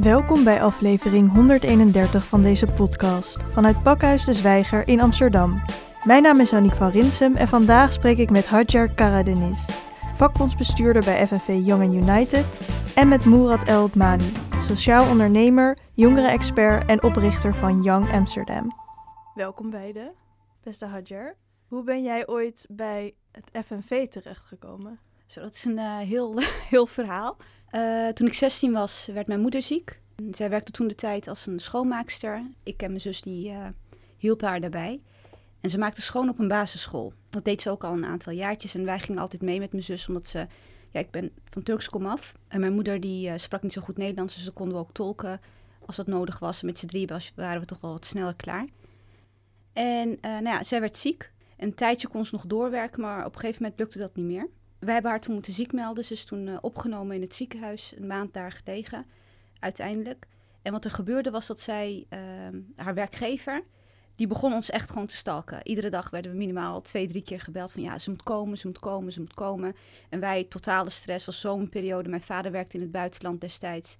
Welkom 0.00 0.44
bij 0.44 0.62
aflevering 0.62 1.32
131 1.32 2.26
van 2.26 2.42
deze 2.42 2.66
podcast 2.66 3.42
vanuit 3.42 3.82
Pakhuis 3.82 4.24
de 4.24 4.32
Zwijger 4.32 4.88
in 4.88 5.00
Amsterdam. 5.00 5.62
Mijn 6.04 6.22
naam 6.22 6.40
is 6.40 6.52
Aniek 6.52 6.72
van 6.72 6.90
Rinsem 6.90 7.34
en 7.34 7.48
vandaag 7.48 7.92
spreek 7.92 8.18
ik 8.18 8.30
met 8.30 8.46
Hadjar 8.46 8.94
Karadenis, 8.94 9.68
vakbondsbestuurder 10.14 11.04
bij 11.04 11.26
FNV 11.26 11.60
Young 11.64 11.94
United, 11.94 12.60
en 12.94 13.08
met 13.08 13.24
Murat 13.24 13.64
El 13.64 13.90
Mani, 13.94 14.32
sociaal 14.60 15.10
ondernemer, 15.10 15.78
jongeren-expert 15.94 16.88
en 16.88 17.02
oprichter 17.02 17.54
van 17.54 17.82
Young 17.82 18.12
Amsterdam. 18.12 18.72
Welkom 19.34 19.70
beiden, 19.70 20.12
beste 20.62 20.86
Hadjar. 20.86 21.36
Hoe 21.68 21.84
ben 21.84 22.02
jij 22.02 22.26
ooit 22.28 22.66
bij 22.70 23.14
het 23.32 23.64
FNV 23.66 24.08
terechtgekomen? 24.08 24.98
Zo, 25.26 25.40
dat 25.40 25.54
is 25.54 25.64
een 25.64 25.78
uh, 25.78 25.98
heel, 25.98 26.38
heel 26.70 26.86
verhaal. 26.86 27.36
Uh, 27.72 28.08
toen 28.08 28.26
ik 28.26 28.34
16 28.34 28.72
was, 28.72 29.08
werd 29.12 29.26
mijn 29.26 29.40
moeder 29.40 29.62
ziek. 29.62 30.00
Zij 30.30 30.50
werkte 30.50 30.72
toen 30.72 30.88
de 30.88 30.94
tijd 30.94 31.28
als 31.28 31.46
een 31.46 31.58
schoonmaakster. 31.58 32.42
Ik 32.62 32.82
en 32.82 32.88
mijn 32.88 33.00
zus 33.00 33.20
die 33.20 33.50
uh, 33.50 33.66
hielp 34.16 34.40
haar 34.40 34.60
daarbij. 34.60 35.00
En 35.60 35.70
ze 35.70 35.78
maakte 35.78 36.02
schoon 36.02 36.28
op 36.28 36.38
een 36.38 36.48
basisschool. 36.48 37.12
Dat 37.30 37.44
deed 37.44 37.62
ze 37.62 37.70
ook 37.70 37.84
al 37.84 37.92
een 37.92 38.04
aantal 38.04 38.32
jaartjes. 38.32 38.74
En 38.74 38.84
wij 38.84 38.98
gingen 38.98 39.20
altijd 39.20 39.42
mee 39.42 39.58
met 39.58 39.72
mijn 39.72 39.84
zus, 39.84 40.08
omdat 40.08 40.26
ze... 40.26 40.46
Ja, 40.90 41.00
ik 41.00 41.10
ben 41.10 41.30
van 41.50 41.62
Turks 41.62 41.88
komaf. 41.88 42.34
En 42.48 42.60
mijn 42.60 42.72
moeder 42.72 43.00
die 43.00 43.28
uh, 43.28 43.34
sprak 43.36 43.62
niet 43.62 43.72
zo 43.72 43.82
goed 43.82 43.96
Nederlands, 43.96 44.34
dus 44.34 44.44
ze 44.44 44.50
konden 44.50 44.74
we 44.74 44.80
ook 44.80 44.92
tolken 44.92 45.40
als 45.86 45.96
dat 45.96 46.06
nodig 46.06 46.38
was. 46.38 46.60
En 46.60 46.66
met 46.66 46.78
z'n 46.78 46.86
drie 46.86 47.08
waren 47.34 47.60
we 47.60 47.66
toch 47.66 47.80
wel 47.80 47.92
wat 47.92 48.04
sneller 48.04 48.34
klaar. 48.34 48.66
En 49.72 50.18
nou 50.20 50.44
ja, 50.44 50.62
zij 50.62 50.80
werd 50.80 50.96
ziek. 50.96 51.32
Een 51.56 51.74
tijdje 51.74 52.08
kon 52.08 52.24
ze 52.24 52.34
nog 52.34 52.46
doorwerken, 52.46 53.00
maar 53.00 53.26
op 53.26 53.34
een 53.34 53.40
gegeven 53.40 53.62
moment 53.62 53.80
lukte 53.80 53.98
dat 53.98 54.16
niet 54.16 54.26
meer 54.26 54.48
wij 54.84 54.92
hebben 54.92 55.10
haar 55.10 55.20
toen 55.20 55.34
moeten 55.34 55.52
ziek 55.52 55.72
melden. 55.72 56.04
Ze 56.04 56.12
is 56.12 56.24
toen 56.24 56.46
uh, 56.46 56.56
opgenomen 56.60 57.14
in 57.14 57.22
het 57.22 57.34
ziekenhuis, 57.34 57.92
een 57.96 58.06
maand 58.06 58.32
daar 58.32 58.52
gelegen, 58.52 59.06
uiteindelijk. 59.58 60.26
En 60.62 60.72
wat 60.72 60.84
er 60.84 60.90
gebeurde 60.90 61.30
was 61.30 61.46
dat 61.46 61.60
zij, 61.60 62.06
uh, 62.10 62.18
haar 62.76 62.94
werkgever, 62.94 63.64
die 64.14 64.26
begon 64.26 64.52
ons 64.52 64.70
echt 64.70 64.90
gewoon 64.90 65.06
te 65.06 65.16
stalken. 65.16 65.66
Iedere 65.66 65.88
dag 65.88 66.10
werden 66.10 66.30
we 66.30 66.36
minimaal 66.36 66.80
twee, 66.80 67.08
drie 67.08 67.22
keer 67.22 67.40
gebeld 67.40 67.72
van 67.72 67.82
ja, 67.82 67.98
ze 67.98 68.10
moet 68.10 68.22
komen, 68.22 68.58
ze 68.58 68.66
moet 68.66 68.78
komen, 68.78 69.12
ze 69.12 69.20
moet 69.20 69.34
komen. 69.34 69.76
En 70.08 70.20
wij, 70.20 70.44
totale 70.44 70.90
stress, 70.90 71.26
was 71.26 71.40
zo'n 71.40 71.68
periode. 71.68 72.08
Mijn 72.08 72.22
vader 72.22 72.52
werkte 72.52 72.76
in 72.76 72.82
het 72.82 72.92
buitenland 72.92 73.40
destijds. 73.40 73.96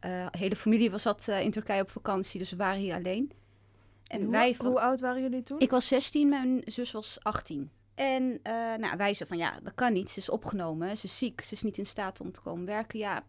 Uh, 0.00 0.26
hele 0.30 0.56
familie 0.56 0.90
was 0.90 1.02
zat 1.02 1.28
in 1.28 1.50
Turkije 1.50 1.82
op 1.82 1.90
vakantie, 1.90 2.38
dus 2.38 2.50
we 2.50 2.56
waren 2.56 2.80
hier 2.80 2.94
alleen. 2.94 3.30
En 4.06 4.22
hoe, 4.22 4.30
wij, 4.30 4.54
hoe 4.58 4.80
oud 4.80 5.00
waren 5.00 5.22
jullie 5.22 5.42
toen? 5.42 5.60
Ik 5.60 5.70
was 5.70 5.88
16, 5.88 6.28
mijn 6.28 6.62
zus 6.64 6.92
was 6.92 7.18
18. 7.22 7.70
En 7.94 8.22
uh, 8.22 8.52
nou, 8.54 8.96
wij 8.96 9.14
zeiden 9.14 9.26
van 9.26 9.36
ja, 9.36 9.58
dat 9.62 9.74
kan 9.74 9.92
niet. 9.92 10.10
Ze 10.10 10.18
is 10.18 10.28
opgenomen, 10.28 10.96
ze 10.96 11.04
is 11.04 11.18
ziek, 11.18 11.40
ze 11.40 11.54
is 11.54 11.62
niet 11.62 11.78
in 11.78 11.86
staat 11.86 12.20
om 12.20 12.32
te 12.32 12.40
komen 12.40 12.66
werken. 12.66 12.98
Ja, 12.98 13.24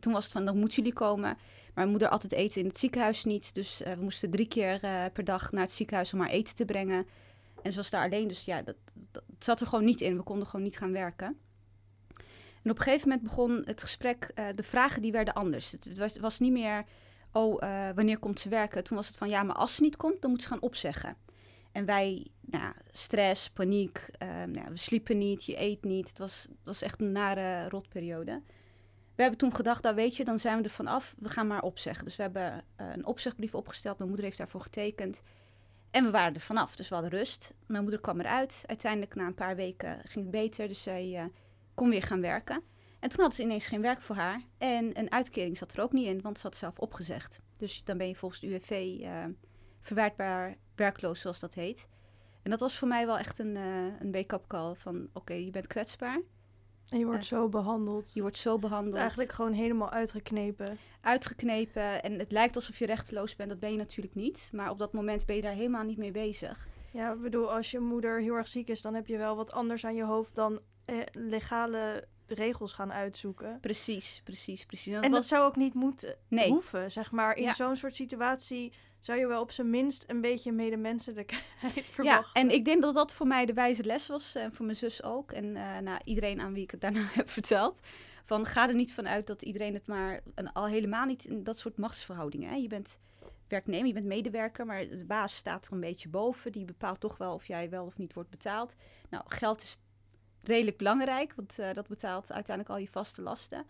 toen 0.00 0.12
was 0.12 0.24
het 0.24 0.32
van 0.32 0.44
dan 0.44 0.58
moeten 0.58 0.76
jullie 0.76 0.92
komen. 0.92 1.30
Maar 1.30 1.74
mijn 1.74 1.88
moeder 1.88 2.08
altijd 2.08 2.32
eten 2.32 2.60
in 2.60 2.66
het 2.66 2.78
ziekenhuis 2.78 3.24
niet. 3.24 3.54
Dus 3.54 3.82
uh, 3.82 3.92
we 3.92 4.02
moesten 4.02 4.30
drie 4.30 4.48
keer 4.48 4.84
uh, 4.84 5.04
per 5.12 5.24
dag 5.24 5.52
naar 5.52 5.62
het 5.62 5.72
ziekenhuis 5.72 6.12
om 6.14 6.20
haar 6.20 6.28
eten 6.28 6.54
te 6.54 6.64
brengen. 6.64 7.06
En 7.62 7.70
ze 7.70 7.76
was 7.76 7.90
daar 7.90 8.04
alleen, 8.04 8.28
dus 8.28 8.44
ja, 8.44 8.62
dat, 8.62 8.76
dat, 9.10 9.22
zat 9.38 9.60
er 9.60 9.66
gewoon 9.66 9.84
niet 9.84 10.00
in. 10.00 10.16
We 10.16 10.22
konden 10.22 10.46
gewoon 10.46 10.64
niet 10.64 10.78
gaan 10.78 10.92
werken. 10.92 11.38
En 12.62 12.70
op 12.70 12.78
een 12.78 12.84
gegeven 12.84 13.08
moment 13.08 13.26
begon 13.26 13.62
het 13.64 13.80
gesprek, 13.80 14.32
de 14.54 14.62
vragen 14.62 15.02
die 15.02 15.12
werden 15.12 15.34
anders. 15.34 15.72
Het, 15.72 15.98
was, 15.98 16.18
was, 16.18 16.38
niet 16.38 16.52
meer, 16.52 16.84
oh, 17.32 17.60
wanneer 17.94 18.18
komt 18.18 18.40
ze 18.40 18.48
werken? 18.48 18.84
Toen 18.84 18.96
was 18.96 19.06
het 19.06 19.16
van, 19.16 19.28
ja, 19.28 19.42
maar 19.42 19.56
als 19.56 19.74
ze 19.74 19.82
niet 19.82 19.96
komt, 19.96 20.20
dan 20.20 20.30
moet 20.30 20.42
ze 20.42 20.48
gaan 20.48 20.60
opzeggen. 20.60 21.16
En 21.72 21.84
wij, 21.84 22.26
nou, 22.40 22.74
stress, 22.90 23.50
paniek, 23.50 24.08
um, 24.22 24.50
nou, 24.50 24.68
we 24.68 24.76
sliepen 24.76 25.18
niet, 25.18 25.44
je 25.44 25.60
eet 25.60 25.84
niet. 25.84 26.08
Het 26.08 26.18
was, 26.18 26.42
het 26.42 26.64
was 26.64 26.82
echt 26.82 27.00
een 27.00 27.12
nare 27.12 27.68
rotperiode. 27.68 28.42
We 29.14 29.22
hebben 29.22 29.38
toen 29.38 29.54
gedacht, 29.54 29.82
nou 29.82 29.94
weet 29.94 30.16
je, 30.16 30.24
dan 30.24 30.38
zijn 30.38 30.58
we 30.58 30.64
er 30.64 30.70
vanaf, 30.70 31.14
we 31.18 31.28
gaan 31.28 31.46
maar 31.46 31.62
opzeggen. 31.62 32.04
Dus 32.04 32.16
we 32.16 32.22
hebben 32.22 32.64
uh, 32.80 32.86
een 32.92 33.06
opzegbrief 33.06 33.54
opgesteld, 33.54 33.96
mijn 33.96 34.08
moeder 34.08 34.26
heeft 34.26 34.38
daarvoor 34.38 34.60
getekend. 34.60 35.22
En 35.90 36.04
we 36.04 36.10
waren 36.10 36.34
er 36.34 36.40
vanaf, 36.40 36.76
dus 36.76 36.88
we 36.88 36.94
hadden 36.94 37.18
rust. 37.18 37.54
Mijn 37.66 37.82
moeder 37.82 38.00
kwam 38.00 38.20
eruit. 38.20 38.64
Uiteindelijk 38.66 39.14
na 39.14 39.26
een 39.26 39.34
paar 39.34 39.56
weken 39.56 40.00
ging 40.04 40.24
het 40.24 40.30
beter, 40.30 40.68
dus 40.68 40.82
zij 40.82 41.10
uh, 41.12 41.24
kon 41.74 41.90
weer 41.90 42.02
gaan 42.02 42.20
werken. 42.20 42.62
En 43.00 43.08
toen 43.08 43.20
hadden 43.20 43.36
ze 43.36 43.42
ineens 43.42 43.66
geen 43.66 43.80
werk 43.80 44.00
voor 44.00 44.16
haar. 44.16 44.42
En 44.58 44.98
een 44.98 45.12
uitkering 45.12 45.56
zat 45.56 45.72
er 45.72 45.82
ook 45.82 45.92
niet 45.92 46.06
in, 46.06 46.20
want 46.20 46.38
ze 46.38 46.46
had 46.46 46.56
zelf 46.56 46.78
opgezegd. 46.78 47.40
Dus 47.56 47.84
dan 47.84 47.98
ben 47.98 48.08
je 48.08 48.16
volgens 48.16 48.40
de 48.40 48.46
UWV 48.46 48.96
uh, 49.00 49.24
verwijtbaar 49.80 50.56
werkloos, 50.74 51.20
zoals 51.20 51.40
dat 51.40 51.54
heet. 51.54 51.88
En 52.42 52.50
dat 52.50 52.60
was 52.60 52.78
voor 52.78 52.88
mij 52.88 53.06
wel 53.06 53.18
echt 53.18 53.38
een, 53.38 53.56
uh, 53.56 54.00
een 54.00 54.12
wake-up 54.12 54.44
call 54.46 54.74
van 54.74 55.08
oké, 55.12 55.34
je 55.34 55.50
bent 55.50 55.66
kwetsbaar. 55.66 56.20
En 56.88 56.98
je 56.98 57.04
wordt 57.04 57.22
uh, 57.22 57.28
zo 57.28 57.48
behandeld. 57.48 58.12
Je 58.14 58.20
wordt 58.20 58.36
zo 58.36 58.58
behandeld. 58.58 58.96
Eigenlijk 58.96 59.32
gewoon 59.32 59.52
helemaal 59.52 59.90
uitgeknepen. 59.90 60.78
Uitgeknepen. 61.00 62.02
En 62.02 62.18
het 62.18 62.32
lijkt 62.32 62.56
alsof 62.56 62.78
je 62.78 62.86
rechteloos 62.86 63.36
bent. 63.36 63.48
Dat 63.48 63.60
ben 63.60 63.72
je 63.72 63.76
natuurlijk 63.76 64.14
niet. 64.14 64.50
Maar 64.52 64.70
op 64.70 64.78
dat 64.78 64.92
moment 64.92 65.26
ben 65.26 65.36
je 65.36 65.42
daar 65.42 65.52
helemaal 65.52 65.84
niet 65.84 65.98
mee 65.98 66.10
bezig. 66.10 66.68
Ja, 66.92 67.12
ik 67.12 67.20
bedoel, 67.20 67.52
als 67.52 67.70
je 67.70 67.78
moeder 67.78 68.20
heel 68.20 68.34
erg 68.34 68.48
ziek 68.48 68.68
is, 68.68 68.82
dan 68.82 68.94
heb 68.94 69.06
je 69.06 69.16
wel 69.16 69.36
wat 69.36 69.52
anders 69.52 69.84
aan 69.84 69.94
je 69.94 70.04
hoofd 70.04 70.34
dan 70.34 70.60
eh, 70.84 70.96
legale 71.12 72.04
regels 72.26 72.72
gaan 72.72 72.92
uitzoeken. 72.92 73.58
Precies, 73.60 74.20
precies, 74.24 74.66
precies. 74.66 74.86
En 74.86 74.94
dat, 74.94 75.04
en 75.04 75.10
dat 75.10 75.18
was... 75.18 75.28
zou 75.28 75.44
ook 75.44 75.56
niet 75.56 75.74
moeten 75.74 76.16
nee. 76.28 76.48
hoeven, 76.48 76.90
zeg 76.90 77.10
maar. 77.10 77.36
In 77.36 77.42
ja. 77.42 77.52
zo'n 77.52 77.76
soort 77.76 77.94
situatie 77.94 78.72
zou 79.00 79.18
je 79.18 79.26
wel 79.26 79.40
op 79.40 79.50
zijn 79.50 79.70
minst 79.70 80.04
een 80.06 80.20
beetje 80.20 80.52
medemenselijkheid 80.52 81.86
verwachten. 81.94 82.04
Ja, 82.04 82.48
en 82.48 82.50
ik 82.54 82.64
denk 82.64 82.82
dat 82.82 82.94
dat 82.94 83.12
voor 83.12 83.26
mij 83.26 83.46
de 83.46 83.52
wijze 83.52 83.84
les 83.84 84.06
was 84.06 84.34
en 84.34 84.54
voor 84.54 84.64
mijn 84.64 84.76
zus 84.76 85.02
ook. 85.02 85.32
En 85.32 85.44
uh, 85.44 85.78
nou, 85.78 86.00
iedereen 86.04 86.40
aan 86.40 86.52
wie 86.52 86.62
ik 86.62 86.70
het 86.70 86.80
daarna 86.80 87.02
heb 87.20 87.30
verteld. 87.30 87.80
Van 88.24 88.46
ga 88.46 88.68
er 88.68 88.74
niet 88.74 88.94
van 88.94 89.08
uit 89.08 89.26
dat 89.26 89.42
iedereen 89.42 89.74
het 89.74 89.86
maar, 89.86 90.20
en 90.34 90.52
al 90.52 90.66
helemaal 90.66 91.04
niet 91.04 91.24
in 91.24 91.44
dat 91.44 91.58
soort 91.58 91.76
machtsverhoudingen. 91.76 92.48
Hè. 92.48 92.56
Je 92.56 92.68
bent 92.68 92.98
werknemer, 93.48 93.86
je 93.86 93.92
bent 93.92 94.06
medewerker, 94.06 94.66
maar 94.66 94.88
de 94.88 95.04
baas 95.04 95.36
staat 95.36 95.66
er 95.66 95.72
een 95.72 95.80
beetje 95.80 96.08
boven. 96.08 96.52
Die 96.52 96.64
bepaalt 96.64 97.00
toch 97.00 97.16
wel 97.16 97.34
of 97.34 97.46
jij 97.46 97.70
wel 97.70 97.84
of 97.84 97.98
niet 97.98 98.14
wordt 98.14 98.30
betaald. 98.30 98.74
Nou, 99.08 99.24
geld 99.26 99.62
is 99.62 99.78
redelijk 100.42 100.76
belangrijk, 100.76 101.34
want 101.34 101.58
uh, 101.58 101.72
dat 101.72 101.88
betaalt 101.88 102.32
uiteindelijk 102.32 102.76
al 102.76 102.82
je 102.82 102.90
vaste 102.90 103.22
lasten. 103.22 103.66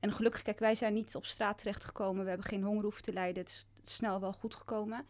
En 0.00 0.12
gelukkig, 0.12 0.42
kijk, 0.42 0.58
wij 0.58 0.74
zijn 0.74 0.94
niet 0.94 1.16
op 1.16 1.26
straat 1.26 1.58
terechtgekomen. 1.58 2.22
We 2.22 2.28
hebben 2.28 2.48
geen 2.48 2.62
honger 2.62 2.82
hoeven 2.82 3.02
te 3.02 3.12
lijden. 3.12 3.42
Het 3.42 3.50
is 3.50 3.66
snel 3.90 4.20
wel 4.20 4.32
goed 4.32 4.54
gekomen. 4.54 5.06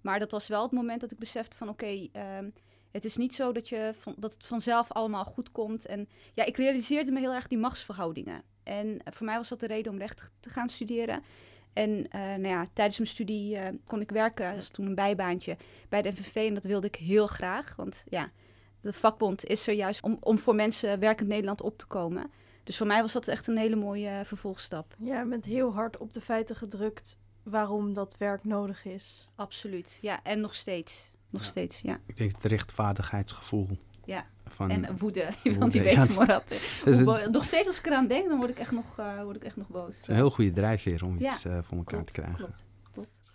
Maar 0.00 0.18
dat 0.18 0.30
was 0.30 0.48
wel 0.48 0.62
het 0.62 0.72
moment 0.72 1.00
dat 1.00 1.10
ik 1.10 1.18
besefte 1.18 1.56
van 1.56 1.68
oké, 1.68 2.08
um, 2.38 2.52
het 2.90 3.04
is 3.04 3.16
niet 3.16 3.34
zo 3.34 3.52
dat, 3.52 3.68
je 3.68 3.94
dat 4.16 4.32
het 4.32 4.46
vanzelf 4.46 4.92
allemaal 4.92 5.24
goed 5.24 5.52
komt. 5.52 5.86
En 5.86 6.08
ja, 6.34 6.44
ik 6.44 6.56
realiseerde 6.56 7.12
me 7.12 7.20
heel 7.20 7.34
erg 7.34 7.46
die 7.46 7.58
machtsverhoudingen. 7.58 8.42
En 8.62 9.00
voor 9.04 9.26
mij 9.26 9.36
was 9.36 9.48
dat 9.48 9.60
de 9.60 9.66
reden 9.66 9.92
om 9.92 9.98
recht 9.98 10.30
te 10.40 10.50
gaan 10.50 10.68
studeren. 10.68 11.22
En 11.72 11.90
uh, 11.90 12.04
nou 12.12 12.46
ja, 12.46 12.66
tijdens 12.72 12.98
mijn 12.98 13.10
studie 13.10 13.56
uh, 13.56 13.68
kon 13.84 14.00
ik 14.00 14.10
werken, 14.10 14.50
dat 14.50 14.62
is 14.62 14.68
toen 14.68 14.86
een 14.86 14.94
bijbaantje, 14.94 15.56
bij 15.88 16.02
de 16.02 16.08
NVV. 16.08 16.34
En 16.34 16.54
dat 16.54 16.64
wilde 16.64 16.86
ik 16.86 16.96
heel 16.96 17.26
graag, 17.26 17.76
want 17.76 18.04
ja, 18.08 18.30
de 18.80 18.92
vakbond 18.92 19.44
is 19.44 19.66
er 19.66 19.74
juist 19.74 20.02
om, 20.02 20.16
om 20.20 20.38
voor 20.38 20.54
mensen 20.54 20.98
werkend 20.98 21.28
Nederland 21.28 21.62
op 21.62 21.78
te 21.78 21.86
komen. 21.86 22.30
Dus 22.64 22.76
voor 22.76 22.86
mij 22.86 23.00
was 23.00 23.12
dat 23.12 23.28
echt 23.28 23.46
een 23.46 23.56
hele 23.56 23.76
mooie 23.76 24.20
vervolgstap. 24.24 24.94
Ja, 24.98 25.20
je 25.20 25.26
bent 25.26 25.44
heel 25.44 25.72
hard 25.72 25.96
op 25.96 26.12
de 26.12 26.20
feiten 26.20 26.56
gedrukt 26.56 27.18
waarom 27.50 27.94
dat 27.94 28.16
werk 28.18 28.44
nodig 28.44 28.84
is. 28.84 29.28
Absoluut, 29.34 29.98
ja. 30.00 30.22
En 30.22 30.40
nog 30.40 30.54
steeds. 30.54 31.10
Nog 31.30 31.42
ja. 31.42 31.48
steeds, 31.48 31.80
ja. 31.80 32.00
Ik 32.06 32.16
denk 32.16 32.32
het 32.32 32.44
rechtvaardigheidsgevoel. 32.44 33.68
Ja, 34.04 34.26
van, 34.46 34.70
en 34.70 34.98
woede. 34.98 35.28
Want 35.58 35.72
die 35.72 35.82
weet 35.82 36.16
maar 36.16 36.26
dat. 36.26 36.44
Dus 36.84 36.98
nog 37.30 37.44
steeds 37.44 37.66
als 37.66 37.78
ik 37.78 37.86
eraan 37.86 38.06
denk, 38.06 38.28
dan 38.28 38.38
word 38.38 38.50
ik 38.50 38.58
echt 38.58 38.70
nog, 38.70 38.98
uh, 39.00 39.22
word 39.22 39.36
ik 39.36 39.44
echt 39.44 39.56
nog 39.56 39.68
boos. 39.68 39.94
Het 39.94 40.02
is 40.02 40.08
een 40.08 40.14
heel 40.14 40.30
goede 40.30 40.52
drijfveer 40.52 41.04
om 41.04 41.16
iets 41.18 41.44
uh, 41.44 41.58
voor 41.62 41.78
elkaar 41.78 41.84
klopt, 41.84 42.06
te 42.06 42.20
krijgen. 42.20 42.36
Klopt, 42.36 42.66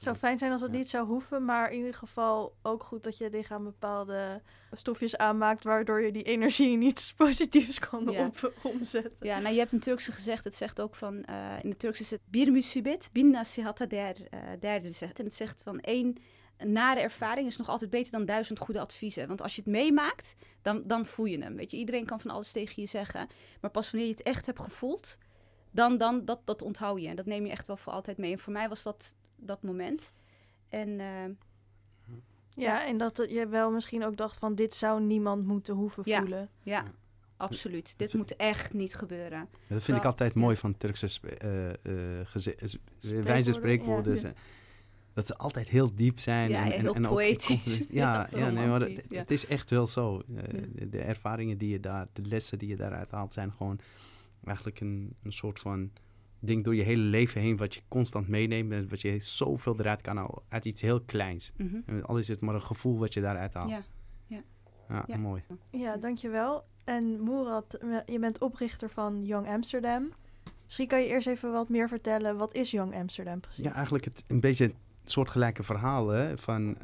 zou 0.03 0.15
fijn 0.15 0.37
zijn 0.37 0.51
als 0.51 0.61
het 0.61 0.71
niet 0.71 0.89
zou 0.89 1.07
hoeven, 1.07 1.45
maar 1.45 1.71
in 1.71 1.77
ieder 1.77 1.93
geval 1.93 2.55
ook 2.61 2.83
goed 2.83 3.03
dat 3.03 3.17
je 3.17 3.29
lichaam 3.29 3.63
bepaalde 3.63 4.41
stofjes 4.71 5.17
aanmaakt, 5.17 5.63
waardoor 5.63 6.01
je 6.01 6.11
die 6.11 6.23
energie 6.23 6.71
in 6.77 6.81
iets 6.81 7.13
positiefs 7.13 7.79
kan 7.79 8.07
ja. 8.11 8.25
op, 8.25 8.53
omzetten. 8.63 9.27
Ja, 9.27 9.39
nou 9.39 9.53
je 9.53 9.59
hebt 9.59 9.71
een 9.71 9.79
Turkse 9.79 10.11
gezegd, 10.11 10.43
het 10.43 10.55
zegt 10.55 10.81
ook 10.81 10.95
van, 10.95 11.13
uh, 11.29 11.63
in 11.63 11.69
het 11.69 11.79
Turks 11.79 11.99
is 11.99 12.11
het 12.11 12.21
bir 12.25 12.51
musibet 12.51 13.09
bin 13.11 13.29
nasihata 13.29 13.85
der, 13.85 14.15
uh, 14.19 14.39
derde 14.59 14.91
zegt. 14.91 15.19
En 15.19 15.25
het 15.25 15.33
zegt 15.33 15.63
van 15.63 15.79
één 15.79 16.17
nare 16.57 16.99
ervaring 16.99 17.47
is 17.47 17.57
nog 17.57 17.69
altijd 17.69 17.89
beter 17.89 18.11
dan 18.11 18.25
duizend 18.25 18.59
goede 18.59 18.79
adviezen. 18.79 19.27
Want 19.27 19.41
als 19.41 19.55
je 19.55 19.61
het 19.61 19.69
meemaakt, 19.69 20.35
dan, 20.61 20.83
dan 20.85 21.05
voel 21.05 21.25
je 21.25 21.43
hem. 21.43 21.55
Weet 21.55 21.71
je, 21.71 21.77
iedereen 21.77 22.05
kan 22.05 22.21
van 22.21 22.31
alles 22.31 22.51
tegen 22.51 22.81
je 22.81 22.87
zeggen, 22.87 23.27
maar 23.61 23.71
pas 23.71 23.91
wanneer 23.91 24.09
je 24.09 24.15
het 24.15 24.25
echt 24.25 24.45
hebt 24.45 24.61
gevoeld, 24.61 25.17
dan, 25.71 25.97
dan 25.97 26.25
dat, 26.25 26.39
dat 26.45 26.61
onthoud 26.61 27.01
je. 27.01 27.07
En 27.07 27.15
dat 27.15 27.25
neem 27.25 27.45
je 27.45 27.51
echt 27.51 27.67
wel 27.67 27.77
voor 27.77 27.93
altijd 27.93 28.17
mee. 28.17 28.31
En 28.31 28.39
voor 28.39 28.53
mij 28.53 28.69
was 28.69 28.83
dat 28.83 29.15
dat 29.47 29.63
moment. 29.63 30.11
En 30.69 30.89
uh, 30.89 31.35
ja, 32.55 32.87
en 32.87 32.97
dat 32.97 33.25
je 33.29 33.47
wel 33.47 33.71
misschien 33.71 34.03
ook 34.03 34.17
dacht 34.17 34.37
van 34.37 34.55
dit 34.55 34.73
zou 34.73 35.01
niemand 35.01 35.45
moeten 35.45 35.75
hoeven 35.75 36.03
ja, 36.05 36.19
voelen. 36.19 36.49
Ja, 36.61 36.83
absoluut. 37.37 37.93
Dit 37.97 38.13
moet 38.13 38.35
echt 38.35 38.73
niet 38.73 38.95
gebeuren. 38.95 39.39
Ja, 39.67 39.75
dat 39.75 39.83
vind 39.83 39.97
ik 39.97 40.05
altijd 40.05 40.33
mooi 40.33 40.57
van 40.57 40.77
Turkse 40.77 41.09
uh, 41.43 41.69
uh, 43.03 43.23
wijze 43.23 43.51
spreekwoorden. 43.51 44.19
Ja. 44.19 44.33
Dat 45.13 45.27
ze 45.27 45.37
altijd 45.37 45.69
heel 45.69 45.95
diep 45.95 46.19
zijn. 46.19 46.49
Ja, 46.49 46.71
en, 46.71 46.79
heel 46.79 46.95
en 46.95 47.01
poëtisch. 47.01 47.81
Ook, 47.81 47.87
ja, 48.01 48.27
ja, 48.31 48.49
nee, 48.49 48.67
maar 48.67 48.81
het, 48.81 49.05
het, 49.09 49.31
is 49.31 49.45
echt 49.45 49.69
wel 49.69 49.87
zo. 49.87 50.21
De, 50.27 50.89
de, 50.89 50.99
ervaringen 50.99 51.57
die 51.57 51.69
je 51.69 51.79
daar, 51.79 52.07
de 52.13 52.21
lessen 52.21 52.59
die 52.59 52.69
je 52.69 52.75
daaruit 52.75 53.11
haalt, 53.11 53.33
zijn 53.33 53.51
gewoon 53.51 53.79
eigenlijk 54.45 54.79
een, 54.79 55.15
een 55.23 55.33
soort 55.33 55.59
van 55.59 55.91
denk 56.47 56.63
door 56.63 56.75
je 56.75 56.83
hele 56.83 57.01
leven 57.01 57.41
heen 57.41 57.57
wat 57.57 57.73
je 57.75 57.81
constant 57.87 58.27
meeneemt. 58.27 58.71
En 58.71 58.89
wat 58.89 59.01
je 59.01 59.19
zoveel 59.19 59.79
eruit 59.79 60.01
kan 60.01 60.17
halen 60.17 60.41
uit 60.49 60.65
iets 60.65 60.81
heel 60.81 61.01
kleins. 61.01 61.51
Mhm. 61.57 61.75
En 61.85 62.05
al 62.05 62.17
is 62.17 62.27
het 62.27 62.41
maar 62.41 62.55
een 62.55 62.61
gevoel 62.63 62.97
wat 62.99 63.13
je 63.13 63.21
daaruit 63.21 63.53
haalt. 63.53 63.69
Ja. 63.69 63.83
Ja, 64.89 65.03
Ja. 65.07 65.17
mooi. 65.17 65.43
Ja, 65.71 65.97
dankjewel. 65.97 66.63
En 66.83 67.19
Moerad, 67.19 67.77
je 68.05 68.19
bent 68.19 68.39
oprichter 68.41 68.89
van 68.89 69.25
Young 69.25 69.47
Amsterdam. 69.47 70.11
Misschien 70.65 70.87
kan 70.87 71.01
je 71.01 71.07
eerst 71.07 71.27
even 71.27 71.51
wat 71.51 71.69
meer 71.69 71.87
vertellen. 71.87 72.37
Wat 72.37 72.53
is 72.53 72.71
Young 72.71 72.95
Amsterdam 72.95 73.39
precies? 73.39 73.63
Ja, 73.63 73.73
eigenlijk 73.73 74.05
het, 74.05 74.23
een 74.27 74.39
beetje 74.39 74.63
een 74.65 74.75
soortgelijke 75.05 75.63
verhaal 75.63 76.07
hè, 76.07 76.37
van 76.37 76.77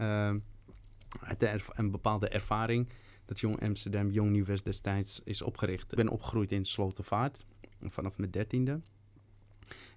erv- 1.37 1.69
een 1.77 1.91
bepaalde 1.91 2.29
ervaring 2.29 2.87
dat 3.25 3.39
Jong 3.39 3.61
Amsterdam, 3.61 4.09
Jong 4.11 4.29
Nieuw-West 4.31 4.63
destijds 4.65 5.21
is 5.23 5.41
opgericht. 5.41 5.91
Ik 5.91 5.97
ben 5.97 6.09
opgegroeid 6.09 6.51
in 6.51 6.65
Slotervaart 6.65 7.45
vanaf 7.81 8.17
mijn 8.17 8.31
dertiende. 8.31 8.81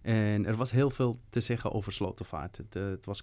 En 0.03 0.47
er 0.47 0.57
was 0.57 0.71
heel 0.71 0.91
veel 0.91 1.21
te 1.31 1.41
zeggen 1.41 1.73
over 1.73 1.93
Slotervaart. 1.93 2.57
Het, 2.57 2.77
eh, 2.77 2.85
het 2.85 3.07
was 3.07 3.23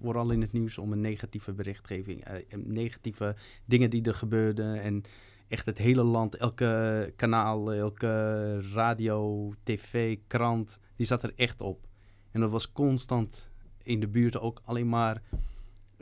vooral 0.00 0.30
in 0.30 0.40
het 0.40 0.52
nieuws 0.52 0.78
om 0.78 0.92
een 0.92 1.00
negatieve 1.00 1.52
berichtgeving, 1.52 2.24
eh, 2.24 2.58
negatieve 2.58 3.34
dingen 3.64 3.90
die 3.90 4.02
er 4.02 4.14
gebeurden. 4.14 4.82
En 4.82 5.02
echt 5.48 5.66
het 5.66 5.78
hele 5.78 6.02
land, 6.02 6.36
elke 6.36 7.12
kanaal, 7.16 7.72
elke 7.72 8.60
radio, 8.60 9.52
tv, 9.62 10.18
krant, 10.26 10.78
die 10.96 11.06
zat 11.06 11.22
er 11.22 11.32
echt 11.36 11.60
op. 11.60 11.86
En 12.30 12.40
dat 12.40 12.50
was 12.50 12.72
constant 12.72 13.50
in 13.82 14.00
de 14.00 14.08
buurt 14.08 14.38
ook 14.38 14.62
alleen 14.64 14.88
maar 14.88 15.22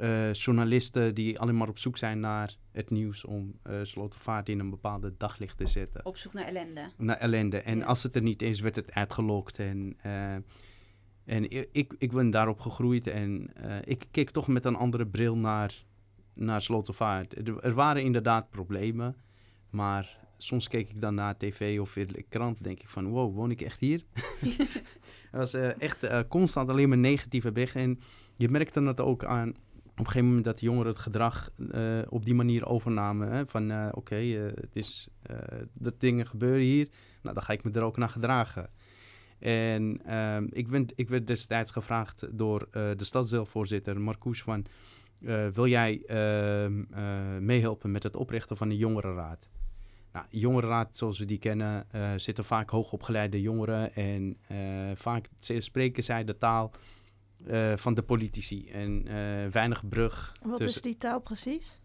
eh, 0.01 0.33
journalisten 0.33 1.15
die 1.15 1.39
alleen 1.39 1.57
maar 1.57 1.69
op 1.69 1.79
zoek 1.79 1.97
zijn 1.97 2.21
naar 2.21 2.57
het 2.73 2.91
nieuws 2.91 3.25
om 3.25 3.59
Slotervaart 3.83 4.49
in 4.49 4.59
een 4.59 4.71
bepaalde 4.71 5.15
daglicht 5.17 5.57
te 5.57 5.67
zetten. 5.67 6.07
Op 6.07 6.17
zoek 6.17 6.33
naar 6.33 6.45
ellende. 6.45 6.91
Naar 6.97 7.17
ellende. 7.17 7.61
En 7.61 7.79
Ja. 7.79 7.85
als 7.85 8.03
het 8.03 8.17
er 8.17 8.23
niet 8.23 8.43
is, 8.43 8.61
werd 8.61 8.77
het 8.77 8.93
uitgelokt. 8.93 9.59
En, 9.59 9.97
eh, 10.03 10.35
en 11.25 11.51
ik, 11.73 11.95
ik 11.99 12.13
ben 12.13 12.31
daarop 12.31 12.61
gegroeid 12.61 13.07
en 13.07 13.51
ik 13.85 14.07
keek 14.11 14.31
toch 14.31 14.49
met 14.49 14.65
een 14.65 14.77
andere 14.77 15.07
bril 15.07 15.37
naar, 15.37 15.85
naar 16.35 16.63
Slotervaart. 16.63 17.49
Er, 17.49 17.59
er 17.59 17.75
waren 17.75 18.03
inderdaad 18.03 18.51
problemen, 18.51 19.17
maar 19.71 20.19
soms 20.37 20.69
keek 20.69 20.91
ik 20.91 21.01
dan 21.01 21.15
naar 21.15 21.37
tv 21.37 21.81
of 21.81 21.97
in 21.97 22.07
de 22.07 22.23
krant 22.29 22.63
denk 22.65 22.81
ik 22.81 22.89
van 22.89 23.07
wow, 23.09 23.35
woon 23.35 23.51
ik 23.51 23.61
echt 23.61 23.81
hier? 23.81 24.05
Het 25.31 25.53
was 25.53 25.55
echt 25.55 26.29
constant 26.29 26.69
alleen 26.69 26.89
maar 26.89 26.99
negatieve 26.99 27.53
berichten. 27.53 27.81
En 27.81 28.01
je 28.35 28.49
merkte 28.49 28.83
het 28.83 29.01
ook 29.01 29.25
aan 29.25 29.55
op 30.01 30.07
een 30.07 30.13
gegeven 30.13 30.29
moment 30.29 30.45
dat 30.45 30.59
de 30.59 30.65
jongeren 30.65 30.93
het 30.93 31.01
gedrag 31.01 31.51
eh, 31.71 31.99
op 32.09 32.25
die 32.25 32.35
manier 32.35 32.67
overnamen. 32.67 33.33
Hè? 33.33 33.47
Van 33.47 33.71
eh, 33.71 33.89
oké, 33.91 34.17
eh, 34.17 34.43
het 34.61 34.77
is 34.77 35.09
dat 35.73 36.01
dingen 36.01 36.27
gebeuren 36.27 36.63
hier. 36.63 36.89
Nou, 37.23 37.35
dan 37.35 37.45
ga 37.45 37.53
ik 37.53 37.65
me 37.65 37.71
er 37.71 37.83
ook 37.83 37.97
naar 37.97 38.09
gedragen. 38.09 38.71
En 39.39 40.01
ehm, 40.05 40.47
ik, 40.51 40.93
ik 40.95 41.09
werd 41.09 41.27
destijds 41.27 41.71
gevraagd 41.71 42.27
door 42.33 42.69
de 42.71 43.05
stadsdeelvoorzitter 43.05 44.01
Marcouch 44.01 44.39
van... 44.43 44.67
wil 45.53 45.67
jij 45.67 46.03
ehm, 46.07 46.83
eh, 46.91 47.39
meehelpen 47.41 47.91
met 47.91 48.03
het 48.03 48.17
oprichten 48.17 48.57
van 48.57 48.71
een 48.71 48.77
jongerenraad? 48.77 49.49
Nou, 50.13 50.27
jongerenraad, 50.29 50.97
zoals 50.97 51.19
we 51.19 51.25
die 51.25 51.39
kennen, 51.39 51.87
zitten 52.17 52.45
vaak 52.45 52.71
hoogopgeleide 52.71 53.41
jongeren. 53.41 53.95
En 53.95 54.37
vaak 54.95 55.29
spreken 55.39 56.03
zij 56.03 56.25
de 56.25 56.39
taal 56.39 56.73
eh, 57.47 57.77
van 57.77 57.95
de 57.95 58.03
politici. 58.03 58.69
En 58.71 59.03
eh, 59.07 59.47
weinig 59.53 59.89
brug. 59.89 60.37
Wat 60.43 60.57
tussen- 60.57 60.77
is 60.77 60.83
die 60.83 60.99
taal 60.99 61.21
precies? 61.21 61.81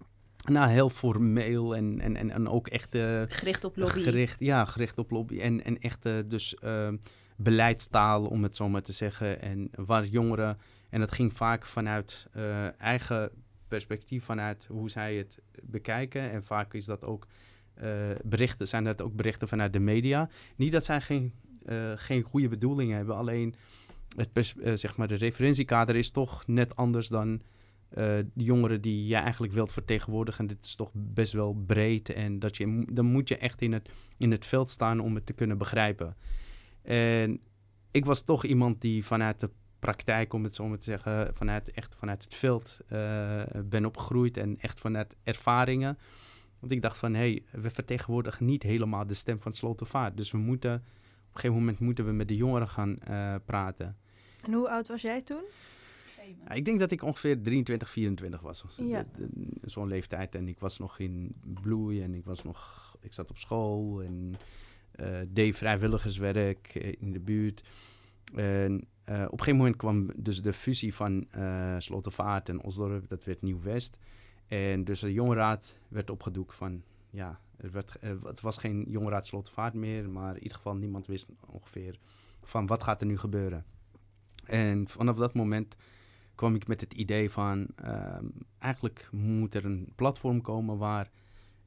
Nou, 0.45 0.69
heel 0.69 0.89
formeel 0.89 1.75
en, 1.75 1.99
en, 1.99 2.15
en, 2.15 2.29
en 2.29 2.47
ook 2.49 2.67
echt... 2.67 2.95
eh, 2.95 3.21
Gericht 3.27 3.63
op 3.63 3.75
lobby. 3.77 3.99
Gericht, 4.01 4.39
ja, 4.39 4.65
gericht 4.65 4.97
op 4.97 5.11
lobby. 5.11 5.39
En, 5.39 5.63
en 5.63 5.79
echt 5.79 6.05
eh, 6.05 6.13
dus 6.25 6.55
beleidstaal, 7.37 8.25
om 8.25 8.43
het 8.43 8.55
zo 8.55 8.69
maar 8.69 8.81
te 8.81 8.93
zeggen. 8.93 9.41
En 9.41 9.69
waar 9.75 10.05
jongeren... 10.05 10.57
En 10.89 10.99
dat 10.99 11.11
ging 11.11 11.33
vaak 11.33 11.65
vanuit 11.65 12.27
eh, 12.31 12.81
eigen 12.81 13.29
perspectief, 13.67 14.23
vanuit 14.23 14.65
hoe 14.69 14.89
zij 14.89 15.15
het 15.15 15.39
bekijken. 15.63 16.31
En 16.31 16.43
vaak 16.43 16.73
is 16.73 16.85
dat 16.85 17.03
ook 17.03 17.27
eh, 17.73 17.89
berichten, 18.23 18.67
zijn 18.67 18.83
dat 18.83 19.01
ook 19.01 19.15
berichten 19.15 19.47
vanuit 19.47 19.73
de 19.73 19.79
media. 19.79 20.29
Niet 20.55 20.71
dat 20.71 20.85
zij 20.85 21.01
geen, 21.01 21.33
eh, 21.65 21.91
geen 21.95 22.21
goede 22.23 22.47
bedoelingen 22.47 22.95
hebben, 22.95 23.15
alleen 23.15 23.55
het 24.15 24.55
eh, 24.63 24.73
zeg 24.75 24.97
maar 24.97 25.07
de 25.07 25.15
referentiekader 25.15 25.95
is 25.95 26.11
toch 26.11 26.47
net 26.47 26.75
anders 26.75 27.07
dan 27.07 27.41
eh, 27.89 28.03
de 28.33 28.43
jongeren 28.43 28.81
die 28.81 29.05
je 29.07 29.15
eigenlijk 29.15 29.53
wilt 29.53 29.71
vertegenwoordigen. 29.71 30.47
Dit 30.47 30.65
is 30.65 30.75
toch 30.75 30.91
best 30.93 31.33
wel 31.33 31.53
breed 31.53 32.09
en 32.09 32.39
dat 32.39 32.57
je, 32.57 32.85
dan 32.91 33.05
moet 33.05 33.27
je 33.27 33.37
echt 33.37 33.61
in 33.61 33.73
het, 33.73 33.89
in 34.17 34.31
het 34.31 34.45
veld 34.45 34.69
staan 34.69 34.99
om 34.99 35.15
het 35.15 35.25
te 35.25 35.33
kunnen 35.33 35.57
begrijpen. 35.57 36.15
En 36.81 37.39
ik 37.91 38.05
was 38.05 38.21
toch 38.21 38.45
iemand 38.45 38.81
die 38.81 39.05
vanuit 39.05 39.39
de 39.39 39.49
praktijk, 39.79 40.33
om 40.33 40.43
het 40.43 40.55
zo 40.55 40.67
maar 40.67 40.77
te 40.77 40.83
zeggen, 40.83 41.35
vanuit, 41.35 41.71
echt 41.71 41.95
vanuit 41.95 42.23
het 42.23 42.33
veld 42.33 42.79
eh, 42.87 43.41
ben 43.65 43.85
opgegroeid 43.85 44.37
en 44.37 44.57
echt 44.59 44.79
vanuit 44.79 45.15
ervaringen. 45.23 45.97
Want 46.59 46.71
ik 46.71 46.81
dacht 46.81 46.97
van, 46.97 47.13
hé, 47.13 47.19
hey, 47.19 47.61
we 47.61 47.69
vertegenwoordigen 47.69 48.45
niet 48.45 48.63
helemaal 48.63 49.07
de 49.07 49.13
stem 49.13 49.41
van 49.41 49.53
Slotervaart. 49.53 50.17
Dus 50.17 50.31
we 50.31 50.37
moeten, 50.37 50.73
op 50.73 50.79
een 50.79 51.39
gegeven 51.39 51.55
moment 51.57 51.79
moeten 51.79 52.05
we 52.05 52.11
met 52.11 52.27
de 52.27 52.35
jongeren 52.35 52.67
gaan 52.67 52.97
praten. 53.45 53.97
En 54.45 54.53
hoe 54.53 54.69
oud 54.69 54.87
was 54.87 55.01
jij 55.01 55.21
toen? 55.21 55.43
Ja, 56.47 56.51
ik 56.51 56.65
denk 56.65 56.79
dat 56.79 56.91
ik 56.91 57.01
ongeveer 57.03 57.41
23, 57.41 57.89
24 57.89 58.41
was. 58.41 58.65
Ja. 58.81 59.05
Zo'n 59.61 59.87
leeftijd. 59.87 60.35
En 60.35 60.47
ik 60.47 60.59
was 60.59 60.77
nog 60.77 60.99
in 60.99 61.35
bloei 61.61 62.01
en 62.01 62.13
ik 62.13 62.25
was 62.25 62.43
nog... 62.43 62.83
Ik 63.01 63.13
zat 63.13 63.29
op 63.29 63.37
school 63.37 64.01
en 64.01 64.35
eh, 64.91 65.19
deed 65.29 65.57
vrijwilligerswerk 65.57 66.73
in 66.99 67.11
de 67.13 67.19
buurt. 67.19 67.63
En 68.35 68.87
eh, 69.03 69.15
op 69.15 69.31
een 69.31 69.37
gegeven 69.37 69.55
moment 69.57 69.75
kwam 69.75 70.09
dus 70.15 70.41
de 70.41 70.53
fusie 70.53 70.93
van 70.93 71.25
eh 71.31 71.75
Slotervaart 71.77 72.49
en 72.49 72.63
Osdorp. 72.63 73.07
Dat 73.09 73.23
werd 73.23 73.41
Nieuw-West. 73.41 73.97
En 74.47 74.83
dus 74.83 74.99
de 74.99 75.13
jongerenraad 75.13 75.79
werd 75.87 76.09
opgedoekt 76.09 76.55
van... 76.55 76.83
Ja, 77.09 77.39
er 77.57 77.71
werd, 77.71 77.97
er- 78.03 78.25
het 78.27 78.41
was 78.41 78.57
geen 78.57 78.85
jongerenraad 78.87 79.25
Slotervaart 79.25 79.73
meer. 79.73 80.09
Maar 80.09 80.35
in 80.35 80.41
ieder 80.43 80.57
geval 80.57 80.75
niemand 80.75 81.07
wist 81.07 81.29
ongeveer 81.47 81.99
van 82.41 82.65
wat 82.65 82.83
gaat 82.83 83.01
er 83.01 83.07
nu 83.07 83.17
gebeuren. 83.17 83.65
En 84.45 84.87
vanaf 84.87 85.17
dat 85.17 85.33
moment 85.33 85.75
kwam 86.35 86.55
ik 86.55 86.67
met 86.67 86.81
het 86.81 86.93
idee 86.93 87.31
van 87.31 87.67
ehm, 87.75 88.25
eigenlijk 88.59 89.09
moet 89.11 89.55
er 89.55 89.65
een 89.65 89.91
platform 89.95 90.41
komen 90.41 90.77
waar 90.77 91.09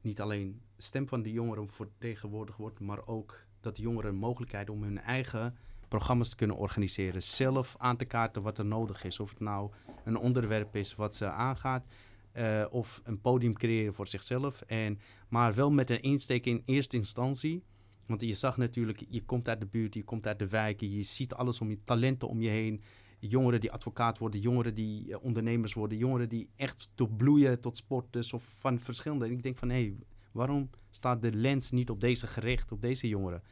niet 0.01 0.21
alleen 0.21 0.61
de 0.75 0.81
stem 0.81 1.07
van 1.07 1.21
de 1.21 1.31
jongeren 1.31 1.69
vertegenwoordigd 1.69 2.57
wordt, 2.57 2.79
maar 2.79 3.07
ook 3.07 3.43
dat 3.61 3.75
de 3.75 3.81
jongeren 3.81 4.15
mogelijkheid 4.15 4.69
om 4.69 4.83
hun 4.83 4.99
eigen 4.99 5.55
programma's 5.87 6.29
te 6.29 6.35
kunnen 6.35 6.55
organiseren. 6.55 7.23
Zelf 7.23 7.75
aan 7.77 7.97
te 7.97 8.05
kaarten 8.05 8.41
wat 8.41 8.57
er 8.57 8.65
nodig 8.65 9.03
is. 9.03 9.19
Of 9.19 9.29
het 9.29 9.39
nou 9.39 9.71
een 10.03 10.17
onderwerp 10.17 10.75
is 10.75 10.95
wat 10.95 11.15
ze 11.15 11.25
aangaat. 11.25 11.85
eh, 12.31 12.65
of 12.69 13.01
een 13.03 13.21
podium 13.21 13.53
creëren 13.53 13.93
voor 13.93 14.07
zichzelf. 14.07 14.61
En, 14.61 14.99
maar 15.29 15.53
wel 15.53 15.71
met 15.71 15.89
een 15.89 16.01
insteek 16.01 16.45
in 16.45 16.61
eerste 16.65 16.95
instantie. 16.97 17.63
Want 18.09 18.21
je 18.21 18.33
zag 18.33 18.57
natuurlijk, 18.57 19.05
je 19.09 19.25
komt 19.25 19.47
uit 19.47 19.59
de 19.59 19.65
buurt, 19.65 19.93
je 19.93 20.03
komt 20.03 20.27
uit 20.27 20.39
de 20.39 20.47
wijken, 20.47 20.91
je 20.91 21.03
ziet 21.03 21.33
alles 21.33 21.61
om 21.61 21.69
je 21.69 21.83
talenten 21.83 22.27
om 22.27 22.41
je 22.41 22.49
heen 22.49 22.81
jongeren 23.19 23.59
die 23.59 23.71
advocaat 23.71 24.17
worden, 24.17 24.41
jongeren 24.41 24.75
die 24.75 25.13
eh, 25.13 25.23
ondernemers 25.23 25.73
worden, 25.73 25.97
jongeren 25.97 26.29
die 26.29 26.49
echt 26.55 26.89
tot 26.95 27.17
bloeien 27.17 27.61
tot 27.61 27.77
sporters 27.77 28.33
of 28.33 28.43
van 28.59 28.79
verschillende. 28.79 29.25
En 29.25 29.31
ik 29.31 29.43
denk 29.43 29.57
van 29.57 29.69
hé, 29.69 29.75
hey, 29.75 29.95
waarom 30.31 30.69
staat 30.89 31.21
de 31.21 31.31
lens 31.31 31.71
niet 31.71 31.89
op 31.89 32.01
deze 32.01 32.27
gericht, 32.27 32.71
op 32.71 32.81
deze 32.81 33.07
jongeren? 33.07 33.43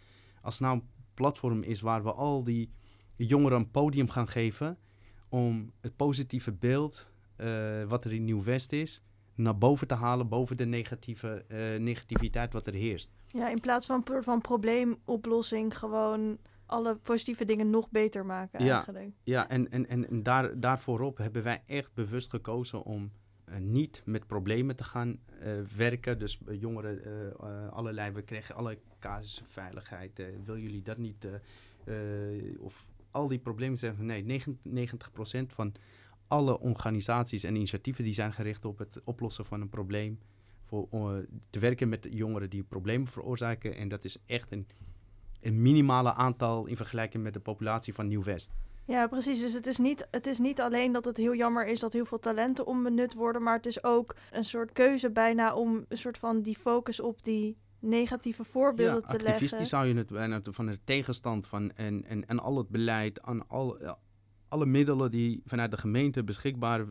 Als 0.41 0.59
nou 0.59 0.75
een 0.75 0.87
platform 1.13 1.63
is 1.63 1.81
waar 1.81 2.03
we 2.03 2.13
al 2.13 2.43
die 2.43 2.71
jongeren 3.15 3.59
een 3.59 3.71
podium 3.71 4.09
gaan 4.09 4.27
geven 4.27 4.77
om 5.29 5.71
het 5.81 5.95
positieve 5.95 6.51
beeld 6.51 7.11
eh, 7.35 7.83
wat 7.83 8.05
er 8.05 8.13
in 8.13 8.23
Nieuw-West 8.23 8.71
is, 8.71 9.01
naar 9.37 9.57
boven 9.57 9.87
te 9.87 9.93
halen, 9.93 10.27
boven 10.27 10.57
de 10.57 10.65
negatieve, 10.65 11.45
eh, 11.47 11.79
negativiteit 11.79 12.53
wat 12.53 12.67
er 12.67 12.73
heerst. 12.73 13.09
Ja, 13.27 13.49
in 13.49 13.59
plaats 13.59 13.85
van, 13.85 14.03
pro- 14.03 14.21
van 14.21 14.41
probleemoplossing 14.41 15.77
gewoon 15.77 16.37
alle 16.65 16.95
positieve 16.95 17.45
dingen 17.45 17.69
nog 17.69 17.89
beter 17.91 18.25
maken 18.25 18.65
Ja. 18.65 18.75
eigenlijk. 18.75 19.11
Ja, 19.23 19.49
en, 19.49 19.71
en, 19.71 19.87
en, 19.89 20.09
en 20.09 20.23
daar, 20.23 20.59
daarvoorop 20.59 21.17
hebben 21.17 21.43
wij 21.43 21.63
echt 21.65 21.93
bewust 21.93 22.29
gekozen 22.29 22.83
om 22.83 23.11
eh, 23.45 23.57
niet 23.57 24.01
met 24.05 24.27
problemen 24.27 24.75
te 24.75 24.83
gaan 24.83 25.19
eh, 25.39 25.51
werken. 25.77 26.19
Dus 26.19 26.39
jongeren, 26.51 26.99
allerlei, 27.71 28.11
we 28.11 28.21
kregen 28.21 28.55
alle 28.55 28.77
casussen 28.99 29.45
veiligheid. 29.45 30.19
eh, 30.19 30.25
wil 30.45 30.57
jullie 30.57 30.81
dat 30.81 30.97
niet? 30.97 31.27
of 32.59 32.85
al 33.11 33.27
die 33.27 33.39
problemen 33.39 33.77
zeggen 33.77 34.05
nee, 34.05 34.23
99% 34.23 35.47
van 35.47 35.73
alle 36.27 36.59
organisaties 36.59 37.43
en 37.43 37.55
initiatieven 37.55 38.03
die 38.03 38.13
zijn 38.13 38.33
gericht 38.33 38.65
op 38.65 38.77
het 38.77 39.01
oplossen 39.03 39.45
van 39.45 39.61
een 39.61 39.69
probleem. 39.69 40.19
Voor 40.63 40.87
eh, 40.91 41.17
te 41.49 41.59
werken 41.59 41.89
met 41.89 42.07
jongeren 42.09 42.49
die 42.49 42.63
problemen 42.63 43.07
veroorzaken. 43.07 43.75
En 43.75 43.87
dat 43.87 44.03
is 44.03 44.17
echt 44.25 44.51
een, 44.51 44.67
een 45.41 45.61
minimale 45.61 46.13
aantal 46.13 46.65
in 46.65 46.75
vergelijking 46.75 47.23
met 47.23 47.33
de 47.33 47.39
populatie 47.39 47.93
van 47.93 48.07
Nieuw-West. 48.07 48.51
Ja, 48.85 49.07
precies. 49.07 49.39
Dus 49.39 49.53
het 49.53 49.67
is, 49.67 49.77
niet, 49.77 50.07
het 50.11 50.27
is 50.27 50.39
niet 50.39 50.61
alleen 50.61 50.91
dat 50.91 51.05
het 51.05 51.17
heel 51.17 51.35
jammer 51.35 51.67
is 51.67 51.79
dat 51.79 51.93
heel 51.93 52.05
veel 52.05 52.19
talenten 52.19 52.65
onbenut 52.65 53.13
worden, 53.13 53.43
maar 53.43 53.55
het 53.55 53.65
is 53.65 53.83
ook 53.83 54.15
een 54.31 54.45
soort 54.45 54.71
keuze 54.71 55.11
bijna 55.11 55.55
om 55.55 55.85
een 55.87 55.97
soort 55.97 56.17
van 56.17 56.41
die 56.41 56.57
focus 56.57 56.99
op 56.99 57.23
die 57.23 57.57
negatieve 57.79 58.43
voorbeelden 58.43 59.01
ja, 59.01 59.07
te 59.07 59.11
leggen. 59.11 59.27
activistisch 59.27 59.69
zou 59.69 59.87
je 59.87 59.95
het 59.95 60.07
bijna 60.07 60.39
van 60.43 60.65
de 60.65 60.79
tegenstand 60.83 61.47
van 61.47 61.71
en, 61.71 62.05
en, 62.05 62.27
en 62.27 62.39
al 62.39 62.57
het 62.57 62.69
beleid, 62.69 63.21
aan 63.21 63.47
al, 63.47 63.77
alle 64.47 64.65
middelen 64.65 65.11
die 65.11 65.41
vanuit 65.45 65.71
de 65.71 65.77
gemeente 65.77 66.23
beschikbaar 66.23 66.85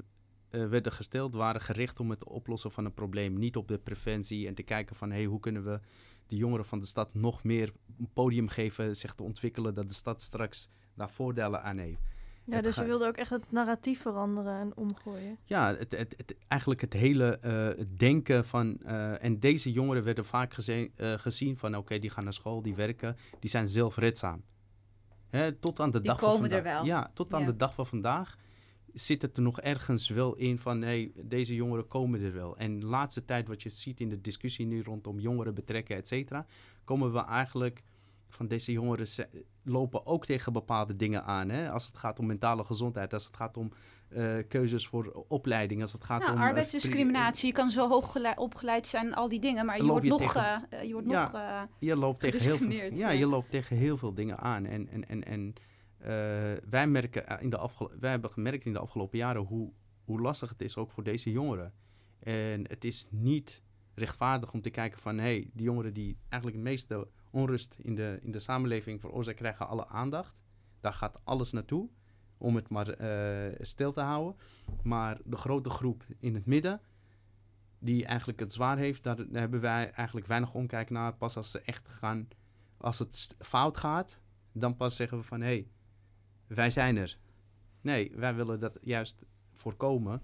eh, 0.50 0.66
werden 0.68 0.92
gesteld, 0.92 1.34
waren 1.34 1.60
gericht 1.60 2.00
om 2.00 2.10
het 2.10 2.24
oplossen 2.24 2.70
van 2.70 2.84
een 2.84 2.94
probleem. 2.94 3.38
Niet 3.38 3.56
op 3.56 3.68
de 3.68 3.78
preventie 3.78 4.46
en 4.46 4.54
te 4.54 4.62
kijken 4.62 4.96
van 4.96 5.10
hey, 5.10 5.24
hoe 5.24 5.40
kunnen 5.40 5.64
we 5.64 5.80
de 6.26 6.36
jongeren 6.36 6.64
van 6.66 6.78
de 6.80 6.86
stad 6.86 7.14
nog 7.14 7.44
meer 7.44 7.72
een 7.98 8.08
podium 8.12 8.48
geven, 8.48 8.96
zich 8.96 9.14
te 9.14 9.22
ontwikkelen, 9.22 9.74
dat 9.74 9.88
de 9.88 9.94
stad 9.94 10.22
straks 10.22 10.68
daar 10.94 11.10
voordelen 11.10 11.62
aan 11.62 11.78
heeft. 11.78 12.00
Ja, 12.44 12.54
Het 12.54 12.64
dus 12.64 12.74
je 12.74 12.84
wilde 12.84 13.06
ook 13.06 13.16
echt 13.16 13.30
het 13.30 13.52
narratief 13.52 14.00
veranderen 14.00 14.60
en 14.60 14.76
omgooien. 14.76 15.38
Ja, 15.44 15.76
het, 15.76 15.92
het, 15.92 16.14
het- 16.16 16.34
eigenlijk 16.48 16.80
het 16.80 16.92
hele 16.92 17.38
eh, 17.38 17.84
denken 17.96 18.44
van... 18.44 18.78
eh, 18.82 19.24
en 19.24 19.40
deze 19.40 19.72
jongeren 19.72 20.02
werden 20.02 20.24
vaak 20.24 20.52
eh, 20.54 21.12
gezien 21.16 21.56
van... 21.56 21.76
oké, 21.76 21.98
die 21.98 22.10
gaan 22.10 22.24
naar 22.24 22.32
school, 22.32 22.62
die 22.62 22.74
werken, 22.74 23.16
die 23.40 23.50
zijn 23.50 23.68
zelfredzaam. 23.68 24.42
Hè, 25.28 25.52
tot 25.52 25.80
aan 25.80 25.90
de 25.90 25.98
Die 26.00 26.06
dag 26.10 26.18
van 26.20 26.30
er 26.32 26.38
vandaag. 26.38 26.62
wel. 26.62 26.84
Ja, 26.84 27.10
tot 27.14 27.34
aan 27.34 27.40
Ja. 27.40 27.46
de 27.46 27.56
dag 27.56 27.74
van 27.74 27.86
vandaag 27.86 28.36
zit 28.92 29.22
het 29.22 29.36
er 29.36 29.42
nog 29.42 29.60
ergens 29.60 30.08
wel 30.08 30.34
in 30.36 30.58
van... 30.58 30.78
nee, 30.78 31.12
deze 31.24 31.54
jongeren 31.54 31.88
komen 31.88 32.20
er 32.22 32.32
wel. 32.32 32.56
En 32.56 32.80
de 32.80 32.86
laatste 32.86 33.24
tijd 33.24 33.48
wat 33.48 33.62
je 33.62 33.70
ziet 33.70 34.00
in 34.00 34.08
de 34.08 34.20
discussie 34.20 34.66
nu 34.66 34.82
rondom 34.82 35.18
jongeren 35.20 35.54
betrekken, 35.54 35.96
et 35.96 36.08
cetera... 36.08 36.46
komen 36.84 37.12
we 37.12 37.24
eigenlijk 37.24 37.82
van 38.28 38.46
deze 38.48 38.72
jongeren 38.72 39.06
lopen 39.62 40.06
ook 40.06 40.24
tegen 40.24 40.52
bepaalde 40.52 40.96
dingen 40.96 41.24
aan. 41.24 41.48
Hè? 41.48 41.70
Als 41.70 41.86
het 41.86 41.96
gaat 41.96 42.18
om 42.18 42.26
mentale 42.26 42.64
gezondheid, 42.64 43.12
als 43.12 43.24
het 43.24 43.36
gaat 43.36 43.56
om 43.56 43.72
eh, 44.08 44.36
keuzes 44.48 44.86
voor 44.86 45.24
opleiding, 45.28 45.80
als 45.80 45.92
het 45.92 46.04
gaat 46.04 46.20
Nou, 46.20 46.32
om... 46.32 46.38
eh, 46.38 46.44
arbeidsdiscriminatie, 46.44 47.46
je 47.46 47.52
kan 47.52 47.70
zo 47.70 47.88
hoog 47.88 48.12
gele- 48.12 48.34
opgeleid 48.36 48.86
zijn, 48.86 49.14
al 49.14 49.28
die 49.28 49.40
dingen, 49.40 49.66
maar 49.66 49.76
je 49.76 49.84
wordt 49.84 50.04
je 50.04 50.10
nog, 50.10 50.20
tegen- 50.20 50.70
eh, 50.70 50.82
je 50.82 50.92
wordt 50.92 51.08
Ja. 51.08 51.30
nog 51.32 51.68
je 51.78 51.96
loopt 51.96 52.20
tegen 52.20 52.38
heel 52.38 52.48
veel, 52.48 52.56
gediscrimineerd, 52.56 52.96
ja, 52.98 53.10
ja. 53.10 53.18
je 53.18 53.26
loopt 53.26 53.50
tegen 53.50 53.76
heel 53.76 53.96
veel 53.96 54.14
dingen 54.14 54.38
aan. 54.38 54.64
En, 54.64 54.88
en, 54.88 55.08
en, 55.08 55.24
en 55.24 55.54
wij, 56.70 56.86
merken 56.86 57.40
in 57.40 57.50
de 57.50 57.68
wij 58.00 58.10
hebben 58.10 58.30
gemerkt 58.30 58.66
in 58.66 58.72
de 58.72 58.78
afgelopen 58.78 59.18
jaren 59.18 59.42
hoe, 59.42 59.72
hoe 60.04 60.20
lastig 60.20 60.48
het 60.50 60.62
is 60.62 60.76
ook 60.76 60.90
voor 60.90 61.02
deze 61.02 61.30
jongeren. 61.30 61.72
En 62.18 62.68
het 62.68 62.84
is 62.84 63.06
niet 63.10 63.62
rechtvaardig 63.94 64.52
om 64.52 64.62
te 64.62 64.70
kijken 64.70 65.00
van... 65.00 65.16
hé, 65.16 65.22
hey, 65.22 65.50
die 65.52 65.64
jongeren 65.64 65.94
die 65.94 66.18
eigenlijk 66.28 66.62
het 66.62 66.70
meeste 66.70 67.08
onrust 67.30 67.76
in 67.82 67.94
de, 67.94 68.18
in 68.22 68.30
de 68.30 68.40
samenleving 68.40 69.00
veroorzaken... 69.00 69.40
krijgen 69.40 69.68
alle 69.68 69.88
aandacht. 69.88 70.42
Daar 70.80 70.92
gaat 70.92 71.20
alles 71.24 71.52
naartoe 71.52 71.88
om 72.38 72.56
het 72.56 72.68
maar 72.68 72.88
eh, 72.88 73.54
stil 73.60 73.92
te 73.92 74.00
houden. 74.00 74.36
Maar 74.82 75.18
de 75.24 75.36
grote 75.36 75.70
groep 75.70 76.04
in 76.18 76.34
het 76.34 76.46
midden... 76.46 76.80
die 77.78 78.06
eigenlijk 78.06 78.40
het 78.40 78.52
zwaar 78.52 78.78
heeft... 78.78 79.02
daar, 79.02 79.16
hebben 79.32 79.60
wij 79.60 79.90
eigenlijk 79.90 80.26
weinig 80.26 80.54
omkijk 80.54 80.90
naar. 80.90 81.14
Pas 81.14 81.36
als 81.36 81.50
ze 81.50 81.60
echt 81.60 81.88
gaan... 81.88 82.28
als 82.76 82.98
het 82.98 83.36
fout 83.38 83.76
gaat... 83.76 84.18
dan 84.52 84.76
pas 84.76 84.96
zeggen 84.96 85.18
we 85.18 85.24
van... 85.24 85.40
hé, 85.40 85.46
hey, 85.46 85.68
wij 86.46 86.70
zijn 86.70 86.96
er. 86.96 87.18
Nee, 87.80 88.12
wij 88.14 88.34
willen 88.34 88.60
dat 88.60 88.78
juist 88.82 89.24
voorkomen. 89.52 90.22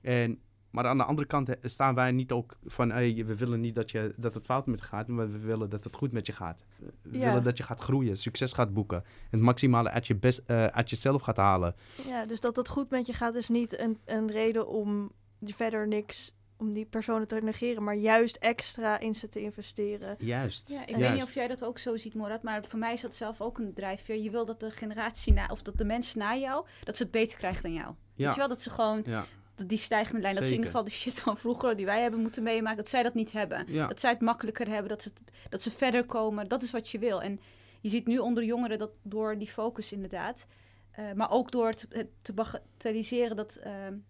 En, 0.00 0.40
maar 0.70 0.86
aan 0.86 0.96
de 0.96 1.04
andere 1.04 1.26
kant 1.28 1.50
staan 1.62 1.94
wij 1.94 2.10
niet 2.12 2.32
ook 2.32 2.56
van... 2.66 2.90
Hey, 2.90 3.24
we 3.26 3.36
willen 3.36 3.60
niet 3.60 3.74
dat, 3.74 3.90
je, 3.90 4.12
dat 4.16 4.34
het 4.34 4.44
fout 4.44 4.66
met 4.66 4.78
je 4.78 4.84
gaat... 4.84 5.06
maar 5.08 5.32
we 5.32 5.38
willen 5.38 5.70
dat 5.70 5.84
het 5.84 5.94
goed 5.94 6.12
met 6.12 6.26
je 6.26 6.32
gaat. 6.32 6.64
We 7.02 7.18
Ja. 7.18 7.24
willen 7.26 7.42
dat 7.42 7.56
je 7.56 7.62
gaat 7.62 7.80
groeien, 7.80 8.16
succes 8.16 8.52
gaat 8.52 8.72
boeken... 8.74 9.04
het 9.30 9.40
maximale 9.40 9.90
uit, 9.90 10.06
je 10.06 10.14
best, 10.14 10.40
eh, 10.46 10.64
uit 10.66 10.90
jezelf 10.90 11.22
gaat 11.22 11.36
halen. 11.36 11.74
Ja, 12.06 12.26
dus 12.26 12.40
dat 12.40 12.56
het 12.56 12.68
goed 12.68 12.90
met 12.90 13.06
je 13.06 13.12
gaat 13.12 13.34
is 13.34 13.48
niet 13.48 13.78
een, 13.80 13.98
een 14.04 14.30
reden 14.30 14.68
om 14.68 15.12
je 15.38 15.54
verder 15.54 15.88
niks, 15.88 16.32
om 16.56 16.72
die 16.72 16.84
personen 16.86 17.26
te 17.28 17.40
negeren, 17.42 17.82
maar 17.82 17.94
juist 17.94 18.36
extra 18.36 18.98
in 18.98 19.14
ze 19.14 19.28
te 19.28 19.40
investeren. 19.40 20.16
Juist. 20.18 20.68
Ja, 20.68 20.80
ik 20.82 20.88
juist. 20.88 21.02
weet 21.04 21.14
niet 21.14 21.22
of 21.22 21.34
jij 21.34 21.48
dat 21.48 21.64
ook 21.64 21.78
zo 21.78 21.96
ziet, 21.96 22.14
Morad, 22.14 22.42
maar 22.42 22.64
voor 22.64 22.78
mij 22.78 22.92
is 22.92 23.00
dat 23.00 23.14
zelf 23.14 23.40
ook 23.40 23.58
een 23.58 23.74
drijfveer. 23.74 24.16
Je 24.16 24.30
wil 24.30 24.44
dat 24.44 24.60
de 24.60 24.70
generatie 24.70 25.32
na, 25.32 25.46
of 25.46 25.62
dat 25.62 25.78
de 25.78 25.84
mensen 25.84 26.18
na 26.18 26.36
jou, 26.36 26.66
dat 26.84 26.96
ze 26.96 27.02
het 27.02 27.12
beter 27.12 27.38
krijgen 27.38 27.62
dan 27.62 27.72
jou. 27.72 27.94
Ja. 28.14 28.24
Weet 28.24 28.32
je 28.34 28.38
wel, 28.40 28.48
dat 28.48 28.60
ze 28.60 28.70
gewoon 28.70 29.02
Ja, 29.06 29.24
die 29.66 29.78
stijgende 29.78 30.20
lijn, 30.20 30.34
dat 30.34 30.42
ze 30.44 30.48
in 30.50 30.54
ieder 30.56 30.70
geval 30.70 30.84
de 30.84 30.90
shit 30.90 31.20
van 31.20 31.36
vroeger 31.36 31.76
die 31.76 31.86
wij 31.86 32.02
hebben 32.02 32.20
moeten 32.20 32.42
meemaken, 32.42 32.76
dat 32.76 32.88
zij 32.88 33.02
dat 33.02 33.14
niet 33.14 33.32
hebben. 33.32 33.64
ja. 33.68 33.86
Dat 33.86 34.00
zij 34.00 34.10
het 34.10 34.20
makkelijker 34.20 34.68
hebben, 34.68 34.88
dat 34.88 35.02
ze, 35.02 35.12
dat 35.48 35.62
ze 35.62 35.70
verder 35.70 36.04
komen. 36.04 36.48
Dat 36.48 36.62
is 36.62 36.70
wat 36.70 36.88
je 36.88 36.98
wil. 36.98 37.22
En 37.22 37.40
je 37.80 37.88
ziet 37.88 38.06
nu 38.06 38.18
onder 38.18 38.44
jongeren 38.44 38.78
dat 38.78 38.90
door 39.02 39.38
die 39.38 39.48
focus 39.48 39.92
inderdaad, 39.92 40.46
eh, 40.90 41.12
maar 41.12 41.30
ook 41.30 41.50
door 41.50 41.66
het, 41.66 41.86
het 41.90 42.08
te 42.22 42.32
bagatelliseren 42.32 43.36
dat, 43.36 43.56
ehm, 43.56 43.94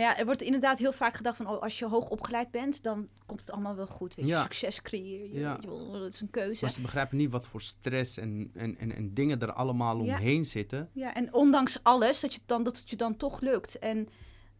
Nou 0.00 0.12
ja, 0.12 0.18
er 0.18 0.24
wordt 0.24 0.42
inderdaad 0.42 0.78
heel 0.78 0.92
vaak 0.92 1.14
gedacht 1.16 1.36
van, 1.36 1.46
oh, 1.48 1.62
als 1.62 1.78
je 1.78 1.86
hoog 1.86 2.08
opgeleid 2.08 2.50
bent, 2.50 2.82
dan 2.82 3.08
komt 3.26 3.40
het 3.40 3.50
allemaal 3.50 3.74
wel 3.76 3.86
goed. 3.86 4.14
Weet 4.14 4.26
je, 4.26 4.32
Ja. 4.32 4.42
succes 4.42 4.82
creëer 4.82 5.32
je, 5.32 5.38
Ja. 5.40 5.58
je 5.60 5.66
dat 5.92 6.12
is 6.12 6.20
een 6.20 6.30
keuze. 6.30 6.64
Maar 6.64 6.72
ze 6.74 6.80
begrijpen 6.80 7.16
niet 7.16 7.30
wat 7.30 7.46
voor 7.46 7.60
stress 7.62 8.16
en, 8.18 8.50
en, 8.54 8.76
en, 8.78 8.92
en 8.94 9.14
dingen 9.14 9.40
er 9.40 9.52
allemaal 9.52 9.98
omheen 9.98 10.44
zitten. 10.44 10.90
Ja, 10.92 11.14
en 11.14 11.34
ondanks 11.34 11.82
alles, 11.82 12.20
dat, 12.20 12.34
je 12.34 12.40
dan, 12.46 12.62
dat 12.62 12.78
het 12.78 12.90
je 12.90 12.96
dan 12.96 13.16
toch 13.16 13.40
lukt. 13.40 13.78
En 13.78 14.08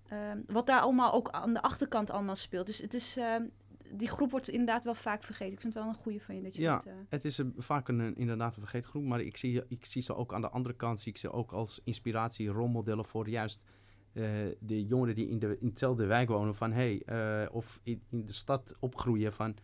ehm, 0.08 0.40
wat 0.46 0.66
daar 0.66 0.80
allemaal 0.80 1.12
ook 1.12 1.28
aan 1.30 1.52
de 1.54 1.62
achterkant 1.62 2.10
allemaal 2.10 2.36
speelt. 2.36 2.66
Dus 2.66 2.78
het 2.78 2.94
is, 2.94 3.16
ehm, 3.16 3.44
die 3.92 4.08
groep 4.08 4.30
wordt 4.30 4.48
inderdaad 4.48 4.84
wel 4.84 4.94
vaak 4.94 5.22
vergeten. 5.22 5.52
Ik 5.52 5.60
vind 5.60 5.74
het 5.74 5.82
wel 5.82 5.92
een 5.92 5.98
goede 5.98 6.20
van 6.20 6.34
je 6.36 6.42
dat 6.42 6.56
je 6.56 6.62
Ja. 6.62 6.74
dat... 6.76 6.86
eh, 6.86 6.92
Het 7.08 7.24
is 7.24 7.38
een, 7.38 7.54
vaak 7.56 7.88
een, 7.88 8.14
inderdaad 8.16 8.54
een 8.56 8.62
vergeten 8.62 8.90
groep, 8.90 9.04
maar 9.04 9.20
ik 9.20 9.36
zie, 9.36 9.62
ik 9.68 9.84
zie 9.84 10.02
ze 10.02 10.14
ook 10.14 10.34
aan 10.34 10.40
de 10.40 10.50
andere 10.50 10.74
kant, 10.74 11.00
zie 11.00 11.12
ik 11.12 11.18
ze 11.18 11.30
ook 11.32 11.52
als 11.52 11.80
inspiratie, 11.84 12.48
rolmodellen 12.48 13.04
voor 13.04 13.28
juist 13.28 13.60
de 14.58 14.86
jongeren 14.86 15.14
die 15.14 15.28
in, 15.28 15.38
de, 15.38 15.56
in 15.60 15.66
hetzelfde 15.66 16.06
wijk 16.06 16.28
wonen 16.28 16.54
van 16.54 16.72
hey, 16.72 17.02
eh, 17.06 17.54
of 17.54 17.80
in, 17.82 18.02
in 18.10 18.26
de 18.26 18.32
stad 18.32 18.74
opgroeien 18.78 19.32
van 19.32 19.56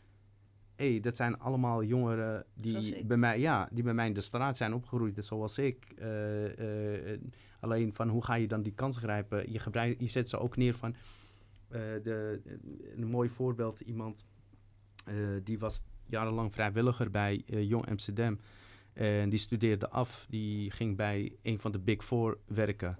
hey, 0.74 1.00
dat 1.00 1.16
zijn 1.16 1.38
allemaal 1.38 1.84
jongeren 1.84 2.44
die 2.54 3.04
bij 3.04 3.16
mij, 3.16 3.40
ja, 3.40 3.68
die 3.72 3.82
bij 3.82 3.94
mij 3.94 4.06
in 4.06 4.12
de 4.12 4.20
straat 4.20 4.56
zijn 4.56 4.74
opgegroeid, 4.74 5.24
zoals 5.24 5.58
ik. 5.58 5.94
Eh, 5.98 7.12
eh, 7.12 7.20
alleen 7.60 7.94
van 7.94 8.08
hoe 8.08 8.24
ga 8.24 8.34
je 8.34 8.48
dan 8.48 8.62
die 8.62 8.74
kans 8.74 8.96
grijpen? 8.96 9.52
Je, 9.52 9.94
je 9.98 10.06
zet 10.06 10.28
ze 10.28 10.38
ook 10.38 10.56
neer 10.56 10.74
van 10.74 10.94
eh, 11.68 11.80
de, 12.02 12.40
een 12.96 13.06
mooi 13.06 13.28
voorbeeld, 13.28 13.80
iemand 13.80 14.24
eh, 15.04 15.14
die 15.42 15.58
was 15.58 15.82
jarenlang 16.06 16.52
vrijwilliger 16.52 17.10
bij 17.10 17.42
eh, 17.46 17.68
Jong 17.68 17.88
Amsterdam. 17.88 18.38
En 18.92 19.28
die 19.28 19.38
studeerde 19.38 19.88
af. 19.88 20.26
Die 20.28 20.70
ging 20.70 20.96
bij 20.96 21.32
een 21.42 21.60
van 21.60 21.72
de 21.72 21.78
Big 21.78 22.04
Four 22.04 22.38
werken. 22.46 22.98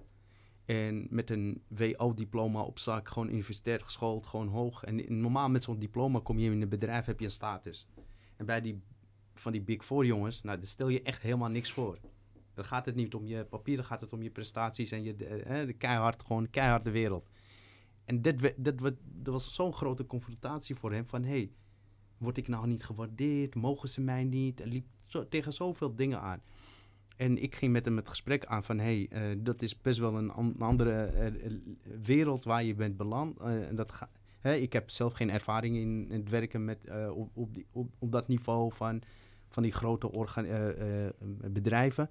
En 0.67 1.07
met 1.09 1.29
een 1.29 1.61
WO-diploma 1.67 2.61
op 2.61 2.79
zak, 2.79 3.07
gewoon 3.07 3.29
universitair 3.29 3.81
geschoold, 3.81 4.25
gewoon 4.25 4.47
hoog. 4.47 4.83
En 4.83 5.19
normaal 5.21 5.49
met 5.49 5.63
zo'n 5.63 5.79
diploma 5.79 6.19
kom 6.23 6.39
je 6.39 6.51
in 6.51 6.61
een 6.61 6.69
bedrijf, 6.69 7.05
heb 7.05 7.19
je 7.19 7.25
een 7.25 7.31
status. 7.31 7.87
En 8.35 8.45
bij 8.45 8.61
die, 8.61 8.81
van 9.33 9.51
die 9.51 9.61
Big 9.61 9.85
Four 9.85 10.05
jongens, 10.05 10.41
nou, 10.41 10.57
daar 10.57 10.67
stel 10.67 10.87
je 10.87 11.01
echt 11.01 11.21
helemaal 11.21 11.49
niks 11.49 11.71
voor. 11.71 11.99
Dan 12.53 12.65
gaat 12.65 12.85
het 12.85 12.95
niet 12.95 13.13
om 13.13 13.25
je 13.25 13.45
papieren, 13.45 13.85
gaat 13.85 14.01
het 14.01 14.13
om 14.13 14.21
je 14.21 14.29
prestaties 14.29 14.91
en 14.91 15.03
je, 15.03 15.15
de, 15.15 15.25
eh, 15.25 15.77
keihard, 15.77 16.23
gewoon 16.23 16.49
keihard 16.49 16.83
de 16.83 16.91
wereld. 16.91 17.29
En 18.05 18.21
dat, 18.57 18.93
was 19.23 19.53
zo'n 19.53 19.73
grote 19.73 20.05
confrontatie 20.05 20.75
voor 20.75 20.91
hem 20.91 21.05
van, 21.05 21.23
hey, 21.23 21.51
word 22.17 22.37
ik 22.37 22.47
nou 22.47 22.67
niet 22.67 22.83
gewaardeerd? 22.83 23.55
Mogen 23.55 23.89
ze 23.89 24.01
mij 24.01 24.23
niet? 24.23 24.59
Hij 24.59 24.67
liep 24.67 24.85
zo, 25.05 25.27
tegen 25.27 25.53
zoveel 25.53 25.95
dingen 25.95 26.21
aan. 26.21 26.41
En 27.17 27.41
ik 27.41 27.55
ging 27.55 27.71
met 27.71 27.85
hem 27.85 27.95
het 27.95 28.09
gesprek 28.09 28.45
aan 28.45 28.63
van... 28.63 28.79
hé, 28.79 29.07
hey, 29.09 29.31
eh, 29.31 29.37
dat 29.39 29.61
is 29.61 29.81
best 29.81 29.99
wel 29.99 30.17
een, 30.17 30.31
an- 30.31 30.53
een 30.55 30.61
andere 30.61 30.91
eh, 30.91 31.27
eh, 31.27 31.51
wereld 32.01 32.43
waar 32.43 32.63
je 32.63 32.75
bent 32.75 32.97
beland. 32.97 33.39
En 33.39 33.75
dat 33.75 33.91
ga, 33.91 34.09
hè, 34.39 34.53
ik 34.53 34.73
heb 34.73 34.89
zelf 34.89 35.13
geen 35.13 35.29
ervaring 35.29 35.75
in, 35.75 36.07
het 36.11 36.29
werken 36.29 36.65
met, 36.65 36.77
op, 37.13 37.29
op, 37.33 37.53
die, 37.53 37.65
op, 37.71 38.11
dat 38.11 38.27
niveau 38.27 38.73
van, 38.73 39.01
van 39.49 39.63
die 39.63 39.71
grote 39.71 40.09
bedrijven. 41.51 42.09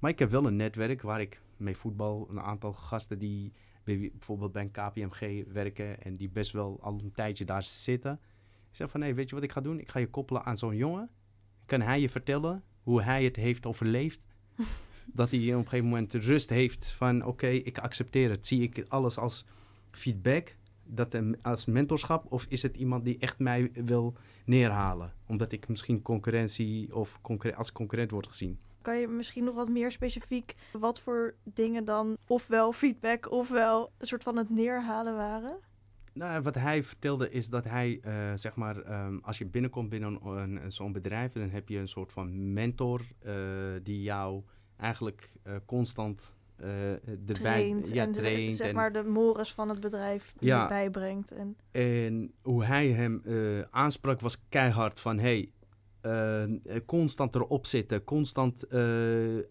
Maar 0.00 0.10
ik 0.10 0.18
heb 0.18 0.30
wel 0.30 0.46
een 0.46 0.56
netwerk 0.56 1.02
waar 1.02 1.20
ik 1.20 1.40
mee 1.56 1.76
voetbal. 1.76 2.26
Een 2.30 2.40
aantal 2.40 2.72
gasten 2.72 3.18
die 3.18 3.52
bijvoorbeeld 3.84 4.52
bij 4.52 4.62
een 4.62 4.70
KPMG 4.70 5.44
werken... 5.52 6.02
en 6.02 6.16
die 6.16 6.28
best 6.28 6.52
wel 6.52 6.78
al 6.80 7.00
een 7.02 7.12
tijdje 7.12 7.44
daar 7.44 7.62
zitten... 7.62 8.20
Ik 8.70 8.80
zeg 8.80 8.90
van, 8.90 9.00
nee, 9.00 9.14
weet 9.14 9.28
je 9.28 9.34
wat 9.34 9.44
ik 9.44 9.52
ga 9.52 9.60
doen? 9.60 9.80
Ik 9.80 9.88
ga 9.90 9.98
je 9.98 10.10
koppelen 10.10 10.44
aan 10.44 10.56
zo'n 10.56 10.76
jongen. 10.76 11.10
Kan 11.66 11.80
hij 11.80 12.00
je 12.00 12.08
vertellen 12.08 12.62
hoe 12.82 13.02
hij 13.02 13.24
het 13.24 13.36
heeft 13.36 13.66
overleefd? 13.66 14.20
dat 15.06 15.30
hij 15.30 15.40
op 15.40 15.46
een 15.46 15.62
gegeven 15.62 15.88
moment 15.88 16.14
rust 16.14 16.50
heeft 16.50 16.92
van, 16.92 17.24
oké, 17.24 17.46
ik 17.46 17.78
accepteer 17.78 18.30
het. 18.30 18.46
Zie 18.46 18.62
ik 18.62 18.84
alles 18.88 19.18
als 19.18 19.44
feedback, 19.90 20.56
dat 20.84 21.20
als 21.42 21.64
mentorschap? 21.64 22.32
Of 22.32 22.46
is 22.48 22.62
het 22.62 22.76
iemand 22.76 23.04
die 23.04 23.18
echt 23.18 23.38
mij 23.38 23.70
wil 23.72 24.14
neerhalen? 24.44 25.12
Omdat 25.26 25.52
ik 25.52 25.68
misschien 25.68 26.02
concurrentie 26.02 26.94
of 26.94 27.18
als 27.56 27.72
concurrent 27.72 28.10
word 28.10 28.26
gezien. 28.26 28.58
Kan 28.82 28.98
je 28.98 29.08
misschien 29.08 29.44
nog 29.44 29.54
wat 29.54 29.68
meer 29.68 29.92
specifiek 29.92 30.54
wat 30.72 31.00
voor 31.00 31.34
dingen 31.42 31.84
dan 31.84 32.16
ofwel 32.26 32.72
feedback 32.72 33.30
ofwel 33.30 33.92
een 33.98 34.06
soort 34.06 34.22
van 34.22 34.36
het 34.36 34.50
neerhalen 34.50 35.14
waren? 35.14 35.58
Nou, 36.14 36.42
wat 36.42 36.54
hij 36.54 36.82
vertelde 36.82 37.30
is 37.30 37.48
dat 37.48 37.64
hij, 37.64 37.98
eh, 38.02 38.32
zeg 38.34 38.54
maar, 38.56 38.82
ehm, 38.82 39.18
als 39.22 39.38
je 39.38 39.46
binnenkomt 39.46 39.88
binnen 39.88 40.18
een, 40.26 40.64
een- 40.64 40.72
zo'n 40.72 40.92
bedrijf, 40.92 41.32
dan 41.32 41.48
heb 41.50 41.68
je 41.68 41.78
een 41.78 41.88
soort 41.88 42.12
van 42.12 42.52
mentor 42.52 43.00
eh, 43.18 43.34
die 43.82 44.02
jou 44.02 44.42
eigenlijk 44.76 45.30
eh, 45.42 45.54
constant 45.66 46.32
erbij 46.56 47.32
traint 47.32 47.88
ja, 47.88 48.02
en 48.04 48.12
de, 48.12 48.18
traint 48.20 48.56
zeg 48.56 48.68
en, 48.68 48.74
maar 48.74 48.92
de 48.92 49.02
mores 49.02 49.52
van 49.52 49.68
het 49.68 49.80
bedrijf 49.80 50.34
Ja. 50.38 50.62
erbij 50.62 50.90
brengt. 50.90 51.32
En, 51.32 51.56
en 51.70 52.32
hoe 52.42 52.64
hij 52.64 52.88
hem 52.88 53.22
aansprak 53.70 54.20
was 54.20 54.48
keihard 54.48 55.00
van 55.00 55.18
hey, 55.18 55.50
constant 56.86 57.34
erop 57.34 57.66
zitten, 57.66 58.04
constant 58.04 58.64
een 58.72 59.46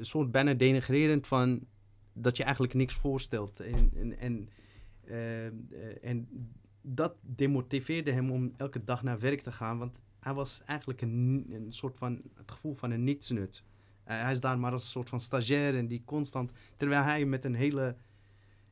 soort 0.00 0.30
bijna 0.30 0.54
denigrerend 0.54 1.26
van 1.26 1.60
dat 2.14 2.36
je 2.36 2.42
eigenlijk 2.44 2.74
niks 2.74 2.94
voorstelt. 2.94 3.60
En, 3.60 3.90
en, 3.96 4.18
en, 4.18 4.48
en 6.02 6.28
dat 6.82 7.14
demotiveerde 7.22 8.12
hem 8.12 8.30
om 8.30 8.52
elke 8.56 8.84
dag 8.84 9.02
naar 9.02 9.18
werk 9.18 9.40
te 9.40 9.52
gaan, 9.52 9.78
want 9.78 9.98
hij 10.20 10.34
was 10.34 10.60
eigenlijk 10.66 11.00
een, 11.00 11.46
een 11.50 11.72
soort 11.72 11.98
van 11.98 12.20
het 12.34 12.50
gevoel 12.50 12.74
van 12.74 12.90
een 12.90 13.04
nietsnut. 13.04 13.62
Eh, 14.04 14.20
hij 14.22 14.32
is 14.32 14.40
daar 14.40 14.58
maar 14.58 14.72
als 14.72 14.82
een 14.82 14.88
soort 14.90 15.08
van 15.08 15.20
stagiair 15.20 15.76
en 15.76 15.86
die 15.86 16.02
constant, 16.04 16.50
terwijl 16.76 17.02
hij 17.02 17.24
met 17.24 17.44
een 17.44 17.54
hele 17.54 17.96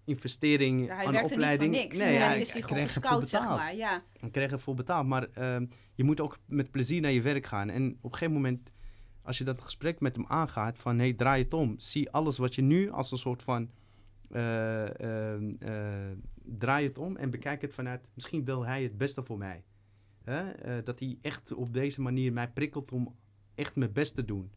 investering 0.05 0.87
Ja, 0.87 0.95
hij 0.97 1.05
aan 1.07 1.13
werkte 1.13 1.29
niet 1.29 1.33
opleiding. 1.45 1.75
voor 1.75 1.83
niks. 1.85 1.99
Nee, 1.99 2.09
Nee, 2.09 2.19
hij, 2.19 2.41
is 2.41 2.51
hij 2.53 2.61
hij 2.61 2.71
kreeg 2.71 2.93
gescout, 2.93 3.29
zeg 3.29 3.41
betaald. 3.41 3.59
maar. 3.59 3.75
Ja. 3.77 4.03
Krijg 4.31 4.49
je 4.51 4.57
ervoor 4.57 4.75
betaald. 4.75 5.07
Maar 5.07 5.29
ehm, 5.33 5.67
je 5.95 6.05
moet 6.05 6.21
ook 6.21 6.39
met 6.47 6.71
plezier 6.71 7.01
naar 7.01 7.11
je 7.11 7.23
werk 7.23 7.47
gaan. 7.47 7.69
En 7.69 7.91
op 8.01 8.05
een 8.05 8.19
gegeven 8.19 8.35
moment, 8.35 8.73
als 9.23 9.39
je 9.39 9.45
dat 9.45 9.61
gesprek 9.61 10.01
met 10.01 10.17
hem 10.17 10.25
aangaat, 10.27 10.79
van 10.79 10.99
hey, 10.99 11.13
draai 11.13 11.43
het 11.43 11.55
om. 11.55 11.75
Zie 11.79 12.11
alles 12.11 12.39
wat 12.39 12.55
je 12.55 12.63
nu 12.63 12.91
als 12.91 13.11
een 13.11 13.19
soort 13.19 13.43
van. 13.43 13.71
Eh, 14.31 15.01
ehm, 15.01 15.55
eh, 15.59 16.17
draai 16.43 16.87
het 16.87 16.99
om 16.99 17.17
en 17.17 17.31
bekijk 17.31 17.63
het 17.63 17.75
vanuit. 17.75 18.09
Misschien 18.15 18.45
wil 18.45 18.67
hij 18.67 18.83
het 18.83 18.99
beste 18.99 19.23
voor 19.23 19.39
mij. 19.39 19.65
Eh, 20.25 20.47
dat 20.85 20.99
hij 20.99 21.19
echt 21.21 21.55
op 21.55 21.73
deze 21.73 22.01
manier 22.01 22.33
mij 22.33 22.51
prikkelt 22.51 22.93
om 22.93 23.17
echt 23.55 23.77
mijn 23.77 23.93
best 23.93 24.15
te 24.15 24.25
doen. 24.25 24.53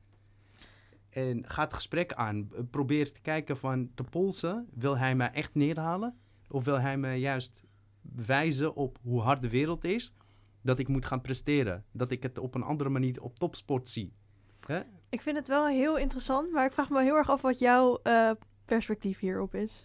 En 1.10 1.50
ga 1.50 1.63
het 1.63 1.74
gesprek 1.74 2.13
aan. 2.13 2.50
Probeer 2.70 3.12
te 3.12 3.22
kijken 3.22 3.58
van 3.58 3.92
te 3.96 4.04
polsen. 4.04 4.68
Wil 4.74 4.98
hij 4.98 5.16
mij 5.16 5.32
echt 5.32 5.56
neerhalen? 5.56 6.18
Of 6.50 6.63
wil 6.63 6.80
hij 6.80 6.98
me 6.98 7.13
juist 7.13 7.63
wijzen 8.25 8.75
op 8.75 9.00
hoe 9.01 9.22
hard 9.22 9.42
de 9.42 9.50
wereld 9.50 9.84
is? 9.84 10.13
Dat 10.62 10.80
ik 10.80 10.88
moet 10.88 11.06
gaan 11.06 11.22
presteren. 11.22 11.86
Dat 11.92 12.12
ik 12.12 12.24
het 12.24 12.38
op 12.38 12.56
een 12.56 12.63
andere 12.63 12.90
manier 12.90 13.22
op 13.22 13.40
topsport 13.40 13.90
zie. 13.90 14.13
Ik 15.10 15.22
vind 15.22 15.38
het 15.38 15.48
wel 15.48 15.68
heel 15.68 15.98
interessant, 15.98 16.51
maar 16.51 16.66
ik 16.66 16.72
vraag 16.72 16.90
me 16.90 17.01
heel 17.01 17.16
erg 17.16 17.30
af 17.30 17.42
wat 17.42 17.60
jouw 17.60 18.00
perspectief 18.75 19.20
hierop 19.20 19.56
is. 19.56 19.84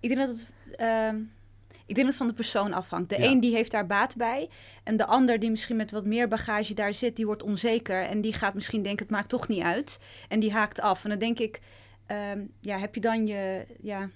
Ik 0.00 0.08
denk 0.08 0.20
dat 0.20 0.28
het. 0.28 0.54
ehm, 0.76 1.16
ik 1.86 1.94
denk 1.94 1.96
dat 1.96 2.06
het 2.06 2.16
van 2.16 2.26
de 2.26 2.32
persoon 2.32 2.72
afhangt. 2.72 3.08
De 3.08 3.18
Ja. 3.18 3.30
een 3.30 3.40
die 3.40 3.54
heeft 3.54 3.70
daar 3.70 3.86
baat 3.86 4.16
bij. 4.16 4.48
En 4.84 4.96
de 4.96 5.06
ander 5.06 5.38
die 5.38 5.50
misschien 5.50 5.76
met 5.76 5.90
wat 5.90 6.04
meer 6.04 6.28
bagage 6.28 6.74
daar 6.74 6.94
zit, 6.94 7.16
die 7.16 7.26
wordt 7.26 7.42
onzeker. 7.42 8.02
En 8.02 8.20
die 8.20 8.32
gaat 8.32 8.54
misschien 8.54 8.82
denken, 8.82 9.02
het 9.06 9.14
maakt 9.14 9.28
toch 9.28 9.48
niet 9.48 9.62
uit. 9.62 9.98
En 10.28 10.40
die 10.40 10.52
haakt 10.52 10.80
af. 10.80 11.04
En 11.04 11.10
dan 11.10 11.18
denk 11.18 11.38
ik, 11.38 11.60
ehm, 12.06 12.44
ja, 12.60 12.78
heb 12.78 12.94
je 12.94 13.00
dan 13.00 13.26
je. 13.26 13.66
Ja. 13.82 14.08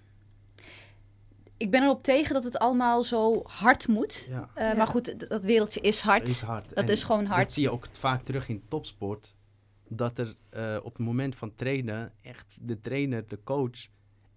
Ik 1.56 1.70
ben 1.70 1.82
erop 1.82 2.02
tegen 2.02 2.34
dat 2.34 2.44
het 2.44 2.58
allemaal 2.58 3.02
zo 3.02 3.42
hard 3.44 3.88
moet. 3.88 4.26
Ja. 4.28 4.48
Eh, 4.54 4.68
Ja. 4.68 4.74
Maar 4.74 4.86
goed, 4.86 5.28
dat 5.28 5.42
wereldje 5.42 5.80
is 5.80 6.00
hard. 6.00 6.28
is 6.28 6.40
hard. 6.40 6.68
Dat 6.74 6.84
En 6.84 6.90
is 6.90 7.04
gewoon 7.04 7.24
hard. 7.24 7.40
Dat 7.40 7.52
zie 7.52 7.62
je 7.62 7.70
ook 7.70 7.86
vaak 7.92 8.22
terug 8.22 8.48
in 8.48 8.62
topsport. 8.68 9.34
Dat 9.88 10.18
er 10.18 10.34
eh, 10.50 10.76
op 10.82 10.92
het 10.96 11.06
moment 11.06 11.34
van 11.36 11.54
trainen 11.54 12.12
echt 12.22 12.56
de 12.60 12.80
trainer, 12.80 13.28
de 13.28 13.38
coach, 13.44 13.86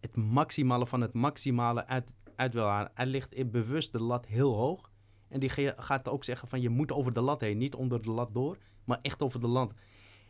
het 0.01 0.15
maximale 0.15 0.87
van 0.87 1.01
het 1.01 1.13
maximale 1.13 1.85
uit, 1.87 2.15
wil 2.51 2.65
halen. 2.65 2.91
Hij 2.93 3.05
ligt 3.05 3.51
bewust 3.51 3.91
de 3.91 4.01
lat 4.01 4.25
heel 4.25 4.53
hoog. 4.53 4.89
En 5.27 5.39
die 5.39 5.49
gaat 5.75 6.09
ook 6.09 6.23
zeggen 6.23 6.47
van 6.47 6.61
je 6.61 6.69
moet 6.69 6.91
over 6.91 7.13
de 7.13 7.21
lat 7.21 7.41
heen. 7.41 7.57
Niet 7.57 7.75
onder 7.75 8.01
de 8.01 8.11
lat 8.11 8.33
door, 8.33 8.57
maar 8.83 8.99
echt 9.01 9.21
over 9.21 9.39
de 9.39 9.47
lat. 9.47 9.73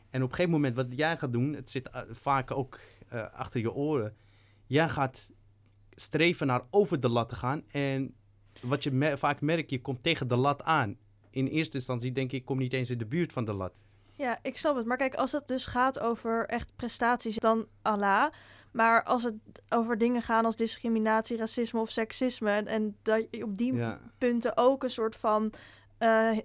En 0.09 0.23
op 0.23 0.29
een 0.29 0.35
gegeven 0.35 0.51
moment 0.51 0.75
wat 0.75 0.87
jij 0.89 1.17
gaat 1.17 1.33
doen, 1.33 1.53
het 1.53 1.69
zit 1.69 1.89
eh, 1.89 2.01
vaak 2.09 2.51
ook 2.51 2.79
eh, 3.07 3.33
achter 3.33 3.61
je 3.61 3.73
oren. 3.73 4.15
Jij 4.67 4.89
gaat 4.89 5.31
streven 5.91 6.47
naar 6.47 6.61
over 6.69 6.99
de 6.99 7.09
lat 7.09 7.29
te 7.29 7.35
gaan. 7.35 7.63
En 7.71 8.15
wat 8.61 8.83
je 8.83 9.13
vaak 9.17 9.41
merkt, 9.41 9.69
je 9.69 9.81
komt 9.81 10.03
tegen 10.03 10.27
de 10.27 10.35
lat 10.35 10.63
aan. 10.63 10.97
In 11.29 11.47
eerste 11.47 11.77
instantie 11.77 12.11
denk 12.11 12.31
ik, 12.31 12.39
ik 12.39 12.45
kom 12.45 12.57
niet 12.57 12.73
eens 12.73 12.89
in 12.89 12.97
de 12.97 13.05
buurt 13.05 13.31
van 13.31 13.45
de 13.45 13.53
lat. 13.53 13.73
Ja, 14.15 14.39
ik 14.41 14.57
snap 14.57 14.75
het. 14.75 14.85
Maar 14.85 14.97
kijk, 14.97 15.15
als 15.15 15.31
het 15.31 15.47
dus 15.47 15.65
gaat 15.65 15.99
over 15.99 16.45
echt 16.45 16.75
prestaties, 16.75 17.35
dan 17.35 17.67
Allah. 17.81 18.31
Maar 18.71 19.03
als 19.03 19.23
het 19.23 19.35
over 19.69 19.97
dingen 19.97 20.21
gaan 20.21 20.45
als 20.45 20.55
discriminatie, 20.55 21.37
racisme 21.37 21.79
of 21.79 21.89
seksisme... 21.89 22.51
en, 22.51 22.67
en 22.67 22.97
dat 23.01 23.27
je 23.31 23.43
op 23.43 23.57
die 23.57 23.73
Ja, 23.73 23.99
punten 24.17 24.57
ook 24.57 24.83
een 24.83 24.89
soort 24.89 25.15
van... 25.15 25.53
eh, 25.97 26.37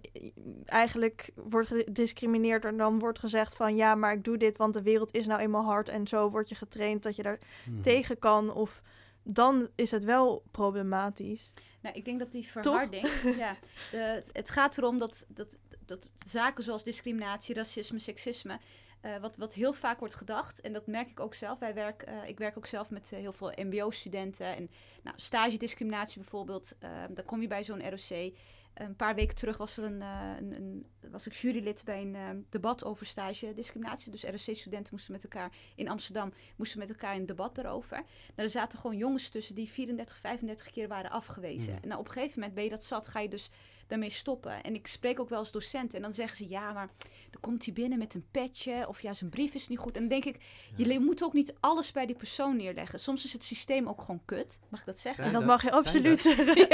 eigenlijk 0.64 1.30
wordt 1.34 1.68
gediscrimineerd 1.68 2.64
en 2.64 2.76
dan 2.76 2.98
wordt 2.98 3.18
gezegd 3.18 3.56
van... 3.56 3.76
ja, 3.76 3.94
maar 3.94 4.12
ik 4.12 4.24
doe 4.24 4.36
dit, 4.36 4.56
want 4.58 4.74
de 4.74 4.82
wereld 4.82 5.14
is 5.14 5.26
nou 5.26 5.40
eenmaal 5.40 5.64
hard... 5.64 5.88
en 5.88 6.06
zo 6.06 6.30
word 6.30 6.48
je 6.48 6.54
getraind 6.54 7.02
dat 7.02 7.16
je 7.16 7.22
daar 7.22 7.38
Mhm. 7.70 7.80
tegen 7.82 8.18
kan. 8.18 8.52
Of 8.52 8.82
dan 9.22 9.68
is 9.74 9.90
het 9.90 10.04
wel 10.04 10.42
problematisch. 10.50 11.52
Nou, 11.80 11.94
ik 11.94 12.04
denk 12.04 12.18
dat 12.18 12.32
die 12.32 12.46
verharding. 12.48 13.08
ja, 13.44 13.56
de, 13.90 14.22
het 14.32 14.50
gaat 14.50 14.78
erom 14.78 14.98
dat, 14.98 15.24
dat, 15.28 15.58
dat 15.84 16.10
zaken 16.26 16.64
zoals 16.64 16.84
discriminatie, 16.84 17.54
racisme, 17.54 17.98
seksisme. 17.98 18.58
Eh, 19.06 19.20
wat, 19.20 19.36
wat 19.36 19.54
heel 19.54 19.72
vaak 19.72 19.98
wordt 19.98 20.14
gedacht, 20.14 20.60
en 20.60 20.72
dat 20.72 20.86
merk 20.86 21.10
ik 21.10 21.20
ook 21.20 21.34
zelf. 21.34 21.58
Wij 21.58 21.74
werk, 21.74 22.02
eh, 22.02 22.28
ik 22.28 22.38
werk 22.38 22.56
ook 22.56 22.66
zelf 22.66 22.90
met 22.90 23.12
eh, 23.12 23.18
heel 23.18 23.32
veel 23.32 23.52
MBO-studenten. 23.56 24.56
En 24.56 24.70
nou, 25.02 25.16
stagediscriminatie 25.18 26.20
bijvoorbeeld, 26.20 26.74
eh, 26.78 26.90
daar 27.10 27.24
kom 27.24 27.40
je 27.40 27.46
bij 27.46 27.64
zo'n 27.64 27.90
ROC. 27.90 28.34
Een 28.76 28.96
paar 28.96 29.14
weken 29.14 29.34
terug 29.34 29.56
was 29.56 29.76
er 29.76 29.84
een, 29.84 30.00
een, 30.00 30.52
een, 30.52 30.86
was 31.10 31.26
ik 31.26 31.32
jurylid 31.32 31.84
bij 31.84 32.00
een 32.00 32.14
eh, 32.14 32.28
debat 32.48 32.84
over 32.84 33.06
stage-discriminatie. 33.06 34.10
Dus 34.10 34.24
ROC-studenten 34.24 34.88
moesten 34.90 35.12
met 35.12 35.22
elkaar 35.22 35.52
in 35.76 35.88
Amsterdam 35.88 36.32
moesten 36.56 36.78
met 36.78 36.88
elkaar 36.88 37.16
een 37.16 37.26
debat 37.26 37.54
daarover. 37.54 37.96
Nou, 37.96 38.06
er 38.34 38.48
zaten 38.48 38.78
gewoon 38.78 38.96
jongens 38.96 39.28
tussen 39.28 39.54
die 39.54 39.68
34, 39.68 40.18
35 40.18 40.70
keer 40.70 40.88
waren 40.88 41.10
afgewezen. 41.10 41.72
Ja. 41.72 41.80
En 41.80 41.88
nou, 41.88 42.00
op 42.00 42.06
een 42.06 42.12
gegeven 42.12 42.38
moment 42.38 42.54
ben 42.54 42.64
je 42.64 42.70
dat 42.70 42.84
zat, 42.84 43.06
ga 43.06 43.20
je 43.20 43.28
dus 43.28 43.50
daarmee 43.86 44.10
stoppen. 44.10 44.62
En 44.62 44.74
ik 44.74 44.86
spreek 44.86 45.20
ook 45.20 45.28
wel 45.28 45.38
eens 45.38 45.50
docenten 45.52 45.96
en 45.96 46.02
dan 46.02 46.12
zeggen 46.12 46.36
ze... 46.36 46.48
ja, 46.48 46.72
maar 46.72 46.90
dan 47.30 47.40
komt 47.40 47.64
hij 47.64 47.74
binnen 47.74 47.98
met 47.98 48.14
een 48.14 48.26
petje 48.30 48.88
of 48.88 49.02
ja, 49.02 49.12
zijn 49.12 49.30
brief 49.30 49.54
is 49.54 49.68
niet 49.68 49.78
goed. 49.78 49.94
En 49.96 50.00
dan 50.00 50.20
denk 50.20 50.24
ik, 50.36 50.44
je 50.76 51.00
moet 51.00 51.24
ook 51.24 51.32
niet 51.32 51.54
alles 51.60 51.92
bij 51.92 52.06
die 52.06 52.16
persoon 52.16 52.56
neerleggen. 52.56 52.98
Soms 53.00 53.24
is 53.24 53.32
het 53.32 53.44
systeem 53.44 53.88
ook 53.88 54.00
gewoon 54.00 54.22
kut. 54.24 54.58
Mag 54.68 54.80
ik 54.80 54.86
dat 54.86 54.98
zeggen? 54.98 55.24
En 55.24 55.30
dat 55.32 55.40
dat- 55.40 55.50
mag 55.50 55.62
je 55.62 55.70
absoluut 55.72 56.22
zeggen. 56.28 56.68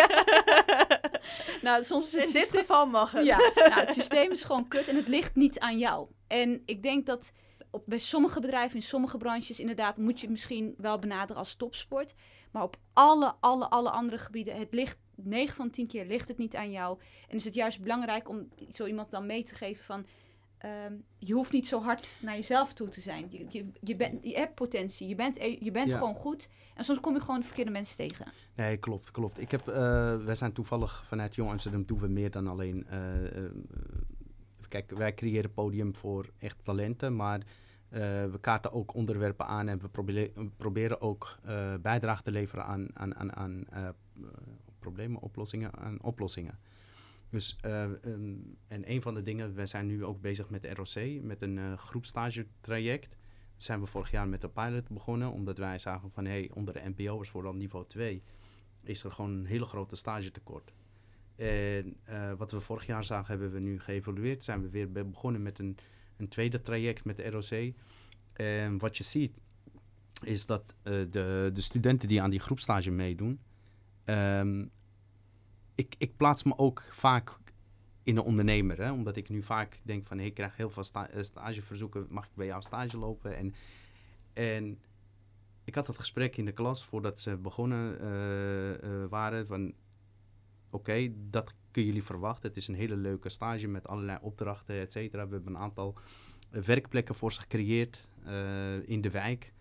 nou, 1.63 1.85
soms 1.85 2.07
is 2.07 2.13
het 2.13 2.27
In 2.27 2.33
dit 2.33 2.43
systeem... 2.43 2.61
geval 2.61 2.87
mag 2.87 3.13
het. 3.13 3.25
Ja, 3.25 3.37
nou, 3.55 3.81
het 3.81 3.93
systeem 3.93 4.31
is 4.31 4.45
gewoon 4.45 4.69
kut 4.69 4.89
en 4.89 4.97
het 4.97 5.09
ligt 5.09 5.35
niet 5.35 5.59
aan 5.59 5.79
jou. 5.79 6.07
En 6.27 6.63
ik 6.67 6.83
denk 6.83 7.07
dat 7.07 7.33
op, 7.71 7.83
bij 7.87 7.99
sommige 7.99 8.41
bedrijven, 8.41 8.77
in 8.77 8.83
sommige 8.83 9.17
branches, 9.17 9.61
inderdaad, 9.61 9.97
moet 9.97 10.15
je 10.17 10.21
het 10.21 10.31
misschien 10.31 10.75
wel 10.77 10.99
benaderen 10.99 11.37
als 11.37 11.55
topsport. 11.55 12.15
Maar 12.53 12.63
op 12.63 12.77
alle, 12.93 13.35
alle, 13.41 13.69
alle 13.71 13.91
andere 13.91 14.19
gebieden, 14.19 14.57
het 14.59 14.69
ligt 14.75 14.97
9 15.25 15.55
van 15.57 15.71
10 15.71 15.87
keer 15.87 16.07
ligt 16.07 16.29
het 16.29 16.39
niet 16.39 16.57
aan 16.57 16.71
jou. 16.71 16.99
En 17.29 17.37
is 17.37 17.45
het 17.45 17.55
juist 17.55 17.81
belangrijk 17.81 18.29
om 18.29 18.49
zo 18.73 18.87
iemand 18.87 19.11
dan 19.11 19.27
mee 19.27 19.43
te 19.43 19.55
geven 19.55 19.85
van. 19.85 20.07
ehm, 20.59 20.93
je 21.19 21.33
hoeft 21.35 21.53
niet 21.53 21.67
zo 21.67 21.83
hard 21.83 22.09
naar 22.21 22.35
jezelf 22.35 22.73
toe 22.75 22.89
te 22.89 23.01
zijn. 23.01 23.27
Je, 23.31 23.47
je, 23.49 23.67
je, 24.23 24.35
hebt 24.37 24.55
potentie, 24.55 25.09
je 25.09 25.15
bent, 25.15 25.37
e- 25.39 25.57
je 25.61 25.71
bent 25.71 25.91
Ja. 25.91 25.97
gewoon 25.99 26.15
goed. 26.15 26.49
En 26.75 26.85
soms 26.85 27.01
kom 27.01 27.15
je 27.15 27.21
gewoon 27.21 27.41
de 27.41 27.47
verkeerde 27.47 27.71
mensen 27.71 27.97
tegen. 27.97 28.27
Nee, 28.57 28.77
klopt, 28.77 29.11
klopt. 29.11 29.41
Ik 29.41 29.51
heb, 29.51 29.69
eh, 29.69 30.17
wij 30.25 30.35
zijn 30.35 30.53
toevallig 30.53 31.05
vanuit 31.07 31.35
Jong 31.35 31.51
Amsterdam 31.51 31.85
doen 31.85 31.99
we 32.01 32.09
meer 32.09 32.31
dan 32.31 32.47
alleen. 32.47 32.87
eh, 32.87 33.37
eh, 33.45 33.51
kijk, 34.69 34.91
wij 34.91 35.15
creëren 35.15 35.53
podium 35.53 35.95
voor 35.95 36.31
echt 36.39 36.57
talenten, 36.63 37.17
maar 37.17 37.41
we 37.89 38.39
kaarten 38.41 38.73
ook 38.73 38.95
onderwerpen 38.95 39.47
aan 39.47 39.69
en 39.69 39.79
we 39.81 39.89
proberen, 39.89 40.53
proberen 40.57 41.01
ook 41.01 41.39
bijdrage 41.81 42.23
te 42.23 42.31
leveren 42.31 42.65
aan, 42.65 42.89
aan, 42.95 43.15
aan, 43.17 43.37
aan 43.37 43.65
problemen, 44.83 45.21
oplossingen, 45.21 45.75
aan 45.75 46.03
oplossingen. 46.03 46.59
Dus, 47.33 47.57
eh, 47.61 47.83
ehm, 47.85 48.35
en 48.67 48.91
een 48.91 49.03
van 49.03 49.15
de 49.15 49.23
dingen, 49.23 49.55
we 49.55 49.67
zijn 49.67 49.87
nu 49.87 50.05
ook 50.05 50.21
bezig 50.21 50.51
met 50.51 50.63
de 50.63 50.75
ROC, 50.75 51.23
met 51.23 51.43
een 51.43 51.59
eh 51.59 51.77
groepstage 51.77 52.47
traject. 52.61 53.17
Zijn 53.57 53.81
we 53.81 53.87
vorig 53.87 54.11
jaar 54.11 54.29
met 54.29 54.43
een 54.43 54.53
pilot 54.53 54.89
begonnen, 54.89 55.33
omdat 55.33 55.59
wij 55.59 55.79
zagen 55.79 56.11
van, 56.11 56.25
hé, 56.25 56.31
hey, 56.31 56.51
onder 56.55 56.75
de 56.75 56.93
NPO'ers, 56.95 57.29
vooral 57.29 57.55
niveau 57.55 57.87
2, 57.87 58.23
is 58.83 59.05
er 59.05 59.13
gewoon 59.13 59.31
een 59.31 59.47
hele 59.47 59.65
grote 59.65 59.97
stagetekort. 59.97 60.73
En 61.37 61.97
eh, 62.05 62.33
wat 62.33 62.51
we 62.51 62.61
vorig 62.61 62.87
jaar 62.87 63.05
zagen, 63.05 63.31
hebben 63.31 63.53
we 63.53 63.61
nu 63.61 63.81
geëvalueerd. 63.81 64.45
Zijn 64.45 64.63
we 64.63 64.69
weer 64.69 64.93
be- 64.93 65.05
begonnen 65.05 65.43
met 65.43 65.59
een, 65.59 65.77
een 66.17 66.29
tweede 66.29 66.61
traject 66.63 67.05
met 67.05 67.17
de 67.17 67.31
ROC. 67.31 67.75
En 68.33 68.79
wat 68.79 68.97
je 68.97 69.05
ziet, 69.05 69.43
is 70.25 70.47
dat 70.47 70.75
de, 70.83 71.51
de 71.53 71.61
studenten 71.61 72.09
die 72.09 72.23
aan 72.23 72.31
die 72.31 72.41
groepstage 72.41 72.91
meedoen, 72.91 73.41
ehm, 74.05 74.65
ik, 75.75 75.95
ik 75.99 76.17
plaats 76.17 76.43
me 76.43 76.59
ook 76.59 76.83
vaak 76.93 77.41
in 78.03 78.15
de 78.15 78.25
ondernemer. 78.25 78.79
Hè? 78.83 78.93
Omdat 78.93 79.17
ik 79.17 79.29
nu 79.29 79.43
vaak 79.43 79.77
denk 79.85 80.07
van, 80.07 80.21
ik 80.21 80.35
krijg 80.35 80.57
heel 80.57 80.71
veel 80.71 80.85
eh, 80.93 81.23
stageverzoeken. 81.23 82.07
Mag 82.09 82.25
ik 82.25 82.35
bij 82.35 82.47
jou 82.47 82.63
stage 82.63 82.99
lopen? 82.99 83.37
En, 83.37 83.55
en 84.33 84.79
ik 85.65 85.75
had 85.75 85.87
dat 85.87 85.99
gesprek 85.99 86.37
in 86.37 86.45
de 86.45 86.53
klas 86.53 86.85
voordat 86.85 87.19
ze 87.19 87.37
begonnen 87.37 88.01
eh, 88.01 88.73
eh, 88.75 89.09
waren. 89.09 89.47
Van, 89.47 89.75
oké, 90.71 91.13
dat 91.31 91.55
kunnen 91.71 91.91
jullie 91.93 92.07
verwachten. 92.07 92.49
Het 92.49 92.57
is 92.57 92.69
een 92.69 92.75
hele 92.75 92.97
leuke 92.97 93.29
stage 93.29 93.67
met 93.67 93.89
allerlei 93.89 94.19
opdrachten, 94.21 94.81
et 94.81 94.93
cetera. 94.93 95.27
We 95.29 95.35
hebben 95.35 95.55
een 95.55 95.61
aantal 95.61 95.99
werkplekken 96.51 97.15
voor 97.15 97.33
ze 97.33 97.41
gecreëerd 97.41 98.07
in 98.85 99.01
de 99.01 99.11
wijk. 99.11 99.53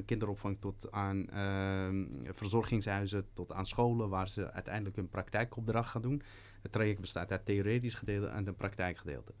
Van 0.00 0.08
van 0.08 0.18
kinderopvang 0.18 0.60
tot 0.60 0.92
aan 0.92 1.28
ehm, 1.30 2.32
verzorgingshuizen, 2.34 3.26
tot 3.34 3.52
aan 3.52 3.66
scholen 3.66 4.08
waar 4.08 4.28
ze 4.28 4.52
uiteindelijk 4.52 4.96
hun 4.96 5.08
praktijkopdracht 5.08 5.90
gaan 5.90 6.02
doen. 6.02 6.22
Het 6.62 6.72
traject 6.72 7.00
bestaat 7.00 7.30
uit 7.30 7.44
theoretisch 7.44 7.94
gedeelte 7.94 8.26
en 8.26 8.46
een 8.46 8.54
praktijkgedeelte. 8.56 9.32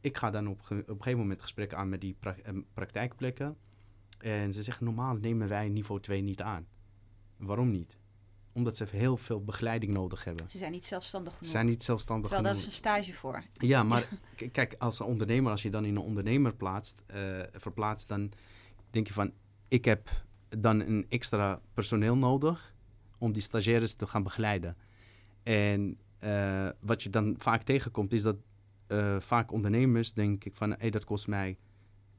Ik 0.00 0.16
ga 0.16 0.30
dan 0.30 0.46
op, 0.48 0.60
op 0.60 0.70
een 0.70 0.84
gegeven 0.96 1.18
moment 1.18 1.42
gesprekken 1.42 1.78
aan 1.78 1.88
met 1.88 2.00
die 2.00 2.16
pra- 2.20 2.36
eh, 2.42 2.54
praktijkplekken. 2.74 3.56
En 4.18 4.52
ze 4.52 4.62
zeggen, 4.62 4.84
normaal 4.84 5.14
nemen 5.14 5.48
wij 5.48 5.68
niveau 5.68 6.00
2 6.00 6.22
niet 6.22 6.42
aan. 6.42 6.66
Waarom 7.36 7.70
niet? 7.70 7.98
Omdat 8.52 8.76
ze 8.76 8.84
heel 8.90 9.16
veel 9.16 9.44
begeleiding 9.44 9.92
nodig 9.92 10.24
hebben. 10.24 10.48
Ze 10.48 10.58
zijn 10.58 10.72
niet 10.72 10.84
zelfstandig 10.84 11.32
Ze 11.32 11.38
genoeg. 11.38 11.52
zijn 11.52 11.66
niet 11.66 11.82
zelfstandig 11.84 12.30
Terwijl 12.30 12.42
daar 12.54 12.62
genoeg. 12.62 12.72
is 12.72 12.80
een 12.82 12.92
stage 12.92 13.12
voor. 13.12 13.42
Ja, 13.54 13.82
maar 13.90 14.08
kijk, 14.52 14.74
als 14.78 14.98
een 15.00 15.06
ondernemer, 15.06 15.50
als 15.50 15.62
je 15.62 15.70
dan 15.70 15.84
in 15.84 15.96
een 15.96 16.02
ondernemer 16.02 16.54
plaatst, 16.54 17.02
eh, 17.06 17.40
verplaatst, 17.52 18.08
dan 18.08 18.32
denk 18.90 19.06
je 19.06 19.12
van, 19.12 19.32
ik 19.70 19.84
heb 19.84 20.08
dan 20.58 20.80
een 20.80 21.06
extra 21.08 21.60
personeel 21.74 22.16
nodig 22.16 22.74
om 23.18 23.32
die 23.32 23.42
stagiaires 23.42 23.94
te 23.94 24.06
gaan 24.06 24.22
begeleiden. 24.22 24.76
En 25.42 25.98
eh, 26.18 26.68
wat 26.80 27.02
je 27.02 27.10
dan 27.10 27.34
vaak 27.38 27.62
tegenkomt, 27.62 28.12
is 28.12 28.22
dat 28.22 28.36
eh, 28.86 29.20
vaak 29.20 29.52
ondernemers 29.52 30.12
denken 30.12 30.52
van, 30.54 30.74
hé, 30.78 30.90
dat 30.90 31.04
kost 31.04 31.26
mij 31.26 31.58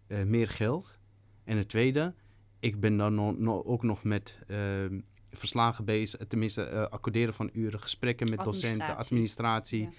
eh, 0.07 0.23
meer 0.23 0.47
geld. 0.49 0.97
En 1.43 1.57
het 1.57 1.69
tweede, 1.69 2.13
ik 2.59 2.79
ben 2.79 2.97
dan 2.97 3.15
no- 3.15 3.35
no- 3.37 3.63
ook 3.63 3.83
nog 3.83 4.03
met 4.03 4.39
ehm, 4.47 4.99
verslagen 5.31 5.85
bezig, 5.85 6.27
tenminste 6.27 6.89
accorderen 6.89 7.33
van 7.33 7.49
uren, 7.53 7.79
gesprekken 7.79 8.29
met 8.29 8.43
docenten, 8.43 8.95
Administratie. 8.95 9.83
administratie 9.83 9.89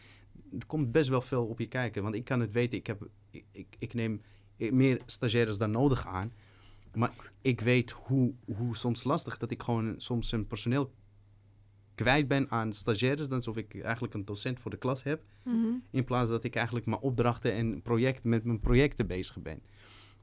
Ja. 0.50 0.58
er 0.58 0.66
komt 0.66 0.92
best 0.92 1.08
wel 1.08 1.22
veel 1.22 1.46
op 1.46 1.58
je 1.58 1.66
kijken. 1.66 2.02
Want 2.02 2.14
ik 2.14 2.24
kan 2.24 2.40
het 2.40 2.52
weten, 2.52 2.78
ik, 2.78 2.86
heb, 2.86 3.08
ik, 3.30 3.44
ik, 3.52 3.76
ik 3.78 3.94
neem 3.94 4.20
meer 4.56 5.00
stagiaires 5.06 5.58
dan 5.58 5.70
nodig 5.70 6.06
aan. 6.06 6.32
Maar 6.94 7.32
ik 7.40 7.60
weet 7.60 7.90
hoe, 7.90 8.34
hoe 8.56 8.76
soms 8.76 9.04
lastig 9.04 9.38
dat 9.38 9.50
ik 9.50 9.62
gewoon 9.62 9.94
soms 9.96 10.32
een 10.32 10.46
personeel 10.46 10.92
kwijt 11.94 12.28
ben 12.28 12.50
aan 12.50 12.72
stagiaires. 12.72 13.28
Dan 13.28 13.36
alsof 13.36 13.56
ik 13.56 13.82
eigenlijk 13.82 14.14
een 14.14 14.24
docent 14.24 14.60
voor 14.60 14.70
de 14.70 14.76
klas 14.76 15.02
heb. 15.02 15.22
Mhm. 15.44 15.68
In 15.90 16.04
plaats 16.04 16.30
dat 16.30 16.44
ik 16.44 16.54
eigenlijk 16.54 16.86
mijn 16.86 17.00
opdrachten 17.00 17.52
en 17.52 17.82
projecten 17.82 18.28
met 18.28 18.44
mijn 18.44 18.60
projecten 18.60 19.06
bezig 19.06 19.42
ben. 19.42 19.62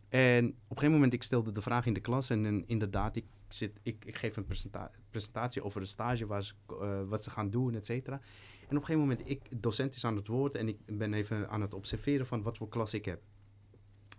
En 0.10 0.46
op 0.46 0.52
een 0.52 0.68
gegeven 0.68 0.92
moment, 0.92 1.14
ik 1.14 1.24
stelde 1.24 1.52
de 1.52 1.62
vraag 1.62 1.86
in 1.86 1.94
de 1.94 2.00
klas. 2.00 2.30
En, 2.30 2.46
en 2.46 2.68
inderdaad, 2.68 3.16
ik, 3.16 3.26
zit, 3.48 3.80
ik, 3.84 4.06
ik 4.06 4.18
geef 4.18 4.38
een 4.38 4.46
presenta- 4.46 4.92
presentatie 5.10 5.64
over 5.64 5.82
de 5.82 5.88
stage, 5.88 6.26
waar 6.26 6.44
ze, 6.44 6.54
eh, 6.68 7.02
wat 7.08 7.24
ze 7.24 7.30
gaan 7.30 7.50
doen, 7.50 7.76
et 7.76 7.86
cetera. 7.86 8.16
En 8.60 8.76
op 8.76 8.82
een 8.82 8.86
gegeven 8.86 9.02
moment, 9.02 9.30
ik, 9.30 9.50
de 9.50 9.60
docent 9.60 9.96
is 9.96 10.06
aan 10.06 10.16
het 10.16 10.28
woord 10.28 10.56
en 10.56 10.68
ik 10.68 10.78
ben 10.86 11.14
even 11.14 11.50
aan 11.50 11.62
het 11.62 11.74
observeren 11.74 12.26
van 12.26 12.42
wat 12.42 12.58
voor 12.58 12.70
klas 12.70 12.94
ik 12.94 13.06
heb. 13.06 13.22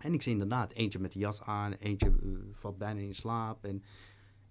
En 0.01 0.13
ik 0.13 0.21
zie 0.21 0.31
inderdaad 0.31 0.73
eentje 0.73 0.99
met 0.99 1.11
de 1.11 1.19
jas 1.19 1.41
aan, 1.41 1.73
eentje 1.73 2.07
eh, 2.07 2.29
valt 2.51 2.77
bijna 2.77 2.99
in 2.99 3.15
slaap 3.15 3.65
en 3.65 3.83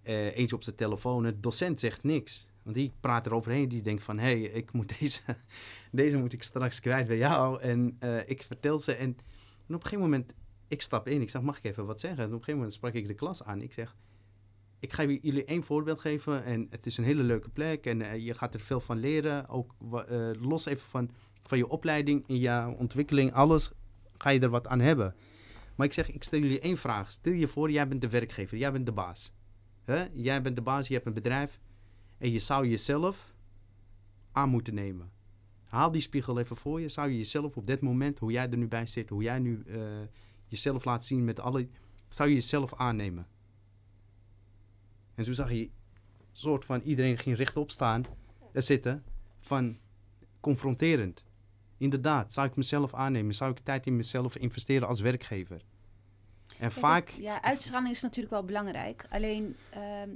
eh, 0.01 0.37
eentje 0.37 0.55
op 0.55 0.63
zijn 0.63 0.75
telefoon. 0.75 1.23
De 1.23 1.39
docent 1.39 1.79
zegt 1.79 2.03
niks. 2.03 2.47
Want 2.63 2.75
die 2.75 2.93
praat 2.99 3.25
er 3.25 3.33
overheen, 3.33 3.69
die 3.69 3.81
denkt 3.81 4.03
van, 4.03 4.17
hé, 4.17 4.39
hey, 4.39 4.41
ik 4.41 4.71
moet 4.71 4.93
deze, 4.99 5.19
deze 5.91 6.17
moet 6.17 6.33
ik 6.33 6.43
straks 6.43 6.79
kwijt 6.79 7.07
bij 7.07 7.17
jou. 7.17 7.61
En 7.61 7.95
eh, 7.99 8.29
ik 8.29 8.43
vertel 8.43 8.79
ze 8.79 8.93
en, 8.93 9.09
op 9.09 9.17
een 9.67 9.81
gegeven 9.81 9.99
moment, 9.99 10.33
ik 10.67 10.81
stap 10.81 11.07
in, 11.07 11.21
ik 11.21 11.29
zeg, 11.29 11.41
mag 11.41 11.57
ik 11.57 11.63
even 11.63 11.85
wat 11.85 11.99
zeggen? 11.99 12.19
En 12.19 12.25
op 12.25 12.31
een 12.31 12.37
gegeven 12.37 12.59
moment 12.59 12.73
sprak 12.73 12.93
ik 12.93 13.07
de 13.07 13.13
klas 13.13 13.43
aan. 13.43 13.61
Ik 13.61 13.73
zeg, 13.73 13.95
ik 14.79 14.93
ga 14.93 15.03
jullie 15.03 15.45
één 15.45 15.63
voorbeeld 15.63 15.99
geven 15.99 16.43
en 16.43 16.67
het 16.69 16.85
is 16.85 16.97
een 16.97 17.03
hele 17.03 17.23
leuke 17.23 17.49
plek 17.49 17.85
en 17.85 18.21
je 18.21 18.33
gaat 18.33 18.53
er 18.53 18.59
veel 18.59 18.79
van 18.79 18.97
leren. 18.97 19.49
Ook 19.49 19.75
los 20.39 20.65
even 20.65 20.87
van, 20.87 21.11
van 21.43 21.57
je 21.57 21.67
opleiding, 21.67 22.27
in 22.27 22.39
je 22.39 22.75
ontwikkeling, 22.77 23.33
alles, 23.33 23.71
ga 24.17 24.29
je 24.29 24.39
er 24.39 24.49
wat 24.49 24.67
aan 24.67 24.79
hebben. 24.79 25.15
Maar 25.75 25.87
ik 25.87 25.93
zeg, 25.93 26.11
ik 26.11 26.23
stel 26.23 26.39
jullie 26.39 26.59
één 26.59 26.77
vraag. 26.77 27.11
Stel 27.11 27.33
je 27.33 27.47
voor, 27.47 27.71
jij 27.71 27.87
bent 27.87 28.01
de 28.01 28.09
werkgever, 28.09 28.57
jij 28.57 28.71
bent 28.71 28.85
de 28.85 28.91
baas. 28.91 29.31
Hè? 29.83 30.05
Jij 30.13 30.41
bent 30.41 30.55
de 30.55 30.61
baas, 30.61 30.87
je 30.87 30.93
hebt 30.93 31.05
een 31.05 31.13
bedrijf 31.13 31.59
en 32.17 32.31
je 32.31 32.39
zou 32.39 32.67
jezelf 32.67 33.33
aan 34.31 34.49
moeten 34.49 34.73
nemen. 34.73 35.11
Haal 35.63 35.91
die 35.91 36.01
spiegel 36.01 36.39
even 36.39 36.55
voor 36.55 36.81
je. 36.81 36.89
Zou 36.89 37.09
je 37.09 37.17
jezelf 37.17 37.57
op 37.57 37.67
dit 37.67 37.81
moment, 37.81 38.19
hoe 38.19 38.31
jij 38.31 38.49
er 38.49 38.57
nu 38.57 38.67
bij 38.67 38.85
zit, 38.87 39.09
hoe 39.09 39.23
jij 39.23 39.39
nu 39.39 39.63
eh, 39.67 39.81
jezelf 40.47 40.85
laat 40.85 41.05
zien 41.05 41.23
met 41.23 41.39
alle, 41.39 41.67
zou 42.09 42.29
je 42.29 42.35
jezelf 42.35 42.73
aannemen? 42.73 43.27
En 45.15 45.25
zo 45.25 45.33
zag 45.33 45.51
je, 45.51 45.69
soort 46.31 46.65
van 46.65 46.81
iedereen 46.81 47.17
ging 47.17 47.37
rechtop 47.37 47.71
staan, 47.71 48.05
eh, 48.53 48.61
zitten, 48.61 49.03
van 49.39 49.77
confronterend. 50.39 51.23
Inderdaad, 51.81 52.33
zou 52.33 52.47
ik 52.47 52.55
mezelf 52.55 52.93
aannemen? 52.93 53.33
Zou 53.33 53.51
ik 53.51 53.59
tijd 53.59 53.85
in 53.85 53.95
mezelf 53.95 54.35
investeren 54.37 54.87
als 54.87 54.99
werkgever? 54.99 55.61
En 56.59 56.71
vaak... 56.71 57.09
Ja, 57.09 57.41
uitstraling 57.41 57.91
is 57.93 58.01
natuurlijk 58.01 58.33
wel 58.33 58.43
belangrijk. 58.43 59.05
Alleen, 59.09 59.55
ehm, 59.69 60.09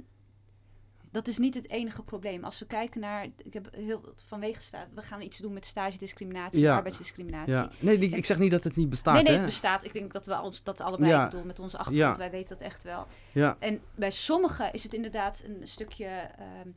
dat 1.10 1.28
is 1.28 1.38
niet 1.38 1.54
het 1.54 1.68
enige 1.70 2.02
probleem. 2.02 2.44
Als 2.44 2.58
we 2.58 2.66
kijken 2.66 3.00
naar... 3.00 3.24
Ik 3.36 3.52
heb 3.52 3.68
heel 3.74 4.14
vanwege... 4.24 4.60
Sta, 4.60 4.88
we 4.94 5.02
gaan 5.02 5.20
iets 5.20 5.38
doen 5.38 5.52
met 5.52 5.66
stagediscriminatie, 5.66 6.60
Ja. 6.60 6.74
arbeidsdiscriminatie. 6.76 7.52
Ja, 7.52 7.70
nee, 7.80 7.98
ik 7.98 8.24
zeg 8.24 8.38
niet 8.38 8.50
dat 8.50 8.64
het 8.64 8.76
niet 8.76 8.88
bestaat. 8.90 9.14
nee, 9.14 9.22
nee, 9.22 9.32
hè? 9.32 9.38
het 9.38 9.48
bestaat. 9.48 9.84
Ik 9.84 9.92
denk 9.92 10.12
dat 10.12 10.26
we 10.26 10.40
ons 10.40 10.62
dat 10.62 10.80
allebei 10.80 11.10
Ja. 11.10 11.24
bedoel 11.28 11.44
met 11.44 11.58
onze 11.58 11.78
achtergrond. 11.78 12.16
Wij 12.16 12.30
weten 12.30 12.48
dat 12.58 12.66
echt 12.66 12.82
wel. 12.84 13.06
Ja, 13.32 13.56
En 13.58 13.80
bij 13.94 14.10
sommigen 14.10 14.72
is 14.72 14.82
het 14.82 14.94
inderdaad 14.94 15.42
een 15.44 15.68
stukje. 15.68 16.06
ehm, 16.06 16.68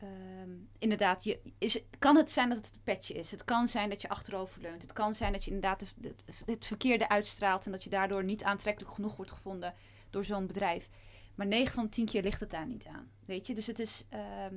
ehm, 0.00 0.50
inderdaad, 0.78 1.24
je, 1.24 1.40
is, 1.58 1.80
kan 1.98 2.16
het 2.16 2.30
zijn 2.30 2.48
dat 2.48 2.58
het 2.58 2.72
een 2.74 2.80
petje 2.84 3.14
is. 3.14 3.30
Het 3.30 3.44
kan 3.44 3.68
zijn 3.68 3.88
dat 3.90 4.02
je 4.02 4.08
achteroverleunt. 4.08 4.82
Het 4.82 4.92
kan 4.92 5.14
zijn 5.14 5.32
dat 5.32 5.44
je 5.44 5.50
inderdaad 5.50 5.80
de- 5.80 6.14
de- 6.26 6.52
het 6.52 6.66
verkeerde 6.66 7.08
uitstraalt. 7.08 7.64
En 7.66 7.72
dat 7.72 7.84
je 7.84 7.90
daardoor 7.90 8.24
niet 8.24 8.42
aantrekkelijk 8.44 8.94
genoeg 8.94 9.16
wordt 9.16 9.30
gevonden 9.32 9.74
door 10.10 10.24
zo'n 10.24 10.46
bedrijf. 10.46 10.88
Maar 11.34 11.46
9 11.46 11.74
van 11.74 11.88
10 11.88 12.06
keer 12.06 12.22
ligt 12.22 12.40
het 12.40 12.50
daar 12.50 12.66
niet 12.66 12.86
aan. 12.86 13.10
Weet 13.24 13.46
je, 13.46 13.54
dus 13.54 13.66
het 13.66 13.78
is. 13.78 14.04
ehm, 14.08 14.54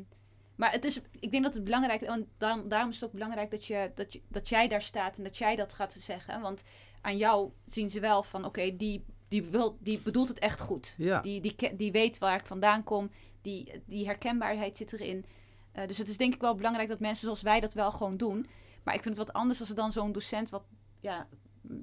maar 0.55 0.71
het 0.71 0.85
is, 0.85 1.01
ik 1.19 1.31
denk 1.31 1.43
dat 1.43 1.53
het 1.53 1.63
belangrijk 1.63 2.01
is, 2.01 2.07
daarom, 2.37 2.69
daarom 2.69 2.89
is 2.89 2.95
het 2.95 3.05
ook 3.05 3.11
belangrijk 3.11 3.51
dat, 3.51 3.65
je, 3.65 3.91
dat, 3.95 4.13
je, 4.13 4.21
dat 4.27 4.49
jij 4.49 4.67
daar 4.67 4.81
staat 4.81 5.17
en 5.17 5.23
dat 5.23 5.37
jij 5.37 5.55
dat 5.55 5.73
gaat 5.73 5.93
zeggen. 5.99 6.41
Want 6.41 6.63
aan 7.01 7.17
jou 7.17 7.51
zien 7.65 7.89
ze 7.89 7.99
wel 7.99 8.23
van, 8.23 8.45
oké, 8.45 8.75
die, 8.77 9.05
die, 9.27 9.43
wil, 9.43 9.77
die 9.79 10.01
bedoelt 10.01 10.27
het 10.27 10.39
echt 10.39 10.59
goed. 10.59 10.95
ja. 10.97 11.19
Die, 11.21 11.41
die, 11.41 11.75
die 11.75 11.91
weet 11.91 12.17
waar 12.17 12.39
ik 12.39 12.45
vandaan 12.45 12.83
kom. 12.83 13.11
Die, 13.43 13.81
die 13.85 14.05
herkenbaarheid 14.05 14.77
zit 14.77 14.93
erin. 14.93 15.25
Eh, 15.71 15.87
dus 15.87 15.97
het 15.97 16.07
is 16.09 16.17
denk 16.17 16.33
ik 16.33 16.41
wel 16.41 16.55
belangrijk 16.55 16.89
dat 16.89 16.99
mensen 16.99 17.23
zoals 17.25 17.41
wij 17.41 17.59
dat 17.59 17.73
wel 17.73 17.91
gewoon 17.91 18.17
doen. 18.17 18.47
Maar 18.83 18.93
ik 18.95 19.01
vind 19.03 19.17
het 19.17 19.25
wat 19.27 19.35
anders 19.35 19.59
als 19.59 19.69
er 19.69 19.75
dan 19.75 19.91
zo'n 19.91 20.11
docent, 20.11 20.49
wat 20.49 20.63
ja, 21.01 21.27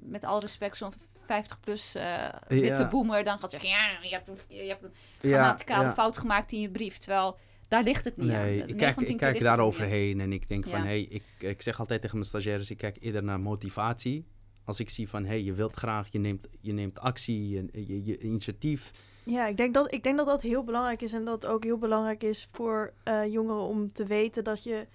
met 0.02 0.24
alle 0.24 0.40
respect, 0.40 0.76
zo'n 0.76 0.92
50-plus 1.22 1.92
witte 2.48 2.66
Ja. 2.66 2.88
boemer 2.88 3.24
dan 3.24 3.38
gaat 3.38 3.50
zeggen: 3.50 3.68
Ja, 3.68 3.98
je 4.02 4.08
hebt, 4.08 4.28
een- 4.28 4.56
je 4.56 4.68
hebt 4.68 4.82
een 4.84 4.92
grammaticale 5.18 5.84
ja. 5.84 5.92
fout 5.92 6.18
gemaakt 6.18 6.52
in 6.52 6.60
je 6.60 6.70
brief. 6.70 6.98
Terwijl 6.98 7.38
daar 7.68 7.82
ligt 7.82 8.04
het 8.04 8.16
niet 8.16 8.30
aan. 8.30 8.40
Nee, 8.42 8.64
ik 8.64 8.76
kijk, 8.76 9.00
ik 9.00 9.16
kijk 9.16 9.40
daar 9.40 9.58
er 9.58 9.64
overheen 9.64 10.20
en 10.20 10.32
ik 10.32 10.48
denk 10.48 10.66
van, 10.68 10.80
hey, 10.80 11.00
ik, 11.02 11.22
ik 11.38 11.62
zeg 11.62 11.78
altijd 11.80 12.00
tegen 12.00 12.16
mijn 12.16 12.28
stagiaires, 12.28 12.70
ik 12.70 12.76
kijk 12.76 12.96
eerder 13.00 13.22
naar 13.22 13.40
motivatie. 13.40 14.26
Als 14.64 14.80
ik 14.80 14.90
zie 14.90 15.08
van, 15.08 15.22
hé, 15.22 15.28
hey, 15.28 15.42
je 15.42 15.52
wilt 15.52 15.72
graag, 15.74 16.08
je 16.12 16.18
neemt, 16.18 16.48
je 16.60 16.72
neemt 16.72 16.98
actie, 16.98 17.48
je, 17.48 17.68
je, 17.86 18.04
je 18.04 18.18
initiatief. 18.18 18.90
Ja, 19.24 19.46
ik 19.46 19.56
denk, 19.56 19.74
dat, 19.74 19.92
ik 19.92 20.02
denk 20.02 20.16
dat 20.16 20.26
dat 20.26 20.42
heel 20.42 20.64
belangrijk 20.64 21.02
is. 21.02 21.12
En 21.12 21.24
dat 21.24 21.42
het 21.42 21.50
ook 21.52 21.64
heel 21.64 21.78
belangrijk 21.78 22.22
is 22.22 22.48
voor 22.52 22.92
eh, 23.02 23.32
jongeren 23.32 23.62
om 23.62 23.92
te 23.92 24.04
weten 24.04 24.44
dat 24.44 24.62
je 24.62 24.86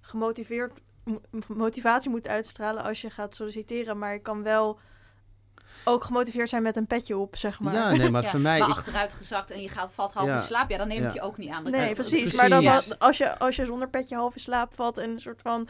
gemotiveerd 0.00 0.72
mo- 1.04 1.20
motivatie 1.48 2.10
moet 2.10 2.28
uitstralen 2.28 2.82
als 2.82 3.00
je 3.00 3.10
gaat 3.10 3.34
solliciteren. 3.34 3.98
Maar 3.98 4.12
je 4.12 4.18
kan 4.20 4.42
wel 4.42 4.78
ook 5.84 6.04
gemotiveerd 6.04 6.48
zijn 6.48 6.62
met 6.62 6.76
een 6.76 6.86
petje 6.86 7.16
op, 7.16 7.36
zeg 7.36 7.60
maar. 7.60 7.74
Ja, 7.74 7.92
nee, 7.92 8.10
maar 8.10 8.22
Ja, 8.22 8.30
voor 8.30 8.40
mij... 8.40 8.58
maar 8.58 8.68
ik- 8.68 8.74
achteruit 8.74 9.14
gezakt 9.14 9.50
en 9.50 9.62
je 9.62 9.68
gaat, 9.68 9.92
valt 9.92 10.12
half 10.12 10.26
Ja. 10.28 10.34
in 10.34 10.40
slaap. 10.40 10.70
Ja, 10.70 10.78
dan 10.78 10.88
neem 10.88 10.98
ik 10.98 11.04
Ja. 11.04 11.12
je 11.14 11.20
ook 11.20 11.36
niet 11.36 11.50
aan. 11.50 11.62
Dan 11.62 11.72
Nee, 11.72 11.92
precies. 11.94 12.20
precies. 12.20 12.36
Maar 12.38 12.48
dat- 12.62 12.98
als, 12.98 13.18
je, 13.18 13.38
als 13.38 13.56
je 13.56 13.64
zonder 13.64 13.88
petje 13.88 14.16
half 14.16 14.34
in 14.34 14.40
slaap 14.40 14.74
valt 14.74 14.98
en 14.98 15.10
een 15.10 15.20
soort 15.20 15.40
van 15.42 15.68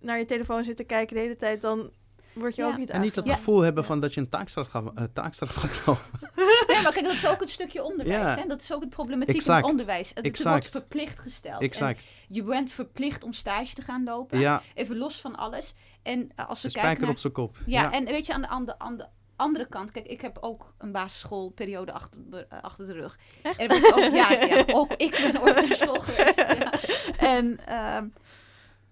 naar 0.00 0.18
je 0.18 0.24
telefoon 0.24 0.64
zit 0.64 0.76
te 0.76 0.84
kijken 0.84 1.14
de 1.16 1.22
hele 1.22 1.36
tijd, 1.36 1.62
dan 1.62 1.90
word 2.32 2.56
je 2.56 2.62
Ja. 2.62 2.68
ook 2.68 2.76
niet 2.76 2.90
en 2.90 3.00
niet 3.00 3.14
dat 3.14 3.28
gevoel 3.30 3.60
hebben 3.60 3.82
Ja. 3.82 3.88
van 3.88 4.00
dat 4.00 4.14
je 4.14 4.20
een 4.20 4.28
taakstraf 4.28 4.68
gaat, 4.68 4.92
taakstraf 5.12 5.54
gaat 5.54 5.86
lopen. 5.86 6.28
Nee, 6.66 6.82
maar 6.82 6.92
kijk, 6.92 7.04
dat 7.04 7.14
is 7.14 7.26
ook 7.26 7.40
een 7.42 7.48
stukje 7.48 7.82
onderwijs. 7.82 8.20
Ja. 8.20 8.36
Hè? 8.36 8.46
Dat 8.46 8.60
is 8.62 8.72
ook 8.72 8.80
het 8.80 8.90
problematiek 8.90 9.34
in 9.34 9.40
Exact. 9.40 9.60
het 9.62 9.70
onderwijs. 9.70 10.08
Het, 10.08 10.16
het 10.16 10.26
Exact. 10.26 10.48
wordt 10.50 10.68
verplicht 10.68 11.18
gesteld. 11.18 11.60
En 11.60 11.66
Exact. 11.66 12.04
je 12.28 12.42
bent 12.42 12.72
verplicht 12.72 13.24
om 13.24 13.32
stage 13.32 13.74
te 13.74 13.82
gaan 13.82 14.04
lopen. 14.04 14.38
Ja, 14.38 14.62
Even 14.74 14.96
los 14.96 15.20
van 15.20 15.36
alles. 15.36 15.74
En 16.02 16.30
eh, 16.34 16.48
als 16.48 16.62
we 16.62 16.68
kijken 16.68 16.80
spijker 16.82 17.00
naar... 17.00 17.10
op 17.10 17.18
zijn 17.18 17.32
kop. 17.32 17.56
Ja, 17.66 17.92
en 17.92 18.04
weet 18.04 18.26
je, 18.26 18.32
aan 18.34 18.40
de, 18.40 18.48
aan, 18.48 18.64
de, 18.64 18.78
aan 18.78 18.96
de 18.96 19.06
andere 19.36 19.66
kant... 19.68 19.90
Kijk, 19.90 20.06
ik 20.06 20.20
heb 20.20 20.38
ook 20.40 20.74
een 20.78 20.92
basisschoolperiode 20.92 21.92
achter, 21.92 22.20
de- 22.30 22.46
eh, 22.48 22.62
achter 22.62 22.86
de 22.86 22.92
rug. 22.92 23.18
Echt? 23.42 23.58
En 23.58 23.70
ik 23.76 23.92
ook, 23.94 24.12
ja, 24.14 24.30
ja, 24.30 24.64
ook 24.80 24.92
ik 24.92 25.10
ben 25.32 25.40
ooit 25.42 25.54
naar 25.68 25.76
school 25.76 26.00
geweest. 26.00 26.36
Ja. 26.36 26.72
En 27.18 27.66
ehm, 27.66 28.06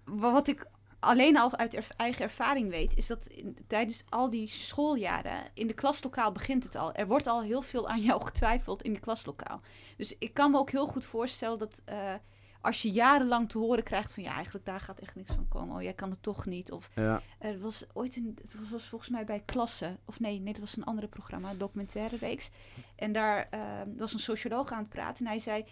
wa- 0.05 0.33
wat 0.33 0.49
ik 0.49 0.67
alleen 1.01 1.37
al 1.39 1.57
uit 1.57 1.75
erv- 1.75 1.91
eigen 1.97 2.23
ervaring 2.25 2.71
weet... 2.71 2.97
is 2.97 3.07
dat 3.07 3.27
in- 3.27 3.57
tijdens 3.67 4.05
al 4.09 4.31
die 4.31 4.47
schooljaren... 4.49 5.43
in 5.55 5.67
de 5.67 5.75
klaslokaal 5.75 6.33
begint 6.33 6.65
het 6.65 6.75
al. 6.75 6.93
Er 6.95 7.07
wordt 7.07 7.27
al 7.27 7.43
heel 7.43 7.63
veel 7.63 7.89
aan 7.89 8.01
jou 8.01 8.25
getwijfeld 8.29 8.83
in 8.83 8.93
de 8.93 9.01
klaslokaal. 9.01 9.61
Dus 9.97 10.15
ik 10.19 10.35
kan 10.35 10.51
me 10.51 10.59
ook 10.59 10.71
heel 10.71 10.87
goed 10.87 11.05
voorstellen 11.05 11.59
dat... 11.59 11.83
eh, 11.85 12.15
als 12.61 12.83
je 12.83 12.91
jarenlang 12.91 13.49
te 13.49 13.59
horen 13.59 13.83
krijgt 13.85 14.13
van 14.13 14.23
ja, 14.23 14.35
eigenlijk 14.35 14.65
daar 14.65 14.81
gaat 14.81 14.99
echt 14.99 15.15
niks 15.15 15.31
van 15.35 15.49
komen. 15.49 15.77
Oh, 15.77 15.83
jij 15.83 15.93
kan 15.93 16.11
het 16.11 16.23
toch 16.23 16.47
niet. 16.47 16.73
Of 16.73 16.91
Ja. 16.95 17.23
er 17.39 17.61
was 17.61 17.85
ooit 17.93 18.17
een, 18.17 18.39
het 18.43 18.55
was, 18.61 18.71
was 18.71 18.85
volgens 18.89 19.11
mij 19.11 19.25
bij 19.25 19.43
Klasse. 19.45 19.97
Of 20.05 20.21
nee, 20.21 20.39
nee, 20.41 20.53
dat 20.53 20.61
was 20.63 20.77
een 20.77 20.85
andere 20.85 21.07
programma, 21.09 21.51
een 21.51 21.59
documentaire 21.59 22.17
reeks. 22.17 22.51
En 22.97 23.13
daar 23.13 23.47
eh, 23.51 23.61
was 23.97 24.13
een 24.13 24.19
socioloog 24.19 24.73
aan 24.73 24.79
het 24.79 24.89
praten. 24.89 25.25
En 25.25 25.31
hij 25.31 25.41
zei, 25.41 25.61
"Of 25.63 25.69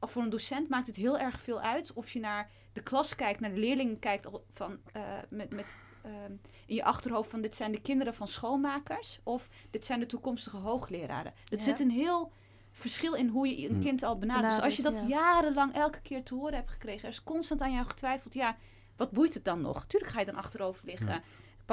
voor 0.00 0.22
een 0.22 0.30
docent 0.30 0.68
maakt 0.68 0.86
het 0.86 0.96
heel 0.96 1.18
erg 1.18 1.40
veel 1.40 1.60
uit 1.60 1.92
of 1.92 2.10
je 2.12 2.20
naar 2.20 2.50
de 2.72 2.82
klas 2.82 3.14
kijkt, 3.14 3.40
naar 3.40 3.54
de 3.54 3.60
leerlingen 3.60 3.98
kijkt 3.98 4.28
van, 4.52 4.78
eh, 4.92 5.02
met, 5.28 5.52
met 5.54 5.66
ehm, 6.02 6.32
in 6.66 6.74
je 6.74 6.84
achterhoofd 6.84 7.30
van 7.30 7.40
dit 7.40 7.54
zijn 7.54 7.72
de 7.72 7.80
kinderen 7.80 8.14
van 8.14 8.28
schoonmakers 8.28 9.20
of 9.22 9.48
dit 9.70 9.84
zijn 9.84 10.00
de 10.00 10.06
toekomstige 10.06 10.56
hoogleraren. 10.56 11.32
Er 11.48 11.56
Ja. 11.58 11.64
zit 11.64 11.80
een 11.80 11.90
heel 11.90 12.32
verschil 12.72 13.14
in 13.14 13.28
hoe 13.28 13.48
je 13.60 13.68
een 13.68 13.74
Hm. 13.74 13.80
kind 13.80 14.02
al 14.02 14.18
benadert. 14.18 14.54
Dus 14.54 14.64
als 14.64 14.76
je 14.76 14.82
dat 14.82 15.02
jarenlang 15.06 15.74
elke 15.74 16.00
keer 16.00 16.22
te 16.24 16.34
horen 16.34 16.54
hebt 16.54 16.70
gekregen, 16.70 17.02
er 17.02 17.08
is 17.08 17.22
constant 17.22 17.60
aan 17.60 17.72
jou 17.72 17.86
getwijfeld, 17.86 18.34
ja, 18.34 18.56
wat 18.96 19.10
boeit 19.10 19.34
het 19.34 19.44
dan 19.44 19.60
nog? 19.60 19.84
Tuurlijk 19.84 20.12
ga 20.12 20.20
je 20.20 20.26
dan 20.26 20.34
achterover 20.34 20.84
liggen. 20.86 21.08
Ja. 21.08 21.22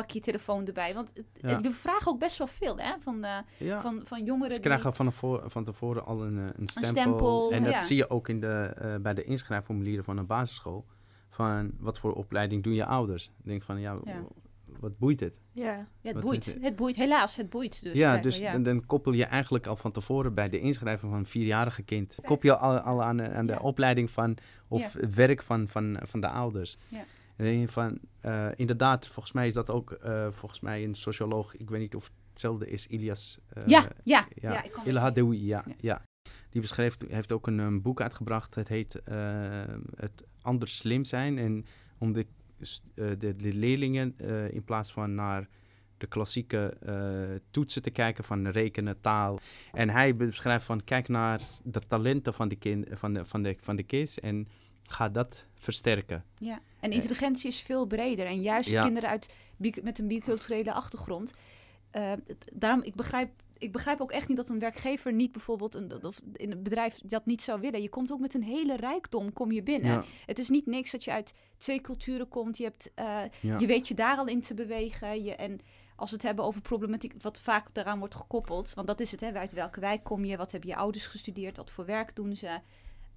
Pak 0.01 0.11
je 0.11 0.19
telefoon 0.19 0.65
erbij. 0.65 0.93
Want 0.93 1.11
Ja. 1.33 1.61
we 1.61 1.71
vragen 1.71 2.11
ook 2.11 2.19
best 2.19 2.37
wel 2.37 2.47
veel 2.47 2.77
hè, 2.77 2.93
van, 2.99 3.23
eh, 3.23 3.37
ja. 3.57 3.81
van, 3.81 4.01
van 4.03 4.23
jongeren. 4.23 4.51
Ze 4.51 4.59
die- 4.59 4.65
krijgen 4.69 4.93
van, 4.93 5.05
tevoren, 5.05 5.51
van 5.51 5.63
tevoren 5.63 6.05
al 6.05 6.23
een, 6.25 6.37
eh, 6.37 6.43
een 6.55 6.67
stempel. 6.67 6.89
stempel, 6.89 7.51
en 7.51 7.63
dat 7.63 7.71
ja. 7.71 7.79
zie 7.79 7.95
je 7.97 8.09
ook 8.09 8.29
in 8.29 8.39
de, 8.39 8.47
eh, 8.47 8.95
bij 9.01 9.13
de 9.13 9.23
inschrijfformulieren 9.23 10.03
van 10.03 10.17
een 10.17 10.25
basisschool. 10.25 10.85
Van 11.29 11.71
wat 11.79 11.99
voor 11.99 12.13
opleiding 12.13 12.63
doen 12.63 12.73
je 12.73 12.85
ouders? 12.85 13.25
Ik 13.25 13.45
denk 13.45 13.63
van 13.63 13.79
ja, 13.79 13.95
wat 14.79 14.97
boeit 14.97 15.19
het? 15.19 15.33
Ja. 15.51 15.63
Ja, 15.63 15.87
het 16.01 16.13
Wat 16.13 16.23
boeit. 16.23 16.45
het? 16.45 16.57
Het 16.61 16.75
boeit. 16.75 16.95
Helaas, 16.95 17.35
het 17.35 17.49
boeit. 17.49 17.83
Dus, 17.83 17.93
ja, 17.97 18.17
dus 18.17 18.37
ja. 18.37 18.51
Dan, 18.51 18.63
dan 18.63 18.85
koppel 18.85 19.11
je 19.13 19.25
eigenlijk 19.25 19.67
al 19.67 19.75
van 19.75 19.91
tevoren 19.91 20.33
bij 20.33 20.49
de 20.49 20.59
inschrijving 20.59 21.11
van 21.11 21.19
een 21.19 21.25
vierjarige 21.25 21.81
kind. 21.83 22.17
Koppel 22.25 22.49
je 22.49 22.57
al, 22.57 22.77
al 22.77 23.03
aan, 23.03 23.17
de- 23.17 23.29
aan 23.29 23.45
de 23.45 23.53
Ja. 23.53 23.59
opleiding 23.59 24.11
van, 24.11 24.37
of 24.67 24.93
Ja. 24.93 24.99
het 24.99 25.13
werk 25.13 25.41
van, 25.43 25.67
van, 25.67 25.97
van 26.03 26.21
de 26.21 26.27
ouders. 26.29 26.77
Ja. 26.87 27.03
En 27.37 27.45
dan 27.45 27.53
denk 27.53 27.65
je 27.65 27.71
van, 27.71 27.99
eh, 28.19 28.47
inderdaad, 28.55 29.07
volgens 29.07 29.33
mij 29.33 29.47
is 29.47 29.53
dat 29.53 29.69
ook, 29.69 29.91
eh, 29.91 30.27
volgens 30.31 30.59
mij 30.59 30.83
een 30.83 30.95
socioloog, 30.95 31.55
ik 31.55 31.69
weet 31.69 31.79
niet 31.79 31.95
of 31.95 32.03
het 32.03 32.13
hetzelfde 32.29 32.69
is, 32.69 32.87
Ilias. 32.87 33.39
eh, 33.49 33.63
ja, 33.65 33.87
ja, 34.03 34.27
ja, 34.35 34.51
ja. 34.51 34.63
ik 34.63 34.71
kan 34.71 34.85
Ilha 34.85 35.11
Dewi, 35.11 35.45
ja, 35.45 35.63
Ja. 35.67 35.75
ja. 35.79 36.01
Die 36.49 36.61
beschreef, 36.61 36.97
heeft 37.07 37.31
ook 37.31 37.47
een, 37.47 37.81
boek 37.81 38.01
uitgebracht. 38.01 38.55
Het 38.55 38.67
heet 38.67 38.93
Het 39.95 40.23
Anders 40.41 40.77
Slim 40.77 41.05
Zijn. 41.05 41.37
En 41.37 41.65
om 41.97 42.13
de, 42.13 42.25
de, 42.93 43.35
de 43.35 43.53
leerlingen 43.53 44.15
in 44.51 44.63
plaats 44.63 44.91
van 44.91 45.13
naar 45.13 45.47
de 45.97 46.07
klassieke 46.07 46.77
toetsen 47.51 47.81
te 47.81 47.89
kijken 47.89 48.23
van 48.23 48.47
rekenen, 48.47 49.01
taal. 49.01 49.39
En 49.71 49.89
hij 49.89 50.15
beschrijft 50.15 50.65
van 50.65 50.83
kijk 50.83 51.07
naar 51.07 51.41
de 51.63 51.81
talenten 51.87 52.33
van 52.33 52.47
de, 52.47 52.55
kind, 52.55 52.87
van 52.91 53.13
de, 53.13 53.25
van 53.25 53.41
de, 53.41 53.55
van 53.59 53.75
de 53.75 53.83
kids 53.83 54.19
en 54.19 54.47
ga 54.87 55.09
dat 55.09 55.45
versterken. 55.55 56.23
Ja, 56.37 56.59
en 56.79 56.91
intelligentie 56.91 57.47
is 57.49 57.61
veel 57.61 57.85
breder. 57.85 58.25
En 58.25 58.41
juist 58.41 58.69
Ja. 58.69 58.81
kinderen 58.81 59.09
uit, 59.09 59.33
met 59.83 59.99
een 59.99 60.07
biculturele 60.07 60.73
achtergrond. 60.73 61.33
eh, 61.91 62.11
daarom, 62.53 62.81
ik 62.83 62.95
begrijp, 62.95 63.29
ik 63.57 63.71
begrijp 63.71 64.01
ook 64.01 64.11
echt 64.11 64.27
niet 64.27 64.37
dat 64.37 64.49
een 64.49 64.59
werkgever 64.59 65.13
niet 65.13 65.31
bijvoorbeeld 65.31 65.75
een, 65.75 66.03
of 66.05 66.21
in 66.33 66.51
een 66.51 66.63
bedrijf 66.63 66.99
dat 67.03 67.25
niet 67.25 67.41
zou 67.41 67.61
willen. 67.61 67.81
Je 67.81 67.89
komt 67.89 68.11
ook 68.11 68.19
met 68.19 68.33
een 68.33 68.43
hele 68.43 68.75
rijkdom, 68.75 69.33
kom 69.33 69.51
je 69.51 69.63
binnen. 69.63 69.91
Ja, 69.91 70.03
Het 70.25 70.39
is 70.39 70.49
niet 70.49 70.65
niks 70.65 70.91
dat 70.91 71.03
je 71.03 71.11
uit 71.11 71.33
twee 71.57 71.81
culturen 71.81 72.27
komt. 72.27 72.57
Je, 72.57 72.63
hebt, 72.63 72.91
eh, 72.95 73.05
ja. 73.41 73.57
je 73.59 73.65
weet 73.67 73.87
je 73.87 73.93
daar 73.93 74.17
al 74.17 74.27
in 74.27 74.41
te 74.41 74.53
bewegen. 74.53 75.23
Je, 75.23 75.35
en 75.35 75.59
als 75.95 76.09
we 76.09 76.15
het 76.15 76.25
hebben 76.25 76.45
over 76.45 76.61
problematiek, 76.61 77.13
wat 77.21 77.39
vaak 77.39 77.73
daaraan 77.73 77.99
wordt 77.99 78.15
gekoppeld. 78.15 78.73
Want 78.73 78.87
dat 78.87 78.99
is 78.99 79.11
het, 79.11 79.19
hè, 79.21 79.33
uit 79.33 79.53
welke 79.53 79.79
wijk 79.79 80.03
kom 80.03 80.25
je? 80.25 80.37
Wat 80.37 80.51
hebben 80.51 80.69
je 80.69 80.75
ouders 80.75 81.07
gestudeerd? 81.07 81.57
Wat 81.57 81.71
voor 81.71 81.85
werk 81.85 82.15
doen 82.15 82.35
ze? 82.35 82.59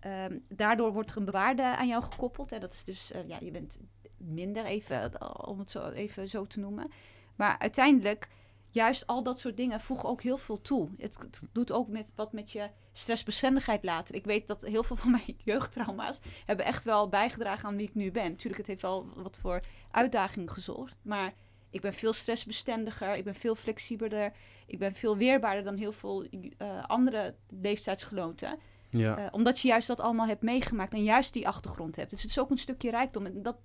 Ehm, 0.01 0.39
daardoor 0.49 0.93
wordt 0.93 1.11
er 1.11 1.17
een 1.17 1.25
bewaarde 1.25 1.63
aan 1.63 1.89
jou 1.89 2.03
gekoppeld. 2.03 2.51
Hè. 2.51 2.59
Dat 2.59 2.75
is 2.75 2.85
dus, 2.85 3.13
eh, 3.13 3.29
ja, 3.29 3.39
je 3.41 3.51
bent 3.51 3.79
minder 4.19 4.65
even, 4.65 5.15
eh, 5.15 5.31
om 5.35 5.59
het 5.59 5.71
zo 5.71 5.89
even 5.89 6.29
zo 6.29 6.47
te 6.47 6.61
noemen. 6.61 6.91
Maar 7.37 7.59
uiteindelijk, 7.59 8.29
juist 8.71 9.07
al 9.07 9.23
dat 9.23 9.39
soort 9.39 9.57
dingen 9.57 9.81
voegen 9.81 10.09
ook 10.09 10.23
heel 10.23 10.37
veel 10.37 10.61
toe. 10.61 10.89
Het, 10.99 11.19
doet 11.53 11.73
ook 11.73 11.89
met 11.89 12.13
wat 12.15 12.33
met 12.33 12.53
je 12.53 12.71
stressbestendigheid 12.93 13.85
later. 13.85 14.15
Ik 14.15 14.25
weet 14.25 14.47
dat 14.47 14.63
heel 14.63 14.83
veel 14.83 14.97
van 14.97 15.11
mijn 15.11 15.37
jeugdtrauma's 15.45 16.21
hebben 16.45 16.67
echt 16.67 16.85
wel 16.85 17.09
bijgedragen 17.09 17.69
aan 17.69 17.77
wie 17.77 17.89
ik 17.89 17.95
nu 17.95 18.11
ben. 18.11 18.37
Tuurlijk, 18.37 18.59
het 18.59 18.67
heeft 18.67 18.83
wel 18.83 19.07
wat 19.15 19.39
voor 19.39 19.61
uitdagingen 19.91 20.51
gezorgd. 20.51 20.99
Maar 21.03 21.33
ik 21.71 21.81
ben 21.81 21.95
veel 21.95 22.13
stressbestendiger, 22.13 23.17
ik 23.17 23.25
ben 23.25 23.35
veel 23.35 23.55
flexibeler, 23.55 24.33
ik 24.67 24.79
ben 24.79 24.95
veel 24.95 25.17
weerbaarder 25.17 25.65
dan 25.65 25.77
heel 25.77 25.93
veel 25.93 26.25
eh, 26.59 26.85
andere 26.87 27.35
leeftijdsgenoten. 27.49 28.59
Ja. 28.91 29.17
Eh, 29.17 29.27
omdat 29.31 29.61
je 29.61 29.69
juist 29.69 29.87
dat 29.87 30.01
allemaal 30.01 30.27
hebt 30.27 30.43
meegemaakt 30.43 30.93
en 30.93 31.03
juist 31.03 31.33
die 31.33 31.49
achtergrond 31.49 31.97
hebt. 31.97 32.11
Dus 32.11 32.23
het 32.23 32.31
is 32.31 32.39
ook 32.39 32.51
een 32.51 32.59
stukje 32.59 32.91
rijkdom. 32.91 33.27
En 33.27 33.43
dat, 33.43 33.57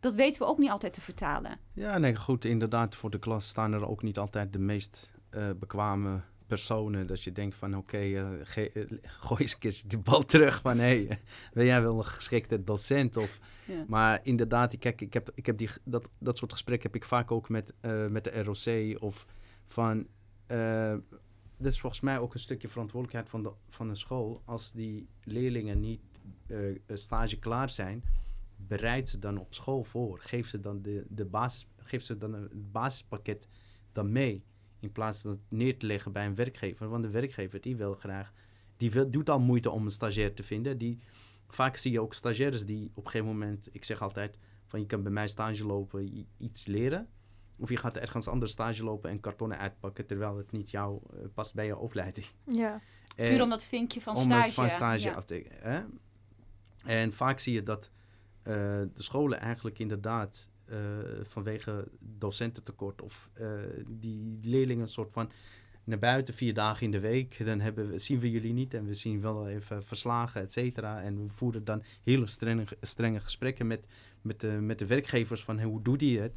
dat 0.00 0.14
weten 0.14 0.42
we 0.42 0.48
ook 0.48 0.58
niet 0.58 0.70
altijd 0.70 0.92
te 0.92 1.00
vertalen. 1.00 1.58
Ja, 1.72 1.98
nee, 1.98 2.16
goed. 2.16 2.44
Inderdaad, 2.44 2.96
voor 2.96 3.10
de 3.10 3.18
klas 3.18 3.48
staan 3.48 3.72
er 3.72 3.88
ook 3.88 4.02
niet 4.02 4.18
altijd 4.18 4.52
de 4.52 4.58
meest 4.58 5.12
eh, 5.30 5.50
bekwame 5.56 6.20
personen. 6.46 7.06
Dat 7.06 7.22
je 7.22 7.32
denkt 7.32 7.54
van, 7.54 7.76
oké, 7.76 7.98
eh, 7.98 8.28
gooi 9.02 9.42
eens 9.42 9.52
een 9.52 9.58
keer 9.58 9.82
de 9.86 9.98
bal 9.98 10.24
terug. 10.24 10.60
Van, 10.60 10.78
hé, 10.78 11.04
hey, 11.04 11.18
ben 11.54 11.64
jij 11.64 11.82
wel 11.82 11.98
een 11.98 12.04
geschikte 12.04 12.64
docent? 12.64 13.16
Of, 13.16 13.38
Ja. 13.66 13.84
Maar 13.86 14.20
inderdaad, 14.22 14.78
kijk, 14.78 15.00
ik 15.00 15.12
heb, 15.12 15.30
ik 15.34 15.46
heb 15.46 15.58
die, 15.58 15.68
dat, 15.84 16.10
dat 16.18 16.38
soort 16.38 16.52
gesprekken 16.52 16.90
heb 16.92 17.02
ik 17.02 17.08
vaak 17.08 17.30
ook 17.30 17.48
met, 17.48 17.72
met 18.08 18.24
de 18.24 18.42
ROC. 18.42 19.02
Of 19.02 19.26
van, 19.66 20.06
dat 21.62 21.72
is 21.72 21.80
volgens 21.80 22.02
mij 22.02 22.18
ook 22.18 22.34
een 22.34 22.40
stukje 22.40 22.68
verantwoordelijkheid 22.68 23.30
van 23.30 23.42
de, 23.42 23.52
van 23.68 23.88
de 23.88 23.94
school. 23.94 24.42
Als 24.44 24.72
die 24.72 25.08
leerlingen 25.24 25.80
niet 25.80 26.00
eh, 26.46 26.58
stage 26.94 27.38
klaar 27.38 27.70
zijn, 27.70 28.04
bereid 28.56 29.08
ze 29.08 29.18
dan 29.18 29.38
op 29.38 29.54
school 29.54 29.84
voor. 29.84 30.18
Geef 30.20 30.48
ze 30.48 30.60
dan, 30.60 30.82
de, 30.82 31.04
de 31.08 31.24
basis, 31.24 31.66
geef 31.76 32.02
ze 32.02 32.18
dan 32.18 32.32
het 32.32 32.72
basispakket 32.72 33.48
dan 33.92 34.12
mee. 34.12 34.44
In 34.80 34.92
plaats 34.92 35.20
van 35.20 35.30
het 35.30 35.40
neer 35.48 35.78
te 35.78 35.86
leggen 35.86 36.12
bij 36.12 36.26
een 36.26 36.34
werkgever. 36.34 36.88
Want 36.88 37.02
de 37.02 37.10
werkgever 37.10 37.60
die 37.60 37.76
wil 37.76 37.94
graag, 37.94 38.32
die 38.76 38.90
wil, 38.90 39.10
doet 39.10 39.30
al 39.30 39.40
moeite 39.40 39.70
om 39.70 39.84
een 39.84 39.90
stagiair 39.90 40.34
te 40.34 40.42
vinden. 40.42 40.78
Die, 40.78 40.98
vaak 41.48 41.76
zie 41.76 41.92
je 41.92 42.00
ook 42.00 42.14
stagiaires 42.14 42.66
die 42.66 42.90
op 42.94 43.04
een 43.04 43.10
gegeven 43.10 43.32
moment, 43.32 43.68
ik 43.72 43.84
zeg 43.84 44.02
altijd, 44.02 44.38
van 44.66 44.80
je 44.80 44.86
kan 44.86 45.02
bij 45.02 45.12
mij 45.12 45.28
stage 45.28 45.66
lopen, 45.66 46.26
iets 46.38 46.66
leren. 46.66 47.08
Of 47.62 47.68
je 47.68 47.76
gaat 47.76 47.96
ergens 47.96 48.28
anders 48.28 48.52
stage 48.52 48.84
lopen 48.84 49.10
en 49.10 49.20
kartonnen 49.20 49.58
uitpakken, 49.58 50.06
terwijl 50.06 50.36
het 50.36 50.52
niet 50.52 50.70
jou 50.70 51.00
eh, 51.12 51.18
past 51.34 51.54
bij 51.54 51.66
jouw 51.66 51.78
opleiding. 51.78 52.26
Ja. 52.44 52.80
En- 53.16 53.28
Puur 53.28 53.42
om 53.42 53.48
dat 53.50 53.64
vinkje 53.64 54.00
van 54.00 54.16
om 54.16 54.22
stage. 54.22 54.44
het 54.44 54.52
van 54.52 54.70
stage 54.70 55.08
ja. 55.08 55.14
af 55.14 55.24
te... 55.24 55.46
Hè? 55.48 55.80
En 56.84 57.12
vaak 57.12 57.38
zie 57.40 57.52
je 57.54 57.62
dat 57.62 57.90
eh, 58.42 58.54
de 58.94 59.02
scholen 59.02 59.40
eigenlijk 59.40 59.78
inderdaad 59.78 60.50
eh, 60.64 60.78
vanwege 61.22 61.88
docententekort 61.98 63.02
of 63.02 63.30
eh, 63.32 63.48
die 63.88 64.38
leerlingen 64.42 64.82
een 64.82 64.88
soort 64.88 65.12
van 65.12 65.30
naar 65.84 65.98
buiten 65.98 66.34
vier 66.34 66.54
dagen 66.54 66.84
in 66.84 66.90
de 66.90 67.00
week, 67.00 67.44
dan 67.44 67.60
hebben 67.60 67.88
we, 67.88 67.98
zien 67.98 68.18
we 68.18 68.30
jullie 68.30 68.52
niet 68.52 68.74
en 68.74 68.84
we 68.84 68.94
zien 68.94 69.20
wel 69.20 69.48
even 69.48 69.84
verslagen, 69.84 70.40
et 70.40 70.52
cetera. 70.52 71.02
En 71.02 71.22
we 71.22 71.28
voeren 71.28 71.64
dan 71.64 71.82
hele 72.02 72.26
strenge, 72.26 72.64
strenge 72.80 73.20
gesprekken 73.20 73.66
met, 73.66 73.86
met, 74.20 74.40
de, 74.40 74.46
met 74.48 74.78
de 74.78 74.86
werkgevers 74.86 75.44
van 75.44 75.58
hey, 75.58 75.66
hoe 75.66 75.82
doet 75.82 76.00
hij 76.00 76.10
het? 76.10 76.32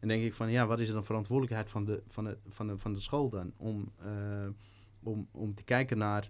En 0.00 0.08
denk 0.08 0.22
ik 0.22 0.34
van 0.34 0.50
ja, 0.50 0.66
wat 0.66 0.80
is 0.80 0.90
dan 0.90 1.04
verantwoordelijkheid 1.04 1.68
van 1.68 1.84
de, 1.84 2.02
van 2.08 2.24
de, 2.24 2.38
van 2.48 2.66
de, 2.66 2.78
van 2.78 2.92
de 2.92 3.00
school 3.00 3.28
dan? 3.28 3.52
Om, 3.56 3.92
eh, 3.98 4.48
om, 5.02 5.28
om 5.30 5.54
te 5.54 5.62
kijken 5.62 5.98
naar 5.98 6.28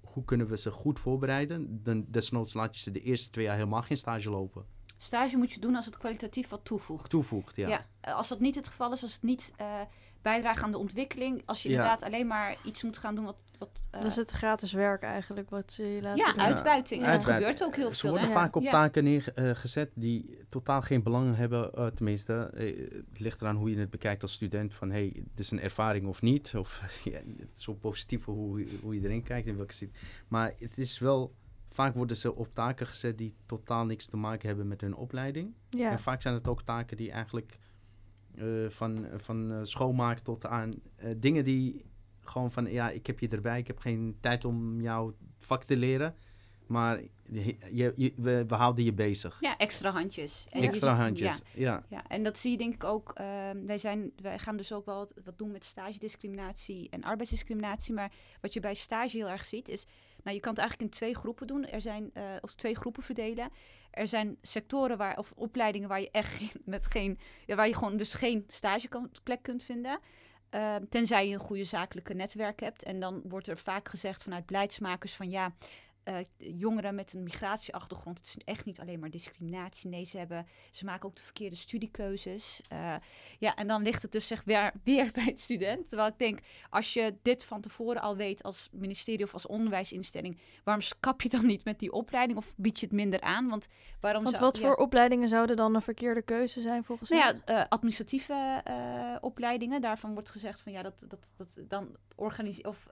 hoe 0.00 0.24
kunnen 0.24 0.46
we 0.46 0.56
ze 0.56 0.70
goed 0.70 0.98
voorbereiden. 0.98 1.82
Dan 1.82 2.04
desnoods 2.08 2.54
laat 2.54 2.74
je 2.74 2.80
ze 2.80 2.90
de 2.90 3.02
eerste 3.02 3.30
twee 3.30 3.44
jaar 3.44 3.56
helemaal 3.56 3.82
geen 3.82 3.96
stage 3.96 4.30
lopen. 4.30 4.64
Stage 4.96 5.36
moet 5.36 5.52
je 5.52 5.60
doen 5.60 5.74
als 5.74 5.86
het 5.86 5.98
kwalitatief 5.98 6.48
wat 6.48 6.64
toevoegt. 6.64 7.10
Toevoegt, 7.10 7.56
ja. 7.56 7.68
Ja. 7.68 7.86
als 8.12 8.28
dat 8.28 8.40
niet 8.40 8.54
het 8.54 8.66
geval 8.66 8.92
is, 8.92 9.02
als 9.02 9.12
het 9.12 9.22
niet 9.22 9.52
eh, 9.56 9.80
bijdraagt 10.22 10.62
aan 10.62 10.70
de 10.70 10.78
ontwikkeling, 10.78 11.42
als 11.46 11.62
je 11.62 11.68
Ja. 11.68 11.74
inderdaad 11.74 12.02
alleen 12.02 12.26
maar 12.26 12.56
iets 12.64 12.82
moet 12.82 12.98
gaan 12.98 13.14
doen 13.14 13.24
wat. 13.24 13.42
wat 13.58 13.70
eh, 13.90 14.00
Dat 14.00 14.10
is 14.10 14.16
het 14.16 14.30
gratis 14.30 14.72
werk 14.72 15.02
eigenlijk 15.02 15.50
wat 15.50 15.72
ze 15.72 15.82
je 15.94 16.02
laten 16.02 16.24
ja, 16.24 16.30
doen. 16.32 16.40
uitbuiting. 16.40 17.02
En 17.04 17.12
dat 17.12 17.24
gebeurt 17.24 17.64
ook 17.64 17.76
heel 17.76 17.90
Ze 17.92 17.96
veel. 18.00 18.10
worden 18.10 18.28
hè? 18.28 18.34
vaak 18.34 18.56
op 18.56 18.62
Ja. 18.62 18.70
taken 18.70 19.04
neergezet 19.04 19.92
die 19.94 20.38
totaal 20.48 20.82
geen 20.82 21.02
belang 21.02 21.36
hebben. 21.36 21.72
eh, 21.72 21.86
tenminste, 21.86 22.34
eh, 22.54 22.88
het 23.10 23.18
ligt 23.20 23.40
eraan 23.40 23.56
hoe 23.56 23.70
je 23.70 23.78
het 23.78 23.90
bekijkt 23.90 24.22
als 24.22 24.32
student. 24.32 24.74
Van 24.74 24.90
hey, 24.90 25.12
het 25.30 25.38
is 25.38 25.50
een 25.50 25.60
ervaring 25.60 26.06
of 26.06 26.22
niet. 26.22 26.54
Of 26.56 26.82
ja, 27.04 27.18
het 27.38 27.50
is 27.54 27.62
zo 27.62 27.74
positief 27.74 28.24
hoe, 28.24 28.66
hoe 28.82 28.94
je 28.94 29.00
erin 29.04 29.22
kijkt. 29.22 29.46
In 29.46 29.56
welke 29.56 29.74
zit. 29.74 29.98
Maar 30.28 30.52
het 30.58 30.78
is 30.78 30.98
wel, 30.98 31.34
vaak 31.70 31.94
worden 31.94 32.16
ze 32.16 32.34
op 32.34 32.54
taken 32.54 32.86
gezet 32.86 33.18
die 33.18 33.34
totaal 33.46 33.84
niks 33.84 34.06
te 34.06 34.16
maken 34.16 34.48
hebben 34.48 34.68
met 34.68 34.80
hun 34.80 34.94
opleiding. 34.94 35.54
Ja. 35.70 35.90
En 35.90 35.98
vaak 35.98 36.22
zijn 36.22 36.34
het 36.34 36.48
ook 36.48 36.62
taken 36.62 36.96
die 36.96 37.10
eigenlijk 37.10 37.58
van, 38.68 39.06
van 39.16 39.52
eh, 39.52 39.58
schoonmaak 39.62 40.18
tot 40.18 40.46
aan 40.46 40.74
eh, 40.96 41.10
dingen 41.16 41.44
die 41.44 41.84
gewoon 42.20 42.52
van 42.52 42.70
ja, 42.70 42.90
ik 42.90 43.06
heb 43.06 43.18
je 43.18 43.28
erbij, 43.28 43.58
ik 43.58 43.66
heb 43.66 43.78
geen 43.78 44.16
tijd 44.20 44.44
om 44.44 44.80
jouw 44.80 45.14
vak 45.38 45.64
te 45.64 45.76
leren. 45.76 46.14
Maar 46.66 47.00
je, 47.22 47.92
je, 47.96 48.12
we, 48.16 48.44
we 48.46 48.54
houden 48.54 48.84
je 48.84 48.92
bezig. 48.92 49.36
Ja, 49.40 49.56
extra 49.56 49.90
handjes. 49.90 50.46
En 50.50 50.62
Extra 50.62 50.94
handjes. 50.94 51.42
Ja, 51.54 51.60
Ja. 51.60 51.82
ja, 51.88 52.06
en 52.08 52.22
dat 52.22 52.38
zie 52.38 52.50
je 52.50 52.56
denk 52.56 52.74
ik 52.74 52.84
ook. 52.84 53.10
ehm, 53.14 53.66
wij, 53.66 53.78
zijn, 53.78 54.12
wij 54.22 54.38
gaan 54.38 54.56
dus 54.56 54.72
ook 54.72 54.86
wel 54.86 54.96
wat, 54.96 55.14
wat 55.24 55.38
doen 55.38 55.50
met 55.50 55.64
stagediscriminatie 55.64 56.90
en 56.90 57.02
arbeidsdiscriminatie. 57.04 57.94
Maar 57.94 58.12
wat 58.40 58.52
je 58.52 58.60
bij 58.60 58.74
stage 58.74 59.16
heel 59.16 59.28
erg 59.28 59.44
ziet 59.44 59.68
is... 59.68 59.86
Nou, 60.22 60.36
je 60.36 60.42
kan 60.42 60.52
het 60.52 60.60
eigenlijk 60.60 60.90
in 60.90 60.96
twee 60.98 61.14
groepen 61.14 61.46
doen. 61.46 61.66
Er 61.66 61.80
zijn, 61.80 62.10
eh, 62.12 62.22
of 62.40 62.54
twee 62.54 62.74
groepen 62.74 63.02
verdelen. 63.02 63.50
Er 63.90 64.08
zijn 64.08 64.36
sectoren 64.42 64.96
waar, 64.96 65.18
of 65.18 65.32
opleidingen 65.36 65.88
waar 65.88 66.00
je 66.00 66.10
echt 66.10 66.34
geen, 66.34 66.62
met 66.64 66.86
geen... 66.86 67.18
Waar 67.46 67.66
je 67.68 67.74
gewoon 67.74 67.96
dus 67.96 68.14
geen 68.14 68.44
stageplek 68.46 69.42
kunt 69.42 69.64
vinden. 69.64 70.00
Ehm, 70.50 70.84
tenzij 70.88 71.28
je 71.28 71.34
een 71.34 71.40
goede 71.40 71.64
zakelijke 71.64 72.14
netwerk 72.14 72.60
hebt. 72.60 72.82
En 72.82 73.00
dan 73.00 73.22
wordt 73.24 73.48
er 73.48 73.58
vaak 73.58 73.88
gezegd 73.88 74.22
vanuit 74.22 74.46
beleidsmakers 74.46 75.14
van 75.14 75.30
ja... 75.30 75.52
eh, 76.02 76.16
jongeren 76.36 76.94
met 76.94 77.12
een 77.12 77.22
migratieachtergrond, 77.22 78.18
het 78.18 78.26
is 78.26 78.36
echt 78.44 78.64
niet 78.64 78.80
alleen 78.80 79.00
maar 79.00 79.10
discriminatie. 79.10 79.90
Nee, 79.90 80.04
ze, 80.04 80.18
hebben, 80.18 80.46
ze 80.70 80.84
maken 80.84 81.08
ook 81.08 81.16
de 81.16 81.22
verkeerde 81.22 81.56
studiekeuzes. 81.56 82.62
Eh, 82.68 82.94
ja, 83.38 83.54
en 83.54 83.66
dan 83.68 83.82
ligt 83.82 84.02
het 84.02 84.12
dus 84.12 84.26
zeg 84.26 84.44
weer, 84.44 84.72
weer 84.84 85.10
bij 85.12 85.24
het 85.24 85.40
student. 85.40 85.88
Terwijl 85.88 86.08
ik 86.08 86.18
denk, 86.18 86.38
als 86.70 86.92
je 86.92 87.14
dit 87.22 87.44
van 87.44 87.60
tevoren 87.60 88.02
al 88.02 88.16
weet 88.16 88.42
als 88.42 88.68
ministerie 88.72 89.24
of 89.24 89.32
als 89.32 89.46
onderwijsinstelling, 89.46 90.38
waarom 90.64 90.84
kap 91.00 91.22
je 91.22 91.28
dan 91.28 91.46
niet 91.46 91.64
met 91.64 91.78
die 91.78 91.92
opleiding 91.92 92.38
of 92.38 92.54
bied 92.56 92.80
je 92.80 92.86
het 92.86 92.94
minder 92.94 93.20
aan? 93.20 93.48
Want 93.48 93.68
waarom 94.00 94.22
Want 94.22 94.36
zou- 94.36 94.50
wat 94.50 94.60
ja. 94.60 94.66
voor 94.66 94.76
opleidingen 94.76 95.28
zouden 95.28 95.56
dan 95.56 95.74
een 95.74 95.82
verkeerde 95.82 96.22
keuze 96.22 96.60
zijn 96.60 96.84
volgens 96.84 97.10
Nou 97.10 97.22
mij? 97.22 97.40
ja, 97.46 97.62
eh, 97.62 97.68
administratieve 97.68 98.62
opleidingen. 99.20 99.80
Daarvan 99.80 100.12
wordt 100.12 100.30
gezegd 100.30 100.60
van 100.60 100.72
ja, 100.72 100.82
dat, 100.82 101.04
dat, 101.08 101.32
dat 101.36 101.58
dan 101.68 101.96
organiseer 102.16 102.68
of 102.68 102.88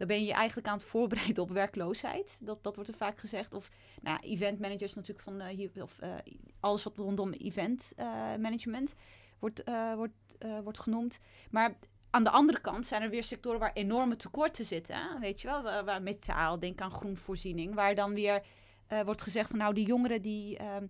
dan 0.00 0.08
ben 0.08 0.20
je 0.20 0.26
je 0.26 0.32
eigenlijk 0.32 0.68
aan 0.68 0.76
het 0.76 0.86
voorbereiden 0.86 1.42
op 1.42 1.50
werkloosheid. 1.50 2.38
Dat, 2.42 2.62
dat 2.62 2.74
wordt 2.74 2.90
er 2.90 2.96
vaak 2.96 3.18
gezegd. 3.18 3.54
Of 3.54 3.70
nou, 4.02 4.18
event 4.20 4.58
managers 4.58 4.94
natuurlijk 4.94 5.24
van 5.24 5.40
eh, 5.40 5.56
hier, 5.56 5.70
of 5.82 5.98
eh, 5.98 6.14
alles 6.60 6.82
wat 6.82 6.96
rondom 6.96 7.32
event 7.32 7.92
eh, 7.96 8.06
management 8.38 8.94
wordt, 9.38 9.62
wordt, 9.96 10.36
wordt 10.62 10.78
genoemd. 10.78 11.20
Maar 11.50 11.78
aan 12.10 12.24
de 12.24 12.30
andere 12.30 12.60
kant 12.60 12.86
zijn 12.86 13.02
er 13.02 13.10
weer 13.10 13.24
sectoren 13.24 13.58
waar 13.58 13.72
enorme 13.72 14.16
tekorten 14.16 14.64
zitten. 14.64 15.20
Weet 15.20 15.40
je 15.40 15.48
wel, 15.48 15.62
waar, 15.62 15.84
waar 15.84 16.02
metaal, 16.02 16.58
denk 16.58 16.80
aan 16.80 16.90
groenvoorziening, 16.90 17.74
waar 17.74 17.94
dan 17.94 18.14
weer 18.14 18.42
wordt 19.04 19.22
gezegd 19.22 19.50
van 19.50 19.58
nou 19.58 19.74
die 19.74 19.86
jongeren 19.86 20.22
die, 20.22 20.56
ehm, 20.56 20.86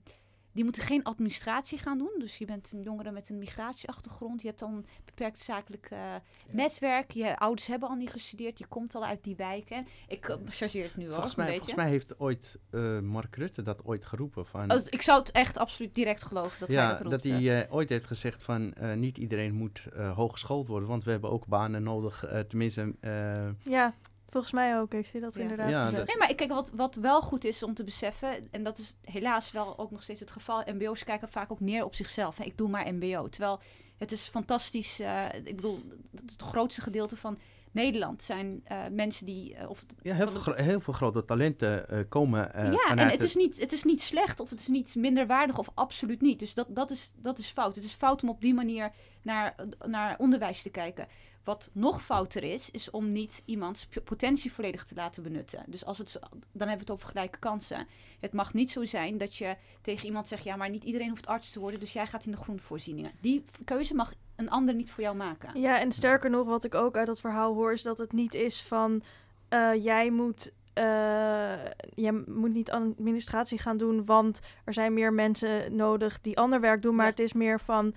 die 0.52 0.64
moeten 0.64 0.82
geen 0.82 1.02
administratie 1.04 1.78
gaan 1.78 1.98
doen. 1.98 2.12
Dus 2.18 2.38
je 2.38 2.44
bent 2.44 2.72
een 2.72 2.82
jongere 2.82 3.10
met 3.10 3.28
een 3.28 3.38
migratieachtergrond. 3.38 4.40
Je 4.40 4.46
hebt 4.46 4.58
dan 4.60 4.74
een 4.74 4.86
beperkt 5.04 5.38
zakelijk 5.38 5.88
eh, 5.90 6.14
netwerk. 6.50 7.10
Je 7.10 7.38
ouders 7.38 7.66
hebben 7.66 7.88
al 7.88 7.94
niet 7.94 8.10
gestudeerd. 8.10 8.58
Je 8.58 8.66
komt 8.66 8.94
al 8.94 9.04
uit 9.04 9.24
die 9.24 9.36
wijken. 9.36 9.86
Ik 10.08 10.28
uh, 10.28 10.36
chargeer 10.48 10.84
het 10.84 10.96
nu 10.96 11.04
al 11.06 11.10
Volgens, 11.12 11.32
een 11.36 11.36
mij, 11.38 11.46
beetje. 11.46 11.58
volgens 11.60 11.82
mij 11.84 11.90
heeft 11.90 12.20
ooit 12.20 12.58
eh, 12.70 12.98
Mark 13.00 13.36
Rutte 13.36 13.62
dat 13.62 13.84
ooit 13.84 14.04
geroepen. 14.04 14.46
Van, 14.46 14.72
Oh, 14.72 14.80
ik 14.88 15.02
zou 15.02 15.18
het 15.18 15.30
echt 15.30 15.58
absoluut 15.58 15.94
direct 15.94 16.22
geloven 16.22 16.60
dat 16.60 16.68
hij 16.68 16.88
dat 16.88 16.98
roept. 16.98 17.10
dat 17.10 17.24
hij 17.24 17.62
eh, 17.64 17.74
ooit 17.74 17.88
heeft 17.88 18.06
gezegd 18.06 18.42
van 18.42 18.72
eh, 18.72 18.92
niet 18.94 19.18
iedereen 19.18 19.54
moet 19.54 19.86
eh, 19.92 20.12
hooggeschoold 20.16 20.66
worden, 20.66 20.88
want 20.88 21.04
we 21.04 21.10
hebben 21.10 21.30
ook 21.30 21.46
banen 21.46 21.82
nodig. 21.82 22.24
eh, 22.24 22.38
tenminste, 22.40 22.94
eh, 23.00 23.48
Ja, 23.72 23.94
volgens 24.30 24.52
mij 24.52 24.78
ook 24.78 24.92
heeft 24.92 25.12
hij 25.12 25.20
dat 25.20 25.34
Ja. 25.34 25.40
inderdaad 25.40 25.70
Ja, 25.70 25.84
gezegd. 25.86 26.06
Nee, 26.06 26.16
maar 26.16 26.34
kijk, 26.34 26.50
wat, 26.50 26.70
wat 26.74 26.94
wel 26.94 27.20
goed 27.22 27.44
is 27.44 27.62
om 27.62 27.74
te 27.74 27.84
beseffen, 27.84 28.48
en 28.50 28.62
dat 28.64 28.78
is 28.78 28.96
helaas 29.04 29.52
wel 29.52 29.78
ook 29.78 29.90
nog 29.90 30.02
steeds 30.02 30.20
het 30.20 30.30
geval, 30.30 30.62
MBO's 30.66 31.04
kijken 31.04 31.28
vaak 31.28 31.52
ook 31.52 31.60
neer 31.60 31.84
op 31.84 31.94
zichzelf. 31.94 32.36
hè. 32.38 32.44
Ik 32.44 32.56
doe 32.58 32.68
maar 32.68 32.94
MBO. 32.94 33.28
Terwijl 33.28 33.60
het 33.98 34.12
is 34.12 34.28
fantastisch, 34.28 35.00
eh, 35.00 35.24
ik 35.44 35.56
bedoel, 35.56 35.82
het 36.26 36.42
grootste 36.42 36.80
gedeelte 36.80 37.16
van 37.16 37.38
Nederland 37.72 38.22
zijn 38.22 38.60
eh, 38.64 38.78
mensen 38.90 39.26
die... 39.26 39.54
eh, 39.54 39.68
of, 39.70 39.84
ja, 40.02 40.14
heel, 40.14 40.24
de- 40.24 40.30
veel, 40.30 40.40
gro- 40.40 40.62
heel 40.62 40.80
veel 40.80 40.92
grote 40.92 41.24
talenten 41.24 41.88
eh, 41.88 41.98
komen 42.08 42.54
eh 42.54 42.72
ja, 42.72 42.96
en 42.96 43.08
het 43.08 43.22
is, 43.22 43.34
niet, 43.34 43.60
het 43.60 43.72
is 43.72 43.84
niet 43.84 44.02
slecht 44.02 44.40
of 44.40 44.50
het 44.50 44.60
is 44.60 44.66
niet 44.68 44.94
minderwaardig 44.94 45.58
of 45.58 45.68
absoluut 45.74 46.20
niet. 46.20 46.38
Dus 46.38 46.54
dat, 46.54 46.66
dat, 46.70 46.90
is, 46.90 47.12
dat 47.16 47.38
is 47.38 47.46
fout. 47.48 47.74
Het 47.74 47.84
is 47.84 47.92
fout 47.92 48.22
om 48.22 48.28
op 48.28 48.40
die 48.40 48.54
manier 48.54 48.90
naar, 49.22 49.54
naar 49.86 50.18
onderwijs 50.18 50.62
te 50.62 50.70
kijken. 50.70 51.06
Wat 51.44 51.70
nog 51.72 52.02
fouter 52.02 52.42
is, 52.44 52.70
is 52.70 52.90
om 52.90 53.12
niet 53.12 53.42
iemands 53.44 53.88
potentie 54.04 54.52
volledig 54.52 54.84
te 54.84 54.94
laten 54.94 55.22
benutten. 55.22 55.64
Dus 55.66 55.84
als 55.84 55.98
het, 55.98 56.18
dan 56.30 56.30
hebben 56.68 56.68
we 56.76 56.80
het 56.80 56.90
over 56.90 57.08
gelijke 57.08 57.38
kansen. 57.38 57.86
Het 58.20 58.32
mag 58.32 58.54
niet 58.54 58.70
zo 58.70 58.84
zijn 58.84 59.18
dat 59.18 59.36
je 59.36 59.56
tegen 59.82 60.06
iemand 60.06 60.28
zegt... 60.28 60.44
ja, 60.44 60.56
maar 60.56 60.70
niet 60.70 60.84
iedereen 60.84 61.08
hoeft 61.08 61.26
arts 61.26 61.50
te 61.50 61.60
worden... 61.60 61.80
dus 61.80 61.92
jij 61.92 62.06
gaat 62.06 62.24
in 62.24 62.30
de 62.32 62.36
groenvoorzieningen. 62.38 63.12
Die 63.20 63.44
keuze 63.64 63.94
mag 63.94 64.12
een 64.36 64.50
ander 64.50 64.74
niet 64.74 64.90
voor 64.90 65.02
jou 65.02 65.16
maken. 65.16 65.60
Ja, 65.60 65.80
en 65.80 65.92
sterker 65.92 66.30
nog, 66.30 66.46
wat 66.46 66.64
ik 66.64 66.74
ook 66.74 66.96
uit 66.96 67.06
dat 67.06 67.20
verhaal 67.20 67.54
hoor, 67.54 67.72
is 67.72 67.82
dat 67.82 67.98
het 67.98 68.12
niet 68.12 68.34
is 68.34 68.62
van 68.62 69.02
eh, 69.48 69.84
jij 69.84 70.10
moet. 70.10 70.52
eh, 70.72 71.64
jij 71.94 72.12
moet 72.26 72.52
niet 72.52 72.70
administratie 72.70 73.58
gaan 73.58 73.76
doen, 73.76 74.04
want 74.04 74.40
er 74.64 74.72
zijn 74.72 74.94
meer 74.94 75.12
mensen 75.12 75.76
nodig 75.76 76.20
die 76.20 76.38
ander 76.38 76.60
werk 76.60 76.82
doen. 76.82 76.94
Maar 76.94 77.04
Ja. 77.04 77.10
het 77.10 77.20
is 77.20 77.32
meer 77.32 77.60
van 77.60 77.94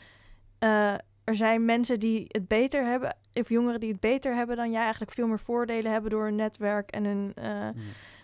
eh, 0.60 0.94
er 1.24 1.36
zijn 1.36 1.66
mensen 1.66 2.00
die 2.00 2.26
het 2.28 2.48
beter 2.48 2.86
hebben, 2.86 3.16
of 3.34 3.50
jongeren 3.50 3.80
die 3.80 3.92
het 3.92 4.00
beter 4.00 4.36
hebben 4.36 4.56
dan 4.56 4.72
jij, 4.72 4.82
eigenlijk 4.82 5.12
veel 5.12 5.28
meer 5.28 5.40
voordelen 5.40 5.92
hebben 5.92 6.12
door 6.12 6.24
hun 6.24 6.36
netwerk 6.36 6.92
en 6.92 7.04
hun, 7.04 7.32
eh, 7.36 7.46
Ja. 7.46 7.74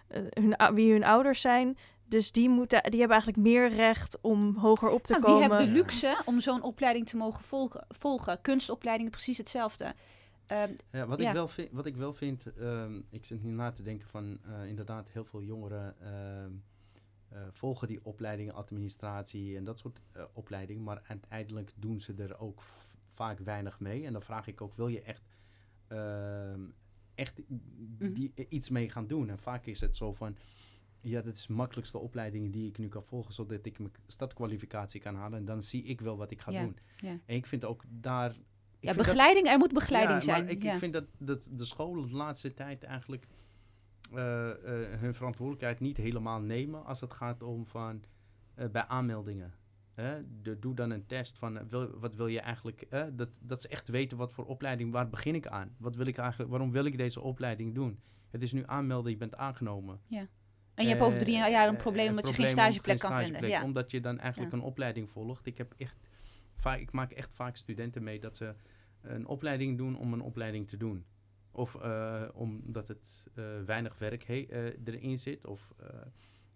eh, 0.08 0.22
hun, 0.30 0.76
wie 0.76 0.92
hun 0.92 1.04
ouders 1.04 1.42
zijn. 1.42 1.78
Dus 2.06 2.32
die, 2.32 2.50
moeten, 2.50 2.82
die 2.84 3.00
hebben 3.00 3.18
eigenlijk 3.18 3.48
meer 3.48 3.70
recht 3.70 4.18
om 4.22 4.56
hoger 4.58 4.90
op 4.90 5.04
te 5.04 5.12
Nou, 5.12 5.26
die 5.26 5.34
komen. 5.34 5.50
hebben 5.50 5.68
de 5.68 5.74
luxe 5.80 6.22
om 6.26 6.40
zo'n 6.40 6.62
opleiding 6.64 7.08
te 7.08 7.18
mogen 7.18 7.44
volgen. 7.44 7.86
volgen. 7.90 8.42
Kunstopleidingen 8.42 9.12
precies 9.12 9.38
hetzelfde. 9.38 9.94
Ehm, 10.46 10.72
Ja, 10.92 11.06
wat, 11.08 11.20
Ja. 11.20 11.28
Ik 11.28 11.34
wel 11.34 11.48
vind, 11.48 11.70
wat 11.72 11.86
ik 11.86 11.96
wel 11.96 12.14
vind, 12.14 12.54
ehm, 12.60 13.00
ik 13.10 13.26
zit 13.26 13.44
nu 13.44 13.52
na 13.52 13.72
te 13.72 13.82
denken 13.82 14.08
van 14.08 14.40
eh, 14.46 14.68
inderdaad 14.68 15.10
heel 15.10 15.26
veel 15.26 15.42
jongeren 15.44 15.96
ehm, 16.02 16.52
eh, 17.30 17.40
volgen 17.52 17.88
die 17.88 18.00
opleidingen, 18.04 18.54
administratie 18.54 19.58
en 19.58 19.64
dat 19.64 19.80
soort 19.80 20.00
opleidingen, 20.34 20.84
maar 20.84 21.02
uiteindelijk 21.08 21.72
doen 21.76 22.02
ze 22.02 22.14
er 22.18 22.40
ook 22.40 22.64
vaak 23.20 23.40
weinig 23.40 23.80
mee. 23.80 24.06
En 24.06 24.14
dan 24.14 24.22
vraag 24.22 24.48
ik 24.48 24.62
ook, 24.62 24.76
wil 24.76 24.88
je 24.88 25.02
echt, 25.02 25.24
ehm, 25.88 26.62
echt 27.16 27.42
die, 28.14 28.34
iets 28.50 28.70
mee 28.70 28.90
gaan 28.90 29.08
doen? 29.08 29.30
En 29.30 29.40
vaak 29.40 29.66
is 29.66 29.80
het 29.82 29.96
zo 29.98 30.14
van, 30.14 30.38
ja, 31.02 31.22
dat 31.22 31.36
is 31.36 31.46
de 31.46 31.54
makkelijkste 31.54 31.98
opleiding 31.98 32.52
die 32.54 32.68
ik 32.68 32.78
nu 32.78 32.88
kan 32.88 33.04
volgen, 33.04 33.34
zodat 33.34 33.66
ik 33.66 33.80
mijn 33.80 33.92
startkwalificatie 34.08 35.02
kan 35.02 35.16
halen. 35.16 35.40
En 35.40 35.46
dan 35.46 35.62
zie 35.64 35.84
ik 35.84 36.02
wel 36.02 36.18
wat 36.18 36.32
ik 36.32 36.42
ga 36.42 36.52
Ja, 36.52 36.62
doen. 36.64 36.78
ja. 36.98 37.10
En 37.26 37.36
ik 37.36 37.46
vind 37.46 37.66
ook 37.66 37.84
daar... 37.90 38.30
ik 38.32 38.38
ja, 38.80 38.88
dat- 38.94 38.98
begeleiding, 39.06 39.48
er 39.48 39.58
moet 39.58 39.74
begeleiding 39.74 40.18
ja, 40.20 40.24
zijn. 40.26 40.44
Maar 40.44 40.52
ik, 40.54 40.64
ik 40.64 40.78
vind 40.78 40.94
dat, 40.94 41.06
dat 41.18 41.50
de 41.52 41.66
scholen 41.66 42.08
de 42.08 42.16
laatste 42.16 42.54
tijd 42.54 42.84
eigenlijk 42.84 43.28
eh, 44.14 44.50
eh, 44.50 45.00
hun 45.00 45.14
verantwoordelijkheid 45.14 45.80
niet 45.80 45.98
helemaal 45.98 46.40
nemen 46.42 46.86
als 46.86 47.02
het 47.02 47.14
gaat 47.14 47.44
om 47.44 47.66
van 47.66 48.04
eh, 48.56 48.68
bij 48.70 48.86
aanmeldingen. 48.88 49.54
De, 50.42 50.60
doe 50.60 50.74
dan 50.76 50.90
een 50.90 51.06
test 51.06 51.38
van 51.38 51.58
eh, 51.58 51.66
wil, 51.66 52.00
wat 52.00 52.16
wil 52.16 52.28
je 52.28 52.40
eigenlijk. 52.40 52.82
eh, 52.82 53.04
dat, 53.14 53.40
dat 53.42 53.62
ze 53.62 53.68
echt 53.68 53.88
weten 53.88 54.18
wat 54.18 54.34
voor 54.34 54.46
opleiding, 54.46 54.92
waar 54.92 55.10
begin 55.10 55.36
ik 55.36 55.48
aan? 55.48 55.76
Wat 55.78 55.96
wil 55.96 56.06
ik 56.06 56.18
eigenlijk, 56.18 56.50
waarom 56.50 56.72
wil 56.72 56.86
ik 56.86 56.98
deze 56.98 57.22
opleiding 57.22 57.76
doen? 57.76 58.00
Het 58.30 58.44
is 58.44 58.52
nu 58.52 58.64
aanmelden, 58.66 59.12
je 59.12 59.18
bent 59.18 59.36
aangenomen. 59.36 60.00
En 60.74 60.86
je 60.86 60.90
hebt 60.90 61.02
over 61.02 61.20
drie 61.20 61.44
Eh, 61.44 61.50
jaar 61.50 61.68
een 61.68 61.74
eh, 61.76 61.82
probleem 61.82 62.10
omdat 62.10 62.28
je 62.28 62.34
geen 62.34 62.48
stageplek 62.48 63.00
kan 63.00 63.10
stageplek, 63.12 63.32
vinden. 63.40 63.50
Ja. 63.60 63.64
Omdat 63.64 63.92
je 63.92 64.00
dan 64.00 64.20
eigenlijk 64.20 64.52
Ja. 64.52 64.58
een 64.58 64.64
opleiding 64.64 65.10
volgt. 65.10 65.46
Ik 65.46 65.58
heb 65.58 65.74
echt 65.78 65.98
vaak, 66.56 66.80
ik 66.80 66.92
maak 66.92 67.12
echt 67.12 67.34
vaak 67.36 67.56
studenten 67.56 68.04
mee 68.04 68.20
dat 68.20 68.38
ze 68.38 68.54
een 69.02 69.26
opleiding 69.28 69.78
doen 69.78 69.98
om 69.98 70.14
een 70.14 70.22
opleiding 70.22 70.68
te 70.68 70.78
doen. 70.78 71.06
Of 71.52 71.76
omdat 72.34 72.88
het 72.88 73.28
weinig 73.66 73.98
werk 73.98 74.24
he- 74.24 74.74
erin 74.86 75.18
zit. 75.18 75.48
Of 75.48 75.74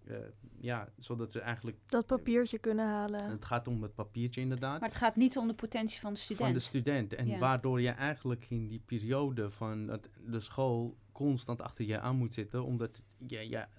eh, 0.08 0.18
ja, 0.60 0.90
zodat 0.98 1.32
ze 1.32 1.40
eigenlijk. 1.40 1.78
dat 1.86 2.06
papiertje 2.06 2.58
kunnen 2.58 2.86
halen. 2.86 3.30
Het 3.30 3.46
gaat 3.46 3.68
om 3.68 3.82
het 3.82 3.94
papiertje 3.94 4.42
inderdaad. 4.42 4.80
Maar 4.80 4.90
het 4.90 4.98
gaat 4.98 5.16
niet 5.16 5.38
om 5.38 5.48
de 5.48 5.54
potentie 5.54 6.00
van 6.00 6.14
de 6.14 6.20
student. 6.20 6.46
Van 6.46 6.54
de 6.54 6.60
student. 6.60 7.14
En 7.14 7.28
Ja. 7.28 7.40
waardoor 7.40 7.82
je 7.82 7.90
eigenlijk 7.90 8.46
in 8.50 8.68
die 8.68 8.82
periode 8.86 9.50
van 9.50 9.86
dat 9.86 10.10
de 10.26 10.40
school 10.40 10.98
constant 11.12 11.62
achter 11.62 11.86
je 11.86 12.00
aan 12.00 12.16
moet 12.16 12.34
zitten. 12.34 12.64
Omdat 12.64 13.06
je, 13.28 13.50
ja, 13.50 13.70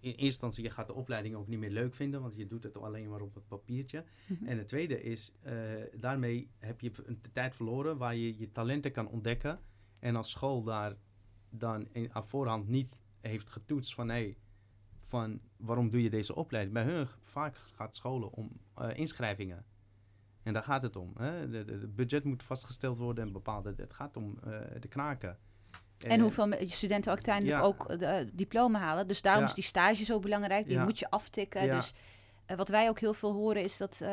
in 0.00 0.08
eerste 0.10 0.24
instantie 0.24 0.64
je 0.64 0.70
gaat 0.70 0.86
de 0.86 0.94
opleiding 0.94 1.34
ook 1.34 1.48
niet 1.48 1.58
meer 1.58 1.70
leuk 1.70 1.94
vinden. 1.94 2.20
Want 2.20 2.36
je 2.36 2.46
doet 2.46 2.62
het 2.62 2.78
alleen 2.78 3.08
maar 3.08 3.20
op 3.20 3.34
het 3.34 3.48
papiertje. 3.48 4.04
Mhm. 4.26 4.46
En 4.46 4.58
het 4.58 4.68
tweede 4.68 5.02
is, 5.02 5.32
eh, 5.42 5.54
daarmee 5.96 6.50
heb 6.58 6.80
je 6.80 6.92
een 7.04 7.20
tijd 7.32 7.54
verloren 7.54 7.96
waar 7.96 8.16
je 8.16 8.38
je 8.38 8.52
talenten 8.52 8.92
kan 8.92 9.08
ontdekken. 9.08 9.60
En 9.98 10.16
als 10.16 10.30
school 10.30 10.62
daar 10.62 10.96
dan 11.50 11.88
in, 11.92 12.14
aan 12.14 12.26
voorhand 12.26 12.68
niet 12.68 12.96
heeft 13.20 13.50
getoetst 13.50 13.94
van... 13.94 14.08
Hey, 14.08 14.36
van 15.12 15.40
waarom 15.56 15.90
doe 15.90 16.02
je 16.02 16.10
deze 16.10 16.34
opleiding? 16.34 16.74
Bij 16.74 16.84
hun 16.84 17.06
vaak 17.20 17.56
gaat 17.56 17.94
scholen 17.96 18.32
om 18.32 18.50
eh, 18.74 18.88
inschrijvingen. 18.96 19.64
En 20.42 20.52
daar 20.52 20.62
gaat 20.62 20.82
het 20.82 20.96
om. 20.96 21.12
De, 21.16 21.48
de, 21.50 21.78
de 21.78 21.88
budget 21.88 22.24
moet 22.24 22.42
vastgesteld 22.42 22.98
worden 22.98 23.26
en 23.26 23.32
bepaalde... 23.32 23.74
Het 23.76 23.94
gaat 23.94 24.16
om 24.16 24.38
eh, 24.44 24.58
de 24.80 24.88
knaken. 24.88 25.38
En 25.98 26.10
Eh, 26.10 26.20
hoeveel 26.22 26.46
me- 26.48 26.56
diploma 28.32 28.78
zo 30.04 30.18
belangrijk. 30.18 30.66
Die 30.66 30.74
Ja. 30.76 30.84
moet 30.84 30.98
je 30.98 31.10
aftikken. 31.10 31.70
Dus 31.70 31.94
wat 32.56 32.68
wij 32.68 32.88
ook 32.88 33.00
heel 33.00 33.14
veel 33.14 33.32
horen 33.32 33.62
is 33.62 33.76
dat... 33.76 34.04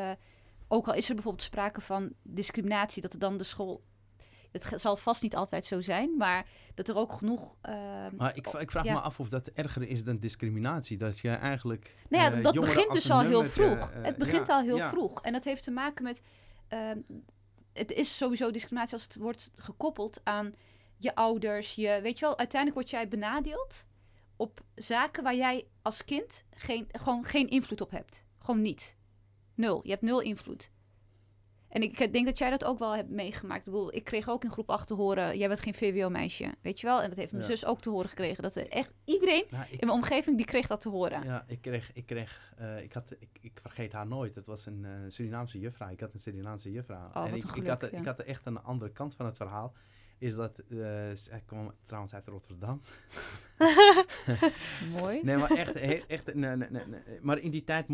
ook 0.68 0.88
al 0.88 0.94
is 0.94 1.08
er 1.08 1.14
bijvoorbeeld 1.14 1.44
sprake 1.44 1.80
van 1.80 2.12
discriminatie... 2.22 3.02
dat 3.02 3.12
er 3.12 3.18
dan 3.18 3.36
de 3.38 3.44
school... 3.44 3.82
Het 4.52 4.72
zal 4.76 4.96
vast 4.96 5.22
niet 5.22 5.36
altijd 5.36 5.64
zo 5.66 5.80
zijn, 5.80 6.16
maar 6.16 6.46
dat 6.74 6.88
er 6.88 6.96
ook 6.96 7.12
genoeg. 7.12 7.56
ehm, 7.62 8.16
Maar 8.16 8.36
ik, 8.36 8.46
ik 8.46 8.70
vraag 8.70 8.84
ja. 8.84 8.92
me 8.92 9.00
af 9.00 9.20
of 9.20 9.28
dat 9.28 9.48
erger 9.48 9.82
is 9.88 10.04
dan 10.04 10.18
discriminatie. 10.18 10.96
Dat 10.96 11.18
je 11.18 11.28
eigenlijk. 11.30 11.94
Nou 12.08 12.24
ja, 12.24 12.38
eh, 12.38 12.42
dat 12.44 12.54
jongeren 12.54 12.74
begint 12.76 12.94
dus 12.94 13.10
al 13.10 13.20
heel 13.20 13.44
vroeg. 13.44 13.90
eh, 13.90 14.02
het 14.02 14.16
begint 14.16 14.46
ja, 14.46 14.54
al 14.54 14.62
heel 14.62 14.76
ja. 14.76 14.88
vroeg. 14.90 15.22
En 15.22 15.32
dat 15.32 15.44
heeft 15.44 15.64
te 15.64 15.70
maken 15.70 16.04
met. 16.04 16.20
ehm, 16.68 16.98
het 17.72 17.92
is 17.92 18.16
sowieso 18.16 18.50
discriminatie 18.50 18.94
als 18.94 19.02
het 19.02 19.16
wordt 19.16 19.50
gekoppeld 19.54 20.20
aan 20.24 20.54
je 20.96 21.14
ouders. 21.14 21.74
Je, 21.74 21.98
weet 22.02 22.18
je 22.18 22.24
wel, 22.24 22.38
uiteindelijk 22.38 22.80
word 22.80 22.90
jij 22.90 23.08
benadeeld 23.08 23.86
op 24.36 24.60
zaken 24.74 25.22
waar 25.22 25.36
jij 25.36 25.66
als 25.82 26.04
kind 26.04 26.44
geen, 26.50 26.86
gewoon 26.92 27.24
geen 27.24 27.48
invloed 27.48 27.80
op 27.80 27.90
hebt. 27.90 28.24
Gewoon 28.38 28.62
niet. 28.62 28.96
Nul. 29.54 29.80
Je 29.82 29.90
hebt 29.90 30.02
nul 30.02 30.20
invloed. 30.20 30.70
En 31.70 31.82
ik 31.82 32.12
denk 32.12 32.26
dat 32.26 32.38
jij 32.38 32.50
dat 32.50 32.64
ook 32.64 32.78
wel 32.78 32.96
hebt 32.96 33.10
meegemaakt. 33.10 33.66
Ik, 33.66 33.72
bedoel, 33.72 33.94
ik 33.94 34.04
kreeg 34.04 34.28
ook 34.28 34.44
in 34.44 34.50
groep 34.50 34.70
8 34.70 34.86
te 34.86 34.94
horen, 34.94 35.38
jij 35.38 35.48
bent 35.48 35.60
geen 35.60 35.74
VWO-meisje. 35.74 36.54
Weet 36.62 36.80
je 36.80 36.86
wel? 36.86 37.02
En 37.02 37.08
dat 37.08 37.18
heeft 37.18 37.32
mijn 37.32 37.44
Ja. 37.44 37.50
zus 37.50 37.64
ook 37.64 37.80
te 37.80 37.90
horen 37.90 38.08
gekregen. 38.08 38.42
Dat 38.42 38.54
er 38.56 38.68
echt 38.68 38.92
iedereen 39.04 39.44
Nou, 39.50 39.64
ik, 39.64 39.70
in 39.70 39.86
mijn 39.86 39.98
omgeving, 39.98 40.36
die 40.36 40.46
kreeg 40.46 40.66
dat 40.66 40.80
te 40.80 40.88
horen. 40.88 41.24
ja, 41.24 41.44
ik 41.46 41.60
kreeg. 41.60 41.90
Ik, 41.94 42.06
kreeg 42.06 42.52
eh, 42.56 42.82
ik, 42.82 42.92
had, 42.92 43.10
ik, 43.18 43.28
ik 43.40 43.58
vergeet 43.62 43.92
haar 43.92 44.06
nooit. 44.06 44.34
Het 44.34 44.46
was 44.46 44.66
een 44.66 44.84
eh, 44.84 44.90
Surinaamse 45.08 45.58
juffrouw. 45.58 45.88
Ik 45.88 46.00
had 46.00 46.12
een 46.12 46.20
Surinaamse 46.20 46.70
juffrouw. 46.70 47.06
Oh, 47.08 47.14
wat 47.14 47.28
en 47.28 47.34
ik, 47.34 47.44
ik, 47.56 47.66
had, 47.66 47.80
ja. 47.90 47.98
ik 47.98 48.04
had 48.04 48.18
echt 48.20 48.46
een 48.46 48.62
andere 48.62 48.90
kant 48.92 49.14
van 49.14 49.26
het 49.26 49.36
verhaal. 49.36 49.72
Is 50.18 50.34
dat. 50.34 50.62
zij 51.14 51.42
kwam 51.46 51.74
trouwens 51.86 52.14
uit 52.14 52.26
Rotterdam. 52.28 52.80
Mooi. 55.00 55.20
Nee, 55.22 55.36
maar 55.36 55.50
echt. 55.50 55.72
echt 56.06 56.34
nee, 56.34 56.56
nee, 56.56 56.70
nee, 56.70 56.86
nee. 56.86 57.00
Maar 57.20 57.38
in 57.38 57.50
die 57.50 57.64
tijd. 57.64 57.86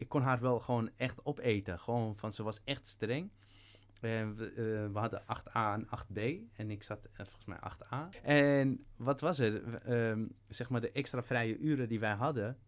Ik 0.00 0.08
kon 0.08 0.22
haar 0.22 0.40
wel 0.40 0.60
gewoon 0.60 0.90
echt 0.96 1.24
opeten. 1.24 1.78
Gewoon 1.78 2.16
van. 2.16 2.32
Ze 2.32 2.42
was 2.42 2.60
echt 2.64 2.86
streng. 2.86 3.30
En 4.00 4.36
we, 4.36 4.46
eh, 4.46 4.92
we 4.92 4.98
hadden 4.98 5.22
8a 5.26 5.74
en 5.74 5.86
8b. 5.86 6.18
En 6.56 6.70
ik 6.70 6.82
zat 6.82 7.04
eh, 7.04 7.26
volgens 7.26 7.44
mij 7.44 7.58
8a. 7.58 8.08
En 8.22 8.84
wat 8.96 9.20
was 9.20 9.38
het? 9.38 9.62
Ehm, 9.82 10.26
zeg 10.48 10.70
maar 10.70 10.80
de 10.80 10.90
extra 10.90 11.22
vrije 11.22 11.58
uren 11.58 11.88
die 11.88 12.00
wij 12.00 12.14
hadden. 12.14 12.58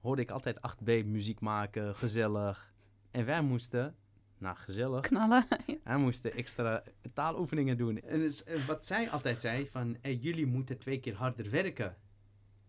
Hoorde 0.00 0.22
ik 0.22 0.30
altijd 0.30 0.60
8b 0.60 1.04
muziek 1.04 1.40
maken. 1.40 1.94
Gezellig. 1.94 2.72
En 3.10 3.24
wij 3.24 3.42
moesten. 3.42 3.96
Nou, 4.38 4.56
gezellig. 4.56 5.00
Knallen. 5.00 5.46
Hij 5.84 5.96
moest 5.96 6.24
extra 6.24 6.82
taaloefeningen 7.14 7.76
doen. 7.76 8.00
En 8.00 8.18
dus, 8.18 8.44
eh, 8.44 8.66
wat 8.66 8.86
zij 8.86 9.10
altijd 9.10 9.40
zei, 9.40 9.66
van 9.66 9.96
hey, 10.00 10.14
jullie 10.14 10.46
moeten 10.46 10.78
twee 10.78 11.00
keer 11.00 11.14
harder 11.14 11.50
werken. 11.50 11.96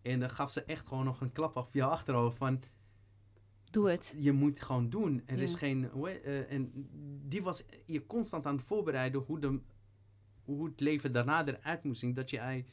En 0.02 0.20
dan 0.20 0.30
gaf 0.30 0.50
ze 0.50 0.64
echt 0.64 0.88
gewoon 0.88 1.04
nog 1.04 1.20
een 1.20 1.32
klap 1.32 1.56
op 1.56 1.74
je 1.74 1.84
achterhoofd 1.84 2.36
van, 2.36 2.62
Doe 3.70 3.90
het. 3.90 4.14
je 4.18 4.32
moet 4.32 4.60
gewoon 4.60 4.90
doen. 4.90 5.22
Er 5.26 5.40
is 5.40 5.54
geen, 5.54 5.90
eh, 6.04 6.52
en 6.52 6.72
die 7.28 7.42
was 7.42 7.64
je 7.86 8.06
constant 8.06 8.46
aan 8.46 8.56
het 8.56 8.64
voorbereiden 8.64 9.20
hoe, 9.20 9.38
de, 9.38 9.60
hoe 10.44 10.64
het 10.66 10.80
leven 10.80 11.12
daarna 11.12 11.46
eruit 11.46 11.84
moest 11.84 12.00
zien. 12.00 12.14
Dat 12.14 12.30
je 12.30 12.64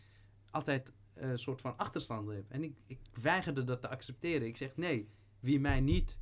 altijd 0.52 0.92
eh, 1.14 1.30
een 1.30 1.38
soort 1.40 1.62
van 1.62 1.78
achterstand 1.78 2.30
hebt. 2.30 2.52
En 2.52 2.64
ik, 2.64 2.78
ik 2.88 3.00
weigerde 3.22 3.64
dat 3.64 3.82
te 3.82 3.90
accepteren. 3.90 4.48
Ik 4.48 4.58
zeg, 4.58 4.76
nee, 4.78 5.10
wie 5.40 5.60
mij 5.60 5.80
niet 5.82 6.20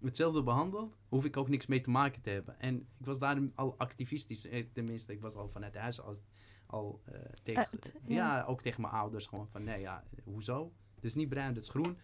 hetzelfde 0.00 0.42
behandelt, 0.42 0.96
hoef 1.08 1.24
ik 1.24 1.36
ook 1.36 1.48
niks 1.48 1.66
mee 1.66 1.80
te 1.80 1.90
maken 1.90 2.22
te 2.22 2.30
hebben. 2.30 2.60
En 2.60 2.76
ik 2.98 3.06
was 3.06 3.18
daarin 3.18 3.52
al 3.54 3.74
activistisch. 3.78 4.46
eh, 4.46 4.64
Tenminste, 4.72 5.12
ik 5.12 5.20
was 5.20 5.34
al 5.34 5.48
vanuit 5.48 5.74
huis 5.74 6.00
al, 6.00 6.22
al 6.66 7.02
tegen... 7.42 7.68
Uit, 7.72 7.94
ja. 8.06 8.36
ja. 8.36 8.44
ook 8.44 8.62
tegen 8.62 8.80
mijn 8.80 8.92
ouders 8.94 9.26
gewoon 9.26 9.48
van, 9.48 9.64
nee, 9.64 9.80
ja, 9.80 10.04
hoezo? 10.24 10.72
Het 10.94 11.04
is 11.04 11.14
niet 11.14 11.28
bruin, 11.28 11.54
het 11.54 11.62
is 11.62 11.68
groen. 11.68 11.98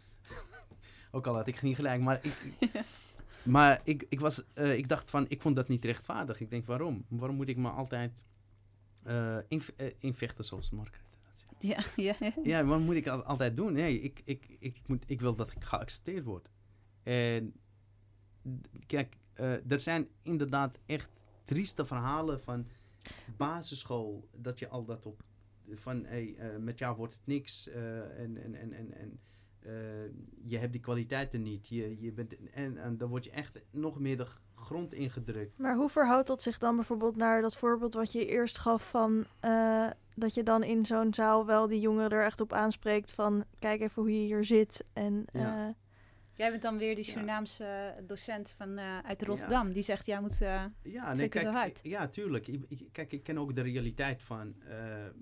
Ook 1.14 1.26
al 1.26 1.34
had 1.34 1.46
ik 1.46 1.62
niet 1.62 1.76
gelijk, 1.76 2.00
maar 2.02 2.20
ik... 2.24 2.40
Maar 3.42 3.80
ik, 3.84 4.06
ik, 4.08 4.20
was, 4.20 4.44
eh, 4.54 4.76
ik 4.76 4.88
dacht 4.88 5.10
van, 5.10 5.24
ik 5.28 5.40
vond 5.42 5.56
dat 5.56 5.68
niet 5.68 5.84
rechtvaardig. 5.84 6.40
Ik 6.40 6.50
denk, 6.50 6.66
waarom? 6.66 7.04
Waarom 7.08 7.36
moet 7.36 7.48
ik 7.48 7.56
me 7.56 7.68
altijd 7.68 8.24
eh 9.02 9.38
inv- 9.48 9.68
eh, 9.76 9.92
invechten 9.98 10.44
zoals 10.44 10.70
Margaret? 10.70 11.18
zegt? 11.32 11.54
Ja, 11.96 12.14
ja. 12.20 12.32
Ja, 12.42 12.64
wat 12.64 12.80
moet 12.80 12.94
ik 12.94 13.06
al- 13.08 13.22
altijd 13.24 13.56
doen? 13.56 13.72
Nee, 13.72 14.00
ik, 14.00 14.20
ik, 14.24 14.56
ik, 14.58 14.80
moet, 14.86 15.04
ik 15.10 15.20
wil 15.20 15.34
dat 15.34 15.50
ik 15.50 15.64
geaccepteerd 15.64 16.24
word. 16.24 16.48
En 17.02 17.52
kijk, 18.86 19.16
er 19.68 19.80
zijn 19.80 20.08
inderdaad 20.22 20.78
echt 20.86 21.10
trieste 21.44 21.86
verhalen 21.86 22.40
van 22.40 22.66
basisschool. 23.36 24.28
Dat 24.36 24.58
je 24.58 24.68
al 24.68 24.84
dat 24.84 25.06
op, 25.06 25.22
van 25.74 26.04
hey, 26.04 26.36
met 26.58 26.78
jou 26.78 26.96
wordt 26.96 27.14
het 27.14 27.26
niks. 27.26 27.68
en 27.68 28.36
en, 28.42 28.54
en, 28.54 28.72
en, 28.72 28.92
en 28.94 29.20
eh, 29.64 29.72
je 30.44 30.58
hebt 30.58 30.72
die 30.72 30.80
kwaliteiten 30.80 31.42
niet. 31.42 31.68
Je, 31.68 32.00
je 32.00 32.12
bent, 32.12 32.50
en, 32.50 32.76
en 32.76 32.96
dan 32.96 33.08
word 33.08 33.24
je 33.24 33.30
echt 33.30 33.60
nog 33.72 33.98
meer 33.98 34.16
de 34.16 34.26
grond 34.54 34.92
ingedrukt. 34.92 35.58
Maar 35.58 35.76
hoe 35.76 35.88
verhoudt 35.88 36.26
dat 36.26 36.42
zich 36.42 36.58
dan 36.58 36.76
bijvoorbeeld 36.76 37.16
naar 37.16 37.42
dat 37.42 37.56
voorbeeld 37.56 37.94
wat 37.94 38.12
je 38.12 38.26
eerst 38.26 38.58
gaf 38.58 38.90
van 38.90 39.24
eh, 39.40 39.86
dat 40.14 40.34
je 40.34 40.42
dan 40.42 40.62
in 40.62 40.86
zo'n 40.86 41.14
zaal 41.14 41.46
wel 41.46 41.66
die 41.68 41.80
jongeren 41.80 42.10
er 42.10 42.24
echt 42.24 42.40
op 42.40 42.52
aanspreekt 42.52 43.12
van 43.12 43.44
kijk 43.58 43.80
even 43.80 44.02
hoe 44.02 44.20
je 44.20 44.26
hier 44.26 44.44
zit 44.44 44.84
en 44.92 45.24
Ja. 45.32 45.74
Eh, 46.34 46.38
Jij 46.38 46.50
bent 46.50 46.62
dan 46.62 46.78
weer 46.78 46.94
die. 46.94 47.04
Surinaamse 47.04 47.94
docent 48.06 48.50
van, 48.50 48.78
eh, 48.78 48.98
uit 48.98 49.22
Rotterdam. 49.22 49.72
Die 49.72 49.82
zegt, 49.82 50.06
jij 50.06 50.20
moet... 50.20 50.40
eh, 50.40 50.64
Ja, 50.82 51.14
Zeker 51.14 51.40
zo 51.40 51.46
kijk, 51.46 51.56
hard. 51.56 51.78
ik- 51.78 51.84
Ja, 51.90 52.08
tuurlijk. 52.08 52.46
Ik, 52.46 52.64
ik- 52.68 52.88
kijk, 52.92 53.12
ik 53.12 53.22
ken 53.22 53.38
ook 53.38 53.54
de 53.54 53.60
realiteit 53.62 54.22
van... 54.22 54.54
eh, 54.62 55.06
eh, 55.06 55.12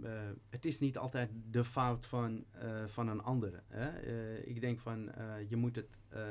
het 0.50 0.64
is 0.64 0.78
niet 0.78 0.98
altijd 0.98 1.30
de 1.50 1.64
fout 1.64 2.06
van, 2.06 2.44
eh, 2.52 2.86
van 2.86 3.08
een 3.08 3.22
ander. 3.22 3.62
Hè? 3.68 3.88
Eh, 4.00 4.46
ik 4.46 4.60
denk 4.60 4.80
van, 4.80 5.12
eh, 5.12 5.34
je 5.48 5.56
moet 5.56 5.76
het... 5.76 5.88
eh, 6.08 6.22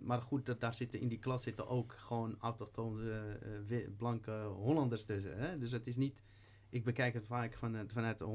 maar 0.00 0.20
goed, 0.22 0.46
dat 0.46 0.60
daar 0.60 0.74
zitten 0.74 1.00
in 1.00 1.08
die 1.08 1.18
klas 1.18 1.42
zitten 1.42 1.68
ook 1.68 1.92
gewoon 1.92 2.36
autochtone, 2.40 3.38
eh, 3.68 3.78
blanke 3.96 4.32
Hollanders 4.42 5.04
tussen. 5.04 5.38
Hè? 5.38 5.58
Dus 5.58 5.70
het 5.72 5.86
is 5.86 5.96
niet... 5.96 6.22
Ik 6.68 6.84
bekijk 6.84 7.14
het 7.14 7.26
vaak 7.26 7.54
vanuit, 7.54 7.92
eh, 8.22 8.28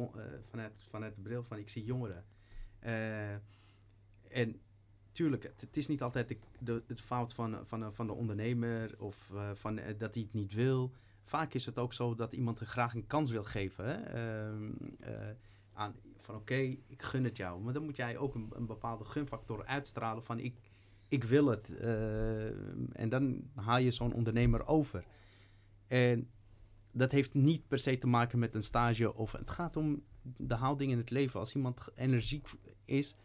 vanuit, 0.49 0.73
vanuit 0.89 1.15
de 1.15 1.21
bril 1.21 1.43
van 1.43 1.57
ik 1.57 1.69
zie 1.69 1.83
jongeren. 1.83 2.25
Eh, 2.79 3.33
en 4.29 4.61
tuurlijk, 5.11 5.43
het, 5.43 5.77
is 5.77 5.87
niet 5.87 6.01
altijd 6.01 6.37
de, 6.59 6.83
de, 6.87 6.97
fout 6.97 7.33
van, 7.33 7.59
van, 7.63 7.93
van 7.93 8.07
de 8.07 8.13
ondernemer 8.13 8.95
of 8.97 9.29
eh, 9.33 9.49
van, 9.53 9.77
eh, 9.77 9.97
dat 9.97 10.13
hij 10.13 10.23
het 10.23 10.33
niet 10.33 10.53
wil. 10.53 10.91
Vaak 11.29 11.53
is 11.53 11.65
het 11.65 11.77
ook 11.79 11.93
zo 11.93 12.15
dat 12.15 12.33
iemand 12.33 12.59
er 12.59 12.65
graag 12.65 12.93
een 12.93 13.07
kans 13.07 13.31
wil 13.31 13.43
geven. 13.43 13.85
Hè? 13.85 13.93
Ehm, 13.93 14.71
eh, 14.99 15.29
aan, 15.73 15.95
van 16.17 16.35
oké, 16.35 16.55
ik 16.87 17.01
gun 17.01 17.23
het 17.23 17.37
jou. 17.37 17.61
Maar 17.61 17.73
dan 17.73 17.83
moet 17.83 17.95
jij 17.95 18.17
ook 18.17 18.35
een, 18.35 18.65
bepaalde 18.65 19.05
gunfactor 19.05 19.65
uitstralen 19.65 20.23
van 20.23 20.39
ik, 20.39 20.55
ik 21.07 21.23
wil 21.23 21.45
het. 21.45 21.69
eh, 21.69 22.47
en 23.01 23.09
dan 23.09 23.49
haal 23.55 23.79
je 23.79 23.91
zo'n 23.91 24.13
ondernemer 24.13 24.67
over. 24.67 25.05
En 25.87 26.29
dat 26.91 27.11
heeft 27.11 27.33
niet 27.33 27.67
per 27.67 27.79
se 27.79 27.97
te 27.97 28.07
maken 28.07 28.39
met 28.39 28.55
een 28.55 28.63
stage 28.63 29.13
of 29.13 29.31
het 29.31 29.49
gaat 29.49 29.77
om 29.77 30.03
de 30.37 30.55
houding 30.55 30.91
in 30.91 30.97
het 30.97 31.09
leven. 31.09 31.39
Als 31.39 31.55
iemand 31.55 31.87
energiek 31.95 32.47
is, 32.85 33.15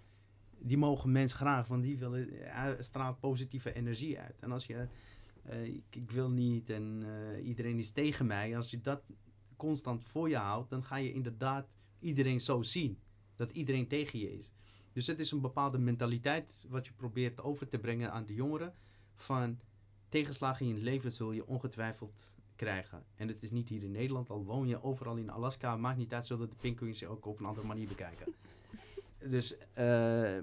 die 0.66 0.76
mogen 0.76 1.12
mensen 1.12 1.38
graag, 1.38 1.66
want 1.66 1.82
die 1.82 1.98
willen, 1.98 2.28
straalt 2.78 3.20
positieve 3.20 3.74
energie 3.74 4.18
uit. 4.18 4.40
En 4.40 4.52
als 4.52 4.66
je, 4.66 4.86
eh, 5.42 5.66
ik, 5.90 6.10
wil 6.10 6.30
niet 6.30 6.70
en 6.70 7.02
eh, 7.02 7.46
iedereen 7.46 7.78
is 7.78 7.90
tegen 7.90 8.26
mij, 8.26 8.56
als 8.56 8.70
je 8.70 8.80
dat 8.80 9.02
constant 9.56 10.04
voor 10.04 10.28
je 10.28 10.36
houdt, 10.36 10.70
dan 10.70 10.84
ga 10.84 10.96
je 10.96 11.12
inderdaad 11.12 11.68
iedereen 11.98 12.40
zo 12.40 12.62
zien. 12.62 12.98
Dat 13.36 13.50
iedereen 13.50 13.88
tegen 13.88 14.18
je 14.18 14.36
is. 14.36 14.52
Dus 14.92 15.06
het 15.06 15.20
is 15.20 15.30
een 15.30 15.40
bepaalde 15.40 15.78
mentaliteit 15.78 16.66
wat 16.68 16.86
je 16.86 16.92
probeert 16.92 17.40
over 17.40 17.68
te 17.68 17.78
brengen 17.78 18.12
aan 18.12 18.26
de 18.26 18.34
jongeren. 18.34 18.74
Van 19.14 19.58
tegenslagen 20.08 20.66
in 20.66 20.74
het 20.74 20.82
leven 20.82 21.12
zul 21.12 21.32
je 21.32 21.46
ongetwijfeld 21.46 22.34
krijgen. 22.56 23.04
En 23.14 23.28
het 23.28 23.42
is 23.42 23.50
niet 23.50 23.68
hier 23.68 23.82
in 23.82 23.90
Nederland, 23.90 24.30
al 24.30 24.44
woon 24.44 24.68
je 24.68 24.82
overal 24.82 25.16
in 25.16 25.30
Alaska, 25.30 25.76
maakt 25.76 25.98
niet 25.98 26.12
uit, 26.12 26.26
zullen 26.26 26.48
de 26.48 26.56
pinguïns 26.60 26.98
je 26.98 27.08
ook 27.08 27.26
op 27.26 27.38
een 27.38 27.46
andere 27.46 27.66
manier 27.66 27.88
bekijken. 27.88 28.34
Dus 29.28 29.56
eh, 29.72 30.38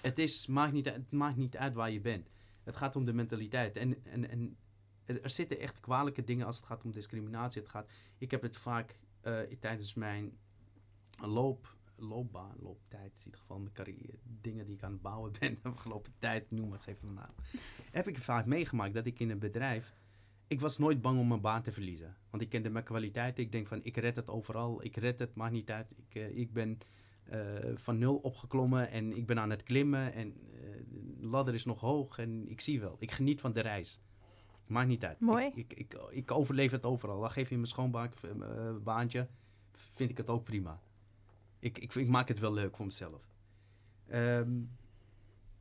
het, 0.00 0.18
is, 0.18 0.46
maakt 0.46 0.72
niet, 0.72 1.10
maakt 1.10 1.36
niet 1.36 1.56
uit 1.56 1.74
waar 1.74 1.90
je 1.90 2.00
bent. 2.00 2.28
Het 2.62 2.76
gaat 2.76 2.96
om 2.96 3.04
de 3.04 3.12
mentaliteit. 3.12 3.76
En, 3.76 4.04
en, 4.04 4.30
en 4.30 4.56
er, 5.04 5.30
zitten 5.30 5.58
echt 5.58 5.80
kwalijke 5.80 6.24
dingen 6.24 6.46
als 6.46 6.56
het 6.56 6.66
gaat 6.66 6.84
om 6.84 6.90
discriminatie. 6.90 7.60
Het 7.60 7.70
gaat, 7.70 7.90
ik 8.18 8.30
heb 8.30 8.42
het 8.42 8.56
vaak 8.56 8.98
eh, 9.20 9.40
tijdens 9.60 9.94
mijn 9.94 10.38
loop, 11.20 11.76
loopbaan, 11.96 12.56
looptijd, 12.60 13.12
in 13.18 13.24
ieder 13.24 13.40
geval 13.40 13.58
mijn 13.58 13.74
carrière, 13.74 14.18
dingen 14.22 14.66
die 14.66 14.74
ik 14.74 14.82
aan 14.82 14.92
het 14.92 15.02
bouwen 15.02 15.32
ben, 15.40 15.58
de 15.62 15.68
afgelopen 15.68 16.12
tijd, 16.18 16.50
noem 16.50 16.72
het, 16.72 16.82
geef 16.82 17.02
een 17.02 17.14
naam. 17.14 17.34
Heb 17.90 18.08
ik 18.08 18.18
vaak 18.18 18.46
meegemaakt 18.46 18.94
dat 18.94 19.06
ik 19.06 19.18
in 19.18 19.30
een 19.30 19.38
bedrijf, 19.38 19.94
ik 20.46 20.60
was 20.60 20.78
nooit 20.78 21.00
bang 21.00 21.18
om 21.18 21.28
mijn 21.28 21.40
baan 21.40 21.62
te 21.62 21.72
verliezen. 21.72 22.16
Want 22.30 22.42
ik 22.42 22.48
kende 22.48 22.70
mijn 22.70 22.84
kwaliteiten. 22.84 23.44
Ik 23.44 23.52
denk 23.52 23.66
van, 23.66 23.80
ik 23.82 23.96
red 23.96 24.16
het 24.16 24.28
overal. 24.28 24.84
Ik 24.84 24.96
red 24.96 25.18
het, 25.18 25.34
maakt 25.34 25.52
niet 25.52 25.70
uit. 25.70 25.90
Ik, 25.96 26.14
eh, 26.14 26.36
ik 26.36 26.52
ben 26.52 26.78
van 27.74 27.98
nul 27.98 28.16
opgeklommen 28.16 28.90
en 28.90 29.16
ik 29.16 29.26
ben 29.26 29.38
aan 29.38 29.50
het 29.50 29.62
klimmen. 29.62 30.12
En 30.12 30.34
eh, 30.52 30.70
de 31.20 31.26
ladder 31.26 31.54
is 31.54 31.64
nog 31.64 31.80
hoog 31.80 32.18
en 32.18 32.48
ik 32.48 32.60
zie 32.60 32.80
wel. 32.80 32.96
Ik 32.98 33.10
geniet 33.10 33.40
van 33.40 33.52
de 33.52 33.60
reis. 33.60 34.00
Maakt 34.66 34.88
niet 34.88 35.04
uit. 35.04 35.20
Mooi. 35.20 35.46
Ik, 35.46 35.54
ik, 35.54 35.72
ik, 35.72 35.98
ik 36.10 36.30
overleef 36.30 36.70
het 36.70 36.86
overal. 36.86 37.20
Dan 37.20 37.30
geef 37.30 37.48
je 37.48 37.56
een 37.56 37.66
schoonbaantje, 37.66 39.28
vind 39.72 40.10
ik 40.10 40.16
het 40.16 40.28
ook 40.28 40.44
prima. 40.44 40.80
Ik, 41.58 41.78
ik, 41.78 41.94
ik 41.94 42.08
maak 42.08 42.28
het 42.28 42.38
wel 42.38 42.52
leuk 42.52 42.76
voor 42.76 42.84
mezelf. 42.84 43.28
Ehm, 44.06 44.60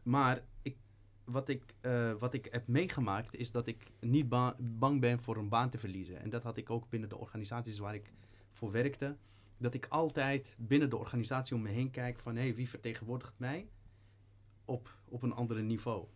maar 0.03 0.43
ik, 0.61 0.77
wat, 1.23 1.49
ik, 1.49 1.75
eh, 1.81 2.11
wat 2.11 2.33
ik 2.33 2.47
heb 2.51 2.67
meegemaakt 2.67 3.35
is 3.35 3.51
dat 3.51 3.67
ik 3.67 3.91
niet 3.99 4.29
ba- 4.29 4.55
bang 4.59 4.99
ben 5.01 5.19
voor 5.19 5.37
een 5.37 5.49
baan 5.49 5.69
te 5.69 5.77
verliezen. 5.77 6.19
En 6.19 6.29
dat 6.29 6.43
had 6.43 6.57
ik 6.57 6.69
ook 6.69 6.89
binnen 6.89 7.09
de 7.09 7.17
organisaties 7.17 7.77
waar 7.77 7.95
ik 7.95 8.13
voor 8.51 8.71
werkte. 8.71 9.17
Dat 9.57 9.73
ik 9.73 9.85
altijd 9.85 10.55
binnen 10.59 10.89
de 10.89 10.97
organisatie 10.97 11.55
om 11.55 11.61
me 11.61 11.69
heen 11.69 11.91
kijk 11.91 12.19
van... 12.19 12.35
hé, 12.35 12.41
hey, 12.41 12.55
wie 12.55 12.69
vertegenwoordigt 12.69 13.39
mij 13.39 13.69
op, 14.65 14.97
op 15.05 15.21
een 15.21 15.33
andere 15.33 15.61
niveau? 15.61 16.07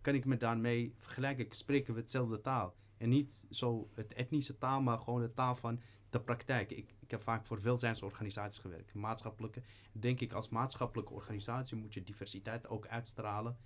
Kan 0.00 0.14
ik 0.14 0.24
me 0.24 0.36
daarmee 0.36 0.92
vergelijken? 0.96 1.46
Spreken 1.50 1.94
we 1.94 2.00
hetzelfde 2.00 2.40
taal? 2.40 2.74
En 2.96 3.08
niet 3.08 3.44
zo 3.50 3.90
het 3.94 4.12
etnische 4.12 4.58
taal, 4.58 4.82
maar 4.82 4.98
gewoon 4.98 5.20
de 5.20 5.34
taal 5.34 5.54
van 5.54 5.80
de 6.10 6.20
praktijk. 6.20 6.70
Ik, 6.70 6.94
ik 7.00 7.10
heb 7.10 7.22
vaak 7.22 7.44
voor 7.44 7.62
welzijnsorganisaties 7.62 8.60
gewerkt. 8.60 8.94
Maatschappelijke, 8.94 9.62
denk 9.92 10.20
ik, 10.20 10.32
als 10.32 10.48
maatschappelijke 10.48 11.12
organisatie 11.12 11.76
moet 11.76 11.94
je 11.94 12.02
diversiteit 12.02 12.68
ook 12.68 12.86
uitstralen 12.86 13.56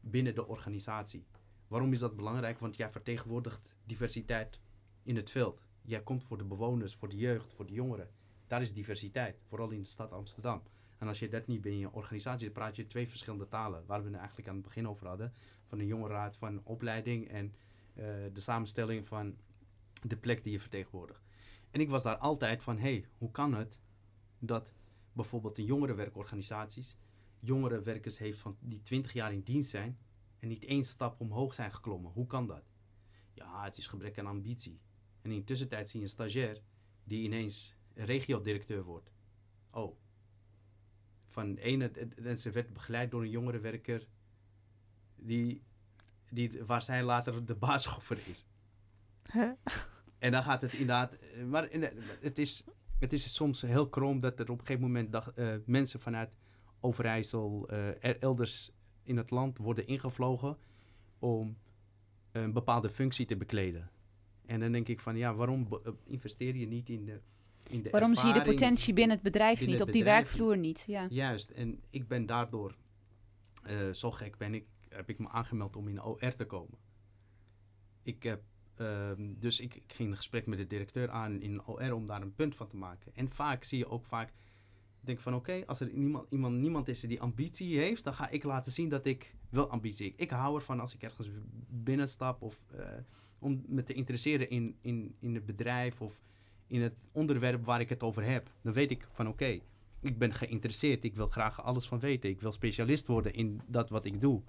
binnen 0.00 0.34
de 0.34 0.46
organisatie. 0.46 1.26
Waarom 1.68 1.92
is 1.92 1.98
dat 1.98 2.16
belangrijk? 2.16 2.58
Want 2.58 2.76
jij 2.76 2.90
vertegenwoordigt 2.90 3.76
diversiteit 3.84 4.60
in 5.02 5.16
het 5.16 5.30
veld. 5.30 5.62
Jij 5.82 6.02
komt 6.02 6.24
voor 6.24 6.38
de 6.38 6.44
bewoners, 6.44 6.94
voor 6.94 7.08
de 7.08 7.16
jeugd, 7.16 7.52
voor 7.52 7.66
de 7.66 7.72
jongeren. 7.72 8.10
Daar 8.46 8.60
is 8.60 8.72
diversiteit, 8.72 9.40
vooral 9.48 9.70
in 9.70 9.80
de 9.80 9.86
stad 9.86 10.12
Amsterdam. 10.12 10.62
En 10.98 11.08
als 11.08 11.18
je 11.18 11.28
dat 11.28 11.46
niet 11.46 11.60
binnen 11.60 11.80
je 11.80 11.92
organisatie, 11.92 12.50
praat 12.50 12.76
je 12.76 12.86
twee 12.86 13.08
verschillende 13.08 13.48
talen. 13.48 13.86
Waar 13.86 14.02
we 14.02 14.08
het 14.08 14.18
eigenlijk 14.18 14.48
aan 14.48 14.54
het 14.54 14.64
begin 14.64 14.88
over 14.88 15.06
hadden. 15.06 15.32
Van 15.64 15.78
de 15.78 15.86
jongerenraad 15.86 16.36
van 16.36 16.60
opleiding 16.64 17.28
en 17.28 17.54
uh, 17.94 18.04
de 18.32 18.40
samenstelling 18.40 19.06
van 19.06 19.36
de 20.02 20.16
plek 20.16 20.42
die 20.42 20.52
je 20.52 20.60
vertegenwoordigt. 20.60 21.24
En 21.70 21.80
ik 21.80 21.90
was 21.90 22.02
daar 22.02 22.16
altijd 22.16 22.62
van, 22.62 22.76
hé, 22.76 22.82
hey, 22.82 23.06
hoe 23.18 23.30
kan 23.30 23.54
het 23.54 23.78
dat 24.38 24.72
bijvoorbeeld 25.12 25.56
de 25.56 25.64
jongerenwerkorganisaties 25.64 26.96
jongerenwerkers 27.40 28.18
heeft 28.18 28.38
van 28.38 28.56
die 28.60 28.82
20 28.82 29.12
jaar 29.12 29.32
in 29.32 29.40
dienst 29.40 29.70
zijn 29.70 29.98
en 30.38 30.48
niet 30.48 30.64
één 30.64 30.84
stap 30.84 31.20
omhoog 31.20 31.54
zijn 31.54 31.72
geklommen. 31.72 32.12
Hoe 32.12 32.26
kan 32.26 32.46
dat? 32.46 32.72
Ja, 33.32 33.64
het 33.64 33.78
is 33.78 33.86
gebrek 33.86 34.18
aan 34.18 34.26
ambitie. 34.26 34.80
En 35.22 35.30
in 35.30 35.44
tussentijd 35.44 35.88
zie 35.88 35.98
je 35.98 36.04
een 36.04 36.10
stagiair 36.10 36.62
die 37.04 37.22
ineens 37.22 37.75
regiodirecteur 37.96 38.84
wordt. 38.84 39.10
Oh. 39.70 39.96
Van 41.26 41.56
ene, 41.56 41.90
en 42.24 42.38
ze 42.38 42.50
werd 42.50 42.72
begeleid 42.72 43.10
door 43.10 43.22
een 43.22 43.30
jongerenwerker 43.30 44.08
die, 45.16 45.62
die, 46.30 46.64
waar 46.64 46.82
zij 46.82 47.02
later 47.02 47.46
de 47.46 47.54
baas 47.54 47.88
over 47.96 48.18
is. 48.28 48.44
Huh? 49.32 49.50
En 50.18 50.32
dan 50.32 50.42
gaat 50.42 50.62
het 50.62 50.72
inderdaad. 50.72 51.18
Maar 51.46 51.68
het 52.20 52.38
is, 52.38 52.64
het 52.98 53.12
is 53.12 53.34
soms 53.34 53.60
heel 53.60 53.88
krom 53.88 54.20
dat 54.20 54.40
er 54.40 54.50
op 54.50 54.60
een 54.60 54.66
gegeven 54.66 54.86
moment 54.86 55.12
dag, 55.12 55.38
uh, 55.38 55.54
mensen 55.66 56.00
vanuit 56.00 56.30
Overijssel, 56.80 57.72
uh, 57.72 58.22
elders 58.22 58.70
in 59.02 59.16
het 59.16 59.30
land 59.30 59.58
worden 59.58 59.86
ingevlogen 59.86 60.58
om 61.18 61.58
een 62.32 62.52
bepaalde 62.52 62.90
functie 62.90 63.26
te 63.26 63.36
bekleden. 63.36 63.90
En 64.46 64.60
dan 64.60 64.72
denk 64.72 64.88
ik 64.88 65.00
van 65.00 65.16
ja, 65.16 65.34
waarom 65.34 65.68
investeer 66.04 66.56
je 66.56 66.66
niet 66.66 66.88
in 66.88 67.04
de. 67.04 67.20
In 67.70 67.82
de 67.82 67.90
waarom 67.90 68.14
zie 68.14 68.28
je 68.28 68.34
de 68.34 68.42
potentie 68.42 68.94
binnen 68.94 69.14
het 69.14 69.24
bedrijf 69.24 69.58
binnen 69.58 69.76
niet, 69.76 69.86
het 69.86 69.88
op 69.88 69.94
bedrijf 69.94 70.24
die 70.24 70.36
werkvloer 70.36 70.56
niet? 70.56 70.84
Ja. 70.86 71.06
Juist, 71.08 71.50
en 71.50 71.82
ik 71.90 72.08
ben 72.08 72.26
daardoor, 72.26 72.76
uh, 73.66 73.92
zo 73.92 74.10
gek 74.10 74.38
ben 74.38 74.54
ik, 74.54 74.66
heb 74.88 75.08
ik 75.08 75.18
me 75.18 75.28
aangemeld 75.28 75.76
om 75.76 75.88
in 75.88 75.94
de 75.94 76.04
OR 76.04 76.34
te 76.34 76.44
komen. 76.44 76.78
Ik 78.02 78.22
heb 78.22 78.42
Uh, 78.80 79.10
dus 79.18 79.60
ik, 79.60 79.74
ik, 79.74 79.82
ging 79.86 80.10
een 80.10 80.16
gesprek 80.16 80.46
met 80.46 80.58
de 80.58 80.66
directeur 80.66 81.10
aan 81.10 81.40
in 81.40 81.66
OR 81.66 81.92
om 81.92 82.06
daar 82.06 82.22
een 82.22 82.34
punt 82.34 82.54
van 82.54 82.68
te 82.68 82.76
maken. 82.76 83.12
En 83.14 83.30
vaak 83.30 83.64
zie 83.64 83.78
je 83.78 83.88
ook 83.88 84.04
vaak, 84.04 84.32
denk 85.00 85.20
van 85.20 85.34
oké, 85.34 85.50
okay, 85.50 85.64
als 85.66 85.80
er 85.80 85.90
niemand, 85.92 86.26
iemand, 86.30 86.56
niemand 86.56 86.88
is 86.88 87.00
die 87.00 87.20
ambitie 87.20 87.78
heeft, 87.78 88.04
dan 88.04 88.14
ga 88.14 88.28
ik 88.28 88.42
laten 88.42 88.72
zien 88.72 88.88
dat 88.88 89.06
ik 89.06 89.36
wel 89.50 89.70
ambitie 89.70 90.06
heb. 90.06 90.20
Ik 90.20 90.30
hou 90.30 90.56
ervan 90.56 90.80
als 90.80 90.94
ik 90.94 91.02
ergens 91.02 91.30
binnenstap 91.68 92.42
of 92.42 92.60
uh, 92.74 92.88
om 93.38 93.64
me 93.66 93.82
te 93.82 93.92
interesseren 93.92 94.50
in, 94.50 94.76
in, 94.80 95.16
in 95.18 95.34
het 95.34 95.46
bedrijf 95.46 96.00
of 96.00 96.20
in 96.66 96.82
het 96.82 96.94
onderwerp 97.12 97.64
waar 97.64 97.80
ik 97.80 97.88
het 97.88 98.02
over 98.02 98.24
heb. 98.24 98.50
Dan 98.62 98.72
weet 98.72 98.90
ik 98.90 99.06
van 99.12 99.28
oké, 99.28 99.44
okay, 99.44 99.62
ik 100.00 100.18
ben 100.18 100.34
geïnteresseerd, 100.34 101.04
ik 101.04 101.14
wil 101.14 101.28
graag 101.28 101.62
alles 101.62 101.88
van 101.88 101.98
weten. 101.98 102.30
Ik 102.30 102.40
wil 102.40 102.52
specialist 102.52 103.06
worden 103.06 103.34
in 103.34 103.60
dat 103.66 103.90
wat 103.90 104.04
ik 104.04 104.20
doe. 104.20 104.40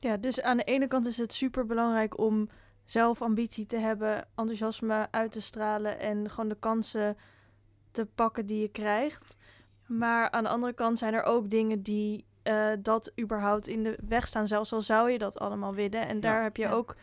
Ja, 0.00 0.16
dus 0.16 0.40
aan 0.40 0.56
de 0.56 0.64
ene 0.64 0.86
kant 0.86 1.06
is 1.06 1.16
het 1.16 1.32
super 1.32 1.66
belangrijk 1.66 2.18
om 2.18 2.48
zelf 2.84 3.22
ambitie 3.22 3.66
te 3.66 3.78
hebben, 3.78 4.28
enthousiasme 4.34 5.08
uit 5.10 5.32
te 5.32 5.40
stralen 5.40 6.00
en 6.00 6.30
gewoon 6.30 6.48
de 6.48 6.56
kansen 6.58 7.16
te 7.90 8.06
pakken 8.14 8.46
die 8.46 8.60
je 8.60 8.68
krijgt. 8.68 9.36
Maar 9.86 10.30
aan 10.30 10.42
de 10.42 10.50
andere 10.50 10.72
kant 10.72 10.98
zijn 10.98 11.14
er 11.14 11.22
ook 11.22 11.50
dingen 11.50 11.82
die 11.82 12.24
uh, 12.44 12.72
dat 12.78 13.12
überhaupt 13.20 13.66
in 13.66 13.82
de 13.82 13.98
weg 14.08 14.26
staan, 14.26 14.46
zelfs 14.46 14.72
al 14.72 14.80
zou 14.80 15.10
je 15.10 15.18
dat 15.18 15.38
allemaal 15.38 15.74
willen. 15.74 16.06
En 16.06 16.20
daar 16.20 16.42
heb 16.42 16.56
je 16.56 16.62
ja. 16.62 16.72
ook 16.72 16.96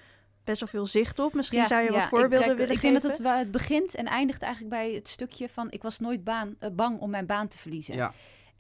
best 0.43 0.59
wel 0.59 0.69
veel 0.69 0.85
zicht 0.85 1.19
op. 1.19 1.33
Misschien 1.33 1.59
ja, 1.59 1.67
zou 1.67 1.83
je 1.83 1.91
wat 1.91 2.03
voorbeelden 2.03 2.39
ik, 2.39 2.45
kijk, 2.45 2.57
willen 2.57 2.73
ik 2.73 2.79
geven. 2.79 2.95
Ik 2.95 3.01
denk 3.01 3.17
dat 3.17 3.25
het, 3.25 3.39
het 3.39 3.51
begint 3.51 3.95
en 3.95 4.05
eindigt 4.05 4.41
eigenlijk 4.41 4.73
bij 4.73 4.91
het 4.91 5.07
stukje 5.07 5.49
van... 5.49 5.71
ik 5.71 5.81
was 5.81 5.99
nooit 5.99 6.23
baan, 6.23 6.55
uh, 6.59 6.69
bang 6.69 6.99
om 6.99 7.09
mijn 7.09 7.25
baan 7.25 7.47
te 7.47 7.57
verliezen. 7.57 7.95
Ja. 7.95 8.13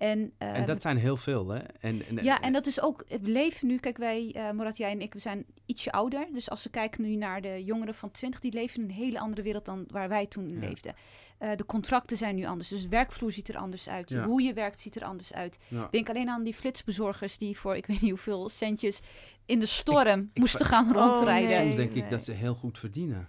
En, 0.03 0.33
uh, 0.39 0.57
en 0.57 0.65
dat 0.65 0.81
zijn 0.81 0.97
heel 0.97 1.17
veel, 1.17 1.49
hè? 1.49 1.59
En, 1.59 2.05
en, 2.07 2.23
ja, 2.23 2.41
en 2.41 2.53
dat 2.53 2.65
is 2.65 2.81
ook, 2.81 3.05
we 3.07 3.29
leven 3.29 3.67
nu, 3.67 3.77
kijk 3.77 3.97
wij, 3.97 4.33
uh, 4.35 4.51
Morat, 4.51 4.77
jij 4.77 4.91
en 4.91 5.01
ik, 5.01 5.13
we 5.13 5.19
zijn 5.19 5.45
ietsje 5.65 5.91
ouder. 5.91 6.27
Dus 6.33 6.49
als 6.49 6.63
we 6.63 6.69
kijken 6.69 7.01
nu 7.01 7.15
naar 7.15 7.41
de 7.41 7.63
jongeren 7.63 7.95
van 7.95 8.11
20, 8.11 8.39
die 8.39 8.53
leven 8.53 8.81
in 8.81 8.89
een 8.89 8.95
hele 8.95 9.19
andere 9.19 9.41
wereld 9.41 9.65
dan 9.65 9.85
waar 9.87 10.09
wij 10.09 10.25
toen 10.25 10.49
ja. 10.49 10.59
leefden. 10.59 10.95
Uh, 11.39 11.55
de 11.55 11.65
contracten 11.65 12.17
zijn 12.17 12.35
nu 12.35 12.45
anders, 12.45 12.69
dus 12.69 12.87
werkvloer 12.87 13.31
ziet 13.31 13.47
er 13.47 13.57
anders 13.57 13.89
uit. 13.89 14.09
Ja. 14.09 14.25
Hoe 14.25 14.41
je 14.41 14.53
werkt 14.53 14.79
ziet 14.79 14.95
er 14.95 15.03
anders 15.03 15.33
uit. 15.33 15.57
Ja. 15.67 15.87
Denk 15.91 16.09
alleen 16.09 16.29
aan 16.29 16.43
die 16.43 16.53
flitsbezorgers 16.53 17.37
die 17.37 17.57
voor, 17.57 17.75
ik 17.75 17.85
weet 17.85 18.01
niet 18.01 18.09
hoeveel 18.09 18.49
centjes, 18.49 18.99
in 19.45 19.59
de 19.59 19.65
storm 19.65 20.19
ik, 20.19 20.29
ik, 20.33 20.39
moesten 20.39 20.65
gaan 20.65 20.93
rondrijden. 20.93 21.49
Oh, 21.49 21.55
nee, 21.55 21.63
Soms 21.63 21.75
denk 21.75 21.93
nee. 21.93 22.03
ik 22.03 22.09
dat 22.09 22.23
ze 22.23 22.31
heel 22.31 22.55
goed 22.55 22.79
verdienen. 22.79 23.27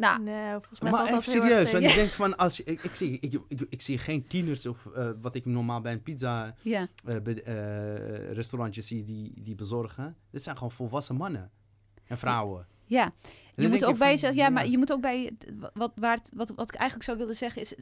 Nou, 0.00 0.22
nee, 0.22 0.50
volgens 0.50 0.80
mij 0.80 0.90
maar 0.90 1.06
even 1.06 1.22
serieus, 1.22 1.72
want 1.72 1.84
ik 1.84 1.94
denk 1.94 2.08
van 2.08 2.36
als 2.36 2.56
je, 2.56 2.64
ik, 2.64 2.82
ik, 2.82 2.94
zie, 2.94 3.18
ik, 3.20 3.40
ik, 3.48 3.60
ik, 3.68 3.82
zie 3.82 3.98
geen 3.98 4.26
tieners 4.26 4.66
of 4.66 4.88
uh, 4.96 5.10
wat 5.20 5.34
ik 5.34 5.46
normaal 5.46 5.80
bij 5.80 5.92
een 5.92 6.02
pizza 6.02 6.54
ja. 6.62 6.88
uh, 7.06 7.16
be, 7.22 7.44
uh, 7.44 8.32
restaurantje 8.32 8.80
zie 8.80 9.04
die, 9.04 9.32
die 9.42 9.54
bezorgen. 9.54 10.16
Dit 10.30 10.42
zijn 10.42 10.56
gewoon 10.56 10.72
volwassen 10.72 11.16
mannen 11.16 11.50
en 12.06 12.18
vrouwen. 12.18 12.66
Ja, 12.84 13.12
je 13.60 13.68
moet 13.68 13.84
ook 13.84 13.98
bij 13.98 14.18
ja, 14.32 14.48
maar 14.48 14.68
je 14.68 14.78
moet 14.78 14.92
ook 14.92 15.00
bij 15.00 15.30
wat, 15.74 15.92
waar 15.94 16.16
het, 16.16 16.30
wat, 16.34 16.52
wat 16.56 16.68
ik 16.68 16.74
eigenlijk 16.74 17.04
zou 17.04 17.18
willen 17.18 17.36
zeggen 17.36 17.62
is, 17.62 17.74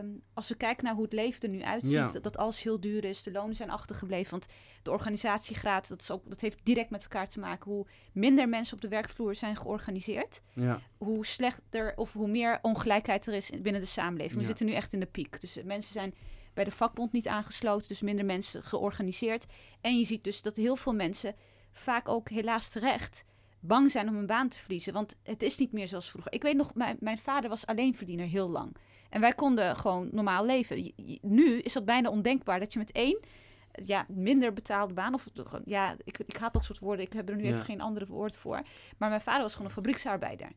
um, 0.00 0.22
als 0.34 0.48
we 0.48 0.54
kijken 0.54 0.84
naar 0.84 0.94
hoe 0.94 1.04
het 1.04 1.12
leven 1.12 1.40
er 1.40 1.48
nu 1.48 1.62
uitziet, 1.62 1.92
ja. 1.92 2.08
dat, 2.08 2.22
dat 2.22 2.36
alles 2.36 2.62
heel 2.62 2.80
duur 2.80 3.04
is, 3.04 3.22
de 3.22 3.30
lonen 3.30 3.56
zijn 3.56 3.70
achtergebleven, 3.70 4.30
want 4.30 4.46
de 4.82 4.90
organisatiegraad, 4.90 5.88
dat, 5.88 6.00
is 6.00 6.10
ook, 6.10 6.22
dat 6.28 6.40
heeft 6.40 6.58
direct 6.62 6.90
met 6.90 7.02
elkaar 7.02 7.28
te 7.28 7.40
maken 7.40 7.70
hoe 7.70 7.86
minder 8.12 8.48
mensen 8.48 8.74
op 8.74 8.80
de 8.80 8.88
werkvloer 8.88 9.34
zijn 9.34 9.56
georganiseerd, 9.56 10.40
ja. 10.52 10.80
hoe 10.98 11.26
slechter 11.26 11.92
of 11.96 12.12
hoe 12.12 12.28
meer 12.28 12.58
ongelijkheid 12.62 13.26
er 13.26 13.34
is 13.34 13.50
binnen 13.50 13.80
de 13.80 13.86
samenleving. 13.86 14.40
We 14.40 14.46
zitten 14.46 14.66
nu 14.66 14.72
echt 14.72 14.92
in 14.92 15.00
de 15.00 15.06
piek, 15.06 15.40
dus 15.40 15.58
mensen 15.64 15.92
zijn 15.92 16.14
bij 16.54 16.64
de 16.64 16.70
vakbond 16.70 17.12
niet 17.12 17.28
aangesloten, 17.28 17.88
dus 17.88 18.00
minder 18.00 18.24
mensen 18.24 18.62
georganiseerd. 18.62 19.46
En 19.80 19.98
je 19.98 20.04
ziet 20.04 20.24
dus 20.24 20.42
dat 20.42 20.56
heel 20.56 20.76
veel 20.76 20.94
mensen, 20.94 21.34
vaak 21.72 22.08
ook 22.08 22.28
helaas 22.28 22.68
terecht, 22.68 23.24
bang 23.60 23.90
zijn 23.90 24.08
om 24.08 24.16
een 24.16 24.26
baan 24.26 24.48
te 24.48 24.58
verliezen. 24.58 24.92
Want 24.92 25.16
het 25.22 25.42
is 25.42 25.56
niet 25.58 25.72
meer 25.72 25.88
zoals 25.88 26.10
vroeger. 26.10 26.32
Ik 26.32 26.42
weet 26.42 26.56
nog, 26.56 26.74
mijn, 26.74 26.96
mijn 27.00 27.18
vader 27.18 27.50
was 27.50 27.66
alleenverdiener 27.66 28.26
heel 28.26 28.48
lang. 28.50 28.76
En 29.10 29.20
wij 29.20 29.32
konden 29.32 29.76
gewoon 29.76 30.08
normaal 30.12 30.44
leven. 30.44 30.84
Je- 30.84 30.92
je- 30.96 31.18
Nu 31.22 31.58
is 31.58 31.72
dat 31.72 31.84
bijna 31.84 32.10
ondenkbaar 32.10 32.58
dat 32.58 32.72
je 32.72 32.78
met 32.78 32.92
één 32.92 33.18
ja, 33.84 34.06
minder 34.08 34.52
betaalde 34.52 34.94
baan. 34.94 35.14
Of 35.14 35.26
ja, 35.64 35.96
ik, 36.04 36.18
ik 36.18 36.36
haat 36.36 36.52
dat 36.52 36.64
soort 36.64 36.78
woorden. 36.78 37.04
Ik 37.06 37.12
heb 37.12 37.28
er 37.28 37.36
nu 37.36 37.42
Ja. 37.44 37.48
even 37.50 37.64
geen 37.64 37.80
andere 37.80 38.06
woord 38.06 38.36
voor. 38.36 38.62
Maar 38.98 39.08
mijn 39.08 39.20
vader 39.20 39.42
was 39.42 39.52
gewoon 39.52 39.66
een 39.66 39.74
fabrieksarbeider. 39.74 40.48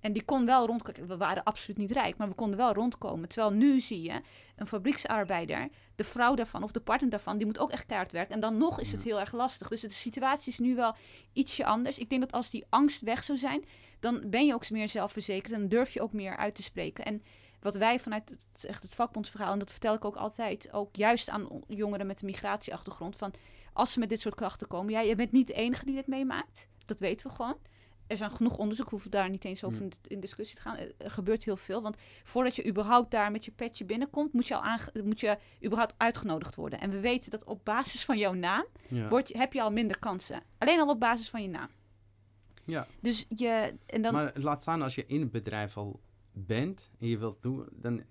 En 0.00 0.12
die 0.12 0.24
kon 0.24 0.46
wel 0.46 0.66
rondkomen. 0.66 1.08
We 1.08 1.16
waren 1.16 1.42
absoluut 1.44 1.78
niet 1.78 1.90
rijk, 1.90 2.16
maar 2.16 2.28
we 2.28 2.34
konden 2.34 2.56
wel 2.56 2.72
rondkomen. 2.72 3.28
Terwijl 3.28 3.52
nu 3.52 3.80
zie 3.80 4.02
je 4.02 4.20
een 4.56 4.66
fabrieksarbeider, 4.66 5.68
de 5.94 6.04
vrouw 6.04 6.34
daarvan 6.34 6.62
of 6.62 6.72
de 6.72 6.80
partner 6.80 7.10
daarvan, 7.10 7.36
die 7.36 7.46
moet 7.46 7.58
ook 7.58 7.70
echt 7.70 7.86
keihard 7.86 8.12
werken. 8.12 8.34
En 8.34 8.40
dan 8.40 8.56
nog 8.56 8.80
is 8.80 8.92
het 8.92 9.02
heel 9.02 9.20
erg 9.20 9.32
lastig. 9.32 9.68
Dus 9.68 9.80
de 9.80 9.88
situatie 9.88 10.52
is 10.52 10.58
nu 10.58 10.74
wel 10.74 10.94
ietsje 11.32 11.64
anders. 11.64 11.98
Ik 11.98 12.08
denk 12.10 12.20
dat 12.20 12.32
als 12.32 12.50
die 12.50 12.64
angst 12.68 13.00
weg 13.00 13.24
zou 13.24 13.38
zijn, 13.38 13.64
dan 14.00 14.22
ben 14.30 14.46
je 14.46 14.54
ook 14.54 14.70
meer 14.70 14.88
zelfverzekerd 14.88 15.52
en 15.52 15.60
dan 15.60 15.68
durf 15.68 15.90
je 15.92 16.02
ook 16.02 16.12
meer 16.12 16.36
uit 16.36 16.54
te 16.54 16.62
spreken. 16.62 17.04
En 17.04 17.22
wat 17.60 17.76
wij 17.76 18.00
vanuit 18.00 18.28
het, 18.28 18.64
echt 18.64 18.82
het 18.82 18.94
vakbondsverhaal, 18.94 19.52
en 19.52 19.58
dat 19.58 19.70
vertel 19.70 19.94
ik 19.94 20.04
ook 20.04 20.16
altijd, 20.16 20.72
ook 20.72 20.96
juist 20.96 21.28
aan 21.28 21.48
on- 21.48 21.64
jongeren 21.68 22.06
met 22.06 22.20
een 22.20 22.26
migratieachtergrond, 22.26 23.16
van 23.16 23.32
als 23.72 23.92
ze 23.92 23.98
met 23.98 24.08
dit 24.08 24.20
soort 24.20 24.34
klachten 24.34 24.66
komen, 24.66 24.92
ja, 24.92 25.00
je 25.00 25.14
bent 25.14 25.32
niet 25.32 25.46
de 25.46 25.52
enige 25.52 25.84
die 25.84 25.94
dit 25.94 26.06
meemaakt. 26.06 26.68
Dat 26.84 27.00
weten 27.00 27.26
we 27.28 27.34
gewoon. 27.34 27.56
Er 28.06 28.16
zijn 28.16 28.30
genoeg 28.30 28.56
onderzoek, 28.58 28.88
hoeven 28.90 29.10
daar 29.10 29.30
niet 29.30 29.44
eens 29.44 29.64
over 29.64 29.78
Hmm. 29.78 29.88
in, 30.06 30.20
discussie 30.20 30.56
te 30.56 30.62
gaan. 30.62 30.76
Er, 30.76 30.92
er 30.98 31.10
gebeurt 31.10 31.44
heel 31.44 31.56
veel, 31.56 31.82
want 31.82 31.96
voordat 32.24 32.56
je 32.56 32.66
überhaupt 32.66 33.10
daar 33.10 33.30
met 33.30 33.44
je 33.44 33.50
petje 33.50 33.84
binnenkomt, 33.84 34.32
moet 34.32 34.48
je 34.48 34.54
al 34.56 34.78
moet 35.04 35.20
je 35.20 35.38
überhaupt 35.64 35.94
uitgenodigd 35.96 36.54
worden. 36.54 36.80
En 36.80 36.90
we 36.90 37.00
weten 37.00 37.30
dat 37.30 37.44
op 37.44 37.64
basis 37.64 38.04
van 38.04 38.18
jouw 38.18 38.32
naam 38.32 38.64
Ja. 38.88 39.08
word 39.08 39.28
je, 39.28 39.38
heb 39.38 39.52
je 39.52 39.62
al 39.62 39.70
minder 39.70 39.98
kansen. 39.98 40.42
Alleen 40.58 40.80
al 40.80 40.88
op 40.88 41.00
basis 41.00 41.30
van 41.30 41.42
je 41.42 41.48
naam. 41.48 41.68
ja. 42.62 42.86
Dus 43.00 43.26
je, 43.28 43.74
en 43.86 44.02
dan, 44.02 44.12
Maar 44.12 44.32
laat 44.34 44.60
staan 44.62 44.82
als 44.82 44.94
je 44.94 45.04
in 45.06 45.20
het 45.20 45.30
bedrijf 45.30 45.76
al 45.76 46.00
bent 46.32 46.90
en 47.00 47.08
je 47.08 47.18
wilt 47.18 47.42
doen, 47.42 47.66
dan 47.72 48.02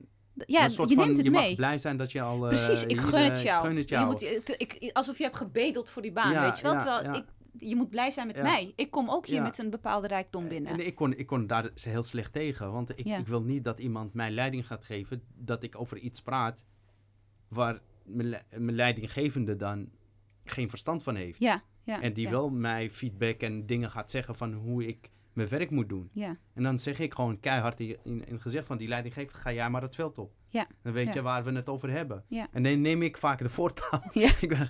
ja, 0.45 0.63
je 0.63 0.69
van, 0.69 0.87
neemt 0.87 1.17
het 1.17 1.25
je 1.25 1.31
mee. 1.31 1.47
mag 1.47 1.55
blij 1.55 1.77
zijn 1.77 1.97
dat 1.97 2.11
je 2.11 2.21
al. 2.21 2.41
eh, 2.43 2.47
Precies, 2.47 2.83
ik 2.83 2.89
hier, 2.89 2.99
gun 2.99 3.23
het 3.23 3.37
eh, 3.37 3.43
jou. 3.43 3.65
gun 3.67 3.75
het 3.75 3.89
Je 3.89 3.95
jou. 3.95 4.05
moet, 4.07 4.19
je- 4.19 4.41
ik, 4.57 4.89
alsof 4.93 5.17
je 5.17 5.23
hebt 5.23 5.35
gebedeld 5.35 5.89
voor 5.89 6.01
die 6.01 6.11
baan, 6.11 6.31
Ja, 6.31 6.41
weet 6.45 6.57
je 6.57 6.63
wel? 6.63 6.73
ja, 6.73 6.77
Terwijl 6.79 7.03
ja. 7.03 7.13
ik, 7.13 7.25
je 7.57 7.75
moet 7.75 7.89
blij 7.89 8.11
zijn 8.11 8.27
met 8.27 8.35
Ja. 8.35 8.41
mij. 8.43 8.73
Ik 8.75 8.91
kom 8.91 9.09
ook 9.09 9.25
hier 9.25 9.35
Ja. 9.35 9.43
met 9.43 9.57
een 9.57 9.69
bepaalde 9.69 10.07
rijkdom 10.07 10.47
binnen. 10.47 10.71
En 10.71 10.85
ik 10.85 10.95
kon, 10.95 11.17
ik 11.17 11.25
kon 11.27 11.47
daar 11.47 11.71
heel 11.81 12.03
slecht 12.03 12.33
tegen. 12.33 12.71
Want 12.71 12.99
ik, 12.99 13.05
Ja. 13.07 13.17
ik 13.17 13.27
wil 13.27 13.41
niet 13.41 13.63
dat 13.63 13.79
iemand 13.79 14.13
mij 14.13 14.31
leiding 14.31 14.67
gaat 14.67 14.83
geven. 14.83 15.23
Dat 15.35 15.63
ik 15.63 15.79
over 15.79 15.97
iets 15.97 16.21
praat 16.21 16.63
waar 17.47 17.81
mijn, 18.05 18.43
mijn 18.57 18.75
leidinggevende 18.75 19.55
dan 19.55 19.89
geen 20.43 20.69
verstand 20.69 21.03
van 21.03 21.15
heeft. 21.15 21.39
ja, 21.39 21.63
ja. 21.83 22.01
en 22.01 22.13
die 22.13 22.29
wel 22.29 22.49
mij 22.49 22.89
feedback 22.89 23.41
en 23.41 23.65
dingen 23.65 23.91
gaat 23.91 24.11
zeggen 24.11 24.35
van 24.35 24.53
hoe 24.53 24.87
ik 24.87 25.09
mijn 25.35 25.47
werk 25.47 25.69
moet 25.69 25.89
doen. 25.89 26.09
Ja, 26.13 26.35
En 26.53 26.63
dan 26.63 26.79
zeg 26.79 26.99
ik 26.99 27.13
gewoon 27.13 27.39
keihard 27.39 27.79
in, 27.79 27.97
in, 28.03 28.23
het 28.27 28.41
gezicht 28.41 28.67
van 28.67 28.77
die 28.77 28.87
leidinggever, 28.87 29.37
ga 29.37 29.53
jij 29.53 29.69
maar 29.69 29.81
het 29.81 29.95
veld 29.95 30.17
op. 30.17 30.33
Ja. 30.49 30.67
Dan 30.81 30.93
weet 30.93 31.07
Ja. 31.07 31.13
je 31.13 31.21
waar 31.21 31.43
we 31.43 31.51
het 31.51 31.69
over 31.69 31.89
hebben. 31.89 32.23
Ja. 32.27 32.47
En 32.51 32.63
dan 32.63 32.81
neem 32.81 33.01
ik 33.01 33.17
vaak 33.17 33.39
de 33.39 33.49
voortouw. 33.49 34.01
Ja. 34.13 34.29
ik, 34.41 34.49
ben, 34.49 34.69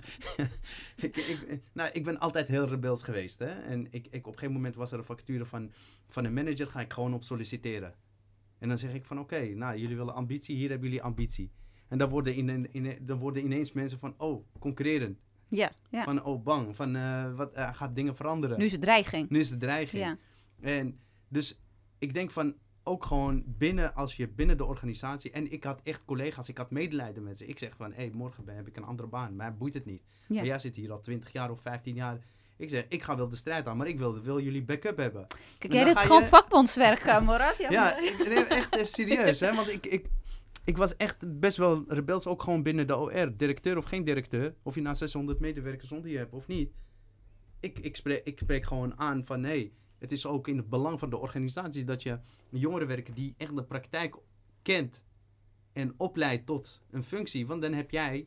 ik, 1.06 1.16
ik, 1.16 1.60
nou, 1.72 1.90
ik 1.92 2.04
ben 2.04 2.18
altijd 2.18 2.48
heel 2.48 2.66
rebels 2.68 3.02
geweest. 3.02 3.38
Hè? 3.38 3.50
En 3.60 3.86
ik, 3.90 4.06
ik, 4.06 4.26
op 4.26 4.32
een 4.32 4.38
gegeven 4.38 4.52
moment 4.54 4.74
was 4.74 4.92
er 4.92 4.98
een 4.98 5.04
vacature 5.04 5.44
van, 5.44 5.70
van 6.08 6.24
een 6.24 6.34
manager, 6.34 6.66
ga 6.66 6.80
ik 6.80 6.92
gewoon 6.92 7.14
op 7.14 7.24
solliciteren. 7.24 7.94
En 8.58 8.68
dan 8.68 8.78
zeg 8.78 8.94
ik 8.94 9.04
van 9.04 9.18
oké, 9.18 9.44
nou 9.54 9.78
jullie 9.78 9.96
willen 9.96 10.14
ambitie, 10.14 10.56
hier 10.56 10.68
hebben 10.70 10.88
jullie 10.88 11.02
ambitie. 11.02 11.50
En 11.88 11.98
dan 11.98 12.08
worden, 12.08 12.34
in, 12.34 12.72
in, 12.72 12.98
dan 13.00 13.18
worden 13.18 13.44
ineens 13.44 13.72
mensen 13.72 13.98
van, 13.98 14.14
oh, 14.18 14.44
concurreren. 14.58 15.18
ja, 15.48 15.70
ja. 15.90 16.04
Van, 16.04 16.24
oh, 16.24 16.42
bang. 16.44 16.76
Van, 16.76 16.96
eh, 16.96 17.34
wat, 17.34 17.52
eh, 17.52 17.74
gaat 17.74 17.94
dingen 17.94 18.16
veranderen. 18.16 18.58
Nu 18.58 18.64
is 18.64 18.72
het 18.72 18.80
dreiging. 18.80 19.30
Nu 19.30 19.38
is 19.38 19.48
de 19.50 19.56
dreiging. 19.56 20.02
Ja, 20.02 20.16
En 20.60 20.98
dus 21.28 21.60
ik 21.98 22.14
denk 22.14 22.30
van 22.30 22.54
ook 22.82 23.04
gewoon 23.04 23.42
binnen, 23.46 23.94
als 23.94 24.16
je 24.16 24.28
binnen 24.28 24.56
de 24.56 24.64
organisatie. 24.64 25.30
En 25.30 25.52
ik 25.52 25.64
had 25.64 25.80
echt 25.82 26.04
collega's, 26.04 26.48
ik 26.48 26.56
had 26.58 26.70
medelijden 26.70 27.22
met 27.22 27.38
ze. 27.38 27.46
Ik 27.46 27.58
zeg 27.58 27.76
van, 27.76 27.90
hé, 27.92 27.96
hey, 27.96 28.10
morgen 28.14 28.44
ben- 28.44 28.56
heb 28.56 28.66
ik 28.66 28.76
een 28.76 28.84
andere 28.84 29.08
baan. 29.08 29.36
Mij 29.36 29.54
boeit 29.56 29.74
het 29.74 29.84
niet. 29.84 30.02
ja. 30.28 30.34
Maar 30.34 30.44
jij 30.46 30.58
zit 30.58 30.76
hier 30.76 30.92
al 30.92 31.00
20 31.00 31.32
jaar 31.32 31.50
of 31.50 31.60
15 31.60 31.94
jaar. 31.94 32.18
Ik 32.56 32.68
zeg, 32.68 32.84
ik 32.88 33.02
ga 33.02 33.16
wel 33.16 33.28
de 33.28 33.36
strijd 33.36 33.66
aan, 33.66 33.76
maar 33.76 33.86
ik 33.86 33.98
wil, 33.98 34.20
wil 34.20 34.40
jullie 34.40 34.62
backup 34.64 34.96
hebben. 34.96 35.26
Kijk, 35.58 35.72
jij 35.72 35.92
ga 35.92 36.00
gewoon 36.00 36.20
je- 36.22 36.28
vakbondswerk, 36.28 37.00
eh, 37.00 37.20
Morat. 37.20 37.56
Ja, 37.58 37.96
nee, 38.28 38.44
echt 38.44 38.74
even 38.74 38.88
serieus. 38.88 39.40
Hè? 39.40 39.54
Want 39.54 39.72
ik, 39.72 39.86
ik, 39.86 40.06
ik 40.64 40.76
was 40.76 40.96
echt 40.96 41.40
best 41.40 41.56
wel 41.56 41.84
rebels, 41.88 42.26
ook 42.26 42.42
gewoon 42.42 42.62
binnen 42.62 42.86
de 42.86 42.96
OR. 42.96 43.36
Directeur 43.36 43.76
of 43.76 43.84
geen 43.84 44.04
directeur. 44.04 44.54
Of 44.62 44.74
je 44.74 44.80
nou 44.80 44.96
600 44.96 45.40
medewerkers 45.40 45.92
onder 45.92 46.10
je 46.10 46.18
hebt 46.18 46.32
of 46.32 46.46
niet. 46.46 46.70
Ik, 47.60 47.78
ik, 47.78 47.96
spreek, 47.96 48.24
ik 48.26 48.38
spreek 48.38 48.64
gewoon 48.66 48.98
aan 48.98 49.24
van 49.24 49.40
nee, 49.40 49.72
het 50.06 50.18
is 50.18 50.26
ook 50.26 50.48
in 50.48 50.56
het 50.56 50.68
belang 50.68 50.98
van 50.98 51.10
de 51.10 51.16
organisatie 51.16 51.84
dat 51.84 52.02
je 52.02 52.18
jongeren 52.48 52.86
werken 52.86 53.14
die 53.14 53.34
echt 53.36 53.56
de 53.56 53.64
praktijk 53.64 54.16
kent 54.62 55.02
en 55.72 55.94
opleidt 55.96 56.46
tot 56.46 56.80
een 56.90 57.04
functie. 57.04 57.46
Want 57.46 57.62
dan 57.62 57.72
heb 57.72 57.90
jij 57.90 58.26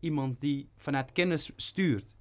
iemand 0.00 0.40
die 0.40 0.68
vanuit 0.76 1.12
kennis 1.12 1.50
stuurt. 1.56 2.16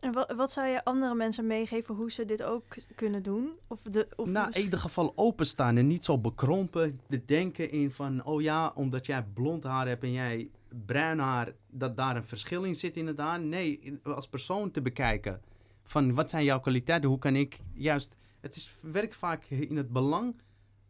En 0.00 0.12
wat, 0.12 0.32
wat 0.32 0.52
zou 0.52 0.68
je 0.68 0.84
andere 0.84 1.14
mensen 1.14 1.46
meegeven 1.46 1.94
hoe 1.94 2.10
ze 2.10 2.24
dit 2.24 2.42
ook 2.42 2.76
kunnen 2.94 3.22
doen? 3.22 3.52
Of 3.66 3.82
de, 3.82 4.08
of 4.16 4.28
Nou, 4.28 4.50
in 4.52 4.62
ieder 4.62 4.78
geval 4.78 5.12
openstaan 5.14 5.76
en 5.76 5.86
niet 5.86 6.04
zo 6.04 6.18
bekrompen 6.18 7.00
te 7.08 7.24
denken 7.24 7.70
in 7.70 7.90
van, 7.90 8.24
oh 8.24 8.42
ja, 8.42 8.72
omdat 8.74 9.06
jij 9.06 9.22
blond 9.22 9.64
haar 9.64 9.88
hebt 9.88 10.02
en 10.02 10.12
jij 10.12 10.50
bruin 10.86 11.18
haar, 11.18 11.52
dat 11.70 11.96
daar 11.96 12.16
een 12.16 12.24
verschil 12.24 12.62
in 12.62 12.74
zit 12.74 12.96
inderdaad. 12.96 13.40
Nee, 13.40 13.98
als 14.02 14.28
persoon 14.28 14.70
te 14.70 14.82
bekijken 14.82 15.40
van 15.84 16.14
wat 16.14 16.30
zijn 16.30 16.44
jouw 16.44 16.60
kwaliteiten, 16.60 17.08
hoe 17.08 17.18
kan 17.18 17.36
ik 17.36 17.60
juist, 17.72 18.16
het 18.44 18.56
is 18.56 18.72
werk 18.82 19.12
vaak 19.14 19.44
in 19.44 19.76
het 19.76 19.90
belang 19.92 20.36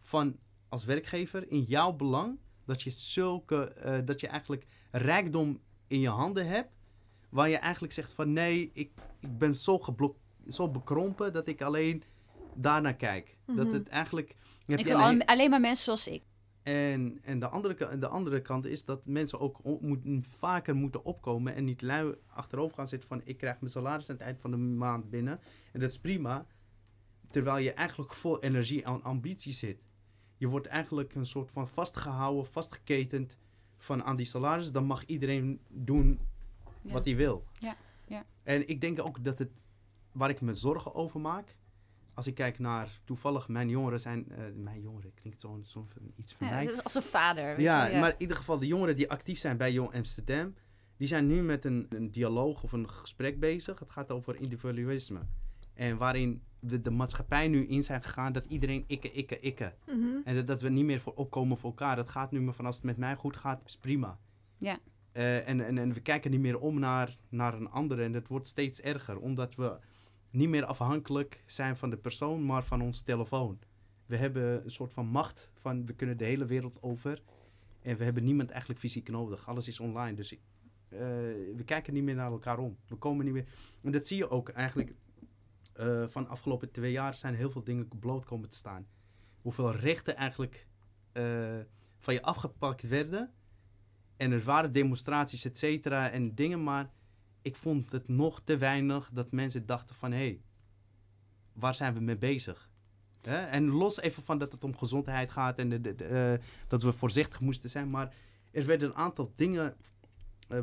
van 0.01 0.37
als 0.69 0.85
werkgever, 0.85 1.51
in 1.51 1.63
jouw 1.63 1.93
belang, 1.93 2.39
dat 2.67 2.83
je 2.83 2.91
zulke, 2.91 3.65
eh, 3.69 3.99
dat 4.05 4.21
je 4.21 4.27
eigenlijk 4.29 4.67
rijkdom 4.91 5.61
in 5.87 6.01
je 6.01 6.09
handen 6.09 6.47
hebt, 6.49 6.71
waar 7.29 7.49
je 7.49 7.57
eigenlijk 7.57 7.93
zegt 7.93 8.13
van 8.13 8.33
nee, 8.33 8.71
ik, 8.73 8.91
ik 9.21 9.39
ben 9.39 9.55
zo, 9.55 9.79
geblok, 9.79 10.17
zo 10.49 10.69
bekrompen 10.69 11.33
dat 11.33 11.49
ik 11.49 11.63
alleen 11.63 12.03
daarnaar 12.55 12.95
kijk. 12.97 13.37
Dat 13.47 13.67
Mhm. 13.67 13.75
het 13.75 13.89
eigenlijk... 13.89 14.35
heb 14.67 14.79
Ik 14.79 14.87
je 14.87 14.93
wil 14.97 15.01
een 15.07 15.21
al- 15.21 15.27
alleen 15.27 15.51
maar 15.51 15.61
mensen 15.61 15.85
zoals 15.85 16.09
ik. 16.09 16.23
en, 16.63 17.19
en 17.23 17.39
de, 17.39 17.49
andere, 17.49 17.99
de 17.99 18.09
andere 18.09 18.41
kant 18.43 18.67
is 18.67 18.85
dat 18.85 19.07
mensen 19.07 19.41
ook 19.41 19.81
moet, 19.81 20.01
vaker 20.21 20.75
moeten 20.75 21.05
opkomen 21.05 21.55
en 21.55 21.65
niet 21.65 21.83
lui 21.83 22.15
achterover 22.27 22.77
gaan 22.77 22.89
zitten 22.89 23.09
van 23.09 23.21
ik 23.25 23.37
krijg 23.39 23.61
mijn 23.61 23.73
salaris 23.73 24.09
aan 24.11 24.17
het 24.17 24.25
eind 24.25 24.41
van 24.41 24.51
de 24.51 24.57
maand 24.57 25.11
binnen. 25.11 25.41
En 25.73 25.81
dat 25.81 25.91
is 25.91 25.99
prima. 25.99 26.47
Terwijl 27.35 27.59
je 27.59 27.73
eigenlijk 27.73 28.13
vol 28.13 28.43
energie 28.43 28.83
en 28.85 29.03
ambitie 29.03 29.53
zit. 29.53 29.83
Je 30.37 30.47
wordt 30.49 30.67
eigenlijk 30.67 31.15
een 31.15 31.27
soort 31.27 31.51
van 31.51 31.69
vastgehouden, 31.69 32.47
vastgeketend 32.47 33.37
van 33.77 34.05
aan 34.05 34.17
die 34.17 34.27
salaris. 34.27 34.73
Dan 34.73 34.85
mag 34.85 35.05
iedereen 35.05 35.61
doen 35.69 36.21
Ja. 36.83 36.93
wat 36.93 37.05
hij 37.05 37.17
wil. 37.17 37.45
Ja, 37.59 37.77
ja. 38.07 38.25
En 38.43 38.69
ik 38.69 38.81
denk 38.81 39.01
ook 39.01 39.25
dat 39.25 39.39
het, 39.39 39.51
waar 40.13 40.31
ik 40.31 40.41
me 40.41 40.55
zorgen 40.55 40.95
over 40.95 41.21
maak, 41.21 41.57
als 42.15 42.27
ik 42.27 42.35
kijk 42.35 42.59
naar, 42.59 43.01
toevallig 43.05 43.49
mijn 43.49 43.69
jongeren 43.69 44.01
zijn, 44.01 44.29
eh, 44.33 44.45
mijn 44.55 44.81
jongeren 44.81 45.15
klinkt 45.15 45.41
zo'n 45.41 45.65
zo 45.65 45.87
iets 46.17 46.33
van 46.35 46.47
Ja, 46.47 46.53
mij. 46.55 46.83
als 46.83 46.95
een 46.95 47.03
vader. 47.03 47.61
Ja, 47.61 47.87
je, 47.87 47.99
maar 47.99 48.11
in 48.13 48.21
ieder 48.21 48.37
geval 48.37 48.59
de 48.59 48.67
jongeren 48.67 48.97
die 48.97 49.11
actief 49.11 49.39
zijn 49.39 49.57
bij 49.57 49.73
Jong 49.73 49.95
Amsterdam, 49.95 50.55
die 50.97 51.09
zijn 51.09 51.27
nu 51.27 51.43
met 51.43 51.65
een, 51.65 51.87
een 51.89 52.11
dialoog 52.11 52.63
of 52.63 52.73
een 52.73 52.91
gesprek 52.91 53.41
bezig. 53.41 53.79
Het 53.79 53.91
gaat 53.93 54.11
over 54.11 54.37
individualisme. 54.37 55.21
En 55.75 55.97
waarin 55.97 56.43
we 56.67 56.81
de 56.81 56.91
maatschappij 56.91 57.49
nu 57.49 57.67
in 57.67 57.83
zijn 57.83 58.03
gegaan 58.03 58.33
dat 58.33 58.47
iedereen 58.47 58.85
ikke, 58.87 59.13
ikke, 59.13 59.41
ikke. 59.41 59.75
Mhm. 59.87 60.17
En 60.25 60.35
dat, 60.35 60.47
dat 60.47 60.63
we 60.63 60.69
niet 60.69 60.85
meer 60.85 61.01
voor 61.01 61.15
opkomen 61.15 61.57
voor 61.57 61.71
elkaar. 61.71 61.97
Dat 61.97 62.11
gaat 62.11 62.31
nu 62.31 62.41
maar 62.41 62.55
van 62.55 62.67
als 62.67 62.75
het 62.75 62.85
met 62.85 62.97
mij 62.97 63.17
goed 63.17 63.37
gaat, 63.37 63.63
is 63.65 63.77
prima. 63.77 64.19
Ja. 64.59 64.79
Eh, 65.13 65.49
en, 65.49 65.67
en, 65.67 65.79
en 65.79 65.93
we 65.93 66.01
kijken 66.01 66.31
niet 66.31 66.41
meer 66.41 66.59
om 66.59 66.79
naar, 66.79 67.17
naar 67.29 67.55
een 67.55 67.71
ander. 67.71 68.01
En 68.01 68.13
het 68.13 68.29
wordt 68.29 68.47
steeds 68.47 68.81
erger, 68.81 69.19
omdat 69.19 69.55
we 69.55 69.79
niet 70.31 70.49
meer 70.49 70.65
afhankelijk 70.65 71.43
zijn 71.47 71.77
van 71.77 71.91
de 71.91 71.97
persoon, 71.97 72.47
maar 72.47 72.65
van 72.65 72.83
ons 72.83 73.01
telefoon. 73.01 73.59
We 74.07 74.17
hebben 74.17 74.65
een 74.65 74.71
soort 74.71 74.93
van 74.93 75.07
macht 75.07 75.51
van 75.55 75.87
we 75.87 75.93
kunnen 75.93 76.17
de 76.17 76.25
hele 76.25 76.47
wereld 76.47 76.83
over. 76.83 77.23
En 77.83 77.97
we 77.97 78.05
hebben 78.05 78.25
niemand 78.25 78.51
eigenlijk 78.51 78.81
fysiek 78.81 79.09
nodig. 79.09 79.49
Alles 79.49 79.69
is 79.69 79.81
online. 79.81 80.15
Dus 80.15 80.33
eh, 80.33 80.39
we 81.57 81.63
kijken 81.65 81.95
niet 81.95 82.03
meer 82.03 82.15
naar 82.15 82.31
elkaar 82.31 82.59
om. 82.59 82.77
We 82.87 82.97
komen 82.97 83.25
niet 83.25 83.35
meer. 83.35 83.47
En 83.83 83.93
dat 83.93 84.07
zie 84.07 84.17
je 84.17 84.31
ook 84.31 84.49
eigenlijk. 84.49 84.95
Eh, 85.75 86.05
van 86.09 86.23
de 86.23 86.29
afgelopen 86.29 86.71
twee 86.71 86.93
jaar 86.93 87.17
zijn 87.17 87.35
heel 87.35 87.51
veel 87.51 87.65
dingen 87.65 87.89
bloot 87.99 88.25
komen 88.25 88.49
te 88.49 88.57
staan. 88.57 88.87
Hoeveel 89.41 89.75
rechten 89.75 90.17
eigenlijk 90.17 90.67
eh, 91.13 91.59
van 91.99 92.15
je 92.15 92.23
afgepakt 92.23 92.89
werden. 92.89 93.33
En 94.17 94.33
er 94.33 94.43
waren 94.43 94.73
demonstraties, 94.73 95.45
et 95.45 95.59
cetera, 95.59 96.11
en 96.11 96.35
dingen, 96.35 96.63
maar 96.63 96.91
ik 97.43 97.57
vond 97.57 97.93
het 97.93 98.09
nog 98.09 98.41
te 98.41 98.57
weinig 98.57 99.11
dat 99.13 99.33
mensen 99.33 99.67
dachten 99.67 99.95
van, 99.95 100.13
hé, 100.13 100.17
hey, 100.17 100.43
waar 101.53 101.75
zijn 101.75 101.95
we 101.95 102.01
mee 102.01 102.19
bezig? 102.19 102.71
En 103.23 103.67
los 103.69 104.01
even 104.01 104.23
van 104.23 104.39
dat 104.39 104.53
het 104.53 104.65
om 104.65 104.77
gezondheid 104.77 105.31
gaat 105.31 105.59
en 105.59 105.83
de, 105.83 105.95
eh, 105.95 106.47
dat 106.69 106.83
we 106.83 106.93
voorzichtig 106.93 107.41
moesten 107.41 107.71
zijn, 107.71 107.91
maar 107.91 108.15
er 108.51 108.67
werden 108.67 108.89
een 108.89 108.95
aantal 108.95 109.33
dingen, 109.37 109.77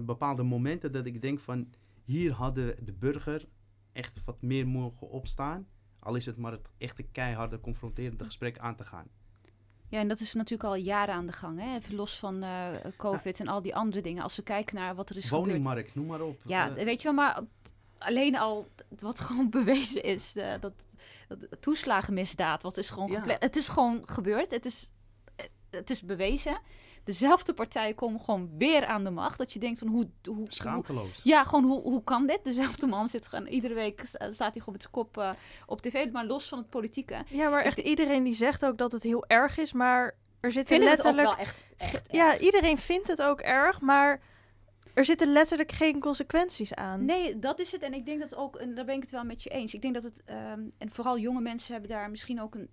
bepaalde 0.02 0.44
momenten 0.44 0.92
dat 0.92 1.06
ik 1.06 1.22
denk 1.22 1.40
van, 1.40 1.74
hier 2.04 2.32
hadden 2.32 2.86
de 2.86 2.94
burger 2.94 3.48
echt 3.94 4.20
wat 4.26 4.42
meer 4.42 4.68
mogen 4.68 5.10
opstaan. 5.10 5.68
Al 6.00 6.16
is 6.16 6.26
het 6.26 6.38
maar 6.38 6.52
het 6.52 6.70
echte 6.78 7.04
keiharde, 7.04 7.60
confronterende 7.60 8.24
gesprek 8.26 8.58
aan 8.60 8.76
te 8.76 8.86
gaan. 8.86 9.08
Ja, 9.88 10.00
en 10.00 10.08
dat 10.08 10.20
is 10.20 10.34
natuurlijk 10.34 10.70
al 10.70 10.76
jaren 10.76 11.14
aan 11.16 11.26
de 11.26 11.32
gang. 11.32 11.60
Hè? 11.60 11.76
Even 11.76 11.96
los 11.96 12.20
van 12.20 12.44
eh, 12.44 12.68
COVID 12.98 13.40
en 13.40 13.48
al 13.48 13.62
die 13.62 13.76
andere 13.76 14.02
dingen. 14.02 14.24
Als 14.24 14.36
we 14.36 14.42
kijken 14.44 14.76
naar 14.76 14.96
wat 14.96 15.10
er 15.10 15.18
is 15.18 15.24
gebeurd. 15.24 15.46
Woningmarkt, 15.46 15.96
noem 15.96 16.06
maar 16.06 16.22
op. 16.22 16.42
Ja, 16.46 16.76
Eh, 16.76 16.84
weet 16.84 16.98
je 17.02 17.04
wel, 17.04 17.14
maar 17.14 17.40
alleen 17.98 18.38
al 18.38 18.68
wat 19.00 19.20
gewoon 19.20 19.50
bewezen 19.60 20.04
is, 20.04 20.32
de, 20.34 20.58
dat, 20.60 20.74
dat 21.28 21.62
toeslagenmisdaad, 21.62 22.64
wat 22.64 22.78
is 22.78 22.90
gewoon 22.90 23.12
Ja. 23.12 23.36
het 23.40 23.56
is 23.56 23.70
gewoon 23.70 24.02
gebeurd, 24.06 24.52
het 24.52 24.66
is, 24.66 24.92
het 25.70 25.90
is 25.90 26.02
bewezen. 26.02 26.60
Dezelfde 27.04 27.54
partijen 27.54 27.96
komen 27.96 28.20
gewoon 28.22 28.50
weer 28.58 28.86
aan 28.86 29.04
de 29.04 29.10
macht, 29.10 29.38
dat 29.38 29.54
je 29.54 29.60
denkt 29.60 29.80
van 29.80 29.88
hoe, 29.88 30.10
hoe, 30.24 30.36
hoe 30.36 30.46
schaamteloos. 30.48 31.20
ja, 31.24 31.44
gewoon 31.44 31.64
hoe, 31.64 31.82
hoe 31.82 32.04
kan 32.04 32.28
dit? 32.28 32.40
Dezelfde 32.44 32.88
man 32.88 33.08
zit 33.08 33.28
gewoon 33.28 33.48
iedere 33.48 33.74
week 33.74 34.00
sta- 34.06 34.32
staat 34.32 34.52
hij 34.54 34.60
gewoon 34.60 34.74
met 34.74 34.82
zijn 34.82 34.94
kop 34.94 35.18
eh, 35.18 35.30
op 35.66 35.82
tv, 35.82 36.12
maar 36.12 36.26
los 36.26 36.48
van 36.48 36.58
het 36.58 36.70
politieke. 36.70 37.24
Ja, 37.28 37.50
maar 37.50 37.64
echt 37.64 37.78
iedereen 37.78 38.24
die 38.24 38.34
zegt 38.34 38.66
ook 38.66 38.78
dat 38.78 38.92
het 38.92 39.04
heel 39.04 39.26
erg 39.28 39.58
is, 39.58 39.74
maar 39.74 40.16
er 40.40 40.52
zitten 40.52 40.76
Vinden 40.76 40.90
het 40.96 41.06
ook 41.08 41.14
letterlijk... 41.16 41.38
wel 41.38 41.48
echt, 41.48 41.66
echt 41.78 42.12
ja, 42.12 42.32
erg. 42.34 42.42
iedereen 42.42 42.78
vindt 42.78 43.08
het 43.08 43.22
ook 43.22 43.42
erg, 43.42 43.82
maar 43.82 44.22
er 44.94 45.06
zitten 45.06 45.32
letterlijk 45.32 45.72
geen 45.72 46.00
consequenties 46.00 46.74
aan. 46.74 47.06
Nee, 47.06 47.40
dat 47.40 47.60
is 47.60 47.72
het. 47.72 47.82
En 47.82 47.94
ik 47.94 48.06
denk 48.06 48.20
dat 48.20 48.36
ook, 48.36 48.56
en 48.56 48.76
daar 48.76 48.86
ben 48.86 48.96
ik 48.96 49.02
het 49.02 49.12
wel 49.12 49.24
met 49.24 49.44
je 49.44 49.50
eens. 49.50 49.74
Ik 49.74 49.82
denk 49.82 49.94
dat 49.94 50.04
het, 50.04 50.22
ehm, 50.26 50.62
en 50.78 50.92
vooral 50.92 51.18
jonge 51.18 51.42
mensen 51.42 51.72
hebben 51.74 51.90
daar 51.92 52.10
misschien 52.10 52.42
ook 52.42 52.56
een. 52.56 52.70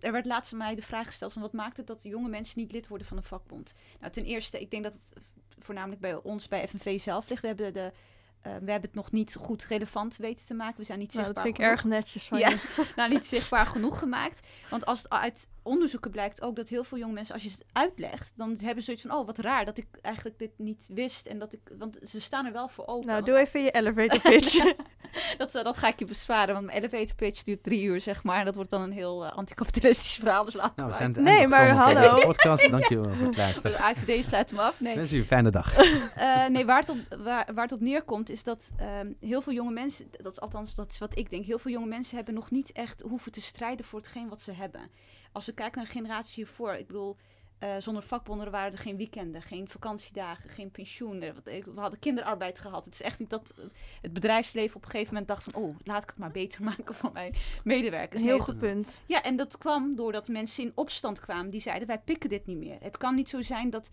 Er 0.00 0.12
werd 0.12 0.26
laatst 0.26 0.52
aan 0.52 0.58
mij 0.58 0.74
de 0.74 0.82
vraag 0.82 1.06
gesteld 1.06 1.32
van 1.32 1.42
wat 1.42 1.52
maakt 1.52 1.76
het 1.76 1.86
dat 1.86 2.02
de 2.02 2.08
jonge 2.08 2.28
mensen 2.28 2.60
niet 2.60 2.72
lid 2.72 2.88
worden 2.88 3.06
van 3.06 3.16
een 3.16 3.22
vakbond? 3.22 3.74
Nou, 4.00 4.12
ten 4.12 4.24
eerste, 4.24 4.60
ik 4.60 4.70
denk 4.70 4.82
dat 4.82 4.92
het 4.92 5.12
voornamelijk 5.58 6.00
bij 6.00 6.14
ons, 6.14 6.48
bij 6.48 6.68
FNV 6.68 7.00
zelf 7.00 7.28
ligt. 7.28 7.40
We 7.42 7.46
hebben, 7.46 7.72
de, 7.72 7.92
eh, 8.40 8.52
we 8.52 8.70
hebben 8.70 8.80
het 8.88 8.94
nog 8.94 9.12
niet 9.12 9.34
goed 9.40 9.64
relevant 9.64 10.16
weten 10.16 10.46
te 10.46 10.54
maken. 10.54 10.76
We 10.78 10.84
zijn 10.84 10.98
niet 10.98 11.12
Nou, 11.14 11.26
dat 11.26 11.36
zichtbaar 11.36 11.54
vind 11.54 11.58
ik 11.58 11.84
genoeg. 11.84 11.94
erg 11.94 12.04
netjes 12.04 12.24
van 12.28 12.38
Ja. 12.38 12.48
je. 12.48 12.92
nou, 12.96 13.10
niet 13.10 13.26
zichtbaar 13.26 13.66
genoeg 13.66 13.98
gemaakt. 13.98 14.46
Want 14.70 14.86
als 14.86 14.98
het 15.02 15.10
uit 15.10 15.48
onderzoeken 15.66 16.10
blijkt 16.10 16.42
ook 16.42 16.56
dat 16.56 16.68
heel 16.68 16.84
veel 16.84 16.98
jonge 16.98 17.12
mensen, 17.12 17.34
als 17.34 17.42
je 17.42 17.48
het 17.48 17.64
uitlegt, 17.72 18.32
dan 18.36 18.48
hebben 18.48 18.78
ze 18.78 18.84
zoiets 18.84 19.02
van, 19.02 19.16
oh, 19.16 19.26
wat 19.26 19.38
raar 19.38 19.64
dat 19.64 19.78
ik 19.78 19.86
eigenlijk 20.02 20.38
dit 20.38 20.50
niet 20.56 20.88
wist. 20.94 21.26
En 21.26 21.38
dat 21.38 21.52
ik, 21.52 21.60
want 21.78 21.98
ze 22.02 22.20
staan 22.20 22.46
er 22.46 22.52
wel 22.52 22.68
voor 22.68 22.86
open. 22.86 23.06
Nou, 23.06 23.24
doe 23.24 23.38
even 23.38 23.62
je 23.62 23.70
elevator 23.70 24.20
pitch. 24.20 24.74
dat, 25.38 25.54
eh, 25.54 25.64
dat 25.64 25.76
ga 25.76 25.88
ik 25.88 25.98
je 25.98 26.04
besparen, 26.04 26.54
want 26.54 26.66
mijn 26.66 26.78
elevator 26.78 27.14
pitch 27.14 27.42
duurt 27.42 27.62
drie 27.62 27.82
uur, 27.84 28.00
zeg 28.00 28.22
maar. 28.22 28.38
En 28.38 28.44
dat 28.44 28.54
wordt 28.54 28.70
dan 28.70 28.82
een 28.82 28.92
heel 28.92 29.24
uh, 29.24 29.32
anticapitalistisch 29.32 30.16
verhaal, 30.16 30.44
dus 30.44 30.54
laten 30.54 30.72
Nou, 30.76 30.90
we 30.90 30.96
zijn 30.96 31.16
Nee, 31.18 31.46
maar 31.46 31.68
hallo. 31.68 32.00
deze 32.00 32.26
podcast. 32.26 32.70
Dankjewel 32.70 33.12
voor 33.14 33.26
het 33.26 33.36
luisteren. 33.36 33.70
De 33.70 33.82
AVD 33.82 34.24
sluit 34.24 34.50
hem 34.50 34.58
af. 34.58 34.80
Nee, 34.80 34.96
Wens 34.96 35.12
u 35.12 35.18
een 35.18 35.24
fijne 35.24 35.50
dag. 35.50 35.74
Eh, 36.16 36.46
nee 36.46 36.64
waar, 36.66 36.80
het 36.80 36.88
op, 36.88 36.98
waar, 37.18 37.48
waar 37.54 37.64
het 37.64 37.72
op 37.72 37.80
neerkomt 37.80 38.30
is 38.30 38.44
dat 38.44 38.70
ehm, 38.76 39.12
heel 39.20 39.40
veel 39.40 39.52
jonge 39.52 39.72
mensen, 39.72 40.06
dat, 40.10 40.32
is 40.32 40.40
althans 40.40 40.74
dat 40.74 40.92
is 40.92 40.98
wat 40.98 41.18
ik 41.18 41.30
denk, 41.30 41.44
heel 41.44 41.58
veel 41.58 41.72
jonge 41.72 41.86
mensen 41.86 42.16
hebben 42.16 42.34
nog 42.34 42.50
niet 42.50 42.72
echt 42.72 43.00
hoeven 43.00 43.32
te 43.32 43.40
strijden 43.40 43.84
voor 43.84 43.98
hetgeen 43.98 44.28
wat 44.28 44.40
ze 44.40 44.52
hebben. 44.52 44.90
Als 45.36 45.46
we 45.46 45.52
kijken 45.52 45.78
naar 45.78 45.86
de 45.86 45.98
generatie 45.98 46.44
hiervoor, 46.44 46.74
ik 46.74 46.86
bedoel, 46.86 47.16
eh, 47.58 47.76
zonder 47.78 48.02
vakbonden 48.02 48.50
waren 48.50 48.72
er 48.72 48.78
geen 48.78 48.96
weekenden, 48.96 49.42
geen 49.42 49.68
vakantiedagen, 49.68 50.50
geen 50.50 50.70
pensioen. 50.70 51.20
We 51.20 51.62
hadden 51.74 51.98
kinderarbeid 51.98 52.58
gehad. 52.58 52.84
Het 52.84 52.94
is 52.94 53.02
echt 53.02 53.18
niet 53.18 53.30
dat 53.30 53.54
eh, 53.56 53.64
het 54.00 54.12
bedrijfsleven 54.12 54.76
op 54.76 54.84
een 54.84 54.90
gegeven 54.90 55.12
moment 55.12 55.28
dacht 55.28 55.44
van, 55.44 55.54
oh, 55.54 55.76
laat 55.84 56.02
ik 56.02 56.08
het 56.08 56.18
maar 56.18 56.30
beter 56.30 56.62
maken 56.76 56.94
voor 56.94 57.12
mijn 57.12 57.34
medewerkers. 57.64 58.20
Een 58.20 58.26
heel 58.26 58.38
goed 58.38 58.58
punt. 58.58 59.00
ja, 59.06 59.22
en 59.22 59.36
dat 59.36 59.58
kwam 59.58 59.94
doordat 59.94 60.28
mensen 60.28 60.64
in 60.64 60.72
opstand 60.74 61.20
kwamen. 61.20 61.50
Die 61.50 61.60
zeiden, 61.60 61.88
wij 61.88 62.00
pikken 62.00 62.28
dit 62.28 62.46
niet 62.46 62.58
meer. 62.58 62.76
Het 62.80 62.96
kan 62.96 63.14
niet 63.14 63.28
zo 63.28 63.42
zijn 63.42 63.70
dat, 63.70 63.90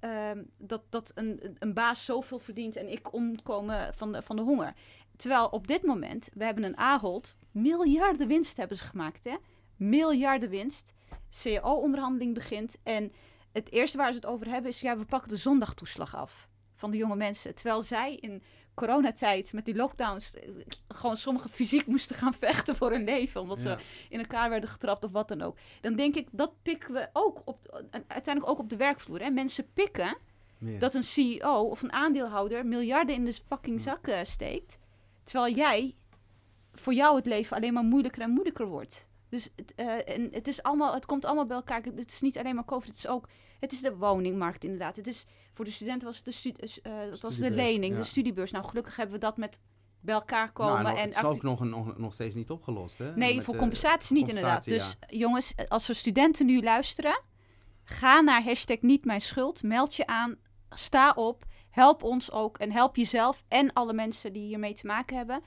ehm, 0.00 0.42
dat, 0.58 0.82
dat 0.88 1.12
een, 1.14 1.56
een 1.58 1.74
baas 1.74 2.04
zoveel 2.04 2.38
verdient 2.38 2.76
en 2.76 2.92
ik 2.92 3.12
omkomen 3.12 3.94
van 3.94 4.12
de, 4.12 4.22
van 4.22 4.36
de 4.36 4.42
honger. 4.42 4.74
Terwijl 5.16 5.46
op 5.46 5.66
dit 5.66 5.82
moment, 5.82 6.28
we 6.34 6.44
hebben 6.44 6.64
een 6.64 6.76
Ahold, 6.76 7.36
miljarden 7.50 8.28
winst 8.28 8.56
hebben 8.56 8.76
ze 8.76 8.84
gemaakt. 8.84 9.24
Hè? 9.24 9.36
Miljarden 9.78 10.50
winst. 10.50 10.92
CAO-onderhandeling 11.42 12.34
begint 12.34 12.76
en 12.82 13.12
het 13.52 13.72
eerste 13.72 13.96
waar 13.96 14.10
ze 14.10 14.16
het 14.16 14.26
over 14.26 14.48
hebben 14.48 14.70
is, 14.70 14.80
ja, 14.80 14.98
we 14.98 15.04
pakken 15.04 15.28
de 15.28 15.36
zondagtoeslag 15.36 16.16
af 16.16 16.48
van 16.74 16.90
de 16.90 16.96
jonge 16.96 17.16
mensen. 17.16 17.54
Terwijl 17.54 17.82
zij 17.82 18.14
in 18.14 18.42
coronatijd 18.74 19.52
met 19.52 19.64
die 19.64 19.74
lockdowns 19.74 20.34
eh, 20.34 20.50
gewoon 20.88 21.16
sommigen 21.16 21.50
fysiek 21.50 21.86
moesten 21.86 22.16
gaan 22.16 22.34
vechten 22.48 22.76
voor 22.76 22.90
hun 22.90 23.04
leven. 23.04 23.40
Omdat 23.40 23.58
ze 23.58 23.76
in 24.08 24.18
elkaar 24.18 24.50
werden 24.50 24.70
getrapt 24.70 25.04
of 25.04 25.10
wat 25.10 25.28
dan 25.28 25.42
ook. 25.42 25.58
Dan 25.80 25.96
denk 25.96 26.14
ik, 26.14 26.28
dat 26.32 26.62
pikken 26.62 26.92
we 26.92 27.08
ook 27.12 27.42
op, 27.44 27.84
en 27.90 28.04
uiteindelijk 28.06 28.54
ook 28.54 28.58
op 28.58 28.68
de 28.68 28.76
werkvloer. 28.76 29.20
Hè? 29.20 29.30
Mensen 29.30 29.72
pikken 29.72 30.16
dat 30.78 30.94
een 30.94 31.02
CEO 31.02 31.62
of 31.62 31.82
een 31.82 31.92
aandeelhouder 31.92 32.66
miljarden 32.66 33.14
in 33.14 33.24
de 33.24 33.32
fucking 33.32 33.80
zak 33.80 34.06
eh, 34.06 34.24
steekt. 34.24 34.78
Terwijl 35.24 35.54
jij, 35.54 35.94
voor 36.72 36.94
jou 36.94 37.16
het 37.16 37.26
leven 37.26 37.56
alleen 37.56 37.72
maar 37.72 37.84
moeilijker 37.84 38.22
en 38.22 38.30
moeilijker 38.30 38.66
wordt. 38.66 39.07
Dus 39.28 39.48
het, 39.56 39.74
eh, 39.74 40.14
en 40.14 40.28
het, 40.32 40.48
is 40.48 40.62
allemaal, 40.62 40.94
het 40.94 41.06
komt 41.06 41.24
allemaal 41.24 41.46
bij 41.46 41.56
elkaar. 41.56 41.82
Het 41.82 42.12
is 42.12 42.20
niet 42.20 42.38
alleen 42.38 42.54
maar 42.54 42.64
COVID, 42.64 42.88
het 42.88 42.98
is 42.98 43.06
ook 43.08 43.28
het 43.58 43.72
is 43.72 43.80
de 43.80 43.96
woningmarkt 43.96 44.64
inderdaad. 44.64 44.96
Het 44.96 45.06
is, 45.06 45.24
voor 45.52 45.64
de 45.64 45.70
studenten 45.70 46.06
was 46.06 46.16
het 46.16 46.24
de, 46.24 46.32
stu- 46.32 46.80
eh, 46.82 46.92
was 47.20 47.36
de 47.36 47.50
lening, 47.50 47.92
ja. 47.92 47.98
de 48.00 48.06
studiebeurs. 48.06 48.50
Nou, 48.50 48.64
gelukkig 48.64 48.96
hebben 48.96 49.14
we 49.14 49.20
dat 49.20 49.36
met 49.36 49.60
bij 50.00 50.14
elkaar 50.14 50.52
komen. 50.52 50.72
Nou, 50.72 50.84
nog- 50.84 50.96
en 50.98 51.04
het 51.04 51.16
is 51.16 51.24
ook 51.24 51.42
nog, 51.42 51.64
nog, 51.64 51.98
nog 51.98 52.12
steeds 52.12 52.34
niet 52.34 52.50
opgelost, 52.50 52.98
hè? 52.98 53.16
Nee, 53.16 53.34
Met 53.34 53.44
voor 53.44 53.56
compensatie 53.56 54.16
niet 54.16 54.24
compensatie, 54.24 54.72
inderdaad. 54.72 54.98
Dus 55.08 55.18
jongens, 55.18 55.54
als 55.68 55.88
er 55.88 55.94
studenten 55.94 56.46
nu 56.46 56.62
luisteren, 56.62 57.20
ga 57.84 58.20
naar 58.20 58.42
hashtag 58.42 58.80
niet 58.80 59.04
mijn 59.04 59.20
schuld, 59.20 59.62
meld 59.62 59.94
je 59.94 60.06
aan, 60.06 60.36
sta 60.70 61.12
op, 61.12 61.44
help 61.70 62.02
ons 62.02 62.32
ook 62.32 62.58
en 62.58 62.72
help 62.72 62.96
jezelf 62.96 63.44
en 63.48 63.72
alle 63.72 63.92
mensen 63.92 64.32
die 64.32 64.46
hiermee 64.46 64.74
te 64.74 64.86
maken 64.86 65.16
hebben. 65.16 65.42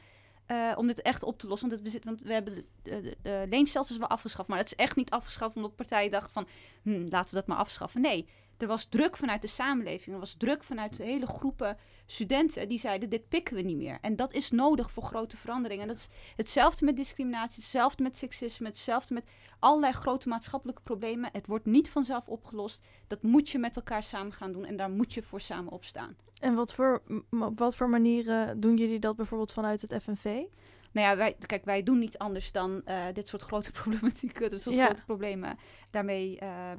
Eh, 0.51 0.71
om 0.77 0.87
dit 0.87 1.01
echt 1.01 1.23
op 1.23 1.39
te 1.39 1.47
lossen. 1.47 1.69
Want, 1.69 1.81
we, 1.81 1.89
zitten, 1.89 2.09
want 2.09 2.23
we 2.23 2.33
hebben 2.33 2.65
de, 2.83 3.45
leenstelsels 3.49 3.97
wel 3.97 4.07
afgeschaft. 4.07 4.49
Maar 4.49 4.57
het 4.57 4.67
is 4.67 4.75
echt 4.75 4.95
niet 4.95 5.09
afgeschaft 5.09 5.55
omdat 5.55 5.75
partijen 5.75 6.11
dachten 6.11 6.31
van... 6.31 6.47
Hm, 6.81 7.07
laten 7.09 7.29
we 7.29 7.35
dat 7.35 7.47
maar 7.47 7.57
afschaffen. 7.57 8.01
Nee, 8.01 8.27
er 8.57 8.67
was 8.67 8.85
druk 8.85 9.17
vanuit 9.17 9.41
de 9.41 9.47
samenleving. 9.47 10.13
Er 10.15 10.19
was 10.19 10.33
druk 10.33 10.63
vanuit 10.63 10.97
de 10.97 11.03
hele 11.03 11.27
groepen 11.27 11.77
studenten 12.05 12.67
die 12.67 12.79
zeiden... 12.79 13.09
dit 13.09 13.27
pikken 13.27 13.55
we 13.55 13.61
niet 13.61 13.77
meer. 13.77 13.97
En 14.01 14.15
dat 14.15 14.33
is 14.33 14.51
nodig 14.51 14.91
voor 14.91 15.03
grote 15.03 15.37
veranderingen. 15.37 15.81
En 15.81 15.87
dat 15.87 15.97
is 15.97 16.09
hetzelfde 16.35 16.85
met 16.85 16.95
discriminatie, 16.95 17.61
hetzelfde 17.61 18.03
met 18.03 18.17
seksisme... 18.17 18.67
hetzelfde 18.67 19.13
met 19.13 19.23
allerlei 19.59 19.93
grote 19.93 20.27
maatschappelijke 20.27 20.81
problemen. 20.81 21.29
Het 21.33 21.47
wordt 21.47 21.65
niet 21.65 21.89
vanzelf 21.89 22.27
opgelost. 22.27 22.81
Dat 23.07 23.23
moet 23.23 23.49
je 23.49 23.59
met 23.59 23.75
elkaar 23.75 24.03
samen 24.03 24.33
gaan 24.33 24.51
doen. 24.51 24.65
En 24.65 24.75
daar 24.75 24.91
moet 24.91 25.13
je 25.13 25.21
voor 25.21 25.41
samen 25.41 25.71
opstaan. 25.71 26.15
En 26.39 26.55
wat 26.55 26.73
voor, 26.73 27.01
op 27.29 27.59
wat 27.59 27.75
voor 27.75 27.89
manieren 27.89 28.59
doen 28.59 28.77
jullie 28.77 28.99
dat 28.99 29.15
bijvoorbeeld 29.15 29.53
vanuit 29.53 29.81
het 29.81 30.03
FNV? 30.03 30.43
Nou 30.91 31.07
ja, 31.07 31.17
wij, 31.17 31.35
kijk, 31.45 31.65
wij 31.65 31.83
doen 31.83 31.99
niet 31.99 32.17
anders 32.17 32.51
dan 32.51 32.81
eh, 32.85 33.05
dit 33.13 33.27
soort 33.27 33.41
grote 33.41 33.71
problematieken, 33.81 34.49
dit 34.49 34.61
soort 34.61 34.75
Ja. 34.75 34.85
grote 34.85 35.03
problemen, 35.05 35.57
daarmee 35.89 36.39
eh, 36.39 36.71
eh, 36.71 36.77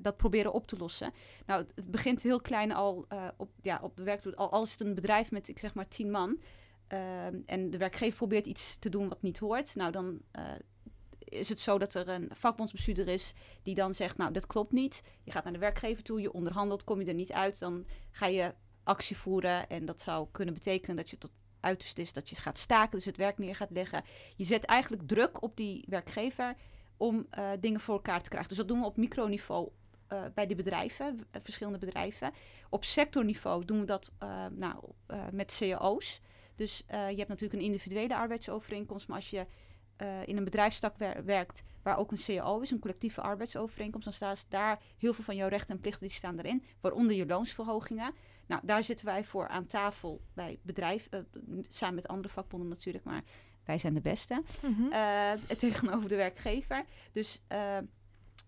dat 0.00 0.16
proberen 0.16 0.52
op 0.52 0.66
te 0.66 0.76
lossen. 0.76 1.12
Nou, 1.46 1.64
het- 1.74 1.90
begint 1.90 2.22
heel 2.22 2.40
klein 2.40 2.72
al 2.72 3.06
op, 3.36 3.50
ja, 3.62 3.78
op 3.82 3.96
de 3.96 4.02
werkvloer. 4.02 4.34
Al, 4.34 4.50
al 4.50 4.62
is 4.62 4.70
het 4.70 4.80
een 4.80 4.94
bedrijf 4.94 5.30
met, 5.30 5.48
ik 5.48 5.58
zeg 5.58 5.74
maar, 5.74 5.88
tien 5.88 6.10
man, 6.10 6.40
en 7.46 7.70
de 7.70 7.78
werkgever 7.78 8.16
probeert 8.16 8.46
iets 8.46 8.78
te 8.78 8.88
doen 8.88 9.08
wat 9.08 9.22
niet 9.22 9.38
hoort, 9.38 9.74
nou 9.74 9.92
dan 9.92 10.20
is 11.18 11.48
het 11.48 11.60
zo 11.60 11.78
dat 11.78 11.94
er 11.94 12.08
een 12.08 12.30
vakbondsbestuurder 12.32 13.08
is 13.08 13.32
die 13.62 13.74
dan 13.74 13.94
zegt, 13.94 14.16
nou, 14.16 14.32
dat 14.32 14.46
klopt 14.46 14.72
niet. 14.72 15.02
Je 15.24 15.30
gaat 15.32 15.44
naar 15.44 15.52
de 15.52 15.58
werkgever 15.58 16.02
toe, 16.04 16.20
je 16.20 16.32
onderhandelt, 16.32 16.84
kom 16.84 17.00
je 17.00 17.06
er 17.06 17.14
niet 17.14 17.32
uit, 17.32 17.58
dan 17.58 17.86
ga 18.10 18.26
je 18.26 18.54
actie 18.84 19.16
voeren 19.16 19.68
en 19.68 19.84
dat 19.84 20.00
zou 20.00 20.28
kunnen 20.32 20.54
betekenen 20.54 20.96
dat 20.96 21.10
je 21.10 21.18
tot 21.18 21.30
uiterste 21.60 22.00
is 22.00 22.12
dat 22.12 22.28
je 22.28 22.36
gaat 22.36 22.58
staken, 22.58 22.96
dus 22.96 23.04
het 23.04 23.16
werk 23.16 23.38
neer 23.38 23.56
gaat 23.56 23.70
leggen. 23.70 24.02
Je 24.36 24.44
zet 24.44 24.64
eigenlijk 24.64 25.02
druk 25.06 25.42
op 25.42 25.56
die 25.56 25.84
werkgever 25.88 26.56
om 26.96 27.26
eh, 27.30 27.50
dingen 27.60 27.80
voor 27.80 27.94
elkaar 27.94 28.22
te 28.22 28.28
krijgen. 28.28 28.48
Dus 28.48 28.58
dat 28.58 28.68
doen 28.68 28.80
we 28.80 28.86
op 28.86 28.96
microniveau 28.96 29.68
eh, 30.06 30.22
bij 30.34 30.46
die 30.46 30.56
bedrijven, 30.56 31.26
eh, 31.30 31.40
verschillende 31.42 31.78
bedrijven. 31.78 32.32
Op 32.68 32.84
sectorniveau 32.84 33.64
doen 33.64 33.80
we 33.80 33.86
dat 33.86 34.12
nou, 34.50 34.84
met 35.32 35.56
cao's. 35.58 36.20
Dus 36.54 36.84
je 36.88 36.94
hebt 36.94 37.28
natuurlijk 37.28 37.52
een 37.52 37.66
individuele 37.66 38.16
arbeidsovereenkomst, 38.16 39.08
maar 39.08 39.16
als 39.16 39.30
je 39.30 39.46
in 40.24 40.36
een 40.36 40.44
bedrijfstak 40.44 40.96
wer- 40.96 41.24
werkt 41.24 41.62
waar 41.82 41.98
ook 41.98 42.10
een 42.10 42.22
CAO 42.24 42.60
is, 42.60 42.70
een 42.70 42.78
collectieve 42.78 43.20
arbeidsovereenkomst, 43.20 44.04
dan 44.04 44.12
staan 44.16 44.36
daar 44.48 44.80
heel 44.98 45.12
veel 45.12 45.24
van 45.24 45.36
jouw 45.36 45.48
rechten 45.48 45.74
en 45.74 45.80
plichten 45.80 46.06
die 46.06 46.16
staan 46.16 46.38
erin, 46.38 46.64
waaronder 46.80 47.16
je 47.16 47.26
loonsverhogingen. 47.26 48.14
Nou, 48.50 48.62
daar 48.64 48.82
zitten 48.82 49.06
wij 49.06 49.24
voor 49.24 49.48
aan 49.48 49.66
tafel 49.66 50.20
bij 50.34 50.58
bedrijf, 50.62 51.06
eh, 51.10 51.20
samen 51.68 51.94
met 51.94 52.08
andere 52.08 52.28
vakbonden 52.34 52.68
natuurlijk, 52.68 53.04
maar 53.04 53.22
wij 53.64 53.78
zijn 53.78 53.94
de 53.94 54.00
beste 54.00 54.42
Mhm. 54.62 54.92
eh, 54.92 55.32
tegenover 55.58 56.08
de 56.08 56.16
werkgever. 56.16 56.84
Dus 57.12 57.40
eh, 57.48 57.78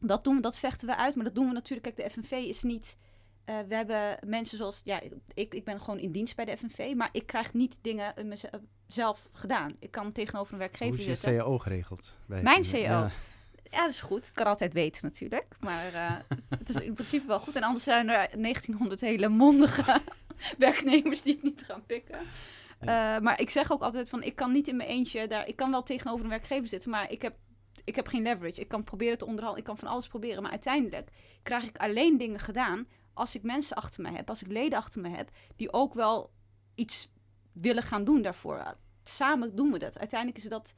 dat 0.01 0.25
doen 0.25 0.35
we, 0.37 0.41
dat 0.41 0.59
vechten 0.59 0.87
we 0.89 0.97
uit. 0.97 1.15
Maar 1.15 1.25
dat 1.25 1.35
doen 1.35 1.47
we 1.47 1.53
natuurlijk. 1.53 1.95
Kijk, 1.95 1.97
de 2.15 2.23
FNV 2.23 2.31
is 2.33 2.63
niet. 2.63 2.97
eh, 3.45 3.59
we 3.69 3.75
hebben 3.75 4.19
mensen 4.29 4.57
zoals. 4.59 4.81
Ja, 4.85 5.01
ik, 5.35 5.55
ik 5.55 5.65
ben 5.65 5.81
gewoon 5.81 5.99
in 5.99 6.13
dienst 6.13 6.37
bij 6.37 6.45
de 6.45 6.57
FNV. 6.57 6.93
Maar 6.97 7.09
ik 7.13 7.27
krijg 7.27 7.53
niet 7.53 7.79
dingen 7.83 8.15
zelf 8.87 9.29
gedaan. 9.33 9.77
Ik 9.79 9.91
kan 9.91 10.13
tegenover 10.13 10.53
een 10.53 10.59
Hoe 10.61 10.69
werkgever 10.69 10.99
is 11.01 11.07
je 11.07 11.15
zitten. 11.15 11.37
CAO 11.45 11.59
geregeld? 11.59 12.19
bij 12.27 12.43
Mijn 12.43 12.63
CAO? 12.63 12.81
Ja. 12.81 13.11
Ja, 13.73 13.81
dat 13.81 13.91
is 13.91 14.01
goed. 14.01 14.27
Het 14.27 14.35
kan 14.35 14.47
altijd 14.47 14.73
weten 14.73 15.05
natuurlijk. 15.05 15.47
Maar 15.61 15.95
eh, 15.95 16.11
het 16.59 16.69
is 16.69 16.77
in 16.77 16.95
principe 16.95 17.27
wel 17.27 17.41
goed. 17.41 17.57
En 17.57 17.63
anders 17.63 17.85
zijn 17.85 18.09
er 18.09 18.29
1900 18.41 19.01
hele 19.01 19.29
mondige 19.29 20.01
werknemers 20.59 21.23
die 21.23 21.35
het 21.35 21.43
niet 21.43 21.63
gaan 21.63 21.87
pikken. 21.87 22.19
Eh, 22.79 23.19
maar 23.19 23.41
ik 23.41 23.51
zeg 23.51 23.73
ook 23.73 23.83
altijd 23.83 24.09
van, 24.09 24.23
ik 24.23 24.37
kan 24.37 24.53
niet 24.53 24.69
in 24.69 24.77
mijn 24.77 24.89
eentje 24.89 25.27
daar... 25.27 25.49
Ik 25.49 25.57
kan 25.57 25.71
wel 25.71 25.83
tegenover 25.83 26.25
een 26.25 26.31
werkgever 26.31 26.69
zitten, 26.69 26.91
maar 26.91 27.11
ik 27.11 27.23
heb, 27.23 27.35
ik 27.85 27.97
heb 27.97 28.07
geen 28.07 28.23
leverage. 28.23 28.61
Ik 28.61 28.69
kan 28.69 28.85
proberen 28.85 29.19
te 29.19 29.27
onderhandelen, 29.27 29.69
ik 29.69 29.75
kan 29.75 29.79
van 29.79 29.95
alles 29.95 30.09
proberen. 30.09 30.43
Maar 30.43 30.51
uiteindelijk 30.51 31.11
krijg 31.43 31.65
ik 31.65 31.77
alleen 31.77 32.19
dingen 32.19 32.41
gedaan 32.41 32.87
als 33.15 33.35
ik 33.35 33.43
mensen 33.43 33.77
achter 33.77 34.03
me 34.03 34.11
heb, 34.11 34.29
als 34.29 34.43
ik 34.43 34.49
leden 34.49 34.79
achter 34.79 35.01
me 35.01 35.09
heb, 35.09 35.31
die 35.57 35.73
ook 35.73 35.95
wel 35.95 36.31
iets 36.75 37.09
willen 37.53 37.83
gaan 37.83 38.05
doen 38.05 38.23
daarvoor. 38.23 38.77
Samen 39.03 39.57
doen 39.57 39.73
we 39.73 39.79
dat. 39.79 39.99
Uiteindelijk 39.99 40.45
is 40.45 40.49
dat 40.49 40.75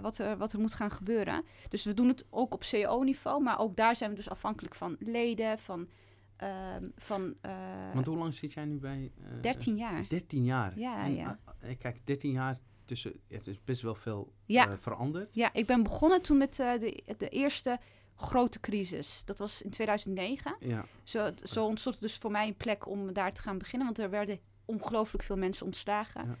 wat, 0.00 0.18
er, 0.18 0.36
wat 0.36 0.52
er 0.52 0.60
moet 0.60 0.72
gaan 0.74 0.90
gebeuren. 0.90 1.44
Dus 1.68 1.84
we 1.84 1.94
doen 1.94 2.08
het 2.08 2.24
ook 2.30 2.54
op 2.54 2.64
CO-niveau, 2.70 3.42
maar 3.42 3.58
ook 3.58 3.76
daar 3.76 3.96
zijn 3.96 4.10
we 4.10 4.16
dus 4.16 4.30
afhankelijk 4.30 4.74
van 4.74 4.96
leden, 4.98 5.58
van... 5.58 5.88
ehm, 6.36 6.88
van 6.96 7.34
eh, 7.40 7.52
Want 7.94 8.06
hoe 8.06 8.16
lang 8.16 8.34
zit 8.34 8.52
jij 8.52 8.64
nu 8.64 8.78
bij? 8.78 9.12
eh, 9.24 9.42
13 9.42 9.76
jaar. 9.76 10.04
13 10.08 10.44
jaar. 10.44 10.78
Ja, 10.78 11.04
En, 11.04 11.14
ja. 11.14 11.38
eh, 11.60 11.70
eh, 11.70 11.78
kijk, 11.78 12.06
13 12.06 12.30
jaar 12.32 12.58
tussen, 12.84 13.12
het 13.28 13.46
is 13.46 13.64
best 13.64 13.80
wel 13.82 13.94
veel 13.94 14.32
Ja. 14.46 14.68
eh, 14.68 14.76
veranderd. 14.76 15.34
Ja, 15.34 15.52
ik 15.52 15.66
ben 15.66 15.82
begonnen 15.82 16.22
toen 16.22 16.38
met 16.38 16.58
eh, 16.60 16.72
de, 16.80 17.02
de 17.18 17.28
eerste 17.28 17.78
grote 18.16 18.60
crisis. 18.60 19.22
Dat 19.24 19.38
was 19.38 19.62
in 19.62 19.70
2009. 19.70 20.56
Ja, 20.58 20.84
Zo, 21.02 21.30
zo 21.42 21.64
ontstond 21.66 22.00
dus 22.00 22.16
voor 22.16 22.30
mij 22.30 22.46
een 22.46 22.56
plek 22.56 22.86
om 22.86 23.12
daar 23.12 23.32
te 23.32 23.42
gaan 23.42 23.58
beginnen. 23.58 23.86
Want 23.86 23.98
er 23.98 24.10
werden 24.10 24.38
ongelooflijk 24.64 25.24
veel 25.24 25.36
mensen 25.36 25.66
ontslagen. 25.66 26.26
Ja. 26.26 26.36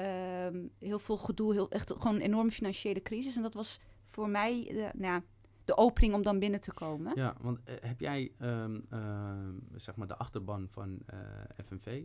Ehm, 0.00 0.66
heel 0.78 0.98
veel 0.98 1.16
gedoe, 1.16 1.52
heel, 1.52 1.70
echt 1.70 1.92
gewoon 1.98 2.14
een 2.14 2.20
enorme 2.20 2.50
financiële 2.50 3.02
crisis. 3.02 3.36
En 3.36 3.42
dat 3.42 3.54
was 3.54 3.80
voor 4.06 4.28
mij 4.28 4.64
de, 4.64 4.90
nou, 4.94 5.22
de 5.64 5.76
opening 5.76 6.14
om 6.14 6.22
dan 6.22 6.38
binnen 6.38 6.60
te 6.60 6.72
komen. 6.72 7.12
ja 7.14 7.34
want 7.40 7.62
eh, 7.62 7.74
heb 7.80 8.00
jij 8.00 8.32
ehm, 8.38 8.80
ehm, 8.90 9.54
zeg 9.76 9.96
maar 9.96 10.06
de 10.06 10.16
achterban 10.16 10.68
van 10.70 10.98
eh, 11.06 11.18
FNV 11.64 12.04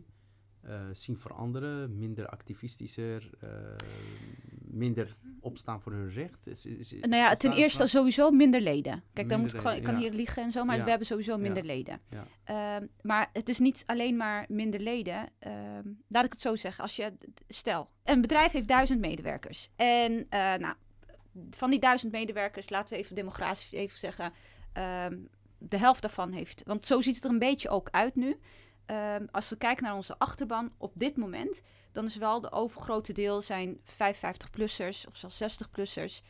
zien 0.92 1.18
veranderen? 1.18 1.98
Minder 1.98 2.26
activistischer? 2.28 3.30
eh, 3.40 3.48
minder 4.70 5.16
opstaan 5.40 5.80
voor 5.80 5.92
hun 5.92 6.10
recht? 6.10 6.46
Is, 6.46 6.66
is, 6.66 6.92
is, 6.92 7.00
Nou 7.00 7.14
ja, 7.22 7.34
ten 7.34 7.52
eerste 7.52 7.86
sowieso 7.86 8.30
minder 8.30 8.60
leden. 8.60 9.02
Kijk, 9.12 9.28
dan 9.28 9.40
moet 9.40 9.52
ik 9.52 9.60
gewoon, 9.60 9.76
ik 9.76 9.82
kan 9.82 9.96
hier 9.96 10.12
liegen 10.12 10.42
en 10.42 10.50
zo, 10.50 10.64
maar 10.64 10.76
Ja. 10.76 10.82
we 10.84 10.88
hebben 10.88 11.06
sowieso 11.06 11.32
Ja. 11.32 11.38
minder 11.38 11.64
leden. 11.64 12.00
Ehm, 12.44 12.86
maar 13.02 13.30
het 13.32 13.48
is 13.48 13.58
niet 13.58 13.82
alleen 13.86 14.16
maar 14.16 14.44
minder 14.48 14.80
leden. 14.80 15.28
Ehm, 15.38 15.88
laat 16.08 16.24
ik 16.24 16.32
het 16.32 16.40
zo 16.40 16.56
zeggen. 16.56 16.82
Als 16.82 16.96
je, 16.96 17.12
stel, 17.48 17.88
een 18.04 18.20
bedrijf 18.20 18.52
heeft 18.52 18.68
duizend 18.68 19.00
medewerkers. 19.00 19.68
En 19.76 20.26
eh, 20.28 20.54
nou, 20.54 20.74
van 21.50 21.70
die 21.70 21.80
duizend 21.80 22.12
medewerkers, 22.12 22.70
laten 22.70 22.94
we 22.94 23.00
even 23.00 23.14
demografisch 23.14 23.72
even 23.72 23.98
zeggen, 23.98 24.32
ehm, 24.72 25.16
de 25.58 25.78
helft 25.78 26.02
daarvan 26.02 26.32
heeft. 26.32 26.62
Want 26.64 26.86
zo 26.86 27.00
ziet 27.00 27.14
het 27.14 27.24
er 27.24 27.30
een 27.30 27.38
beetje 27.38 27.68
ook 27.68 27.88
uit 27.90 28.14
nu. 28.14 28.36
Ehm, 28.86 29.26
als 29.30 29.48
we 29.48 29.56
kijken 29.56 29.84
naar 29.84 29.94
onze 29.94 30.18
achterban 30.18 30.72
op 30.78 30.92
dit 30.94 31.16
moment, 31.16 31.60
dan 31.92 32.04
is 32.04 32.16
wel 32.16 32.40
de 32.40 32.52
overgrote 32.52 33.12
deel 33.12 33.42
zijn 33.42 33.80
55-plussers 33.84 35.06
of 35.06 35.16
zelfs 35.16 35.38
60-plussers, 35.38 36.22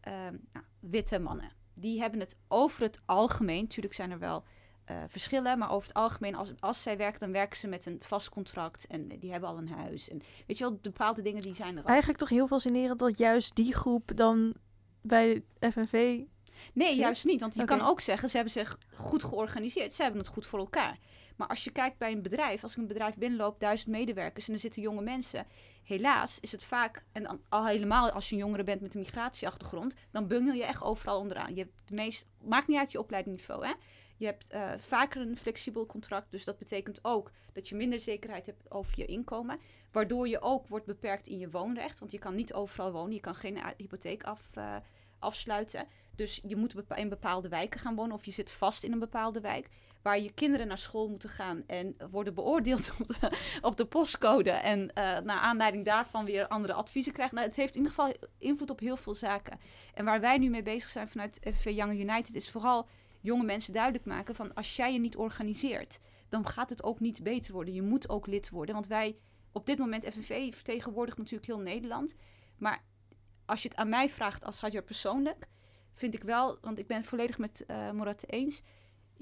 ehm, 0.00 0.36
nou, 0.52 0.64
witte 0.80 1.18
mannen. 1.18 1.52
Die 1.74 2.00
hebben 2.00 2.20
het 2.20 2.36
over 2.48 2.82
het 2.82 3.02
algemeen, 3.06 3.62
natuurlijk 3.62 3.94
zijn 3.94 4.10
er 4.10 4.18
wel 4.18 4.44
eh, 4.84 4.96
verschillen, 5.08 5.58
maar 5.58 5.70
over 5.70 5.88
het 5.88 5.96
algemeen, 5.96 6.34
als, 6.34 6.52
als 6.60 6.82
zij 6.82 6.96
werken, 6.96 7.20
dan 7.20 7.32
werken 7.32 7.58
ze 7.58 7.68
met 7.68 7.86
een 7.86 7.98
vast 8.00 8.28
contract 8.28 8.86
en 8.86 9.08
die 9.18 9.30
hebben 9.30 9.48
al 9.48 9.58
een 9.58 9.68
huis. 9.68 10.08
En 10.08 10.20
weet 10.46 10.58
je 10.58 10.64
wel, 10.64 10.78
bepaalde 10.82 11.22
dingen 11.22 11.42
die 11.42 11.54
zijn 11.54 11.76
er 11.76 11.82
al. 11.82 11.88
Eigenlijk 11.88 12.18
toch 12.18 12.28
heel 12.28 12.46
fascinerend 12.46 12.98
dat 12.98 13.18
juist 13.18 13.54
die 13.54 13.74
groep 13.74 14.10
dan 14.14 14.54
bij 15.00 15.42
FNV... 15.60 16.20
Nee, 16.72 16.96
juist 16.96 17.24
niet. 17.24 17.40
Want 17.40 17.54
je 17.54 17.64
kan 17.64 17.80
ook 17.80 18.00
zeggen, 18.00 18.28
ze 18.28 18.36
hebben 18.36 18.52
zich 18.52 18.78
goed 18.94 19.24
georganiseerd. 19.24 19.92
Ze 19.92 20.02
hebben 20.02 20.20
het 20.20 20.30
goed 20.30 20.46
voor 20.46 20.58
elkaar. 20.58 20.98
Maar 21.40 21.48
als 21.48 21.64
je 21.64 21.70
kijkt 21.70 21.98
bij 21.98 22.12
een 22.12 22.22
bedrijf, 22.22 22.62
als 22.62 22.72
ik 22.72 22.78
een 22.78 22.86
bedrijf 22.86 23.16
binnenloop, 23.16 23.60
duizend 23.60 23.90
medewerkers 23.90 24.48
en 24.48 24.54
er 24.54 24.60
zitten 24.60 24.82
jonge 24.82 25.02
mensen. 25.02 25.46
Helaas 25.82 26.40
is 26.40 26.52
het 26.52 26.64
vaak, 26.64 27.04
en 27.12 27.40
al 27.48 27.66
helemaal 27.66 28.10
als 28.10 28.28
je 28.28 28.34
een 28.34 28.40
jongere 28.40 28.64
bent 28.64 28.80
met 28.80 28.94
een 28.94 29.00
migratieachtergrond, 29.00 29.94
dan 30.10 30.26
bungel 30.26 30.54
je 30.54 30.64
echt 30.64 30.82
overal 30.82 31.18
onderaan. 31.18 31.54
Je 31.54 31.60
hebt 31.60 31.72
de 31.84 31.94
meest, 31.94 32.26
maakt 32.42 32.68
niet 32.68 32.78
uit 32.78 32.92
je 32.92 32.98
opleidingniveau, 32.98 33.66
hè. 33.66 33.72
Je 34.16 34.26
hebt 34.26 34.50
eh, 34.50 34.70
vaker 34.76 35.20
een 35.20 35.38
flexibel 35.38 35.86
contract, 35.86 36.30
dus 36.30 36.44
dat 36.44 36.58
betekent 36.58 37.04
ook 37.04 37.30
dat 37.52 37.68
je 37.68 37.74
minder 37.74 38.00
zekerheid 38.00 38.46
hebt 38.46 38.70
over 38.70 38.92
je 38.96 39.06
inkomen. 39.06 39.60
Waardoor 39.92 40.28
je 40.28 40.40
ook 40.40 40.68
wordt 40.68 40.86
beperkt 40.86 41.28
in 41.28 41.38
je 41.38 41.50
woonrecht, 41.50 41.98
want 41.98 42.12
je 42.12 42.18
kan 42.18 42.34
niet 42.34 42.52
overal 42.52 42.92
wonen. 42.92 43.14
Je 43.14 43.20
kan 43.20 43.34
geen 43.34 43.58
hypotheek 43.76 44.22
af, 44.22 44.50
uh, 44.58 44.76
afsluiten. 45.18 45.86
Dus 46.16 46.40
je 46.46 46.56
moet 46.56 46.74
in 46.94 47.08
bepaalde 47.08 47.48
wijken 47.48 47.80
gaan 47.80 47.94
wonen 47.94 48.14
of 48.14 48.24
je 48.24 48.30
zit 48.30 48.50
vast 48.50 48.84
in 48.84 48.92
een 48.92 48.98
bepaalde 48.98 49.40
wijk. 49.40 49.68
Waar 50.02 50.20
je 50.20 50.32
kinderen 50.32 50.66
naar 50.66 50.78
school 50.78 51.08
moeten 51.08 51.28
gaan 51.28 51.62
en 51.66 51.96
worden 52.10 52.34
beoordeeld 52.34 52.92
op 53.62 53.76
de, 53.76 53.84
postcode. 53.84 54.50
En 54.50 54.80
uh, 54.80 54.94
naar 54.94 55.38
aanleiding 55.38 55.84
daarvan 55.84 56.24
weer 56.24 56.48
andere 56.48 56.72
adviezen 56.72 57.12
krijgen. 57.12 57.34
Nou, 57.34 57.46
het 57.46 57.56
heeft 57.56 57.74
in 57.74 57.82
ieder 57.82 57.94
geval 57.94 58.14
invloed 58.38 58.70
op 58.70 58.80
heel 58.80 58.96
veel 58.96 59.14
zaken. 59.14 59.58
En 59.94 60.04
waar 60.04 60.20
wij 60.20 60.38
nu 60.38 60.48
mee 60.48 60.62
bezig 60.62 60.90
zijn 60.90 61.08
vanuit 61.08 61.40
FV 61.54 61.70
Young 61.74 62.00
United 62.00 62.34
is 62.34 62.50
vooral 62.50 62.88
jonge 63.20 63.44
mensen 63.44 63.72
duidelijk 63.72 64.04
maken 64.04 64.34
van 64.34 64.54
als 64.54 64.76
jij 64.76 64.92
je 64.92 64.98
niet 64.98 65.16
organiseert, 65.16 65.98
dan 66.28 66.46
gaat 66.46 66.70
het 66.70 66.82
ook 66.82 67.00
niet 67.00 67.22
beter 67.22 67.52
worden. 67.52 67.74
Je 67.74 67.82
moet 67.82 68.08
ook 68.08 68.26
lid 68.26 68.50
worden. 68.50 68.74
Want 68.74 68.86
wij 68.86 69.16
op 69.52 69.66
dit 69.66 69.78
moment, 69.78 70.04
FNV 70.04 70.54
vertegenwoordigt 70.54 71.18
natuurlijk 71.18 71.46
heel 71.46 71.58
Nederland. 71.58 72.14
Maar 72.58 72.84
als 73.44 73.62
je 73.62 73.68
het 73.68 73.76
aan 73.76 73.88
mij 73.88 74.08
vraagt 74.08 74.44
als 74.44 74.60
Hadjar 74.60 74.82
persoonlijk, 74.82 75.48
vind 75.94 76.14
ik 76.14 76.22
wel, 76.22 76.58
want 76.60 76.78
ik 76.78 76.86
ben 76.86 76.96
het 76.96 77.06
volledig 77.06 77.38
met 77.38 77.64
uh, 77.66 77.90
Morat 77.90 78.24
eens. 78.26 78.62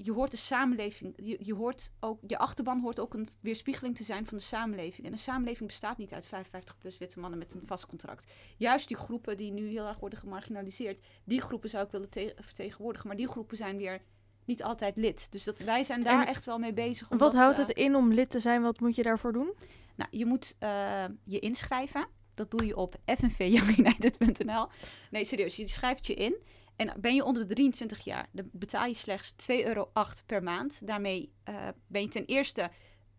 Je 0.03 0.11
hoort 0.11 0.31
de 0.31 0.37
samenleving, 0.37 1.13
je, 1.15 1.37
je 1.41 1.53
hoort 1.53 1.91
ook, 1.99 2.19
je 2.27 2.37
achterban 2.37 2.81
hoort 2.81 2.99
ook 2.99 3.13
een 3.13 3.27
weerspiegeling 3.39 3.95
te 3.95 4.03
zijn 4.03 4.25
van 4.25 4.37
de 4.37 4.43
samenleving. 4.43 5.07
En 5.07 5.11
een 5.11 5.17
samenleving 5.17 5.67
bestaat 5.67 5.97
niet 5.97 6.13
uit 6.13 6.25
55 6.25 6.77
plus 6.77 6.97
witte 6.97 7.19
mannen 7.19 7.39
met 7.39 7.53
een 7.53 7.67
vast 7.67 7.85
contract. 7.85 8.31
Juist 8.57 8.87
die 8.87 8.97
groepen 8.97 9.37
die 9.37 9.51
nu 9.51 9.67
heel 9.67 9.87
erg 9.87 9.99
worden 9.99 10.19
gemarginaliseerd, 10.19 11.01
die 11.23 11.41
groepen 11.41 11.69
zou 11.69 11.85
ik 11.85 11.91
willen 11.91 12.33
vertegenwoordigen. 12.35 13.07
Maar 13.07 13.17
die 13.17 13.27
groepen 13.27 13.57
zijn 13.57 13.77
weer 13.77 14.01
niet 14.45 14.63
altijd 14.63 14.95
lid. 14.95 15.31
Dus 15.31 15.43
dat, 15.43 15.59
wij 15.59 15.83
zijn 15.83 16.03
daar 16.03 16.21
en 16.21 16.27
echt 16.27 16.45
wel 16.45 16.59
mee 16.59 16.73
bezig. 16.73 17.07
Wat 17.09 17.33
houdt 17.33 17.57
het 17.57 17.69
in 17.69 17.95
om 17.95 18.13
lid 18.13 18.29
te 18.29 18.39
zijn? 18.39 18.61
Wat 18.61 18.79
moet 18.79 18.95
je 18.95 19.03
daarvoor 19.03 19.33
doen? 19.33 19.53
Nou, 19.95 20.09
je 20.11 20.25
moet 20.25 20.55
uh, 20.59 21.03
je 21.23 21.39
inschrijven. 21.39 22.07
Dat 22.33 22.51
doe 22.51 22.65
je 22.65 22.75
op 22.75 22.95
fnvyoungunited.nl. 23.05 24.67
Nee, 25.11 25.25
serieus, 25.25 25.55
je 25.55 25.67
schrijft 25.67 26.07
je 26.07 26.13
in. 26.13 26.37
En 26.79 26.93
ben 27.01 27.15
je 27.15 27.23
onder 27.23 27.47
de 27.47 27.53
23 27.53 28.03
jaar, 28.03 28.29
dan 28.31 28.49
betaal 28.51 28.85
je 28.85 28.93
slechts 28.93 29.31
2,08 29.31 29.65
euro 29.65 29.91
per 30.25 30.43
maand. 30.43 30.87
Daarmee 30.87 31.33
uh, 31.49 31.67
ben 31.87 32.01
je 32.01 32.07
ten 32.07 32.25
eerste, 32.25 32.69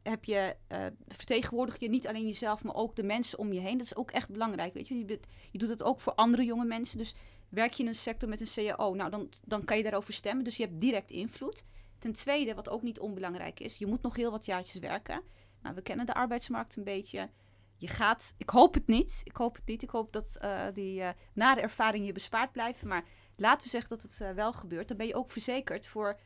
heb 0.02 0.24
je, 0.24 0.56
uh, 0.68 0.86
vertegenwoordig 1.08 1.78
je 1.78 1.88
niet 1.88 2.08
alleen 2.08 2.26
jezelf, 2.26 2.64
maar 2.64 2.74
ook 2.74 2.96
de 2.96 3.02
mensen 3.02 3.38
om 3.38 3.52
je 3.52 3.60
heen. 3.60 3.76
Dat 3.78 3.86
is 3.86 3.96
ook 3.96 4.10
echt 4.10 4.28
belangrijk, 4.28 4.74
weet 4.74 4.88
je. 4.88 5.18
Je, 5.50 5.58
doet 5.58 5.68
het 5.68 5.82
ook 5.82 6.00
voor 6.00 6.14
andere 6.14 6.44
jonge 6.44 6.64
mensen. 6.64 6.98
Dus 6.98 7.14
werk 7.48 7.72
je 7.72 7.82
in 7.82 7.88
een 7.88 7.94
sector 7.94 8.28
met 8.28 8.40
een 8.40 8.66
CAO, 8.66 8.94
nou 8.94 9.10
dan, 9.10 9.28
dan 9.44 9.64
kan 9.64 9.76
je 9.76 9.82
daarover 9.82 10.14
stemmen. 10.14 10.44
Dus 10.44 10.56
je 10.56 10.64
hebt 10.64 10.80
direct 10.80 11.10
invloed. 11.10 11.64
Ten 11.98 12.12
tweede, 12.12 12.54
wat 12.54 12.68
ook 12.68 12.82
niet 12.82 13.00
onbelangrijk 13.00 13.60
is, 13.60 13.78
je 13.78 13.86
moet 13.86 14.02
nog 14.02 14.16
heel 14.16 14.30
wat 14.30 14.44
jaartjes 14.44 14.80
werken. 14.80 15.22
Nou, 15.62 15.74
we 15.74 15.82
kennen 15.82 16.06
de 16.06 16.14
arbeidsmarkt 16.14 16.76
een 16.76 16.84
beetje. 16.84 17.30
Je 17.76 17.88
gaat, 17.88 18.34
ik 18.36 18.50
hoop 18.50 18.74
het 18.74 18.86
niet, 18.86 19.20
ik 19.24 19.36
hoop 19.36 19.54
het 19.54 19.66
niet. 19.66 19.82
Ik 19.82 19.90
hoop 19.90 20.12
dat 20.12 20.38
uh, 20.42 20.66
die 20.72 21.02
nare 21.32 21.60
ervaringen 21.60 22.06
je 22.06 22.12
bespaard 22.12 22.52
blijven. 22.52 22.88
Maar 22.88 23.04
laten 23.40 23.64
we 23.64 23.70
zeggen 23.70 23.90
dat 23.90 24.02
het 24.02 24.20
uh, 24.20 24.30
wel 24.30 24.52
gebeurt. 24.52 24.88
Dan 24.88 24.96
ben 24.96 25.06
je 25.06 25.14
ook 25.14 25.30
verzekerd 25.30 25.86
voor 25.86 26.18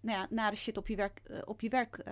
nou 0.00 0.18
ja, 0.18 0.26
nare 0.30 0.56
shit 0.56 0.76
op 0.76 0.88
je, 0.88 0.96
werk, 0.96 1.22
op, 1.44 1.60
je 1.60 1.68
werk, 1.68 2.04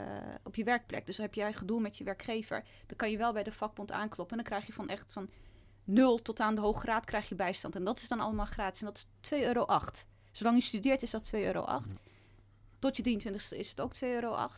op 0.42 0.54
je 0.54 0.64
werkplek. 0.64 1.06
Dus 1.06 1.16
heb 1.16 1.34
jij 1.34 1.52
gedoe 1.52 1.80
met 1.80 1.98
je 1.98 2.04
werkgever. 2.04 2.64
Dan 2.86 2.96
kan 2.96 3.10
je 3.10 3.16
wel 3.16 3.32
bij 3.32 3.42
de 3.42 3.52
vakbond 3.52 3.92
aankloppen. 3.92 4.36
En 4.36 4.42
dan 4.42 4.52
krijg 4.52 4.66
je 4.66 4.72
van 4.72 4.88
echt 4.88 5.12
van 5.12 5.30
nul 5.84 6.22
tot 6.22 6.40
aan 6.40 6.54
de 6.54 6.60
hoge 6.60 6.86
raad 6.86 7.04
krijg 7.04 7.28
je 7.28 7.34
bijstand. 7.34 7.76
En 7.76 7.84
dat 7.84 8.00
is 8.00 8.08
dan 8.08 8.20
allemaal 8.20 8.44
gratis. 8.46 8.80
En 8.80 8.86
dat 8.86 9.06
is 9.22 9.30
2,08 9.34 9.46
euro. 9.46 9.66
Zolang 10.32 10.56
je 10.56 10.62
studeert 10.62 11.02
is 11.02 11.10
dat 11.10 11.32
2,08 11.34 11.40
euro. 11.40 11.80
Tot 12.78 12.96
je 12.96 13.02
23ste 13.02 13.56
is 13.58 13.70
het 13.70 13.80
ook 13.80 13.94
2,08 13.94 14.00
euro. 14.00 14.48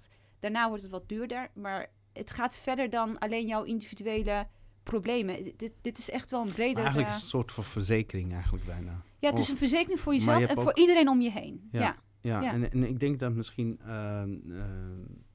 Daarna 0.40 0.68
wordt 0.68 0.82
het 0.82 0.92
wat 0.92 1.08
duurder, 1.08 1.50
maar 1.54 1.90
het 2.12 2.30
gaat 2.30 2.58
verder 2.58 2.90
dan 2.90 3.18
alleen 3.18 3.46
jouw 3.46 3.62
individuele 3.62 4.46
problemen. 4.82 5.52
Dit, 5.56 5.72
dit 5.80 5.98
is 5.98 6.10
echt 6.10 6.30
wel 6.30 6.40
een 6.40 6.52
breder... 6.52 6.74
Maar 6.74 6.82
eigenlijk 6.82 7.08
is 7.08 7.14
het 7.14 7.24
een 7.24 7.28
soort 7.28 7.52
van 7.52 7.64
verzekering 7.64 8.32
eigenlijk 8.32 8.64
bijna. 8.64 9.02
Ja, 9.18 9.30
het 9.30 9.38
is 9.38 9.48
een 9.48 9.56
verzekering 9.56 10.00
voor 10.00 10.12
jezelf 10.12 10.42
en 10.42 10.56
ook... 10.56 10.62
voor 10.62 10.76
iedereen 10.76 11.08
om 11.08 11.20
je 11.20 11.30
heen. 11.30 11.68
Ja, 11.72 11.80
ja. 11.80 11.96
ja. 12.20 12.40
ja. 12.40 12.52
En, 12.52 12.70
en, 12.70 12.88
ik 12.88 13.00
denk 13.00 13.18
dat 13.18 13.32
misschien 13.32 13.80
uh, 13.86 14.22
uh, 14.46 14.64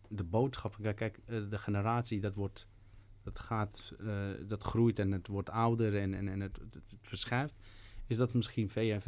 de 0.08 0.24
boodschap... 0.24 0.78
Kijk, 0.82 0.96
kijk 0.96 1.20
uh, 1.28 1.50
de 1.50 1.58
generatie, 1.58 2.20
dat 2.20 2.36
wordt... 2.36 2.68
Dat 3.24 3.40
gaat, 3.40 3.96
dat 4.48 4.64
groeit 4.64 5.00
en 5.00 5.12
het 5.12 5.28
wordt 5.28 5.50
ouder 5.50 5.98
en, 5.98 6.14
en, 6.14 6.28
en 6.28 6.40
het, 6.40 6.58
het, 6.60 6.74
het 6.74 6.96
verschuift. 7.02 7.56
Is 8.08 8.18
dat 8.18 8.34
misschien 8.34 8.70
VF, 8.70 9.04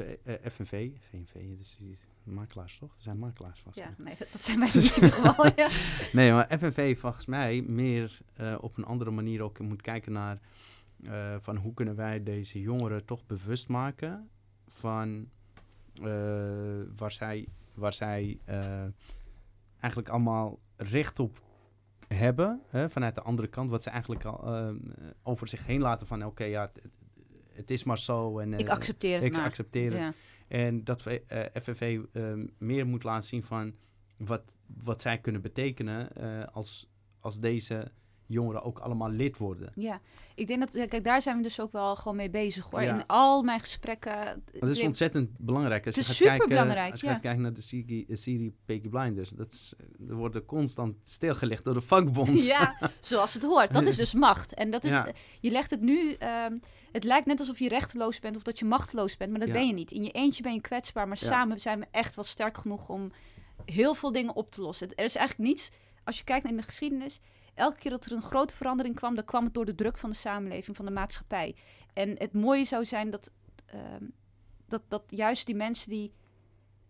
FNV, 0.52 0.90
VNV, 1.00 1.34
dat 1.34 1.60
is 1.60 1.78
makelaars 2.24 2.78
toch? 2.78 2.96
Er 2.96 3.02
zijn 3.02 3.20
makelaars 3.20 3.60
vast. 3.60 3.76
Ja, 3.76 3.94
nee, 3.98 4.16
dat, 4.16 4.28
dat 4.32 4.42
zijn 4.42 4.60
wij 4.60 4.70
niet 4.74 4.98
in 4.98 5.04
ieder 5.04 5.12
geval. 5.12 5.46
ja. 5.56 5.70
Nee, 6.20 6.32
maar 6.32 6.58
FNV 6.58 7.00
volgens 7.00 7.26
mij 7.26 7.62
meer 7.62 8.20
uh, 8.40 8.56
op 8.62 8.78
een 8.78 8.86
andere 8.86 9.12
manier 9.12 9.42
ook 9.42 9.60
moet 9.60 9.82
kijken 9.82 10.12
naar 10.12 10.40
uh, 11.02 11.36
van 11.40 11.56
hoe 11.56 11.74
kunnen 11.74 11.96
wij 11.96 12.24
deze 12.24 12.62
jongeren 12.62 13.06
toch 13.06 13.26
bewust 13.26 13.68
maken 13.68 14.30
van 14.68 15.30
uh, 16.02 16.06
waar 16.96 17.12
zij, 17.12 17.48
waar 17.74 17.94
zij 17.94 18.40
eigenlijk 19.80 20.10
allemaal 20.10 20.60
recht 20.76 21.20
op 21.20 21.42
hebben 22.08 22.62
hè, 22.68 22.90
vanuit 22.90 23.16
de 23.16 23.22
andere 23.22 23.48
kant, 23.48 23.70
wat 23.70 23.84
ze 23.84 23.90
eigenlijk 23.90 24.26
al 24.26 24.74
over 25.24 25.48
zich 25.48 25.66
heen 25.66 25.82
laten 25.82 26.08
van 26.08 26.20
oké, 26.20 26.28
okay, 26.28 26.50
ja, 26.50 26.62
het, 26.74 26.99
het, 27.60 27.72
is 27.72 27.84
maar 27.84 28.00
zo. 28.00 28.40
En, 28.40 28.54
ik 28.54 28.70
accepteer 28.70 29.16
het 29.16 29.24
ik 29.24 29.36
maar. 29.36 29.46
accepteer 29.46 29.92
het. 29.92 30.00
Ja. 30.00 30.14
En 30.48 30.84
dat 30.84 31.02
FNV 31.62 32.00
uh, 32.14 32.34
meer 32.58 32.88
moet 32.88 33.04
laten 33.04 33.28
zien 33.28 33.44
van 33.44 33.76
wat, 34.18 34.58
wat 34.66 35.02
zij 35.02 35.18
kunnen 35.18 35.42
betekenen 35.42 36.10
uh, 36.18 36.44
als, 36.52 36.90
als 37.20 37.40
deze 37.40 37.92
jongeren 38.30 38.64
ook 38.64 38.80
allemaal 38.80 39.10
lid 39.10 39.38
worden. 39.38 39.72
Ja, 39.76 40.02
ik 40.36 40.48
denk 40.48 40.60
dat, 40.60 40.88
kijk, 40.88 41.04
daar 41.04 41.22
zijn 41.22 41.38
we 41.38 41.44
dus 41.44 41.60
ook 41.60 41.72
wel 41.72 41.96
gewoon 41.96 42.18
mee 42.18 42.30
bezig 42.30 42.70
hoor. 42.70 42.82
Ja. 42.82 42.94
In 42.94 43.06
al 43.08 43.44
mijn 43.44 43.60
gesprekken. 43.60 44.44
Dat 44.60 44.70
is 44.70 44.82
ontzettend 44.82 45.38
belangrijk. 45.38 45.86
Als 45.86 45.96
het 45.96 46.06
is 46.06 46.16
super 46.16 46.30
kijken, 46.32 46.50
belangrijk. 46.50 46.92
Als 46.92 47.00
je 47.02 47.06
ja. 47.06 47.14
gaat 47.14 47.22
kijken 47.22 47.42
naar 47.42 47.54
de 47.54 47.62
serie, 47.62 48.06
serie 48.10 48.56
Peaky 48.66 48.90
Blinders, 48.90 49.30
dat 49.30 49.52
is, 49.52 49.74
er 50.10 50.16
worden 50.16 50.46
constant 50.46 50.96
stilgelegd 51.04 51.64
door 51.64 51.74
de 51.74 51.82
vakbond. 51.82 52.46
Ja, 52.50 52.76
zoals 53.02 53.34
het 53.34 53.44
hoort. 53.44 53.74
Dat 53.74 53.86
is 53.86 53.96
dus 53.96 54.14
macht. 54.30 54.54
En 54.54 54.70
dat 54.70 54.84
is, 54.84 54.92
Ja. 54.92 55.08
je 55.40 55.52
legt 55.52 55.70
het 55.70 55.82
nu, 55.82 56.18
um, 56.48 56.60
het 56.92 57.04
lijkt 57.04 57.26
net 57.26 57.40
alsof 57.40 57.60
je 57.60 57.70
rechteloos 57.70 58.20
bent 58.20 58.36
of 58.36 58.44
dat 58.44 58.60
je 58.60 58.66
machteloos 58.66 59.18
bent, 59.18 59.32
maar 59.32 59.40
dat 59.40 59.52
ben 59.52 59.68
je 59.68 59.74
niet. 59.74 59.92
In 59.92 60.04
je 60.04 60.12
eentje 60.12 60.44
ben 60.44 60.54
je 60.54 60.62
kwetsbaar, 60.62 61.08
maar 61.08 61.18
samen 61.18 61.60
zijn 61.60 61.80
we 61.80 61.86
echt 61.92 62.16
wel 62.16 62.26
sterk 62.26 62.58
genoeg 62.58 62.90
om 62.90 63.12
heel 63.66 63.94
veel 63.94 64.12
dingen 64.12 64.36
op 64.36 64.52
te 64.52 64.62
lossen. 64.62 64.88
Er 64.96 65.04
is 65.04 65.16
eigenlijk 65.16 65.50
niets, 65.50 65.70
als 66.04 66.18
je 66.18 66.24
kijkt 66.24 66.44
naar 66.44 66.56
de 66.56 66.62
geschiedenis, 66.62 67.20
elke 67.60 67.78
keer 67.78 67.92
dat 67.92 68.06
er 68.06 68.12
een 68.12 68.22
grote 68.22 68.56
verandering 68.56 68.96
kwam, 68.96 69.16
dan 69.16 69.26
kwam 69.26 69.44
het 69.44 69.54
door 69.54 69.66
de 69.66 69.76
druk 69.76 69.98
van 69.98 70.10
de 70.10 70.16
samenleving, 70.16 70.76
van 70.76 70.86
de 70.86 70.92
maatschappij. 70.92 71.56
En 71.94 72.16
het 72.18 72.34
mooie 72.34 72.64
zou 72.64 72.86
zijn 72.86 73.10
dat, 73.10 73.32
ehm, 73.66 74.04
dat, 74.68 74.82
dat 74.88 75.04
juist 75.08 75.46
die 75.46 75.56
mensen 75.56 75.90
die 75.90 76.14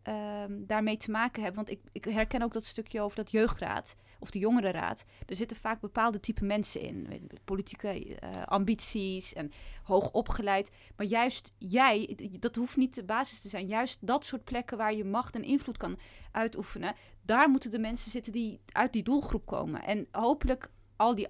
ehm, 0.01 0.65
daarmee 0.65 0.97
te 0.97 1.11
maken 1.11 1.43
hebben, 1.43 1.65
want 1.65 1.77
ik, 1.77 1.89
ik 1.91 2.13
herken 2.13 2.41
ook 2.41 2.53
dat 2.53 2.65
stukje 2.65 3.01
over 3.01 3.17
dat 3.17 3.31
jeugdraad, 3.31 3.95
of 4.19 4.31
de 4.31 4.39
jongerenraad, 4.39 5.03
er 5.25 5.35
zitten 5.35 5.57
vaak 5.57 5.81
bepaalde 5.81 6.19
type 6.19 6.45
mensen 6.45 6.81
in. 6.81 7.29
Politieke 7.45 8.05
uh, 8.05 8.43
ambities 8.45 9.33
en 9.33 9.51
hoog 9.83 10.11
opgeleid. 10.11 10.71
Maar 10.95 11.05
juist 11.05 11.53
jij, 11.57 12.17
dat 12.39 12.55
hoeft 12.55 12.77
niet 12.77 12.95
de 12.95 13.03
basis 13.03 13.41
te 13.41 13.49
zijn. 13.49 13.67
Juist 13.67 14.07
dat 14.07 14.25
soort 14.25 14.43
plekken 14.43 14.77
waar 14.77 14.93
je 14.93 15.05
macht 15.05 15.35
en 15.35 15.43
invloed 15.43 15.77
kan 15.77 15.99
uitoefenen, 16.31 16.95
daar 17.21 17.49
moeten 17.49 17.71
de 17.71 17.79
mensen 17.79 18.11
zitten 18.11 18.31
die 18.31 18.61
uit 18.71 18.93
die 18.93 19.03
doelgroep 19.03 19.45
komen. 19.45 19.83
En 19.83 20.07
hopelijk 20.11 20.71
al 20.95 21.15
die 21.15 21.27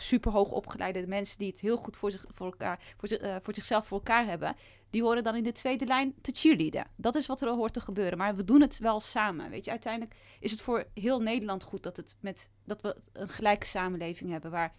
super 0.00 0.32
hoog 0.32 0.50
opgeleide 0.50 1.06
mensen 1.06 1.38
die 1.38 1.50
het 1.50 1.60
heel 1.60 1.76
goed 1.76 1.96
voor, 1.96 2.10
zich, 2.10 2.24
voor, 2.28 2.46
elkaar, 2.46 2.80
voor, 2.96 3.08
zich, 3.08 3.22
uh, 3.22 3.36
voor 3.42 3.54
zichzelf 3.54 3.86
voor 3.86 3.98
elkaar 3.98 4.24
hebben, 4.24 4.56
die 4.90 5.02
horen 5.02 5.24
dan 5.24 5.36
in 5.36 5.42
de 5.42 5.52
tweede 5.52 5.86
lijn 5.86 6.14
te 6.20 6.32
cheerleaden. 6.34 6.86
Dat 6.96 7.14
is 7.14 7.26
wat 7.26 7.40
er 7.40 7.48
hoort 7.48 7.72
te 7.72 7.80
gebeuren. 7.80 8.18
Maar 8.18 8.36
we 8.36 8.44
doen 8.44 8.60
het 8.60 8.78
wel 8.78 9.00
samen. 9.00 9.50
Weet 9.50 9.64
je, 9.64 9.70
uiteindelijk 9.70 10.16
is 10.40 10.50
het 10.50 10.60
voor 10.60 10.84
heel 10.94 11.20
Nederland 11.20 11.62
goed 11.62 11.82
dat, 11.82 11.96
het 11.96 12.16
met, 12.20 12.50
dat 12.64 12.80
we 12.80 12.96
een 13.12 13.28
gelijke 13.28 13.66
samenleving 13.66 14.30
hebben. 14.30 14.50
Waar, 14.50 14.74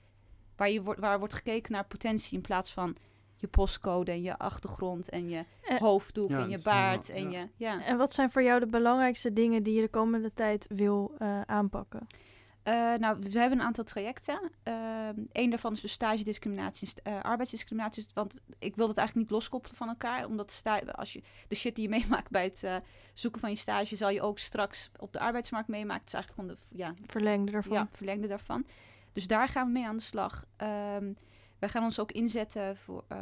waar, 0.56 0.70
je, 0.70 0.84
waar 0.84 1.20
wordt 1.20 1.34
gekeken 1.34 1.72
naar 1.72 1.86
potentie 1.86 2.36
in 2.36 2.42
plaats 2.42 2.72
van 2.72 2.98
je 3.36 3.48
postcode 3.48 4.12
en 4.12 4.22
je 4.22 4.38
achtergrond 4.38 5.10
en 5.10 5.30
je 5.30 5.46
eh, 5.62 5.78
hoofddoek 5.78 6.32
en 6.32 6.50
je 6.50 6.60
baard. 6.64 7.10
en, 7.10 7.32
Je, 7.32 7.48
ja. 7.56 7.84
en 7.86 7.98
wat 7.98 8.14
zijn 8.14 8.32
voor 8.32 8.44
jou 8.44 8.60
de 8.60 8.66
belangrijkste 8.66 9.34
dingen 9.34 9.64
die 9.64 9.74
je 9.74 9.82
de 9.82 9.90
komende 9.90 10.34
tijd 10.34 10.68
wil 10.70 11.16
uh, 11.20 11.42
aanpakken? 11.42 12.08
Uh, 12.64 12.74
nou, 12.96 13.18
we 13.20 13.40
hebben 13.40 13.60
een 13.60 13.66
aantal 13.66 13.84
trajecten. 13.84 14.52
Uh, 14.64 15.10
een 15.32 15.50
daarvan 15.50 15.74
is 15.74 15.82
de 15.82 15.88
stage 15.88 16.24
discriminatie 16.24 16.90
en 17.04 17.14
uh, 17.14 17.22
arbeidsdiscriminatie. 17.22 18.06
Want 18.14 18.34
ik 18.60 18.76
wil 18.76 18.88
dat 18.88 18.98
eigenlijk 18.98 19.28
niet 19.28 19.38
loskoppelen 19.38 19.78
van 19.78 19.88
elkaar. 19.88 20.26
Omdat 20.26 20.52
als 20.96 21.14
je 21.14 21.22
de 21.48 21.56
shit 21.56 21.76
die 21.76 21.84
je 21.84 21.90
meemaakt 22.00 22.30
bij 22.30 22.44
het 22.44 22.64
eh, 22.64 22.76
zoeken 23.14 23.42
van 23.42 23.50
je 23.50 23.56
stage, 23.56 23.96
zal 23.96 24.10
je 24.10 24.22
ook 24.22 24.40
straks 24.40 24.90
op 25.00 25.14
de 25.14 25.20
arbeidsmarkt 25.20 25.68
meemaken. 25.68 26.00
Het 26.00 26.08
is 26.08 26.14
eigenlijk 26.14 26.42
gewoon 26.42 26.60
de 26.70 26.78
ja, 26.78 26.94
verlengde 27.06 27.52
daarvan. 27.52 27.74
Ja, 27.74 27.88
verlengde 27.92 28.28
daarvan. 28.28 28.66
Dus 29.14 29.28
daar 29.28 29.48
gaan 29.48 29.66
we 29.66 29.72
mee 29.72 29.86
aan 29.86 29.98
de 29.98 30.04
slag. 30.04 30.46
Um, 30.98 31.18
wij 31.62 31.70
gaan 31.70 31.84
ons 31.84 32.00
ook 32.00 32.12
inzetten 32.12 32.78
voor, 32.78 33.04
uh, 33.12 33.18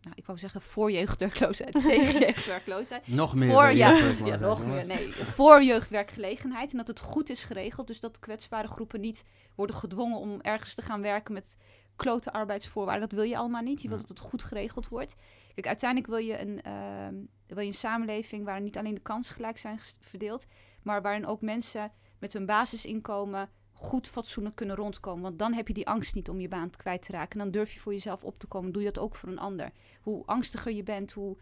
nou, 0.00 0.14
ik 0.14 0.26
wou 0.26 0.38
zeggen 0.38 0.60
voor 0.60 0.90
jeugdwerkloosheid, 0.90 1.72
tegen 1.86 2.20
jeugdwerkloosheid. 2.20 3.08
Nog 3.08 3.34
meer 3.34 3.50
voor, 3.50 3.72
ja, 3.72 3.90
ja, 4.24 4.36
nog 4.36 4.66
meer, 4.66 4.86
nee. 4.86 5.12
Voor 5.12 5.62
jeugdwerkgelegenheid 5.62 6.70
en 6.70 6.76
dat 6.76 6.88
het 6.88 7.00
goed 7.00 7.30
is 7.30 7.44
geregeld. 7.44 7.86
Dus 7.86 8.00
dat 8.00 8.18
kwetsbare 8.18 8.68
groepen 8.68 9.00
niet 9.00 9.24
worden 9.54 9.76
gedwongen 9.76 10.18
om 10.18 10.40
ergens 10.40 10.74
te 10.74 10.82
gaan 10.82 11.00
werken 11.00 11.34
met 11.34 11.56
klote 11.96 12.32
arbeidsvoorwaarden. 12.32 13.08
Dat 13.08 13.18
wil 13.18 13.28
je 13.28 13.36
allemaal 13.36 13.62
niet. 13.62 13.82
Je 13.82 13.88
wilt 13.88 14.00
dat 14.00 14.18
het 14.18 14.28
goed 14.28 14.42
geregeld 14.42 14.88
wordt. 14.88 15.16
Kijk, 15.54 15.66
uiteindelijk 15.66 16.10
wil 16.10 16.18
je 16.18 16.40
een, 16.40 16.60
uh, 16.66 17.22
wil 17.46 17.60
je 17.60 17.66
een 17.66 17.74
samenleving 17.74 18.44
waarin 18.44 18.64
niet 18.64 18.78
alleen 18.78 18.94
de 18.94 19.00
kansen 19.00 19.34
gelijk 19.34 19.58
zijn 19.58 19.80
verdeeld, 20.00 20.46
maar 20.82 21.02
waarin 21.02 21.26
ook 21.26 21.40
mensen 21.40 21.92
met 22.18 22.32
hun 22.32 22.46
basisinkomen 22.46 23.48
goed 23.80 24.08
fatsoenlijk 24.08 24.56
kunnen 24.56 24.76
rondkomen. 24.76 25.22
Want 25.22 25.38
dan 25.38 25.52
heb 25.52 25.68
je 25.68 25.74
die 25.74 25.88
angst 25.88 26.14
niet 26.14 26.28
om 26.28 26.40
je 26.40 26.48
baan 26.48 26.70
kwijt 26.70 27.02
te 27.02 27.12
raken. 27.12 27.38
En 27.38 27.38
dan 27.38 27.50
durf 27.50 27.72
je 27.72 27.80
voor 27.80 27.92
jezelf 27.92 28.24
op 28.24 28.38
te 28.38 28.46
komen. 28.46 28.72
Doe 28.72 28.82
je 28.82 28.92
dat 28.92 29.02
ook 29.02 29.14
voor 29.14 29.28
een 29.28 29.38
ander. 29.38 29.70
Hoe 30.00 30.22
angstiger 30.26 30.72
je 30.72 30.82
bent, 30.82 31.12
hoe, 31.12 31.36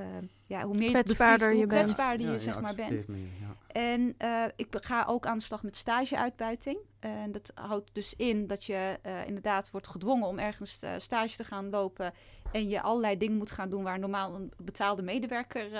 uh, 0.00 0.06
ja, 0.46 0.62
hoe 0.62 0.76
meer 0.76 0.90
kwetsbaarder 0.90 1.50
je, 1.50 1.56
hoe 1.56 1.66
bent. 1.66 1.82
kwetsbaarder 1.82 2.32
je, 2.32 2.38
zeg 2.38 2.60
maar 2.60 2.74
bent. 2.74 3.06
Ja. 3.40 3.56
En 3.66 4.14
uh, 4.18 4.44
ik 4.56 4.66
ga 4.70 5.04
ook 5.04 5.26
aan 5.26 5.36
de 5.36 5.44
slag 5.44 5.62
met 5.62 5.76
stageuitbuiting. 5.76 6.78
En 7.00 7.32
dat 7.32 7.50
houdt 7.54 7.90
dus 7.92 8.14
in 8.16 8.46
dat 8.46 8.64
je 8.64 8.98
uh, 9.06 9.26
inderdaad 9.26 9.70
wordt 9.70 9.88
gedwongen 9.88 10.26
om 10.28 10.38
ergens 10.38 10.80
stage 10.96 11.36
te 11.36 11.44
gaan 11.44 11.70
lopen. 11.70 12.12
En 12.52 12.68
je 12.68 12.82
allerlei 12.82 13.18
dingen 13.18 13.36
moet 13.36 13.50
gaan 13.50 13.70
doen 13.70 13.82
waar 13.82 13.98
normaal 13.98 14.34
een 14.34 14.52
betaalde 14.56 15.02
medewerker, 15.02 15.70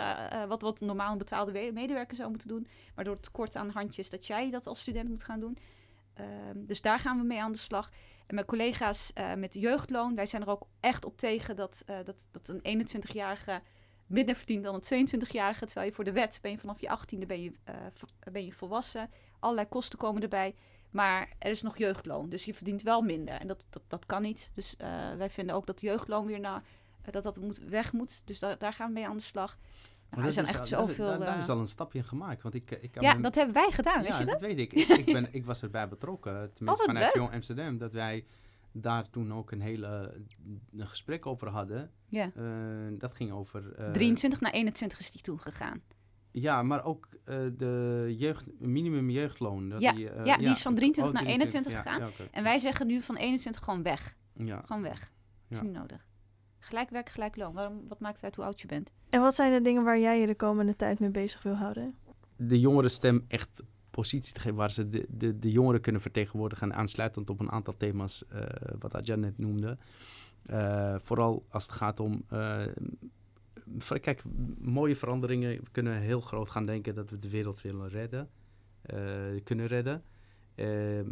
wat, 0.48 0.62
wat 0.62 0.80
normaal 0.80 1.12
een 1.12 1.18
betaalde 1.18 1.70
medewerker 1.74 2.16
zou 2.16 2.30
moeten 2.30 2.48
doen. 2.48 2.66
Maar 2.94 3.04
door 3.04 3.14
het 3.14 3.22
tekort 3.22 3.56
aan 3.56 3.70
handjes 3.70 4.10
dat 4.10 4.26
jij 4.26 4.50
dat 4.50 4.66
als 4.66 4.80
student 4.80 5.08
moet 5.08 5.24
gaan 5.24 5.40
doen. 5.40 5.58
Um, 6.20 6.66
dus 6.66 6.82
daar 6.82 6.98
gaan 6.98 7.18
we 7.18 7.24
mee 7.24 7.42
aan 7.42 7.52
de 7.52 7.58
slag. 7.58 7.90
En 8.26 8.34
mijn 8.34 8.46
collega's 8.46 9.12
uh, 9.14 9.34
met 9.34 9.54
jeugdloon, 9.54 10.14
wij 10.14 10.26
zijn 10.26 10.42
er 10.42 10.48
ook 10.48 10.66
echt 10.80 11.04
op 11.04 11.16
tegen 11.16 11.56
dat, 11.56 11.84
uh, 11.86 11.96
dat, 12.04 12.28
dat 12.30 12.48
een 12.48 12.86
21-jarige 12.86 13.60
minder 14.06 14.34
verdient 14.34 14.64
dan 14.64 14.74
een 14.74 15.08
22-jarige. 15.08 15.64
Terwijl 15.64 15.86
je 15.86 15.94
voor 15.94 16.04
de 16.04 16.12
wet 16.12 16.38
ben 16.42 16.50
je 16.50 16.58
vanaf 16.58 16.80
je 16.80 16.98
18e 16.98 17.26
ben 17.26 17.42
je, 17.42 17.52
uh, 17.68 18.32
ben 18.32 18.44
je 18.44 18.52
volwassen. 18.52 19.10
Allerlei 19.40 19.68
kosten 19.68 19.98
komen 19.98 20.22
erbij. 20.22 20.54
Maar 20.90 21.28
er 21.38 21.50
is 21.50 21.62
nog 21.62 21.78
jeugdloon, 21.78 22.28
dus 22.28 22.44
je 22.44 22.54
verdient 22.54 22.82
wel 22.82 23.02
minder. 23.02 23.34
En 23.34 23.46
dat, 23.46 23.64
dat, 23.70 23.82
dat 23.88 24.06
kan 24.06 24.22
niet. 24.22 24.50
Dus 24.54 24.74
wij 25.16 25.30
vinden 25.30 25.54
ook 25.54 25.66
dat 25.66 25.80
jeugdloon 25.80 26.26
weer 26.26 26.40
naar, 26.40 26.62
dat 27.10 27.22
dat 27.22 27.40
moet, 27.40 27.58
weg 27.58 27.92
moet. 27.92 28.22
Dus 28.26 28.38
da 28.38 28.54
daar 28.54 28.72
gaan 28.72 28.86
we 28.86 28.92
mee 28.92 29.06
aan 29.06 29.16
de 29.16 29.22
slag. 29.22 29.58
Nou, 30.14 30.26
er 30.26 30.32
zijn 30.32 30.46
echt 30.46 30.68
zoveel... 30.68 31.06
Daar, 31.06 31.18
daar 31.18 31.38
is 31.38 31.48
al 31.48 31.58
een 31.58 31.66
stapje 31.66 31.98
in 31.98 32.04
gemaakt. 32.04 32.42
Want 32.42 32.54
ik, 32.54 32.70
ik 32.70 33.00
ja, 33.00 33.14
dat 33.14 33.34
hebben 33.34 33.54
wij 33.54 33.70
gedaan, 33.70 34.02
weet 34.02 34.16
je 34.16 34.24
dat? 34.24 34.40
dat 34.40 34.40
weet 34.40 34.58
ik. 34.58 34.72
ik, 34.72 34.88
ik, 34.88 35.12
ben, 35.12 35.28
ik 35.30 35.44
was 35.44 35.62
erbij 35.62 35.88
betrokken, 35.88 36.52
tenminste 36.52 36.82
oh, 36.82 36.92
vanuit 36.92 37.14
Jong 37.14 37.32
Amsterdam, 37.32 37.78
dat 37.78 37.92
wij 37.92 38.24
daar 38.72 39.10
toen 39.10 39.32
ook 39.32 39.50
een 39.50 39.60
hele 39.60 40.14
een 40.76 40.86
gesprek 40.86 41.26
over 41.26 41.48
hadden. 41.48 41.90
Ja. 42.08 42.30
Uh, 42.36 42.44
dat 42.98 43.14
ging 43.14 43.32
over... 43.32 43.80
Uh, 43.80 43.90
23 43.90 44.40
naar 44.40 44.52
21 44.52 44.98
is 44.98 45.10
die 45.10 45.20
toen 45.20 45.40
gegaan. 45.40 45.82
Ja, 46.30 46.62
maar 46.62 46.84
ook 46.84 47.08
uh, 47.24 47.36
de 47.56 48.14
jeugd, 48.18 48.44
minimum 48.58 49.10
jeugdloon. 49.10 49.68
Dat 49.68 49.80
ja, 49.80 49.92
die, 49.92 50.24
ja, 50.24 50.36
die 50.36 50.48
is 50.48 50.62
van 50.62 50.74
23 50.74 51.14
oh, 51.14 51.20
naar 51.20 51.32
21 51.32 51.76
gegaan. 51.76 52.00
Ja, 52.00 52.06
okay. 52.06 52.28
En 52.30 52.42
wij 52.42 52.58
zeggen 52.58 52.86
nu 52.86 53.02
van 53.02 53.16
21 53.16 53.64
gewoon 53.64 53.82
weg. 53.82 54.16
Ja. 54.34 54.62
Gewoon 54.66 54.82
weg. 54.82 55.12
Is 55.48 55.62
niet 55.62 55.72
nodig. 55.72 56.06
Gelijk 56.64 56.90
werk, 56.90 57.08
gelijk 57.08 57.36
loon. 57.36 57.54
Waarom, 57.54 57.88
wat 57.88 58.00
maakt 58.00 58.14
het 58.14 58.24
uit 58.24 58.36
hoe 58.36 58.44
oud 58.44 58.60
je 58.60 58.66
bent? 58.66 58.90
En 59.10 59.20
wat 59.20 59.34
zijn 59.34 59.52
de 59.52 59.62
dingen 59.62 59.84
waar 59.84 59.98
jij 59.98 60.20
je 60.20 60.26
de 60.26 60.34
komende 60.34 60.76
tijd 60.76 60.98
mee 60.98 61.10
bezig 61.10 61.42
wil 61.42 61.54
houden? 61.54 61.94
De 62.36 62.60
jongeren 62.60 62.90
stem 62.90 63.24
echt 63.28 63.62
positie 63.90 64.32
te 64.32 64.40
geven 64.40 64.56
waar 64.56 64.70
ze 64.70 64.88
de, 64.88 65.06
de, 65.08 65.38
de 65.38 65.50
jongeren 65.50 65.80
kunnen 65.80 66.00
vertegenwoordigen. 66.00 66.74
Aansluitend 66.74 67.30
op 67.30 67.40
een 67.40 67.50
aantal 67.50 67.76
thema's 67.76 68.24
uh, 68.34 68.42
wat 68.78 68.94
Adja 68.94 69.14
net 69.14 69.38
noemde. 69.38 69.78
Uh, 70.46 70.94
vooral 71.02 71.44
als 71.48 71.66
het 71.66 71.72
gaat 71.72 72.00
om. 72.00 72.24
Uh, 72.32 72.62
kijk, 74.00 74.22
mooie 74.58 74.96
veranderingen. 74.96 75.50
We 75.50 75.70
kunnen 75.72 76.00
heel 76.00 76.20
groot 76.20 76.50
gaan 76.50 76.66
denken 76.66 76.94
dat 76.94 77.10
we 77.10 77.18
de 77.18 77.30
wereld 77.30 77.62
willen 77.62 77.88
redden. 77.88 78.30
kunnen 79.44 79.66
redden. 79.66 80.02
Ehm, 80.54 81.08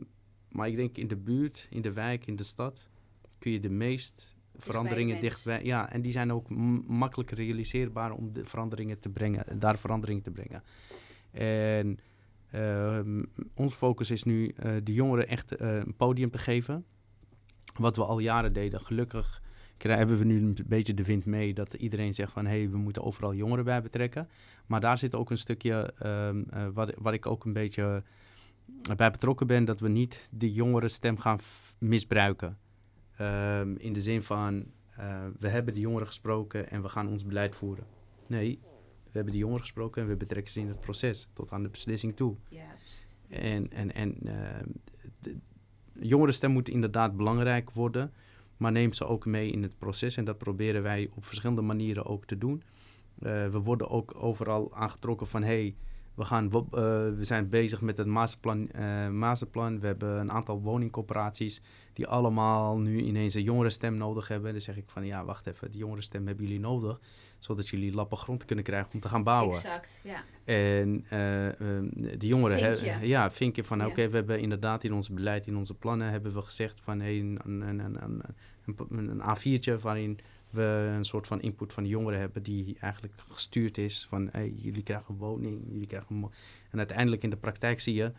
maar 0.48 0.68
ik 0.68 0.76
denk 0.76 0.96
in 0.96 1.08
de 1.08 1.16
buurt, 1.16 1.66
in 1.70 1.82
de 1.82 1.92
wijk, 1.92 2.26
in 2.26 2.36
de 2.36 2.42
stad. 2.42 2.88
kun 3.38 3.52
je 3.52 3.60
de 3.60 3.70
meest 3.70 4.38
veranderingen 4.60 5.20
dichtbij. 5.20 5.64
Ja, 5.64 5.92
en 5.92 6.02
die 6.02 6.12
zijn 6.12 6.32
ook 6.32 6.48
makkelijk 6.86 7.30
realiseerbaar 7.30 8.12
om 8.12 8.32
de 8.32 8.44
veranderingen 8.44 9.00
te 9.00 9.08
brengen, 9.08 9.58
daar 9.58 9.78
veranderingen 9.78 10.22
te 10.22 10.30
brengen. 10.30 10.62
En 11.30 11.98
uh, 12.54 13.22
ons 13.54 13.74
focus 13.74 14.10
is 14.10 14.22
nu 14.22 14.44
uh, 14.44 14.72
de 14.82 14.92
jongeren 14.92 15.28
echt 15.28 15.60
uh, 15.60 15.76
een 15.76 15.96
podium 15.96 16.30
te 16.30 16.38
geven. 16.38 16.84
Wat 17.74 17.96
we 17.96 18.04
al 18.04 18.18
jaren 18.18 18.52
deden. 18.52 18.80
Gelukkig 18.80 19.42
hebben 19.76 20.18
we 20.18 20.24
nu 20.24 20.40
een 20.40 20.56
beetje 20.66 20.94
de 20.94 21.04
wind 21.04 21.26
mee 21.26 21.54
dat 21.54 21.74
iedereen 21.74 22.14
zegt 22.14 22.32
van 22.32 22.46
hé, 22.46 22.58
hey, 22.58 22.70
we 22.70 22.78
moeten 22.78 23.04
overal 23.04 23.34
jongeren 23.34 23.64
bij 23.64 23.82
betrekken. 23.82 24.28
Maar 24.66 24.80
daar 24.80 24.98
zit 24.98 25.14
ook 25.14 25.30
een 25.30 25.38
stukje 25.38 25.94
um, 26.04 26.46
wat, 26.72 26.94
wat 26.98 27.12
ik 27.12 27.26
ook 27.26 27.44
een 27.44 27.52
beetje 27.52 28.02
bij 28.96 29.10
betrokken 29.10 29.46
ben, 29.46 29.64
dat 29.64 29.80
we 29.80 29.88
niet 29.88 30.28
de 30.30 30.52
jongeren 30.52 30.90
stem 30.90 31.18
gaan 31.18 31.38
misbruiken. 31.78 32.58
Um, 33.20 33.76
in 33.76 33.92
de 33.92 34.00
zin 34.00 34.22
van, 34.22 34.64
uh, 34.98 35.26
we 35.38 35.48
hebben 35.48 35.74
de 35.74 35.80
jongeren 35.80 36.06
gesproken 36.06 36.70
en 36.70 36.82
we 36.82 36.88
gaan 36.88 37.08
ons 37.08 37.24
beleid 37.24 37.54
voeren. 37.54 37.86
Nee, 38.26 38.58
we 39.04 39.10
hebben 39.12 39.32
de 39.32 39.38
jongeren 39.38 39.60
gesproken 39.60 40.02
en 40.02 40.08
we 40.08 40.16
betrekken 40.16 40.52
ze 40.52 40.60
in 40.60 40.68
het 40.68 40.80
proces 40.80 41.28
tot 41.32 41.50
aan 41.52 41.62
de 41.62 41.68
beslissing 41.68 42.16
toe. 42.16 42.36
Juist. 42.48 43.18
En, 43.28 43.72
en, 43.72 43.94
en 43.94 44.16
uh, 44.22 44.32
de 45.18 45.36
jongerenstem 45.92 46.50
moet 46.50 46.68
inderdaad 46.68 47.16
belangrijk 47.16 47.70
worden, 47.70 48.12
maar 48.56 48.72
neem 48.72 48.92
ze 48.92 49.06
ook 49.06 49.26
mee 49.26 49.50
in 49.50 49.62
het 49.62 49.78
proces. 49.78 50.16
En 50.16 50.24
dat 50.24 50.38
proberen 50.38 50.82
wij 50.82 51.10
op 51.14 51.24
verschillende 51.24 51.62
manieren 51.62 52.06
ook 52.06 52.26
te 52.26 52.38
doen. 52.38 52.62
Uh, 53.18 53.48
we 53.48 53.58
worden 53.58 53.88
ook 53.88 54.14
overal 54.14 54.74
aangetrokken 54.74 55.26
van, 55.26 55.42
hey, 55.42 55.76
we, 56.20 56.26
gaan, 56.26 56.44
uh, 56.44 56.60
we 57.16 57.18
zijn 57.20 57.48
bezig 57.48 57.80
met 57.80 57.98
het 57.98 58.06
masterplan, 58.06 58.68
uh, 58.76 59.08
masterplan. 59.08 59.80
We 59.80 59.86
hebben 59.86 60.20
een 60.20 60.32
aantal 60.32 60.60
woningcorporaties 60.60 61.60
die 61.92 62.06
allemaal 62.06 62.78
nu 62.78 63.00
ineens 63.00 63.34
een 63.34 63.42
jongerenstem 63.42 63.96
nodig 63.96 64.28
hebben. 64.28 64.52
Dan 64.52 64.60
zeg 64.60 64.76
ik 64.76 64.84
van 64.86 65.06
ja, 65.06 65.24
wacht 65.24 65.46
even, 65.46 65.70
die 65.70 65.78
jongerenstem 65.78 66.26
hebben 66.26 66.44
jullie 66.44 66.60
nodig. 66.60 67.00
Zodat 67.38 67.68
jullie 67.68 67.94
lappen 67.94 68.18
grond 68.18 68.44
kunnen 68.44 68.64
krijgen 68.64 68.92
om 68.92 69.00
te 69.00 69.08
gaan 69.08 69.22
bouwen. 69.22 69.54
Exact, 69.54 70.00
ja. 70.02 70.22
En 70.44 71.04
uh, 71.04 71.10
de 72.18 72.26
jongeren, 72.26 72.58
he, 72.58 72.98
ja, 73.00 73.30
vinken 73.30 73.64
van 73.64 73.80
oké, 73.80 73.90
okay, 73.90 74.10
we 74.10 74.16
hebben 74.16 74.40
inderdaad 74.40 74.84
in 74.84 74.92
ons 74.92 75.10
beleid, 75.10 75.46
in 75.46 75.56
onze 75.56 75.74
plannen, 75.74 76.10
hebben 76.10 76.34
we 76.34 76.42
gezegd 76.42 76.80
van 76.80 77.00
hey, 77.00 77.18
een, 77.18 77.38
een, 77.44 77.78
een, 77.78 78.22
een, 78.88 79.08
een 79.08 79.20
A4'tje 79.20 79.80
waarin 79.80 80.18
we 80.50 80.92
een 80.96 81.04
soort 81.04 81.26
van 81.26 81.40
input 81.40 81.72
van 81.72 81.82
de 81.82 81.88
jongeren 81.88 82.20
hebben 82.20 82.42
die 82.42 82.76
eigenlijk 82.80 83.14
gestuurd 83.28 83.78
is 83.78 84.06
van 84.08 84.30
jullie 84.56 84.82
krijgen 84.82 85.14
een 85.14 85.20
woning, 85.20 85.60
jullie 85.70 85.86
krijgen 85.86 86.30
en 86.70 86.78
uiteindelijk 86.78 87.22
in 87.22 87.30
de 87.30 87.36
praktijk 87.36 87.80
zie 87.80 87.94
je 87.94 88.12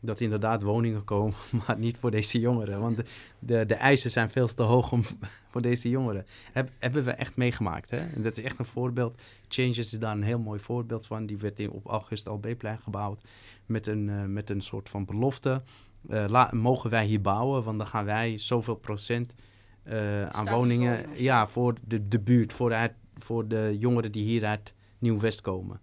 dat 0.00 0.20
inderdaad 0.20 0.62
woningen 0.62 1.04
komen, 1.04 1.34
maar 1.66 1.78
niet 1.78 1.96
voor 1.98 2.10
deze 2.10 2.40
jongeren. 2.40 2.80
Want 2.80 3.02
de, 3.38 3.66
de, 3.66 3.74
eisen 3.74 4.10
zijn 4.10 4.30
veel 4.30 4.46
te 4.46 4.62
hoog 4.62 4.92
om, 4.92 5.02
voor 5.50 5.62
deze 5.62 5.88
jongeren. 5.88 6.26
Heb, 6.52 6.70
hebben 6.78 7.04
we 7.04 7.10
echt 7.10 7.36
meegemaakt. 7.36 7.90
Hè? 7.90 7.98
En 7.98 8.22
dat 8.22 8.38
is 8.38 8.44
echt 8.44 8.58
een 8.58 8.64
voorbeeld. 8.64 9.22
Changes 9.48 9.78
is 9.78 9.98
daar 9.98 10.12
een 10.12 10.22
heel 10.22 10.38
mooi 10.38 10.60
voorbeeld 10.60 11.06
van. 11.06 11.26
Die 11.26 11.38
werd 11.38 11.60
in, 11.60 11.70
op 11.70 11.86
August 11.86 12.28
al 12.28 12.38
B-plein 12.38 12.78
gebouwd 12.78 13.22
met 13.66 13.86
een, 13.86 14.08
uh, 14.08 14.24
met 14.24 14.50
een 14.50 14.60
soort 14.60 14.88
van 14.88 15.04
belofte 15.04 15.62
eh, 16.08 16.50
mogen 16.52 16.90
wij 16.90 17.04
hier 17.04 17.20
bouwen? 17.20 17.62
Want 17.62 17.78
dan 17.78 17.86
gaan 17.86 18.04
wij 18.04 18.38
zoveel 18.38 18.74
procent 18.74 19.34
eh, 19.82 20.26
aan 20.26 20.48
woningen... 20.48 21.02
Zo. 21.02 21.22
Ja, 21.22 21.46
voor 21.46 21.74
de, 21.86 22.08
de 22.08 22.18
buurt, 22.18 22.52
voor, 22.52 22.72
uit, 22.72 22.92
voor 23.18 23.48
de 23.48 23.76
jongeren 23.78 24.12
die 24.12 24.24
hier 24.24 24.44
uit 24.44 24.74
Nieuw-West 24.98 25.40
komen. 25.40 25.80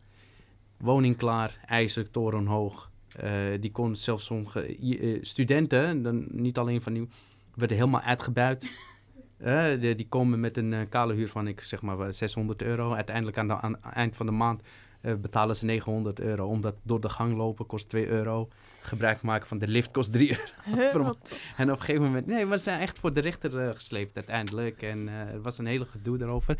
Woning 0.77 1.17
klaar, 1.17 1.59
ijzer, 1.65 2.11
torenhoog. 2.11 2.91
Eh, 3.19 3.31
die 3.59 3.71
kon 3.71 3.95
zelfs 3.95 4.25
sommige 4.25 4.77
eh, 4.77 5.17
studenten, 5.21 6.01
dan 6.01 6.27
niet 6.31 6.57
alleen 6.57 6.81
van 6.81 6.93
Nieuw... 6.93 7.07
werden 7.55 7.77
helemaal 7.77 8.01
uitgebuit. 8.01 8.71
De- 9.37 9.93
die 9.95 10.07
komen 10.07 10.39
met 10.39 10.57
een 10.57 10.89
kale 10.89 11.13
huur 11.13 11.27
van, 11.27 11.47
ik 11.47 11.61
zeg 11.61 11.81
maar, 11.81 11.97
wat, 11.97 12.15
600 12.15 12.61
euro. 12.61 12.93
Uiteindelijk 12.93 13.37
aan 13.37 13.49
het 13.49 13.79
eind 13.93 14.15
van 14.15 14.25
de 14.25 14.31
maand 14.31 14.61
eh, 15.07 15.15
betalen 15.15 15.55
ze 15.55 15.65
900 15.65 16.19
euro. 16.19 16.47
Omdat 16.47 16.75
door 16.83 17.01
de 17.01 17.09
gang 17.09 17.33
lopen 17.33 17.65
kost 17.65 17.89
2 17.89 18.07
euro. 18.07 18.49
Gebruik 18.81 19.21
maken 19.21 19.47
van 19.47 19.57
de 19.57 19.67
lift 19.67 19.91
kost 19.91 20.11
3 20.11 20.39
euro. 20.77 21.15
En 21.57 21.71
op 21.71 21.77
een 21.77 21.83
gegeven 21.83 22.01
moment, 22.01 22.25
nee, 22.25 22.45
maar 22.45 22.57
ze 22.57 22.63
zijn 22.63 22.81
echt 22.81 22.99
voor 22.99 23.13
de 23.13 23.21
rechter 23.21 23.59
eh, 23.59 23.75
gesleept 23.75 24.15
uiteindelijk. 24.15 24.81
En 24.81 25.07
eh, 25.07 25.19
er 25.19 25.41
was 25.41 25.57
een 25.57 25.65
hele 25.65 25.85
gedoe 25.85 26.17
daarover. 26.17 26.57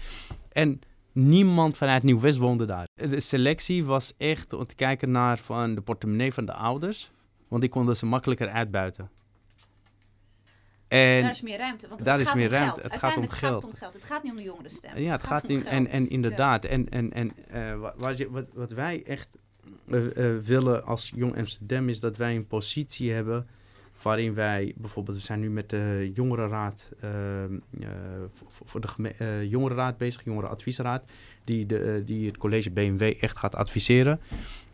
En 0.52 0.80
niemand 1.12 1.78
vanuit 1.78 2.04
Nieuw-West 2.04 2.38
woonde 2.38 2.66
daar. 2.66 2.88
De 2.93 3.20
selectie 3.20 3.86
was 3.86 4.14
echt 4.18 4.54
om 4.54 4.66
te 4.66 4.76
kijken 4.76 5.12
naar 5.12 5.38
van 5.38 5.76
de 5.76 5.82
portemonnee 5.82 6.34
van 6.34 6.45
de 6.45 6.54
ouders. 6.54 7.12
Want 7.48 7.62
die 7.62 7.72
konden 7.72 7.95
ze 7.95 8.06
makkelijker 8.06 8.50
uitbuiten. 8.50 9.10
En 10.88 11.21
daar 11.21 11.31
is 11.31 11.41
meer 11.41 11.57
ruimte. 11.57 11.88
Want 11.88 12.03
daar 12.03 12.13
het 12.13 12.21
is 12.21 12.27
gaat 12.27 12.35
meer 12.38 12.47
om 12.47 12.53
ruimte. 12.53 12.79
Geld. 12.81 12.91
Het 12.91 13.01
gaat 13.01 13.17
om 13.17 13.23
gaat 13.23 13.33
geld. 13.33 13.61
het 13.61 13.71
om 13.71 13.77
geld. 13.77 13.93
Het 13.93 14.03
gaat 14.03 14.23
niet 14.23 14.31
om 14.31 14.38
de 14.38 14.43
jongerenstem. 14.43 14.97
Ja, 14.97 15.11
het 15.11 15.23
gaat 15.23 15.43
om 15.49 15.55
geld. 15.55 15.65
en, 15.65 15.88
en 15.88 16.09
inderdaad. 16.09 16.65
En, 16.65 16.89
en, 16.89 17.13
en 17.13 17.31
eh, 17.47 17.75
wa- 17.79 17.93
wat, 17.97 18.17
je, 18.17 18.29
wat, 18.29 18.45
wat 18.53 18.71
wij 18.71 19.03
echt 19.05 19.38
eh, 19.89 20.05
eh, 20.35 20.43
willen 20.43 20.85
als 20.85 21.11
Jong 21.15 21.38
Amsterdam 21.38 21.89
is 21.89 21.99
dat 21.99 22.17
wij 22.17 22.35
een 22.35 22.47
positie 22.47 23.11
hebben 23.11 23.47
waarin 24.01 24.33
wij 24.33 24.73
bijvoorbeeld, 24.77 25.17
we 25.17 25.23
zijn 25.23 25.39
nu 25.39 25.49
met 25.49 25.69
de 25.69 26.11
jongerenraad, 26.13 26.89
eh, 26.99 27.43
eh, 27.43 27.49
voor, 28.33 28.47
voor 28.65 28.81
de 28.81 29.47
jongerenraad 29.49 29.97
bezig, 29.97 30.23
jongerenadviesraad, 30.23 31.03
die, 31.43 31.65
de, 31.65 32.01
die 32.05 32.27
het 32.27 32.38
college 32.38 32.71
BMW 32.71 33.01
echt 33.01 33.38
gaat 33.38 33.55
adviseren. 33.55 34.19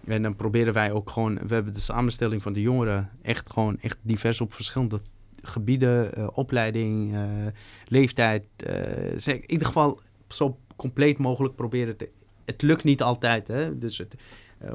En 0.07 0.21
dan 0.21 0.35
proberen 0.35 0.73
wij 0.73 0.91
ook 0.91 1.09
gewoon, 1.09 1.47
we 1.47 1.53
hebben 1.53 1.73
de 1.73 1.79
samenstelling 1.79 2.41
van 2.41 2.53
de 2.53 2.61
jongeren 2.61 3.09
echt 3.21 3.51
gewoon 3.51 3.79
echt 3.79 3.97
divers 4.01 4.41
op 4.41 4.53
verschillende 4.53 4.99
gebieden, 5.43 6.15
eh, 6.15 6.27
opleiding, 6.33 7.13
eh, 7.13 7.21
leeftijd. 7.87 8.45
eh, 8.57 9.13
zeg, 9.17 9.35
in 9.35 9.51
ieder 9.51 9.67
geval 9.67 10.01
zo 10.27 10.57
compleet 10.75 11.17
mogelijk 11.17 11.55
proberen 11.55 11.97
te. 11.97 12.09
Het 12.45 12.61
lukt 12.61 12.83
niet 12.83 13.01
altijd, 13.01 13.47
hè? 13.47 13.77
Dus 13.77 13.97
het, 13.97 14.15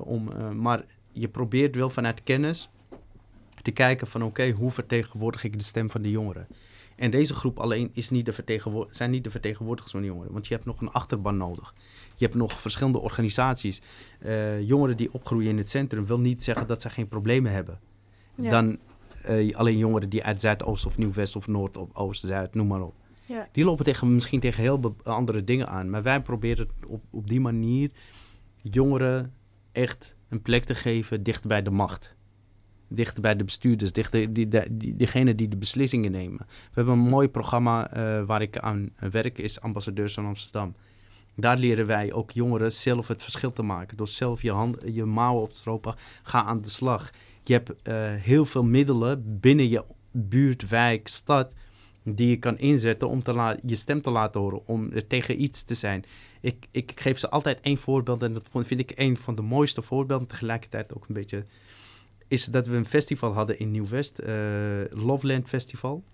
om, 0.01 0.31
maar 0.61 0.85
je 1.13 1.29
probeert 1.29 1.77
wel 1.77 1.91
vanuit 1.91 2.23
kennis 2.23 2.71
te 3.63 3.71
kijken 3.71 4.07
van 4.07 4.23
oké, 4.23 4.51
hoe 4.51 4.71
vertegenwoordig 4.71 5.45
ik 5.45 5.59
de 5.59 5.65
stem 5.65 5.91
van 5.91 6.03
de 6.03 6.11
jongeren? 6.11 6.47
En 6.97 7.11
deze 7.11 7.35
groep 7.35 7.59
alleen 7.59 7.91
is 7.93 8.11
niet 8.11 8.27
de 8.27 8.87
zijn 8.91 9.11
niet 9.11 9.25
de 9.25 9.31
vertegenwoordigers 9.31 9.93
van 9.93 10.01
de 10.01 10.07
jongeren, 10.07 10.33
want 10.33 10.47
je 10.47 10.55
hebt 10.55 10.67
nog 10.67 10.81
een 10.81 10.91
achterban 10.91 11.37
nodig. 11.37 11.75
Je 12.17 12.25
hebt 12.25 12.37
nog 12.37 12.61
verschillende 12.61 12.99
organisaties. 12.99 13.83
Jongeren 14.61 14.97
die 14.97 15.13
opgroeien 15.13 15.51
in 15.51 15.59
het 15.59 15.69
centrum 15.69 16.07
wil 16.07 16.21
niet 16.21 16.45
zeggen 16.45 16.67
dat 16.67 16.83
ze 16.83 16.91
geen 16.91 17.09
problemen 17.09 17.53
hebben. 17.53 17.81
Ja. 18.35 18.51
Dan 18.51 18.79
eh, 19.29 19.57
alleen 19.57 19.79
jongeren 19.79 20.09
die 20.09 20.25
uit 20.25 20.41
Zuidoost 20.41 20.87
of 20.87 20.99
Nieuw-West 20.99 21.37
of 21.37 21.47
Noord 21.47 21.77
of 21.77 21.89
Oost, 21.93 22.25
Zuid, 22.25 22.55
noem 22.55 22.67
maar 22.67 22.83
op. 22.83 22.95
Ja. 23.27 23.49
Die 23.53 23.65
lopen 23.65 23.85
tegen, 23.85 24.15
misschien 24.15 24.41
tegen 24.41 24.63
heel 24.63 24.97
andere 25.03 25.45
dingen 25.45 25.69
aan. 25.69 25.91
Maar 25.91 26.03
wij 26.03 26.23
proberen 26.23 26.69
op, 26.87 27.03
op 27.11 27.29
die 27.29 27.41
manier 27.41 27.91
jongeren 28.57 29.35
echt 29.73 30.17
een 30.29 30.43
plek 30.43 30.65
te 30.65 30.75
geven 30.75 31.23
dichter 31.23 31.49
bij 31.49 31.63
de 31.63 31.71
macht. 31.71 32.17
Dichter 32.89 33.23
bij 33.23 33.37
de 33.37 33.45
bestuurders, 33.45 33.93
dichter, 33.93 34.33
die, 34.33 34.49
die, 34.49 34.77
die, 34.77 34.97
diegenen 34.97 35.37
die 35.37 35.49
de 35.49 35.57
beslissingen 35.57 36.11
nemen. 36.11 36.39
We 36.47 36.71
hebben 36.73 36.95
een 36.95 37.09
mooi 37.09 37.29
programma 37.29 37.91
eh, 37.91 38.25
waar 38.25 38.43
ik 38.43 38.59
aan 38.59 38.91
werk, 39.11 39.39
is 39.39 39.61
Ambassadeurs 39.61 40.15
van 40.15 40.27
Amsterdam. 40.27 40.75
Daar 41.35 41.57
leren 41.57 41.87
wij 41.87 42.13
ook 42.13 42.31
jongeren 42.31 42.73
zelf 42.73 43.09
het 43.09 43.23
verschil 43.23 43.51
te 43.51 43.63
maken. 43.63 43.97
Door 43.97 44.09
zelf 44.09 44.43
je, 44.43 44.53
hand, 44.53 44.77
je 44.93 45.05
mouwen 45.05 45.43
op 45.43 45.53
te 45.53 45.59
stropen, 45.59 45.95
ga 46.23 46.45
aan 46.45 46.61
de 46.61 46.69
slag. 46.69 47.11
Je 47.49 47.55
hebt 47.55 47.83
eh, 47.83 47.95
heel 48.15 48.45
veel 48.45 48.65
middelen 48.65 49.41
binnen 49.41 49.69
je 49.69 49.85
buurt, 50.11 50.69
wijk, 50.69 51.09
stad 51.09 51.53
die 52.05 52.29
je 52.29 52.37
kan 52.37 52.59
inzetten 52.59 53.09
om 53.09 53.23
te 53.23 53.59
je 53.67 53.75
stem 53.75 54.03
te 54.03 54.11
laten 54.11 54.41
horen, 54.41 54.67
om 54.67 54.93
er 54.93 55.07
tegen 55.07 55.43
iets 55.43 55.63
te 55.63 55.75
zijn. 55.75 56.05
Ik, 56.41 56.67
ik 56.71 57.01
geef 57.01 57.19
ze 57.19 57.31
altijd 57.31 57.61
één 57.61 57.77
voorbeeld 57.77 58.23
en 58.23 58.33
dat 58.33 58.49
vind 58.53 58.81
ik 58.81 58.93
een 58.95 59.17
van 59.17 59.35
de 59.35 59.43
mooiste 59.43 59.83
voorbeelden, 59.83 60.27
tegelijkertijd 60.27 60.95
ook 60.95 61.09
een 61.09 61.15
beetje, 61.15 61.45
is 62.29 62.45
dat 62.45 62.67
we 62.67 62.77
een 62.77 62.87
festival 62.87 63.33
hadden 63.33 63.59
in 63.59 63.71
Nieuw-West, 63.71 64.19
eh, 64.19 64.35
Loveland 64.91 65.49
Festival. 65.49 66.05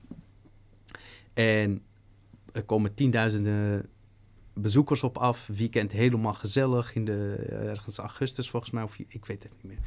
En 1.33 1.83
er 2.53 2.63
komen 2.63 2.95
tienduizenden 2.95 3.89
bezoekers 4.55 5.03
op 5.03 5.19
af, 5.19 5.47
weekend 5.47 5.93
helemaal 5.93 6.35
gezellig, 6.35 6.95
in 6.95 7.05
de, 7.05 7.35
ergens 7.49 7.99
augustus 7.99 8.51
volgens 8.51 8.73
mij, 8.73 8.83
of 8.83 8.97
ik 9.09 9.25
weet 9.25 9.43
het 9.43 9.53
niet 9.53 9.65
meer. 9.65 9.79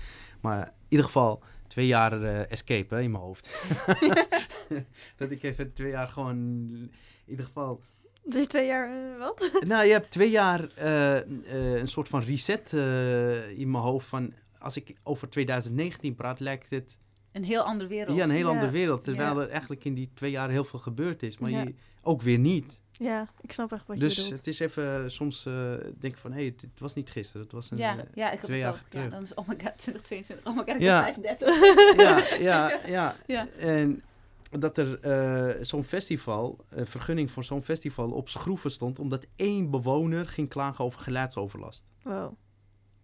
Maar 0.41 0.65
in 0.67 0.73
ieder 0.87 1.05
geval 1.05 1.43
twee 1.67 1.87
jaar 1.87 2.21
eh, 2.23 2.51
escape 2.51 2.95
hè, 2.95 3.01
in 3.01 3.11
mijn 3.11 3.23
hoofd. 3.23 3.67
dat 5.17 5.31
ik 5.31 5.43
even 5.43 5.73
twee 5.73 5.91
jaar 5.91 6.07
gewoon, 6.07 6.35
in 6.35 6.91
ieder 7.25 7.45
geval... 7.45 7.81
Dus 8.23 8.47
twee 8.47 8.65
jaar, 8.67 9.11
eh, 9.11 9.19
wat? 9.19 9.51
nou, 9.67 9.85
je 9.85 9.91
hebt 9.91 10.11
twee 10.11 10.29
jaar 10.29 10.69
eh, 10.75 11.17
eh, 11.17 11.79
een 11.79 11.87
soort 11.87 12.07
van 12.09 12.21
reset 12.21 12.73
eh, 12.73 13.49
in 13.59 13.71
mijn 13.71 13.83
hoofd 13.83 14.07
van... 14.07 14.33
Als 14.59 14.75
ik 14.77 14.95
over 15.03 15.29
2019 15.29 16.15
praat, 16.15 16.39
lijkt 16.39 16.69
het 16.69 16.97
Een 17.31 17.43
heel 17.43 17.61
andere 17.61 17.89
wereld. 17.89 18.17
ja, 18.17 18.23
een 18.23 18.29
heel 18.29 18.47
Ja. 18.47 18.53
andere 18.53 18.71
wereld. 18.71 19.03
Terwijl 19.03 19.35
Ja. 19.35 19.41
er 19.41 19.49
eigenlijk 19.49 19.85
in 19.85 19.93
die 19.93 20.09
twee 20.13 20.31
jaar 20.31 20.49
heel 20.49 20.63
veel 20.63 20.79
gebeurd 20.79 21.23
is. 21.23 21.37
Maar 21.37 21.49
Ja. 21.49 21.61
je, 21.61 21.73
ook 22.01 22.21
weer 22.21 22.37
niet. 22.39 22.81
Ja, 22.99 23.27
ik 23.41 23.51
snap 23.51 23.71
echt 23.71 23.87
wat 23.87 23.97
je 23.97 24.03
Dus 24.03 24.15
bedoelt. 24.15 24.35
het 24.35 24.47
is 24.47 24.59
even 24.59 25.11
soms 25.11 25.45
eh 25.45 25.53
denk 25.99 26.13
ik 26.13 26.17
van... 26.17 26.31
Hé, 26.31 26.37
hey, 26.37 26.45
het, 26.45 26.61
het 26.61 26.79
was 26.79 26.93
niet 26.93 27.09
gisteren. 27.09 27.41
Het 27.41 27.51
was 27.51 27.71
een... 27.71 27.77
Ja, 27.77 27.97
eh, 27.97 28.03
ja, 28.13 28.25
ik 28.25 28.31
heb 28.31 28.41
twee 28.41 28.61
het 28.61 28.65
jaar 28.65 28.73
ook. 28.73 28.79
Ja, 28.79 28.89
terug. 28.89 29.09
dan 29.11 29.21
is 29.21 29.33
oh 29.33 29.47
my 29.47 29.55
god 29.63 29.77
2022. 29.77 30.45
Oh 30.45 30.53
my 30.57 30.63
god, 30.63 30.75
ik 30.75 30.81
Ja. 30.81 31.03
ben 31.03 31.13
35. 31.13 31.97
ja, 31.97 32.35
ja, 32.51 32.79
ja. 32.87 33.15
Ja. 33.25 33.47
En 33.49 34.03
dat 34.49 34.77
er 34.77 34.99
eh, 34.99 35.63
zo'n 35.63 35.83
festival, 35.83 36.57
een 36.69 36.85
vergunning 36.87 37.31
voor 37.31 37.43
zo'n 37.43 37.63
festival 37.63 38.11
op 38.11 38.29
schroeven 38.29 38.71
stond, 38.71 38.99
omdat 38.99 39.25
één 39.35 39.69
bewoner 39.69 40.27
ging 40.27 40.49
klagen 40.49 40.85
over 40.85 40.99
geluidsoverlast. 40.99 41.85
Wow. 42.03 42.33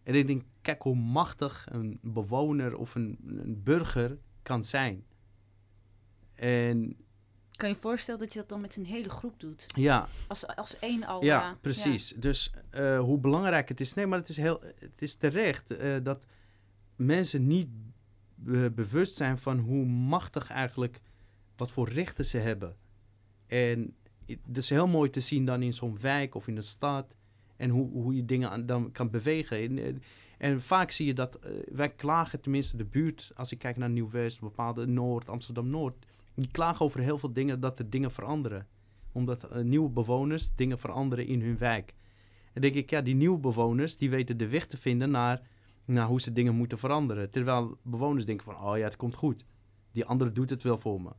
En 0.03 0.15
ik 0.15 0.27
denk, 0.27 0.43
kijk 0.61 0.81
hoe 0.81 0.95
machtig 0.95 1.65
een 1.71 1.99
bewoner 2.01 2.75
of 2.77 2.95
een, 2.95 3.17
een 3.27 3.63
burger 3.63 4.17
kan 4.43 4.63
zijn. 4.63 5.05
En 6.33 6.97
Kan 7.55 7.69
je 7.69 7.75
voorstellen 7.75 8.19
dat 8.19 8.33
je 8.33 8.39
dat 8.39 8.49
dan 8.49 8.61
met 8.61 8.75
een 8.75 8.85
hele 8.85 9.09
groep 9.09 9.39
doet? 9.39 9.65
ja, 9.75 10.07
Als, 10.27 10.47
als 10.47 10.79
één 10.79 11.03
al. 11.03 11.23
ja, 11.23 11.49
eh, 11.49 11.55
precies. 11.61 12.13
Dus 12.17 12.51
eh, 12.69 12.99
hoe 12.99 13.17
belangrijk 13.19 13.69
het 13.69 13.79
is. 13.81 13.93
Nee, 13.93 14.07
maar 14.07 14.19
het 14.19 14.29
is, 14.29 14.37
heel, 14.37 14.61
het 14.79 15.01
is 15.01 15.15
terecht 15.15 15.71
eh, 15.77 15.95
dat 16.03 16.25
mensen 16.95 17.47
niet 17.47 17.67
be- 18.35 18.71
bewust 18.71 19.15
zijn 19.15 19.37
van 19.37 19.59
hoe 19.59 19.85
machtig 19.85 20.49
eigenlijk, 20.49 21.01
wat 21.55 21.71
voor 21.71 21.89
rechten 21.89 22.25
ze 22.25 22.37
hebben. 22.37 22.75
En 23.47 23.95
het 24.25 24.57
is 24.57 24.69
heel 24.69 24.87
mooi 24.87 25.09
te 25.09 25.19
zien 25.19 25.45
dan 25.45 25.61
in 25.61 25.73
zo'n 25.73 25.99
wijk 25.99 26.35
of 26.35 26.47
in 26.47 26.55
een 26.55 26.63
stad. 26.63 27.15
En 27.55 27.69
hoe, 27.69 27.89
hoe 27.91 28.15
je 28.15 28.25
dingen 28.25 28.49
aan, 28.49 28.65
dan 28.65 28.91
kan 28.91 29.09
bewegen. 29.09 29.77
En, 29.79 30.01
en 30.37 30.61
vaak 30.61 30.91
zie 30.91 31.05
je 31.05 31.13
dat, 31.13 31.39
wij 31.71 31.89
klagen 31.89 32.41
tenminste 32.41 32.77
de 32.77 32.85
buurt, 32.85 33.31
als 33.35 33.51
ik 33.51 33.59
kijk 33.59 33.77
naar 33.77 33.89
Nieuw-West, 33.89 34.39
bepaalde 34.39 34.85
Noord, 34.87 35.29
Amsterdam-Noord. 35.29 36.05
Die 36.35 36.47
klagen 36.51 36.85
over 36.85 36.99
heel 36.99 37.17
veel 37.17 37.33
dingen 37.33 37.59
dat 37.59 37.79
er 37.79 37.89
dingen 37.89 38.11
veranderen 38.11 38.67
omdat 39.11 39.43
eh, 39.43 39.61
nieuwe 39.61 39.89
bewoners 39.89 40.55
dingen 40.55 40.79
veranderen 40.79 41.27
in 41.27 41.41
hun 41.41 41.57
wijk. 41.57 41.93
En 42.53 42.61
denk 42.61 42.73
ik, 42.75 42.89
ja, 42.89 43.01
die 43.01 43.15
nieuwe 43.15 43.37
bewoners, 43.39 43.97
die 43.97 44.09
weten 44.09 44.37
de 44.37 44.47
weg 44.47 44.65
te 44.65 44.77
vinden 44.77 45.11
naar, 45.11 45.41
naar 45.85 46.07
hoe 46.07 46.21
ze 46.21 46.31
dingen 46.33 46.55
moeten 46.55 46.77
veranderen. 46.77 47.29
Terwijl 47.29 47.77
bewoners 47.81 48.25
denken 48.25 48.45
van, 48.45 48.63
oh 48.63 48.77
ja, 48.77 48.83
het 48.83 48.95
komt 48.95 49.15
goed. 49.15 49.45
Die 49.91 50.05
andere 50.05 50.31
doet 50.31 50.49
het 50.49 50.63
wel 50.63 50.77
voor 50.77 51.01
me. 51.01 51.09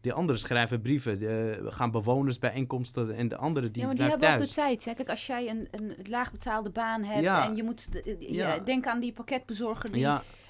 Die 0.00 0.12
anderen 0.12 0.40
schrijven 0.40 0.80
brieven, 0.82 1.20
eh, 1.20 1.72
gaan 1.72 1.90
bewonersbijeenkomsten 1.90 3.14
en 3.14 3.28
de 3.28 3.36
andere 3.36 3.70
die 3.70 3.80
ja, 3.82 3.86
maar 3.88 3.96
die 3.96 4.04
hebben 4.08 4.32
ook 4.32 4.38
de 4.38 4.48
tijd. 4.48 4.84
Hè? 4.84 4.94
Kijk, 4.94 5.08
als 5.10 5.26
jij 5.26 5.48
een, 5.50 5.68
een 5.70 5.94
laagbetaalde 6.08 6.70
baan 6.70 7.04
hebt 7.04 7.22
Ja. 7.22 7.44
en 7.48 7.56
je 7.56 7.62
moet... 7.62 7.92
de- 7.92 8.02
de- 8.18 8.32
Ja. 8.34 8.54
ja, 8.54 8.58
denk 8.62 8.86
aan 8.86 9.00
die 9.00 9.12
pakketbezorger 9.12 9.92
die... 9.92 10.00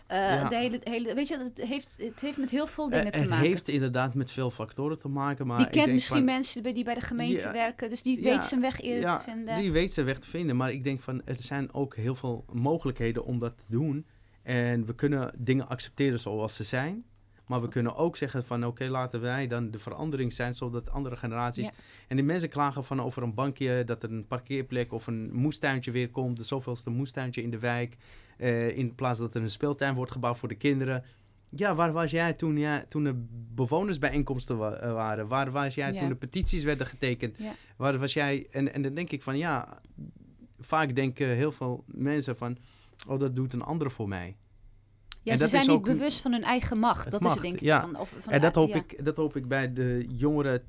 Ja, 0.08 0.42
eh, 0.42 0.48
de 0.48 0.56
hele, 0.56 0.80
hele, 0.84 1.14
weet 1.14 1.28
je, 1.28 1.38
het 1.38 1.68
heeft, 1.68 1.88
het 1.96 2.20
heeft 2.20 2.38
met 2.38 2.50
heel 2.50 2.66
veel 2.66 2.88
dingen 2.88 3.04
eh, 3.04 3.12
te 3.12 3.18
het 3.18 3.28
maken. 3.28 3.46
heeft 3.46 3.68
inderdaad 3.68 4.14
met 4.14 4.30
veel 4.30 4.50
factoren 4.50 4.98
te 4.98 5.08
maken. 5.08 5.46
Maar 5.46 5.56
die 5.56 5.66
ik 5.66 5.72
kent 5.72 5.84
denk 5.84 5.96
misschien 5.96 6.16
van- 6.16 6.24
mensen 6.24 6.74
die 6.74 6.84
bij 6.84 6.94
de 6.94 7.00
gemeente 7.00 7.44
Ja. 7.46 7.52
werken, 7.52 7.88
dus 7.90 8.02
die 8.02 8.22
weet 8.22 8.44
zijn 8.44 8.60
weg 8.60 8.80
eerder 8.80 9.10
te 9.18 9.24
vinden. 9.30 9.58
Die 9.58 9.72
weet 9.72 9.92
zijn 9.92 10.06
weg 10.06 10.18
te 10.18 10.28
vinden. 10.28 10.56
Maar 10.56 10.72
ik 10.72 10.84
denk 10.84 11.00
van, 11.00 11.22
er 11.24 11.36
zijn 11.36 11.72
ook 11.74 11.96
heel 11.96 12.14
veel 12.14 12.44
mogelijkheden 12.52 13.24
om 13.24 13.38
dat 13.38 13.56
te 13.56 13.64
doen. 13.66 14.06
En 14.42 14.86
we 14.86 14.94
kunnen 14.94 15.32
dingen 15.38 15.68
accepteren 15.68 16.18
zoals 16.18 16.54
ze 16.54 16.64
zijn. 16.64 17.04
Maar 17.48 17.60
we 17.60 17.68
kunnen 17.68 17.96
ook 17.96 18.16
zeggen 18.16 18.44
van, 18.44 18.66
oké, 18.66 18.84
laten 18.88 19.20
wij 19.20 19.46
dan 19.46 19.70
de 19.70 19.78
verandering 19.78 20.32
zijn, 20.32 20.54
zodat 20.54 20.90
andere 20.90 21.16
generaties... 21.16 21.66
Ja. 21.66 21.72
En 22.08 22.16
die 22.16 22.24
mensen 22.24 22.48
klagen 22.48 22.84
van 22.84 23.02
over 23.02 23.22
een 23.22 23.34
bankje, 23.34 23.84
dat 23.84 24.02
er 24.02 24.10
een 24.10 24.26
parkeerplek 24.26 24.92
of 24.92 25.06
een 25.06 25.30
moestuintje 25.32 25.90
weer 25.90 26.10
komt. 26.10 26.36
De 26.36 26.44
zoveelste 26.44 26.90
moestuintje 26.90 27.42
in 27.42 27.50
de 27.50 27.58
wijk. 27.58 27.96
eh, 28.36 28.76
in 28.76 28.94
plaats 28.94 29.18
dat 29.18 29.34
er 29.34 29.42
een 29.42 29.50
speeltuin 29.50 29.94
wordt 29.94 30.12
gebouwd 30.12 30.38
voor 30.38 30.48
de 30.48 30.54
kinderen. 30.54 31.04
ja, 31.56 31.74
waar 31.74 31.92
was 31.92 32.10
jij 32.10 32.32
toen, 32.32 32.56
ja, 32.56 32.84
toen 32.88 33.04
er 33.04 33.14
bewonersbijeenkomsten 33.54 34.58
wa- 34.58 34.72
eh, 34.74 34.92
waren? 34.92 35.28
Waar 35.28 35.50
was 35.50 35.74
jij 35.74 35.92
Ja. 35.92 35.98
toen 36.00 36.08
de 36.08 36.14
petities 36.14 36.62
werden 36.62 36.86
getekend? 36.86 37.34
Ja. 37.38 37.52
Waar 37.76 37.98
was 37.98 38.12
jij? 38.12 38.46
En, 38.50 38.74
en 38.74 38.82
dan 38.82 38.94
denk 38.94 39.10
ik 39.10 39.22
van 39.22 39.38
ja, 39.38 39.80
vaak 40.60 40.94
denken 40.94 41.26
heel 41.28 41.52
veel 41.52 41.84
mensen 41.86 42.36
van, 42.36 42.58
oh 43.08 43.18
dat 43.18 43.36
doet 43.36 43.52
een 43.52 43.62
ander 43.62 43.90
voor 43.90 44.08
mij. 44.08 44.36
Ja, 45.28 45.34
En 45.34 45.38
ze 45.38 45.42
dat 45.42 45.50
zijn 45.50 45.62
is 45.62 45.68
niet 45.68 45.98
bewust 45.98 46.20
van 46.20 46.32
hun 46.32 46.42
eigen 46.42 46.78
macht. 46.78 47.10
Dat 47.10 47.20
macht, 47.20 47.36
is 47.36 47.42
het 47.42 47.50
denk 47.50 47.54
ik 47.54 47.66
ja. 47.66 47.80
van. 47.80 47.96
Of, 47.96 48.14
van 48.20 48.32
En 48.32 48.40
dat 48.40 48.56
eh, 48.56 48.62
hoop, 48.62 48.74
ik, 48.74 49.04
dat 49.04 49.16
hoop 49.16 49.36
ik 49.36 49.48
bij 49.48 49.72
de 49.72 50.06
jongeren 50.08 50.62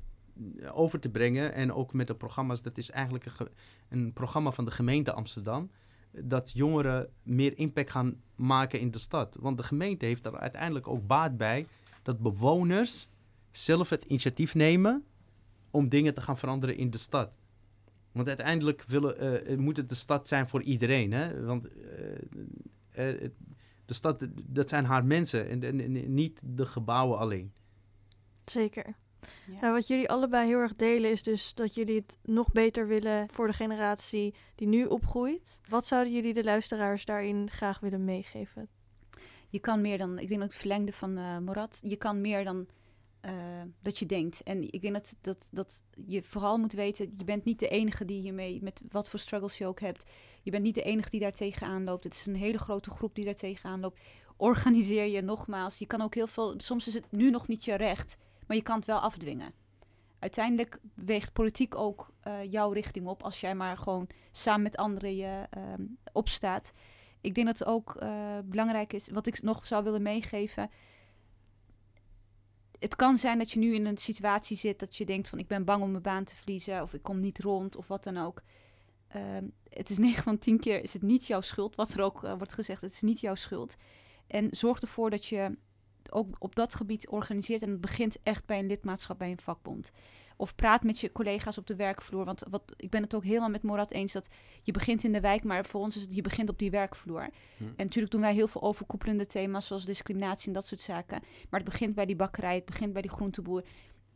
eh, 0.58 0.78
over 0.78 1.00
te 1.00 1.08
brengen. 1.08 1.52
En 1.52 1.72
ook 1.72 1.92
met 1.92 2.06
de 2.06 2.14
programma's. 2.14 2.62
Dat 2.62 2.78
is 2.78 2.90
eigenlijk 2.90 3.24
een, 3.24 3.48
een 3.88 4.12
programma 4.12 4.50
van 4.50 4.64
de 4.64 4.70
gemeente 4.70 5.12
Amsterdam. 5.12 5.70
Dat 6.12 6.50
jongeren 6.54 7.08
meer 7.22 7.58
impact 7.58 7.90
gaan 7.90 8.20
maken 8.34 8.80
in 8.80 8.90
de 8.90 8.98
stad. 8.98 9.36
Want 9.40 9.56
de 9.56 9.62
gemeente 9.62 10.06
heeft 10.06 10.26
er 10.26 10.38
uiteindelijk 10.38 10.88
ook 10.88 11.06
baat 11.06 11.36
bij. 11.36 11.66
Dat 12.02 12.18
bewoners 12.18 13.08
zelf 13.50 13.90
het 13.90 14.04
initiatief 14.04 14.54
nemen 14.54 15.04
om 15.70 15.88
dingen 15.88 16.14
te 16.14 16.20
gaan 16.20 16.38
veranderen 16.38 16.76
in 16.76 16.90
de 16.90 16.98
stad. 16.98 17.30
Want 18.12 18.28
uiteindelijk 18.28 18.84
willen, 18.86 19.44
eh, 19.46 19.56
moet 19.56 19.76
het 19.76 19.88
de 19.88 19.94
stad 19.94 20.28
zijn 20.28 20.48
voor 20.48 20.62
iedereen. 20.62 21.12
Hè? 21.12 21.44
Want 21.44 21.68
eh, 22.90 23.24
eh, 23.24 23.30
de 23.90 23.96
stad, 23.96 24.26
dat 24.46 24.68
zijn 24.68 24.84
haar 24.84 25.04
mensen 25.04 25.48
en, 25.48 25.62
en- 25.62 25.80
en 25.80 26.14
niet 26.14 26.42
de 26.44 26.66
gebouwen 26.66 27.18
alleen. 27.18 27.52
Zeker. 28.44 28.94
Ja. 29.46 29.60
Nou, 29.60 29.72
wat 29.72 29.86
jullie 29.86 30.08
allebei 30.10 30.46
heel 30.46 30.58
erg 30.58 30.76
delen 30.76 31.10
is 31.10 31.22
dus 31.22 31.54
dat 31.54 31.74
jullie 31.74 31.96
het 31.96 32.18
nog 32.22 32.52
beter 32.52 32.86
willen 32.86 33.28
voor 33.30 33.46
de 33.46 33.52
generatie 33.52 34.34
die 34.54 34.68
nu 34.68 34.84
opgroeit. 34.84 35.60
Wat 35.68 35.86
zouden 35.86 36.12
jullie 36.12 36.32
de 36.32 36.44
luisteraars 36.44 37.04
daarin 37.04 37.50
graag 37.50 37.80
willen 37.80 38.04
meegeven? 38.04 38.68
Je 39.48 39.58
kan 39.58 39.80
meer 39.80 39.98
dan, 39.98 40.18
ik 40.18 40.28
denk 40.28 40.40
dat 40.40 40.48
het 40.48 40.58
verlengde 40.58 40.92
van 40.92 41.16
eh 41.18 41.38
Morat, 41.38 41.78
je 41.82 41.96
kan 41.96 42.20
meer 42.20 42.44
dan 42.44 42.66
eh, 43.20 43.32
dat 43.82 43.98
je 43.98 44.06
denkt. 44.06 44.42
En 44.42 44.72
ik 44.72 44.80
denk 44.80 44.94
dat, 44.94 45.16
dat, 45.20 45.48
dat 45.50 45.82
je 46.06 46.22
vooral 46.22 46.58
moet 46.58 46.72
weten, 46.72 47.12
je 47.16 47.24
bent 47.24 47.44
niet 47.44 47.58
de 47.58 47.68
enige 47.68 48.04
die 48.04 48.20
hiermee, 48.20 48.62
met 48.62 48.82
wat 48.90 49.08
voor 49.08 49.18
struggles 49.18 49.58
je 49.58 49.66
ook 49.66 49.80
hebt, 49.80 50.04
je 50.42 50.50
bent 50.50 50.62
niet 50.62 50.74
de 50.74 50.82
enige 50.82 51.10
die 51.10 51.20
daar 51.20 51.32
tegenaan 51.32 51.84
loopt. 51.84 52.04
Het 52.04 52.14
is 52.14 52.26
een 52.26 52.36
hele 52.36 52.58
grote 52.58 52.90
groep 52.90 53.14
die 53.14 53.24
daar 53.24 53.34
tegenaan 53.34 53.80
loopt. 53.80 54.00
Organiseer 54.36 55.06
je 55.06 55.20
nogmaals. 55.20 55.78
Je 55.78 55.86
kan 55.86 56.00
ook 56.00 56.14
heel 56.14 56.26
veel, 56.26 56.54
soms 56.56 56.86
is 56.86 56.94
het 56.94 57.12
nu 57.12 57.30
nog 57.30 57.48
niet 57.48 57.64
je 57.64 57.74
recht, 57.74 58.16
maar 58.46 58.56
je 58.56 58.62
kan 58.62 58.76
het 58.76 58.86
wel 58.86 58.98
afdwingen. 58.98 59.52
Uiteindelijk 60.18 60.78
weegt 60.94 61.32
politiek 61.32 61.74
ook 61.74 62.12
eh, 62.20 62.52
jouw 62.52 62.70
richting 62.72 63.06
op 63.06 63.22
als 63.22 63.40
jij 63.40 63.54
maar 63.54 63.76
gewoon 63.76 64.06
samen 64.32 64.62
met 64.62 64.76
anderen 64.76 65.16
je 65.16 65.46
ehm, 65.50 65.82
opstaat. 66.12 66.72
Ik 67.20 67.34
denk 67.34 67.46
dat 67.46 67.58
het 67.58 67.68
ook 67.68 67.96
eh, 67.96 68.38
belangrijk 68.44 68.92
is, 68.92 69.08
wat 69.08 69.26
ik 69.26 69.42
nog 69.42 69.66
zou 69.66 69.84
willen 69.84 70.02
meegeven. 70.02 70.70
Het 72.80 72.96
kan 72.96 73.16
zijn 73.16 73.38
dat 73.38 73.50
je 73.50 73.58
nu 73.58 73.74
in 73.74 73.86
een 73.86 73.98
situatie 73.98 74.56
zit 74.56 74.78
dat 74.78 74.96
je 74.96 75.04
denkt 75.04 75.28
van 75.28 75.38
ik 75.38 75.46
ben 75.46 75.64
bang 75.64 75.82
om 75.82 75.90
mijn 75.90 76.02
baan 76.02 76.24
te 76.24 76.36
verliezen 76.36 76.82
of 76.82 76.94
ik 76.94 77.02
kom 77.02 77.20
niet 77.20 77.38
rond 77.38 77.76
of 77.76 77.88
wat 77.88 78.04
dan 78.04 78.16
ook. 78.16 78.42
Ehm, 79.08 79.44
het 79.68 79.90
is 79.90 79.98
9 79.98 80.22
van 80.22 80.38
10 80.38 80.60
keer 80.60 80.82
is 80.82 80.92
het 80.92 81.02
niet 81.02 81.26
jouw 81.26 81.40
schuld, 81.40 81.76
wat 81.76 81.92
er 81.92 82.00
ook 82.00 82.24
eh, 82.24 82.34
wordt 82.36 82.52
gezegd. 82.52 82.80
Het 82.80 82.92
is 82.92 83.02
niet 83.02 83.20
jouw 83.20 83.34
schuld. 83.34 83.76
En 84.26 84.48
zorg 84.50 84.80
ervoor 84.80 85.10
dat 85.10 85.26
je 85.26 85.56
ook 86.10 86.36
op 86.38 86.54
dat 86.54 86.74
gebied 86.74 87.08
organiseert. 87.08 87.62
En 87.62 87.70
het 87.70 87.80
begint 87.80 88.20
echt 88.22 88.46
bij 88.46 88.58
een 88.58 88.66
lidmaatschap 88.66 89.18
bij 89.18 89.30
een 89.30 89.40
vakbond. 89.40 89.90
Of 90.40 90.54
praat 90.54 90.82
met 90.82 91.00
je 91.00 91.12
collega's 91.12 91.58
op 91.58 91.66
de 91.66 91.76
werkvloer. 91.76 92.24
Want 92.24 92.42
wat, 92.50 92.62
ik 92.76 92.90
ben 92.90 93.02
het 93.02 93.14
ook 93.14 93.24
helemaal 93.24 93.48
met 93.48 93.62
Morat 93.62 93.90
eens 93.90 94.12
dat 94.12 94.28
je 94.62 94.72
begint 94.72 95.04
in 95.04 95.12
de 95.12 95.20
wijk, 95.20 95.44
maar 95.44 95.64
voor 95.64 95.80
ons 95.80 95.96
is 95.96 96.02
het 96.02 96.14
je 96.14 96.22
begint 96.22 96.48
op 96.48 96.58
die 96.58 96.70
werkvloer. 96.70 97.28
Hm. 97.56 97.64
En 97.64 97.84
natuurlijk 97.84 98.12
doen 98.12 98.20
wij 98.20 98.34
heel 98.34 98.48
veel 98.48 98.62
overkoepelende 98.62 99.26
thema's 99.26 99.66
zoals 99.66 99.84
discriminatie 99.84 100.46
en 100.46 100.52
dat 100.52 100.66
soort 100.66 100.80
zaken. 100.80 101.22
Maar 101.50 101.60
het 101.60 101.68
begint 101.68 101.94
bij 101.94 102.06
die 102.06 102.16
bakkerij, 102.16 102.54
het 102.54 102.64
begint 102.64 102.92
bij 102.92 103.02
die 103.02 103.10
groenteboer. 103.10 103.64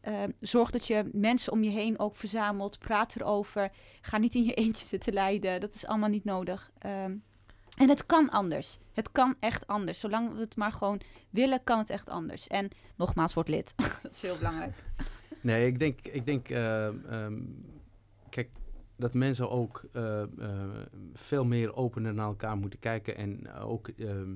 Eh, 0.01 0.23
zorg 0.41 0.71
dat 0.71 0.87
je 0.87 1.09
mensen 1.13 1.53
om 1.53 1.63
je 1.63 1.71
heen 1.71 1.99
ook 1.99 2.17
verzamelt. 2.17 2.79
Praat 2.79 3.17
erover. 3.17 3.71
Ga 4.01 4.19
niet 4.19 4.35
in 4.35 4.45
je 4.45 4.55
eentje 4.55 4.87
zitten 4.87 5.13
lijden. 5.13 5.61
Dat 5.61 5.75
is 5.75 5.87
allemaal 5.87 6.09
niet 6.09 6.25
nodig. 6.25 6.71
Ehm, 6.79 7.17
en 7.77 7.89
het 7.89 8.07
kan 8.07 8.31
anders. 8.31 8.79
Het 8.93 9.13
kan 9.13 9.35
echt 9.41 9.67
anders. 9.67 10.01
Zolang 10.01 10.33
we 10.35 10.41
het 10.41 10.57
maar 10.57 10.73
gewoon 10.73 11.01
willen, 11.31 11.65
kan 11.65 11.79
het 11.79 11.91
echt 11.91 12.09
anders. 12.09 12.47
En 12.47 12.69
nogmaals, 12.97 13.35
word 13.35 13.49
lid. 13.49 13.75
dat 14.03 14.13
is 14.13 14.23
heel 14.23 14.37
belangrijk. 14.37 14.75
Nee, 15.45 15.67
ik 15.67 15.79
denk, 15.79 16.01
ik 16.01 16.27
denk 16.27 16.49
eh, 16.49 16.87
ehm, 16.87 17.43
kijk, 18.29 18.51
dat 18.97 19.15
mensen 19.15 19.51
ook 19.51 19.85
eh, 19.93 20.23
eh, 20.23 20.29
veel 21.15 21.45
meer 21.45 21.75
opener 21.75 22.15
naar 22.15 22.27
elkaar 22.27 22.57
moeten 22.57 22.79
kijken 22.79 23.17
en 23.17 23.53
ook 23.53 23.89
ehm, 23.89 24.35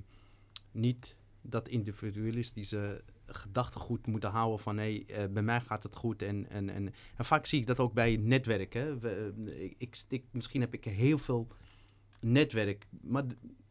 niet 0.73 1.17
dat 1.43 1.69
individualistische 1.69 3.03
gedachtegoed 3.27 4.07
moeten 4.07 4.31
houden 4.31 4.59
van 4.59 4.79
hé, 4.79 5.05
hey, 5.07 5.33
bij 5.33 5.43
mij 5.43 5.61
gaat 5.61 5.83
het 5.83 5.97
goed. 5.97 6.23
En, 6.23 6.51
en, 6.51 6.71
en, 6.71 6.93
vaak 7.17 7.47
zie 7.47 7.61
ik 7.61 7.67
dat 7.67 7.79
ook 7.79 7.93
bij 7.93 8.17
netwerken. 8.17 9.01
We, 9.01 9.33
ik, 9.79 10.05
ik, 10.09 10.25
misschien 10.31 10.61
heb 10.61 10.75
ik 10.75 10.85
heel 10.85 11.19
veel 11.19 11.47
netwerk, 12.21 12.87
maar 13.01 13.25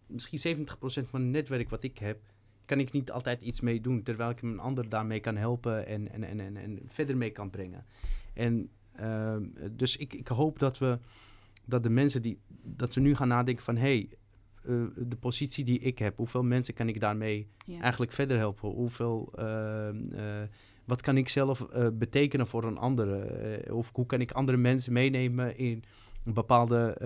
misschien 0.08 0.58
70% 0.58 0.70
van 0.80 1.22
het 1.22 1.30
netwerk 1.30 1.70
wat 1.70 1.84
ik 1.84 1.98
heb, 1.98 2.20
kan 2.68 2.80
ik 2.80 2.92
niet 2.92 3.12
altijd 3.12 3.42
iets 3.42 3.62
mee 3.62 3.82
doen, 3.82 4.04
terwijl 4.04 4.30
ik 4.30 4.42
een 4.42 4.60
ander 4.60 4.90
daarmee 4.90 5.20
kan 5.20 5.36
helpen 5.36 5.86
en, 5.88 6.12
en, 6.12 6.24
en, 6.24 6.40
en, 6.40 6.58
en 6.58 6.80
verder 6.86 7.18
mee 7.18 7.32
kan 7.32 7.50
brengen. 7.50 7.86
En 8.34 8.70
ehm, 8.96 9.44
dus 9.72 9.98
ik, 9.98 10.14
ik 10.14 10.28
hoop 10.28 10.60
dat 10.60 10.78
we 10.78 11.00
dat 11.66 11.84
de 11.84 11.90
mensen 11.90 12.22
die 12.22 12.40
dat 12.64 12.94
ze 12.94 13.00
nu 13.00 13.16
gaan 13.16 13.28
nadenken 13.28 13.64
van 13.64 13.76
hé, 13.76 13.82
hey, 13.82 14.10
eh, 14.64 15.06
de 15.08 15.16
positie 15.20 15.64
die 15.64 15.80
ik 15.80 16.00
heb, 16.00 16.18
hoeveel 16.18 16.44
mensen 16.44 16.74
kan 16.74 16.88
ik 16.88 17.00
daarmee 17.00 17.48
Ja. 17.66 17.82
eigenlijk 17.82 18.12
verder 18.12 18.38
helpen? 18.38 18.70
Hoeveel, 18.70 19.34
ehm, 19.36 20.04
eh, 20.14 20.42
wat 20.86 21.02
kan 21.02 21.18
ik 21.18 21.30
zelf 21.30 21.62
eh, 21.62 21.88
betekenen 21.94 22.48
voor 22.48 22.64
een 22.64 22.78
ander? 22.78 23.22
Eh, 23.22 23.76
of 23.76 23.90
hoe 23.94 24.06
kan 24.06 24.22
ik 24.22 24.32
andere 24.32 24.58
mensen 24.58 24.94
meenemen 24.94 25.58
in 25.58 25.84
bepaalde 26.24 26.98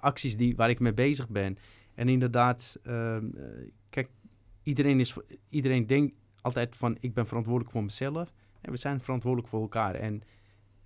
acties 0.00 0.36
die, 0.36 0.56
waar 0.56 0.70
ik 0.70 0.80
mee 0.80 0.94
bezig 0.94 1.28
ben? 1.28 1.58
En 1.98 2.08
inderdaad, 2.08 2.78
ehm, 2.82 3.26
eh, 3.36 3.44
kijk, 3.90 4.08
iedereen, 4.68 5.00
is, 5.00 5.16
iedereen 5.48 5.86
denkt 5.86 6.14
altijd 6.40 6.76
van 6.76 6.96
ik 7.00 7.14
ben 7.14 7.26
verantwoordelijk 7.26 7.72
voor 7.72 7.82
mezelf. 7.82 8.32
En 8.60 8.70
we 8.70 8.76
zijn 8.76 9.00
verantwoordelijk 9.00 9.48
voor 9.48 9.60
elkaar. 9.60 9.94
En 9.94 10.22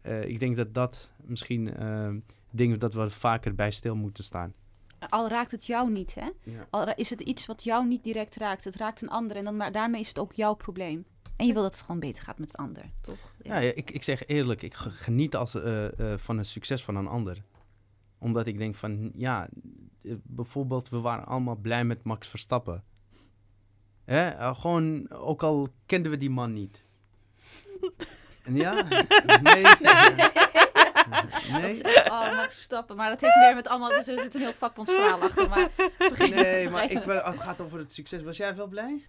eh, 0.00 0.24
ik 0.24 0.38
denk 0.38 0.56
dat 0.56 0.74
dat 0.74 1.10
misschien 1.24 1.74
ehm, 1.76 2.18
dingen 2.50 2.78
dat 2.78 2.94
we 2.94 3.10
vaker 3.10 3.54
bij 3.54 3.70
stil 3.70 3.96
moeten 3.96 4.24
staan. 4.24 4.54
Al 5.08 5.28
raakt 5.28 5.50
het 5.50 5.66
jou 5.66 5.90
niet, 5.92 6.14
hè? 6.14 6.28
Ja. 6.42 6.66
Al 6.70 6.94
is 6.94 7.10
het 7.10 7.20
iets 7.20 7.46
wat 7.46 7.64
jou 7.64 7.86
niet 7.86 8.04
direct 8.04 8.36
raakt. 8.36 8.64
Het 8.64 8.74
raakt 8.76 9.02
een 9.02 9.08
ander 9.08 9.36
en 9.36 9.44
dan, 9.44 9.56
maar 9.56 9.72
daarmee 9.72 10.00
is 10.00 10.08
het 10.08 10.18
ook 10.18 10.32
jouw 10.32 10.54
probleem. 10.54 11.04
En 11.36 11.46
je 11.46 11.52
wil 11.52 11.62
dat 11.62 11.70
het 11.74 11.80
gewoon 11.84 12.00
beter 12.00 12.22
gaat 12.22 12.38
met 12.38 12.50
de 12.50 12.56
ander, 12.56 12.84
toch? 13.00 13.34
Ja, 13.42 13.58
ja, 13.58 13.72
ik, 13.74 13.90
ik 13.90 14.02
zeg 14.02 14.26
eerlijk, 14.26 14.62
ik 14.62 14.74
ge- 14.74 14.90
geniet 14.90 15.36
als, 15.36 15.54
eh, 15.54 16.12
eh, 16.12 16.18
van 16.18 16.38
het 16.38 16.46
succes 16.46 16.84
van 16.84 16.96
een 16.96 17.06
ander. 17.06 17.42
Omdat 18.18 18.46
ik 18.46 18.58
denk 18.58 18.74
van, 18.74 19.12
ja, 19.14 19.48
bijvoorbeeld, 20.22 20.88
we 20.88 21.00
waren 21.00 21.26
allemaal 21.26 21.56
blij 21.56 21.84
met 21.84 22.04
Max 22.04 22.28
Verstappen. 22.28 22.84
Hè? 24.04 24.28
eh, 24.28 24.60
gewoon, 24.60 25.10
ook 25.10 25.42
al 25.42 25.68
kenden 25.86 26.10
we 26.10 26.16
die 26.16 26.30
man 26.30 26.52
niet. 26.52 26.80
En 28.42 28.56
ja? 28.64 28.72
Nee? 29.42 29.64
Nee? 31.52 31.80
Oh, 32.10 32.36
Max 32.36 32.54
Verstappen. 32.54 32.96
Maar 32.96 33.08
dat 33.10 33.20
heeft 33.20 33.34
meer 33.36 33.54
met 33.54 33.68
allemaal... 33.68 33.88
Dus 33.88 34.06
er 34.08 34.18
zit 34.18 34.34
een 34.34 34.40
heel 34.40 34.52
vakbondsverhaal 34.52 35.20
achter. 35.20 35.48
Maar 35.48 35.68
Nee, 36.30 36.70
maar 36.70 36.90
ik, 36.90 37.04
ben- 37.04 37.22
het 37.24 37.40
gaat 37.40 37.60
over 37.60 37.78
het 37.78 37.92
succes. 37.92 38.22
Was 38.22 38.36
jij 38.36 38.56
wel 38.56 38.66
blij? 38.66 39.06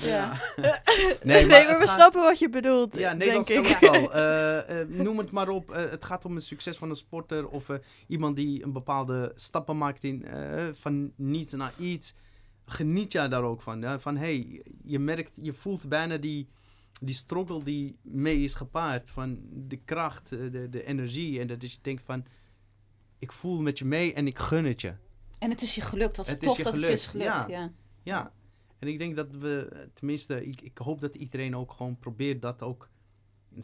Ja. 0.00 0.32
Nee, 0.56 0.74
Nee, 1.22 1.46
maar 1.46 1.78
we 1.78 1.86
gaat- 1.86 1.88
snappen 1.94 2.20
wat 2.22 2.38
je 2.38 2.48
bedoelt, 2.48 2.94
Ja, 2.98 3.14
denk 3.14 3.18
Nederlands 3.18 3.50
ik. 3.50 3.56
elftal. 3.80 4.12
Eh, 4.16 4.80
eh, 4.80 4.88
noem 4.88 5.18
het 5.18 5.30
maar 5.30 5.48
op. 5.48 5.68
Het 5.74 6.04
gaat 6.04 6.24
om 6.24 6.34
het 6.34 6.44
succes 6.44 6.76
van 6.76 6.90
een 6.90 6.96
sporter 6.96 7.48
of 7.48 7.68
eh, 7.68 7.76
iemand 8.06 8.36
die 8.36 8.62
een 8.64 8.72
bepaalde 8.72 9.32
stappen 9.34 9.78
maakt 9.78 10.02
in 10.02 10.24
eh, 10.26 10.62
van 10.80 11.12
niets 11.16 11.52
naar 11.52 11.72
iets. 11.78 12.14
Geniet 12.66 13.12
jij 13.12 13.28
daar 13.28 13.42
ook 13.42 13.60
van? 13.60 13.80
Ja? 13.80 13.98
Van 13.98 14.16
hey, 14.16 14.62
je 14.84 14.98
merkt, 14.98 15.38
je 15.42 15.52
voelt 15.52 15.88
bijna 15.88 16.16
die, 16.16 16.48
die 17.00 17.14
struggle 17.14 17.64
die 17.64 17.96
mee 18.02 18.42
is 18.42 18.54
gepaard. 18.54 19.10
Van 19.10 19.38
de 19.52 19.76
kracht, 19.76 20.32
eh, 20.32 20.38
de, 20.52 20.68
de 20.68 20.84
energie. 20.84 21.40
En 21.40 21.46
dat 21.46 21.62
is 21.62 21.72
je 21.72 21.78
denkt 21.82 22.02
van, 22.04 22.24
ik 23.18 23.32
voel 23.32 23.60
met 23.60 23.78
je 23.78 23.84
mee 23.84 24.12
en 24.14 24.26
ik 24.26 24.38
gun 24.38 24.64
het 24.64 24.80
je. 24.80 24.94
En 25.38 25.50
het 25.50 25.62
is 25.62 25.74
je 25.74 25.80
gelukt. 25.80 26.16
Het 26.16 26.26
is 26.26 26.38
tof 26.38 26.56
je 26.56 26.62
dat 26.62 26.72
het 26.72 26.82
je 26.82 26.86
gelukt, 26.86 27.02
is 27.02 27.06
gelukt. 27.06 27.28
ja. 27.30 27.46
Ja. 27.48 27.72
Ja, 28.02 28.32
en 28.78 28.88
ik 28.88 28.98
denk 28.98 29.16
dat 29.16 29.34
we, 29.34 29.68
eh, 29.72 29.80
tenminste, 29.92 30.46
ik, 30.46 30.60
ik 30.60 30.78
hoop 30.78 31.00
dat 31.00 31.14
iedereen 31.14 31.56
ook 31.56 31.72
gewoon 31.72 31.98
probeert 31.98 32.42
dat 32.42 32.62
ook 32.62 32.88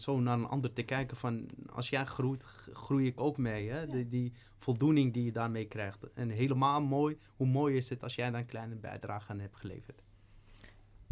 zo 0.01 0.21
naar 0.21 0.39
een 0.39 0.47
ander 0.47 0.73
te 0.73 0.83
kijken 0.83 1.17
van, 1.17 1.47
als 1.73 1.89
jij 1.89 2.05
groeit, 2.05 2.45
groei 2.73 3.07
ik 3.07 3.21
ook 3.21 3.37
mee. 3.37 3.71
Hè? 3.71 3.87
Die, 3.87 4.09
die 4.09 4.33
voldoening 4.59 5.13
die 5.13 5.25
je 5.25 5.33
daarmee 5.33 5.65
krijgt. 5.65 5.99
En 6.15 6.29
helemaal 6.29 6.83
mooi, 6.83 7.19
hoe 7.37 7.47
mooi 7.47 7.77
is 7.77 7.89
het 7.89 8.03
als 8.03 8.15
jij 8.15 8.31
daar 8.31 8.41
een 8.41 8.47
kleine 8.47 8.75
bijdrage 8.75 9.31
aan 9.31 9.41
hebt 9.41 9.57
geleverd. 9.57 10.03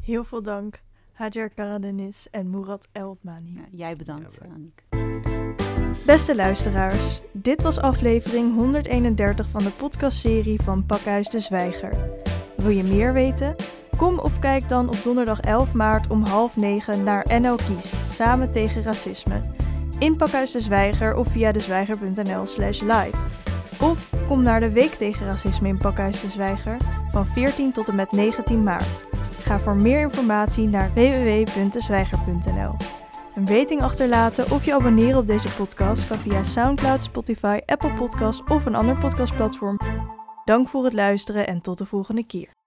Heel 0.01 0.25
veel 0.25 0.43
dank, 0.43 0.83
Hajar 1.13 1.51
Karadenis 1.51 2.31
en 2.31 2.51
Murat 2.51 2.89
Eltmani. 2.93 3.55
Ja, 3.55 3.67
jij 3.71 3.97
bedankt, 3.97 4.39
Ja, 4.43 4.49
Aniek. 4.55 4.85
Beste 6.07 6.35
luisteraars, 6.35 7.21
dit 7.33 7.63
was 7.63 7.79
aflevering 7.79 8.55
131 8.55 9.49
van 9.49 9.63
de 9.63 9.71
podcastserie 9.71 10.61
van 10.63 10.87
Pakhuis 10.87 11.29
de 11.29 11.39
Zwijger. 11.39 12.11
Wil 12.57 12.71
je 12.71 12.83
meer 12.83 13.13
weten? 13.13 13.57
Kom 14.01 14.19
of 14.19 14.39
kijk 14.39 14.69
dan 14.69 14.89
op 14.89 14.97
donderdag 15.05 15.41
11 15.41 15.73
maart 15.73 16.11
om 16.11 16.25
half 16.25 16.57
negen 16.57 17.05
naar 17.05 17.41
NL 17.41 17.55
Kiest, 17.55 18.07
samen 18.07 18.53
tegen 18.53 18.83
racisme. 18.83 19.41
In 19.99 20.17
Pakhuis 20.17 20.51
de 20.51 20.61
Zwijger 20.61 21.15
of 21.17 21.29
via 21.29 21.53
dezwijger.nl 21.53 22.47
slash 22.47 22.81
live. 22.81 23.17
Of 23.81 24.11
kom 24.29 24.43
naar 24.43 24.61
de 24.61 24.71
Week 24.71 24.91
tegen 24.91 25.27
Racisme 25.27 25.69
in 25.69 25.79
Pakhuis 25.79 26.21
de 26.21 26.31
Zwijger 26.31 26.77
van 27.11 27.27
14 27.27 27.73
tot 27.73 27.89
en 27.89 27.95
met 27.95 28.13
19 28.13 28.63
maart. 28.63 29.07
Ga 29.39 29.59
voor 29.59 29.77
meer 29.77 30.01
informatie 30.01 30.69
naar 30.69 30.91
www.dezwijger.nl. 30.95 32.75
Een 33.35 33.47
rating 33.47 33.83
achterlaten 33.83 34.51
of 34.51 34.65
je 34.65 34.75
abonneren 34.75 35.19
op 35.19 35.27
deze 35.27 35.55
podcast 35.57 36.07
kan 36.07 36.19
via 36.19 36.43
SoundCloud, 36.43 37.05
Spotify, 37.05 37.59
Apple 37.67 37.93
Podcasts 37.93 38.43
of 38.49 38.67
een 38.67 38.75
ander 38.75 38.99
podcastplatform. 38.99 39.79
Dank 40.45 40.69
voor 40.69 40.85
het 40.85 40.93
luisteren 40.93 41.47
en 41.47 41.61
tot 41.61 41.79
de 41.79 41.87
volgende 41.87 42.27
keer. 42.27 42.59